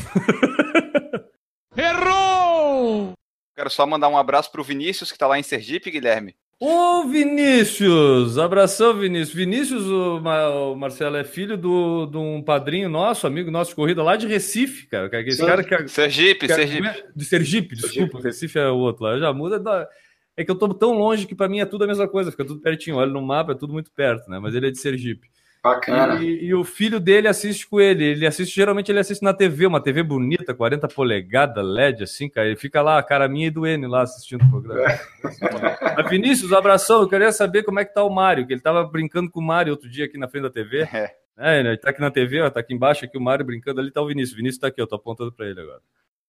Errou! 1.76 3.14
Quero 3.56 3.68
só 3.68 3.84
mandar 3.84 4.08
um 4.08 4.16
abraço 4.16 4.52
pro 4.52 4.62
Vinícius, 4.62 5.10
que 5.10 5.18
tá 5.18 5.26
lá 5.26 5.40
em 5.40 5.42
Sergipe, 5.42 5.90
Guilherme. 5.90 6.36
Ô 6.60 7.02
Vinícius! 7.08 8.38
Abração, 8.38 8.94
Vinícius. 8.96 9.34
Vinícius, 9.34 9.84
o, 9.86 10.20
Ma- 10.20 10.50
o 10.50 10.76
Marcelo, 10.76 11.16
é 11.16 11.24
filho 11.24 11.56
do- 11.58 12.06
de 12.06 12.16
um 12.16 12.40
padrinho 12.40 12.88
nosso, 12.88 13.26
amigo 13.26 13.50
nosso 13.50 13.70
de 13.70 13.74
corrida 13.74 14.04
lá 14.04 14.14
de 14.14 14.28
Recife, 14.28 14.86
cara. 14.86 15.10
É 15.12 15.22
Esse 15.22 15.38
Sim. 15.38 15.46
cara 15.46 15.64
que, 15.64 15.88
Sergipe, 15.88 16.46
que- 16.46 16.54
Sergipe. 16.54 17.04
De 17.16 17.24
Sergipe, 17.24 17.74
desculpa. 17.74 18.20
Recife 18.20 18.56
é 18.56 18.68
o 18.68 18.76
outro 18.76 19.02
lá. 19.02 19.18
Já 19.18 19.32
muda. 19.32 19.58
da- 19.58 19.88
É 20.36 20.44
que 20.44 20.50
eu 20.52 20.54
tô 20.54 20.72
tão 20.72 20.92
longe 20.92 21.26
que 21.26 21.34
pra 21.34 21.48
mim 21.48 21.58
é 21.58 21.66
tudo 21.66 21.82
a 21.82 21.88
mesma 21.88 22.06
coisa, 22.06 22.30
fica 22.30 22.44
tudo 22.44 22.60
pertinho. 22.60 22.98
Olha 22.98 23.10
no 23.10 23.20
mapa, 23.20 23.50
é 23.50 23.56
tudo 23.56 23.72
muito 23.72 23.90
perto, 23.90 24.30
né? 24.30 24.38
Mas 24.38 24.54
ele 24.54 24.68
é 24.68 24.70
de 24.70 24.78
Sergipe. 24.78 25.26
Bacana. 25.62 26.20
E, 26.20 26.46
e 26.46 26.54
o 26.54 26.64
filho 26.64 26.98
dele 26.98 27.28
assiste 27.28 27.68
com 27.68 27.80
ele. 27.80 28.04
Ele 28.04 28.26
assiste, 28.26 28.54
geralmente 28.54 28.90
ele 28.90 28.98
assiste 28.98 29.22
na 29.22 29.32
TV, 29.32 29.66
uma 29.66 29.80
TV 29.80 30.02
bonita, 30.02 30.52
40 30.52 30.88
polegadas, 30.88 31.64
LED, 31.64 32.02
assim, 32.02 32.28
cara. 32.28 32.48
Ele 32.48 32.56
fica 32.56 32.82
lá, 32.82 32.98
a 32.98 33.02
cara 33.02 33.28
minha 33.28 33.46
e 33.46 33.50
do 33.50 33.64
N 33.64 33.86
lá 33.86 34.02
assistindo 34.02 34.44
o 34.44 34.50
programa. 34.50 34.98
Mas, 35.96 36.10
Vinícius, 36.10 36.52
abração. 36.52 37.02
Eu 37.02 37.08
queria 37.08 37.30
saber 37.30 37.62
como 37.62 37.78
é 37.78 37.84
que 37.84 37.94
tá 37.94 38.02
o 38.02 38.10
Mário, 38.10 38.44
que 38.46 38.52
ele 38.52 38.60
tava 38.60 38.82
brincando 38.84 39.30
com 39.30 39.38
o 39.38 39.44
Mário 39.44 39.72
outro 39.72 39.88
dia 39.88 40.06
aqui 40.06 40.18
na 40.18 40.28
frente 40.28 40.42
da 40.42 40.50
TV. 40.50 40.82
É. 40.92 41.14
É, 41.38 41.60
ele 41.60 41.78
tá 41.78 41.90
aqui 41.90 42.00
na 42.00 42.10
TV, 42.10 42.42
ó, 42.42 42.50
tá 42.50 42.60
aqui 42.60 42.74
embaixo, 42.74 43.04
aqui 43.04 43.16
o 43.16 43.20
Mário 43.20 43.44
brincando, 43.44 43.80
ali 43.80 43.90
tá 43.90 44.02
o 44.02 44.06
Vinícius. 44.06 44.36
Vinícius 44.36 44.60
tá 44.60 44.66
aqui, 44.66 44.80
eu 44.80 44.86
tô 44.86 44.96
apontando 44.96 45.32
pra 45.32 45.46
ele 45.46 45.60
agora. 45.60 45.80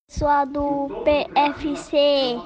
Pessoal 0.07 0.45
do 0.45 1.03
PFC, 1.03 2.37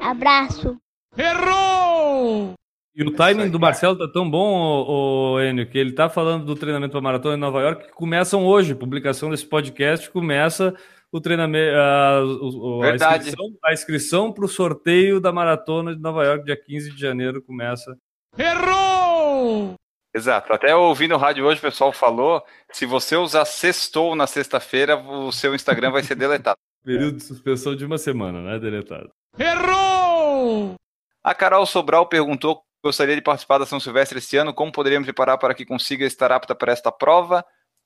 abraço. 0.00 0.76
Errou! 1.16 2.54
E 2.96 3.02
o 3.04 3.10
timing 3.10 3.50
do 3.50 3.60
Marcelo 3.60 3.96
tá 3.98 4.08
tão 4.10 4.28
bom, 4.30 4.58
ô, 4.58 5.32
ô, 5.34 5.40
Enio, 5.40 5.68
que 5.68 5.76
ele 5.76 5.92
tá 5.92 6.08
falando 6.08 6.46
do 6.46 6.54
treinamento 6.54 6.92
para 6.92 7.00
maratona 7.02 7.36
em 7.36 7.40
Nova 7.40 7.60
York, 7.60 7.84
que 7.88 7.92
começam 7.92 8.46
hoje. 8.46 8.74
Publicação 8.74 9.28
desse 9.28 9.44
podcast 9.44 10.08
começa 10.10 10.74
o 11.12 11.20
treinamento, 11.20 11.76
a, 11.76 12.22
o- 12.24 12.78
o- 12.78 12.82
a 12.82 12.86
Verdade. 12.86 13.28
inscrição, 13.28 13.46
a 13.64 13.72
inscrição 13.74 14.32
para 14.32 14.44
o 14.46 14.48
sorteio 14.48 15.20
da 15.20 15.30
maratona 15.30 15.94
de 15.94 16.00
Nova 16.00 16.24
York, 16.24 16.44
dia 16.46 16.56
15 16.56 16.90
de 16.92 16.98
janeiro, 17.00 17.42
começa. 17.42 17.96
Errou! 18.38 19.74
Exato. 20.14 20.50
Até 20.52 20.74
ouvindo 20.74 21.14
o 21.14 21.18
rádio 21.18 21.44
hoje, 21.44 21.58
o 21.58 21.62
pessoal 21.62 21.92
falou: 21.92 22.42
se 22.72 22.86
você 22.86 23.14
usar 23.16 23.44
sextou 23.44 24.14
na 24.16 24.26
sexta-feira, 24.26 24.96
o 24.96 25.30
seu 25.30 25.54
Instagram 25.54 25.90
vai 25.90 26.02
ser 26.02 26.14
deletado. 26.14 26.56
Período 26.82 27.16
de 27.18 27.24
suspensão 27.24 27.76
de 27.76 27.84
uma 27.84 27.98
semana, 27.98 28.40
né, 28.40 28.58
deletado. 28.58 29.10
Errou! 29.38 30.74
A 31.22 31.34
Carol 31.34 31.66
Sobral 31.66 32.06
perguntou: 32.06 32.62
gostaria 32.86 33.14
de 33.14 33.20
participar 33.22 33.58
da 33.58 33.66
São 33.66 33.78
Silvestre 33.80 34.18
esse 34.18 34.36
ano, 34.36 34.54
como 34.54 34.72
poderíamos 34.72 35.06
preparar 35.06 35.38
para 35.38 35.54
que 35.54 35.64
consiga 35.66 36.04
estar 36.06 36.32
apta 36.32 36.54
para 36.54 36.72
esta 36.72 36.90
prova? 36.90 37.44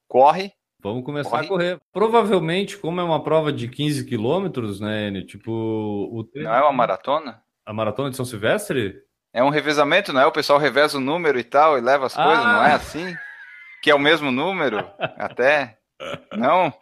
Corre. 0.08 0.52
Vamos 0.82 1.04
começar 1.04 1.30
Corre. 1.30 1.44
a 1.44 1.48
correr. 1.48 1.78
Provavelmente, 1.92 2.76
como 2.78 3.00
é 3.00 3.04
uma 3.04 3.22
prova 3.22 3.52
de 3.52 3.68
15 3.68 4.04
quilômetros, 4.06 4.80
né, 4.80 5.08
Enio, 5.08 5.26
tipo, 5.26 5.50
o 5.52 6.24
treino- 6.24 6.48
Não 6.48 6.56
é 6.56 6.62
uma 6.62 6.72
maratona? 6.72 7.42
a 7.66 7.72
maratona 7.72 8.10
de 8.10 8.16
São 8.16 8.24
Silvestre? 8.24 8.94
É 9.32 9.44
um 9.44 9.50
revezamento, 9.50 10.12
não 10.12 10.20
é? 10.20 10.26
O 10.26 10.32
pessoal 10.32 10.58
reveza 10.58 10.96
o 10.96 11.00
número 11.00 11.38
e 11.38 11.44
tal 11.44 11.76
e 11.78 11.80
leva 11.80 12.06
as 12.06 12.18
Ah. 12.18 12.24
coisas, 12.24 12.44
não 12.44 12.64
é 12.64 12.72
assim? 12.72 13.14
Que 13.82 13.90
é 13.90 13.94
o 13.94 13.98
mesmo 13.98 14.30
número? 14.32 14.78
Até? 15.18 15.76
Não? 16.36 16.72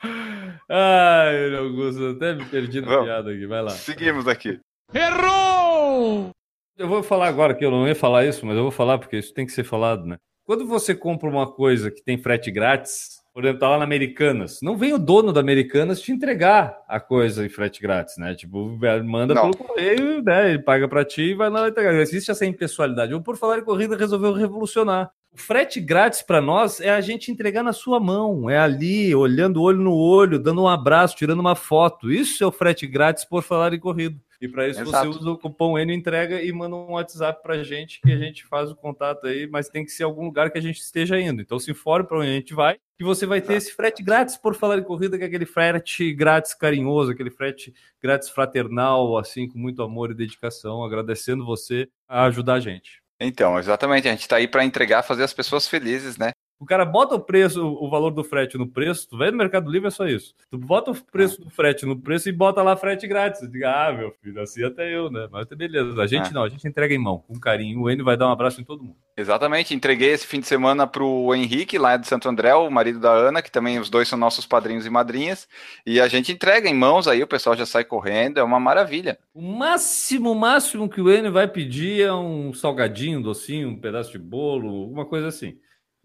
Ai, 0.70 1.56
Augusto, 1.56 2.10
até 2.16 2.34
me 2.34 2.44
perdi 2.44 2.80
na 2.80 2.86
Vamos. 2.86 3.04
piada 3.04 3.30
aqui, 3.32 3.46
vai 3.46 3.62
lá. 3.62 3.70
Seguimos 3.70 4.28
aqui. 4.28 4.60
Errou! 4.94 6.30
Eu 6.78 6.86
vou 6.86 7.02
falar 7.02 7.26
agora 7.26 7.54
que 7.54 7.64
eu 7.64 7.72
não 7.72 7.88
ia 7.88 7.94
falar 7.94 8.24
isso, 8.24 8.46
mas 8.46 8.56
eu 8.56 8.62
vou 8.62 8.70
falar 8.70 8.98
porque 8.98 9.16
isso 9.16 9.34
tem 9.34 9.44
que 9.44 9.50
ser 9.50 9.64
falado, 9.64 10.06
né? 10.06 10.16
Quando 10.44 10.64
você 10.64 10.94
compra 10.94 11.28
uma 11.28 11.50
coisa 11.50 11.90
que 11.90 12.04
tem 12.04 12.16
frete 12.16 12.52
grátis, 12.52 13.18
por 13.34 13.44
exemplo, 13.44 13.58
tá 13.58 13.68
lá 13.68 13.78
na 13.78 13.84
Americanas, 13.84 14.60
não 14.62 14.76
vem 14.76 14.92
o 14.92 14.98
dono 14.98 15.32
da 15.32 15.40
Americanas 15.40 16.00
te 16.00 16.12
entregar 16.12 16.78
a 16.88 17.00
coisa 17.00 17.44
em 17.44 17.48
frete 17.48 17.82
grátis, 17.82 18.16
né? 18.16 18.32
Tipo, 18.36 18.78
manda 19.04 19.34
Não. 19.34 19.50
pelo 19.50 19.56
correio, 19.56 20.22
né? 20.22 20.50
Ele 20.50 20.60
paga 20.60 20.86
pra 20.86 21.04
ti 21.04 21.22
e 21.22 21.34
vai 21.34 21.50
lá 21.50 21.68
entregar. 21.68 21.92
Existe 21.94 22.30
essa 22.30 22.46
impessoalidade. 22.46 23.12
Ou 23.12 23.20
por 23.20 23.36
falar 23.36 23.58
em 23.58 23.64
corrida, 23.64 23.96
resolveu 23.96 24.32
revolucionar. 24.32 25.10
O 25.32 25.36
frete 25.36 25.80
grátis 25.80 26.22
para 26.22 26.40
nós 26.40 26.80
é 26.80 26.90
a 26.90 27.00
gente 27.00 27.30
entregar 27.30 27.64
na 27.64 27.72
sua 27.72 27.98
mão, 27.98 28.48
é 28.48 28.56
ali, 28.56 29.14
olhando 29.14 29.62
olho 29.62 29.80
no 29.80 29.94
olho, 29.94 30.38
dando 30.38 30.62
um 30.62 30.68
abraço, 30.68 31.16
tirando 31.16 31.40
uma 31.40 31.56
foto. 31.56 32.10
Isso 32.10 32.42
é 32.42 32.46
o 32.46 32.52
frete 32.52 32.86
grátis 32.86 33.24
por 33.24 33.42
falar 33.42 33.74
em 33.74 33.80
corrida. 33.80 34.16
E 34.41 34.47
para 34.47 34.68
isso 34.68 34.80
Exato. 34.80 35.12
você 35.12 35.18
usa 35.18 35.30
o 35.30 35.39
cupom 35.39 35.78
N 35.78 35.93
entrega 35.93 36.41
e 36.41 36.53
manda 36.53 36.76
um 36.76 36.93
WhatsApp 36.93 37.43
pra 37.43 37.62
gente 37.62 38.01
que 38.01 38.12
a 38.12 38.16
gente 38.16 38.47
faz 38.47 38.70
o 38.70 38.76
contato 38.76 39.26
aí, 39.26 39.49
mas 39.49 39.68
tem 39.68 39.84
que 39.84 39.91
ser 39.91 40.05
algum 40.05 40.24
lugar 40.24 40.51
que 40.51 40.59
a 40.59 40.62
gente 40.62 40.78
esteja 40.78 41.20
indo. 41.20 41.43
Então 41.43 41.59
se 41.59 41.70
informe 41.70 42.07
para 42.07 42.18
onde 42.18 42.28
a 42.28 42.34
gente 42.34 42.55
vai, 42.55 42.78
que 42.97 43.05
você 43.05 43.26
vai 43.26 43.41
ter 43.41 43.55
esse 43.55 43.72
frete 43.72 44.03
grátis 44.03 44.36
por 44.36 44.55
falar 44.55 44.78
em 44.78 44.84
corrida, 44.84 45.18
que 45.18 45.24
é 45.24 45.26
aquele 45.26 45.47
frete 45.47 46.12
grátis 46.12 46.55
carinhoso, 46.55 47.11
aquele 47.11 47.30
frete 47.30 47.74
grátis 48.01 48.28
fraternal, 48.28 49.18
assim, 49.18 49.49
com 49.49 49.59
muito 49.59 49.82
amor 49.82 50.11
e 50.11 50.14
dedicação, 50.14 50.84
agradecendo 50.84 51.45
você 51.45 51.89
a 52.09 52.24
ajudar 52.24 52.55
a 52.55 52.61
gente. 52.61 53.03
Então, 53.20 53.59
exatamente. 53.59 54.07
A 54.07 54.12
gente 54.12 54.20
está 54.20 54.36
aí 54.36 54.47
para 54.47 54.64
entregar, 54.64 55.03
fazer 55.03 55.24
as 55.24 55.32
pessoas 55.32 55.66
felizes, 55.66 56.16
né? 56.16 56.30
O 56.61 56.66
cara 56.66 56.84
bota 56.84 57.14
o 57.14 57.20
preço, 57.20 57.64
o 57.64 57.88
valor 57.88 58.11
do 58.11 58.24
frete 58.24 58.59
no 58.59 58.66
preço, 58.66 59.09
tu 59.09 59.16
vai 59.16 59.30
no 59.30 59.36
Mercado 59.36 59.70
Livre 59.70 59.86
é 59.86 59.90
só 59.90 60.06
isso. 60.09 60.35
Tu 60.51 60.59
bota 60.59 60.90
o 60.90 60.94
preço 61.12 61.40
do 61.40 61.48
frete 61.51 61.86
no 61.86 61.97
preço 61.97 62.28
e 62.28 62.32
bota 62.32 62.62
lá 62.62 62.76
frete 62.76 63.06
grátis. 63.06 63.43
Eu 63.43 63.48
digo, 63.48 63.64
ah, 63.64 63.93
meu 63.97 64.10
filho, 64.20 64.43
assim 64.43 64.64
até 64.64 64.93
eu, 64.93 65.09
né? 65.09 65.28
Mas 65.30 65.47
beleza. 65.47 66.02
A 66.02 66.06
gente 66.06 66.30
É. 66.30 66.32
não, 66.32 66.43
a 66.43 66.48
gente 66.48 66.66
entrega 66.66 66.93
em 66.93 66.98
mão, 66.98 67.18
com 67.18 67.39
carinho. 67.39 67.82
O 67.82 67.89
N 67.89 68.02
vai 68.02 68.16
dar 68.16 68.26
um 68.28 68.32
abraço 68.32 68.60
em 68.60 68.64
todo 68.64 68.82
mundo. 68.82 68.97
Exatamente. 69.16 69.74
Entreguei 69.74 70.10
esse 70.10 70.26
fim 70.26 70.40
de 70.40 70.47
semana 70.47 70.86
pro 70.86 71.32
Henrique, 71.35 71.78
lá 71.78 71.97
de 71.97 72.06
Santo 72.09 72.28
André, 72.28 72.55
o 72.55 72.70
marido 72.70 72.98
da 72.98 73.12
Ana, 73.12 73.40
que 73.43 73.51
também 73.51 73.78
os 73.78 73.89
dois 73.89 74.09
são 74.09 74.18
nossos 74.18 74.47
padrinhos 74.47 74.86
e 74.86 74.90
madrinhas. 74.90 75.48
E 75.86 76.01
a 76.01 76.09
gente 76.09 76.32
entrega 76.32 76.68
em 76.68 76.74
mãos 76.74 77.06
aí, 77.06 77.22
o 77.22 77.26
pessoal 77.26 77.56
já 77.56 77.66
sai 77.66 77.85
correndo, 77.85 78.39
é 78.39 78.43
uma 78.43 78.59
maravilha. 78.60 79.18
O 79.32 79.43
máximo, 79.43 80.35
máximo 80.35 80.89
que 80.89 81.01
o 81.01 81.10
N 81.10 81.30
vai 81.30 81.47
pedir 81.47 82.02
é 82.02 82.12
um 82.12 82.52
salgadinho, 82.52 83.20
um 83.20 83.22
docinho, 83.22 83.68
um 83.68 83.80
pedaço 83.80 84.10
de 84.12 84.18
bolo, 84.18 84.89
uma 84.90 85.05
coisa 85.06 85.28
assim. 85.28 85.56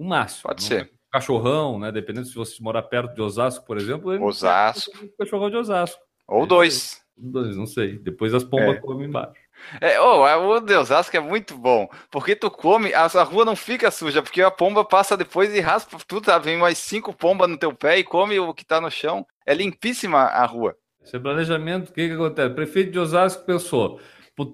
O 0.04 0.08
máximo. 0.08 0.44
Pode 0.44 0.64
ser. 0.64 0.92
Cachorrão, 1.12 1.80
né? 1.80 1.92
Dependendo 1.92 2.28
se 2.28 2.36
você 2.36 2.62
morar 2.62 2.82
perto 2.84 3.14
de 3.14 3.22
Osasco, 3.22 3.66
por 3.66 3.78
exemplo. 3.78 4.12
Osasco. 4.26 4.92
um 5.02 5.10
Cachorrão 5.18 5.50
de 5.50 5.56
Osasco. 5.56 6.02
Ou 6.28 6.46
dois. 6.46 7.02
Dois, 7.16 7.56
não 7.56 7.66
sei. 7.66 7.98
Depois 8.00 8.34
as 8.34 8.44
pombas 8.44 8.76
É. 8.78 8.80
comem 8.80 9.08
embaixo. 9.08 9.42
É, 9.80 10.02
oh, 10.02 10.24
o 10.56 10.60
Deus 10.60 10.90
Osasco 10.90 11.16
é 11.16 11.20
muito 11.20 11.56
bom. 11.56 11.88
Porque 12.12 12.36
tu 12.36 12.50
come, 12.52 12.94
a, 12.94 13.06
a 13.06 13.24
rua 13.24 13.46
não 13.46 13.56
fica 13.56 13.90
suja, 13.92 14.22
porque 14.22 14.42
a 14.42 14.52
pomba 14.52 14.84
passa 14.84 15.16
depois 15.16 15.54
e 15.54 15.60
raspa 15.62 15.98
tudo, 16.08 16.26
tá? 16.26 16.38
Vem 16.38 16.58
mais 16.58 16.78
cinco 16.80 17.14
pombas 17.14 17.50
no 17.50 17.58
teu 17.58 17.74
pé 17.74 18.00
e 18.00 18.04
come 18.04 18.38
o 18.40 18.54
que 18.54 18.66
tá 18.66 18.82
no 18.82 18.92
chão. 18.92 19.26
É 19.46 19.54
limpíssima 19.54 20.20
a 20.20 20.46
rua. 20.46 20.76
Esse 21.02 21.16
é 21.16 21.20
planejamento, 21.20 21.90
o 21.90 21.94
que, 21.94 22.08
que 22.08 22.14
acontece? 22.14 22.50
O 22.52 22.56
prefeito 22.56 22.92
de 22.92 23.00
Osasco 23.00 23.46
pensou: 23.46 24.02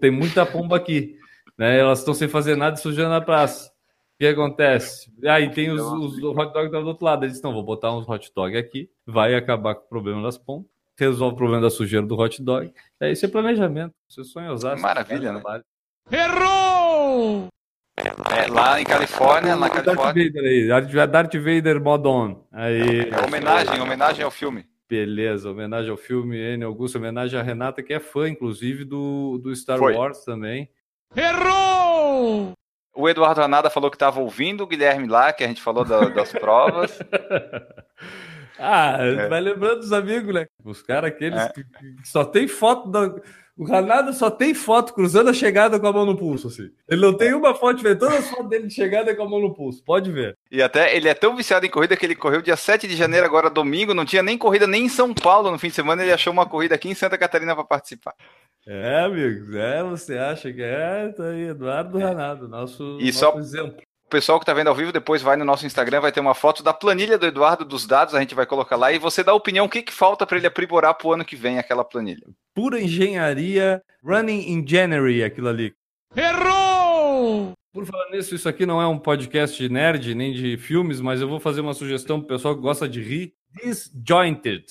tem 0.01 0.11
muita 0.11 0.45
pomba 0.45 0.75
aqui, 0.75 1.15
né? 1.57 1.79
Elas 1.79 1.99
estão 1.99 2.13
sem 2.13 2.27
fazer 2.27 2.55
nada 2.57 2.77
e 2.77 2.81
sujando 2.81 3.15
a 3.15 3.21
praça. 3.21 3.71
O 4.19 4.21
que 4.21 4.27
acontece? 4.27 5.09
Aí 5.25 5.49
tem 5.49 5.71
os, 5.71 5.81
os 5.81 6.21
hot 6.21 6.51
dogs 6.51 6.69
do 6.69 6.87
outro 6.87 7.05
lado. 7.05 7.23
Eles 7.23 7.35
disse, 7.35 7.43
não, 7.43 7.53
vou 7.53 7.63
botar 7.63 7.93
uns 7.95 8.07
hot 8.07 8.29
dog 8.35 8.57
aqui, 8.57 8.89
vai 9.07 9.33
acabar 9.33 9.75
com 9.75 9.85
o 9.85 9.87
problema 9.87 10.21
das 10.21 10.37
pombas, 10.37 10.69
resolve 10.99 11.35
o 11.35 11.37
problema 11.37 11.61
da 11.61 11.69
sujeira 11.69 12.05
do 12.05 12.19
hot 12.19 12.43
dog. 12.43 12.73
É, 12.99 13.09
isso 13.09 13.25
é 13.25 13.29
planejamento. 13.29 13.93
Você 14.09 14.25
sonha 14.25 14.51
Osasco. 14.51 14.81
Maravilha, 14.81 15.31
né? 15.31 15.39
trabalho. 15.39 15.63
Errou! 16.11 17.47
É, 17.97 18.51
lá 18.51 18.81
em 18.81 18.83
Califórnia, 18.83 19.55
na 19.55 19.69
Darth 19.69 19.85
Califórnia. 19.85 20.25
Vader 20.25 20.43
aí, 20.43 20.67
Darth- 20.67 21.11
Darth 21.11 21.35
Vader 21.35 21.81
Modon. 21.81 22.45
Aí. 22.51 23.09
É 23.09 23.25
homenagem, 23.25 23.79
homenagem 23.79 24.25
ao 24.25 24.31
filme. 24.31 24.65
Beleza, 24.89 25.49
homenagem 25.49 25.91
ao 25.91 25.97
filme 25.97 26.35
N. 26.37 26.65
Augusto, 26.65 26.97
homenagem 26.97 27.39
à 27.39 27.43
Renata, 27.43 27.81
que 27.81 27.93
é 27.93 27.99
fã, 28.01 28.27
inclusive, 28.27 28.83
do, 28.83 29.37
do 29.37 29.55
Star 29.55 29.77
Foi. 29.77 29.93
Wars 29.95 30.25
também. 30.25 30.69
Errou! 31.15 32.51
O 32.99 33.07
Eduardo 33.07 33.39
Ranada 33.39 33.69
falou 33.69 33.89
que 33.89 33.95
estava 33.95 34.19
ouvindo 34.19 34.63
o 34.63 34.67
Guilherme 34.67 35.07
lá, 35.07 35.31
que 35.31 35.43
a 35.43 35.47
gente 35.47 35.61
falou 35.61 35.85
da- 35.85 36.09
das 36.09 36.31
provas. 36.33 36.99
ah, 38.59 38.97
vai 39.29 39.39
lembrando 39.39 39.79
dos 39.79 39.93
amigos, 39.93 40.33
né? 40.33 40.47
Os 40.63 40.81
caras 40.81 41.11
aqueles 41.11 41.39
É. 41.39 41.49
que, 41.49 41.63
que 41.63 41.95
só 42.07 42.25
tem 42.25 42.47
foto 42.47 42.89
da. 42.89 43.13
O 43.57 43.65
Ranada 43.65 44.13
só 44.13 44.31
tem 44.31 44.53
foto 44.53 44.93
cruzando 44.93 45.29
a 45.29 45.33
chegada 45.33 45.77
com 45.77 45.85
a 45.85 45.91
mão 45.91 46.05
no 46.05 46.15
pulso, 46.17 46.47
assim. 46.47 46.69
Ele 46.87 47.01
não 47.01 47.13
tem 47.13 47.33
uma 47.33 47.53
foto, 47.53 47.81
vê 47.83 47.93
todas 47.93 48.19
as 48.19 48.29
fotos 48.29 48.47
dele 48.49 48.67
de 48.67 48.73
chegada 48.73 49.13
com 49.13 49.23
a 49.23 49.29
mão 49.29 49.41
no 49.41 49.53
pulso. 49.53 49.83
Pode 49.83 50.09
ver. 50.13 50.37
E 50.49 50.61
até 50.63 50.95
ele 50.95 51.09
é 51.09 51.13
tão 51.13 51.35
viciado 51.35 51.65
em 51.65 51.69
corrida 51.69 51.97
que 51.97 52.05
ele 52.05 52.15
correu 52.15 52.41
dia 52.41 52.55
7 52.55 52.87
de 52.87 52.95
janeiro, 52.95 53.25
agora 53.25 53.49
domingo, 53.49 53.93
não 53.93 54.05
tinha 54.05 54.23
nem 54.23 54.37
corrida 54.37 54.65
nem 54.65 54.85
em 54.85 54.89
São 54.89 55.13
Paulo 55.13 55.51
no 55.51 55.59
fim 55.59 55.67
de 55.67 55.73
semana, 55.73 56.01
ele 56.01 56.13
achou 56.13 56.31
uma 56.31 56.45
corrida 56.45 56.75
aqui 56.75 56.87
em 56.89 56.95
Santa 56.95 57.17
Catarina 57.17 57.53
para 57.53 57.65
participar. 57.65 58.13
É, 58.71 58.99
amigos, 58.99 59.51
é, 59.55 59.81
você 59.83 60.15
acha 60.15 60.53
que 60.53 60.61
é, 60.61 61.09
tá 61.09 61.23
aí, 61.29 61.47
Eduardo 61.47 61.97
Ranado, 61.97 62.47
nosso, 62.47 62.99
E 63.01 63.05
nosso 63.07 63.17
só- 63.17 63.39
exemplo. 63.39 63.81
O 64.05 64.09
pessoal 64.09 64.39
que 64.39 64.45
tá 64.45 64.53
vendo 64.53 64.67
ao 64.67 64.75
vivo, 64.75 64.91
depois 64.91 65.23
vai 65.23 65.35
no 65.35 65.43
nosso 65.45 65.65
Instagram, 65.65 66.01
vai 66.01 66.11
ter 66.11 66.19
uma 66.19 66.35
foto 66.35 66.61
da 66.61 66.71
planilha 66.73 67.17
do 67.17 67.25
Eduardo 67.25 67.65
dos 67.65 67.87
dados, 67.87 68.13
a 68.13 68.19
gente 68.19 68.35
vai 68.35 68.45
colocar 68.45 68.75
lá 68.75 68.91
e 68.91 68.99
você 68.99 69.23
dá 69.23 69.31
a 69.31 69.35
opinião 69.35 69.65
o 69.65 69.69
que, 69.69 69.81
que 69.81 69.91
falta 69.91 70.25
para 70.25 70.37
ele 70.37 70.45
aprimorar 70.47 70.93
pro 70.95 71.13
ano 71.13 71.25
que 71.25 71.35
vem 71.35 71.57
aquela 71.57 71.83
planilha. 71.83 72.27
Pura 72.55 72.79
engenharia, 72.79 73.81
running 74.03 74.51
in 74.51 74.63
January, 74.67 75.23
aquilo 75.23 75.47
ali. 75.47 75.73
Errou! 76.15 77.53
Por 77.73 77.85
falar 77.85 78.09
nisso, 78.11 78.33
isso 78.35 78.49
aqui 78.49 78.65
não 78.65 78.79
é 78.81 78.87
um 78.87 78.97
podcast 78.97 79.55
de 79.57 79.71
nerd, 79.71 80.13
nem 80.15 80.31
de 80.33 80.57
filmes, 80.57 80.99
mas 81.01 81.21
eu 81.21 81.27
vou 81.29 81.39
fazer 81.39 81.61
uma 81.61 81.73
sugestão 81.73 82.19
pro 82.19 82.29
pessoal 82.29 82.55
que 82.55 82.61
gosta 82.61 82.87
de 82.89 83.01
rir. 83.01 83.33
Disjointed, 83.63 84.65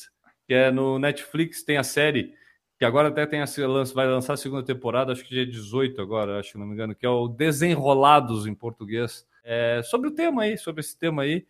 que 0.48 0.54
é 0.54 0.70
no 0.70 0.98
Netflix, 0.98 1.62
tem 1.64 1.76
a 1.76 1.84
série, 1.84 2.32
que 2.78 2.84
agora 2.84 3.09
até 3.09 3.26
tem 3.26 3.40
a, 3.40 3.46
vai 3.92 4.06
lançar 4.06 4.34
a 4.34 4.36
segunda 4.36 4.62
temporada, 4.62 5.12
acho 5.12 5.24
que 5.24 5.34
dia 5.34 5.44
18 5.44 6.00
agora, 6.00 6.38
acho 6.38 6.52
que 6.52 6.59
não 6.59 6.66
me 6.66 6.74
engano, 6.74 6.94
que 6.94 7.05
é 7.05 7.09
o 7.09 7.26
Desenrolados 7.26 8.46
em 8.46 8.55
português. 8.55 9.26
É, 9.42 9.82
sobre 9.82 10.09
o 10.09 10.14
tema 10.14 10.42
aí, 10.42 10.56
sobre 10.56 10.80
esse 10.80 10.96
tema 10.96 11.22
aí. 11.22 11.44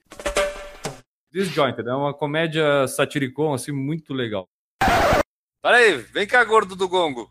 Disjointed, 1.30 1.86
é 1.86 1.94
uma 1.94 2.14
comédia 2.14 2.88
satiricon, 2.88 3.52
assim, 3.52 3.72
muito 3.72 4.14
legal. 4.14 4.48
Peraí, 5.62 5.98
vem 5.98 6.26
cá, 6.26 6.42
gordo 6.44 6.74
do 6.74 6.88
gongo. 6.88 7.30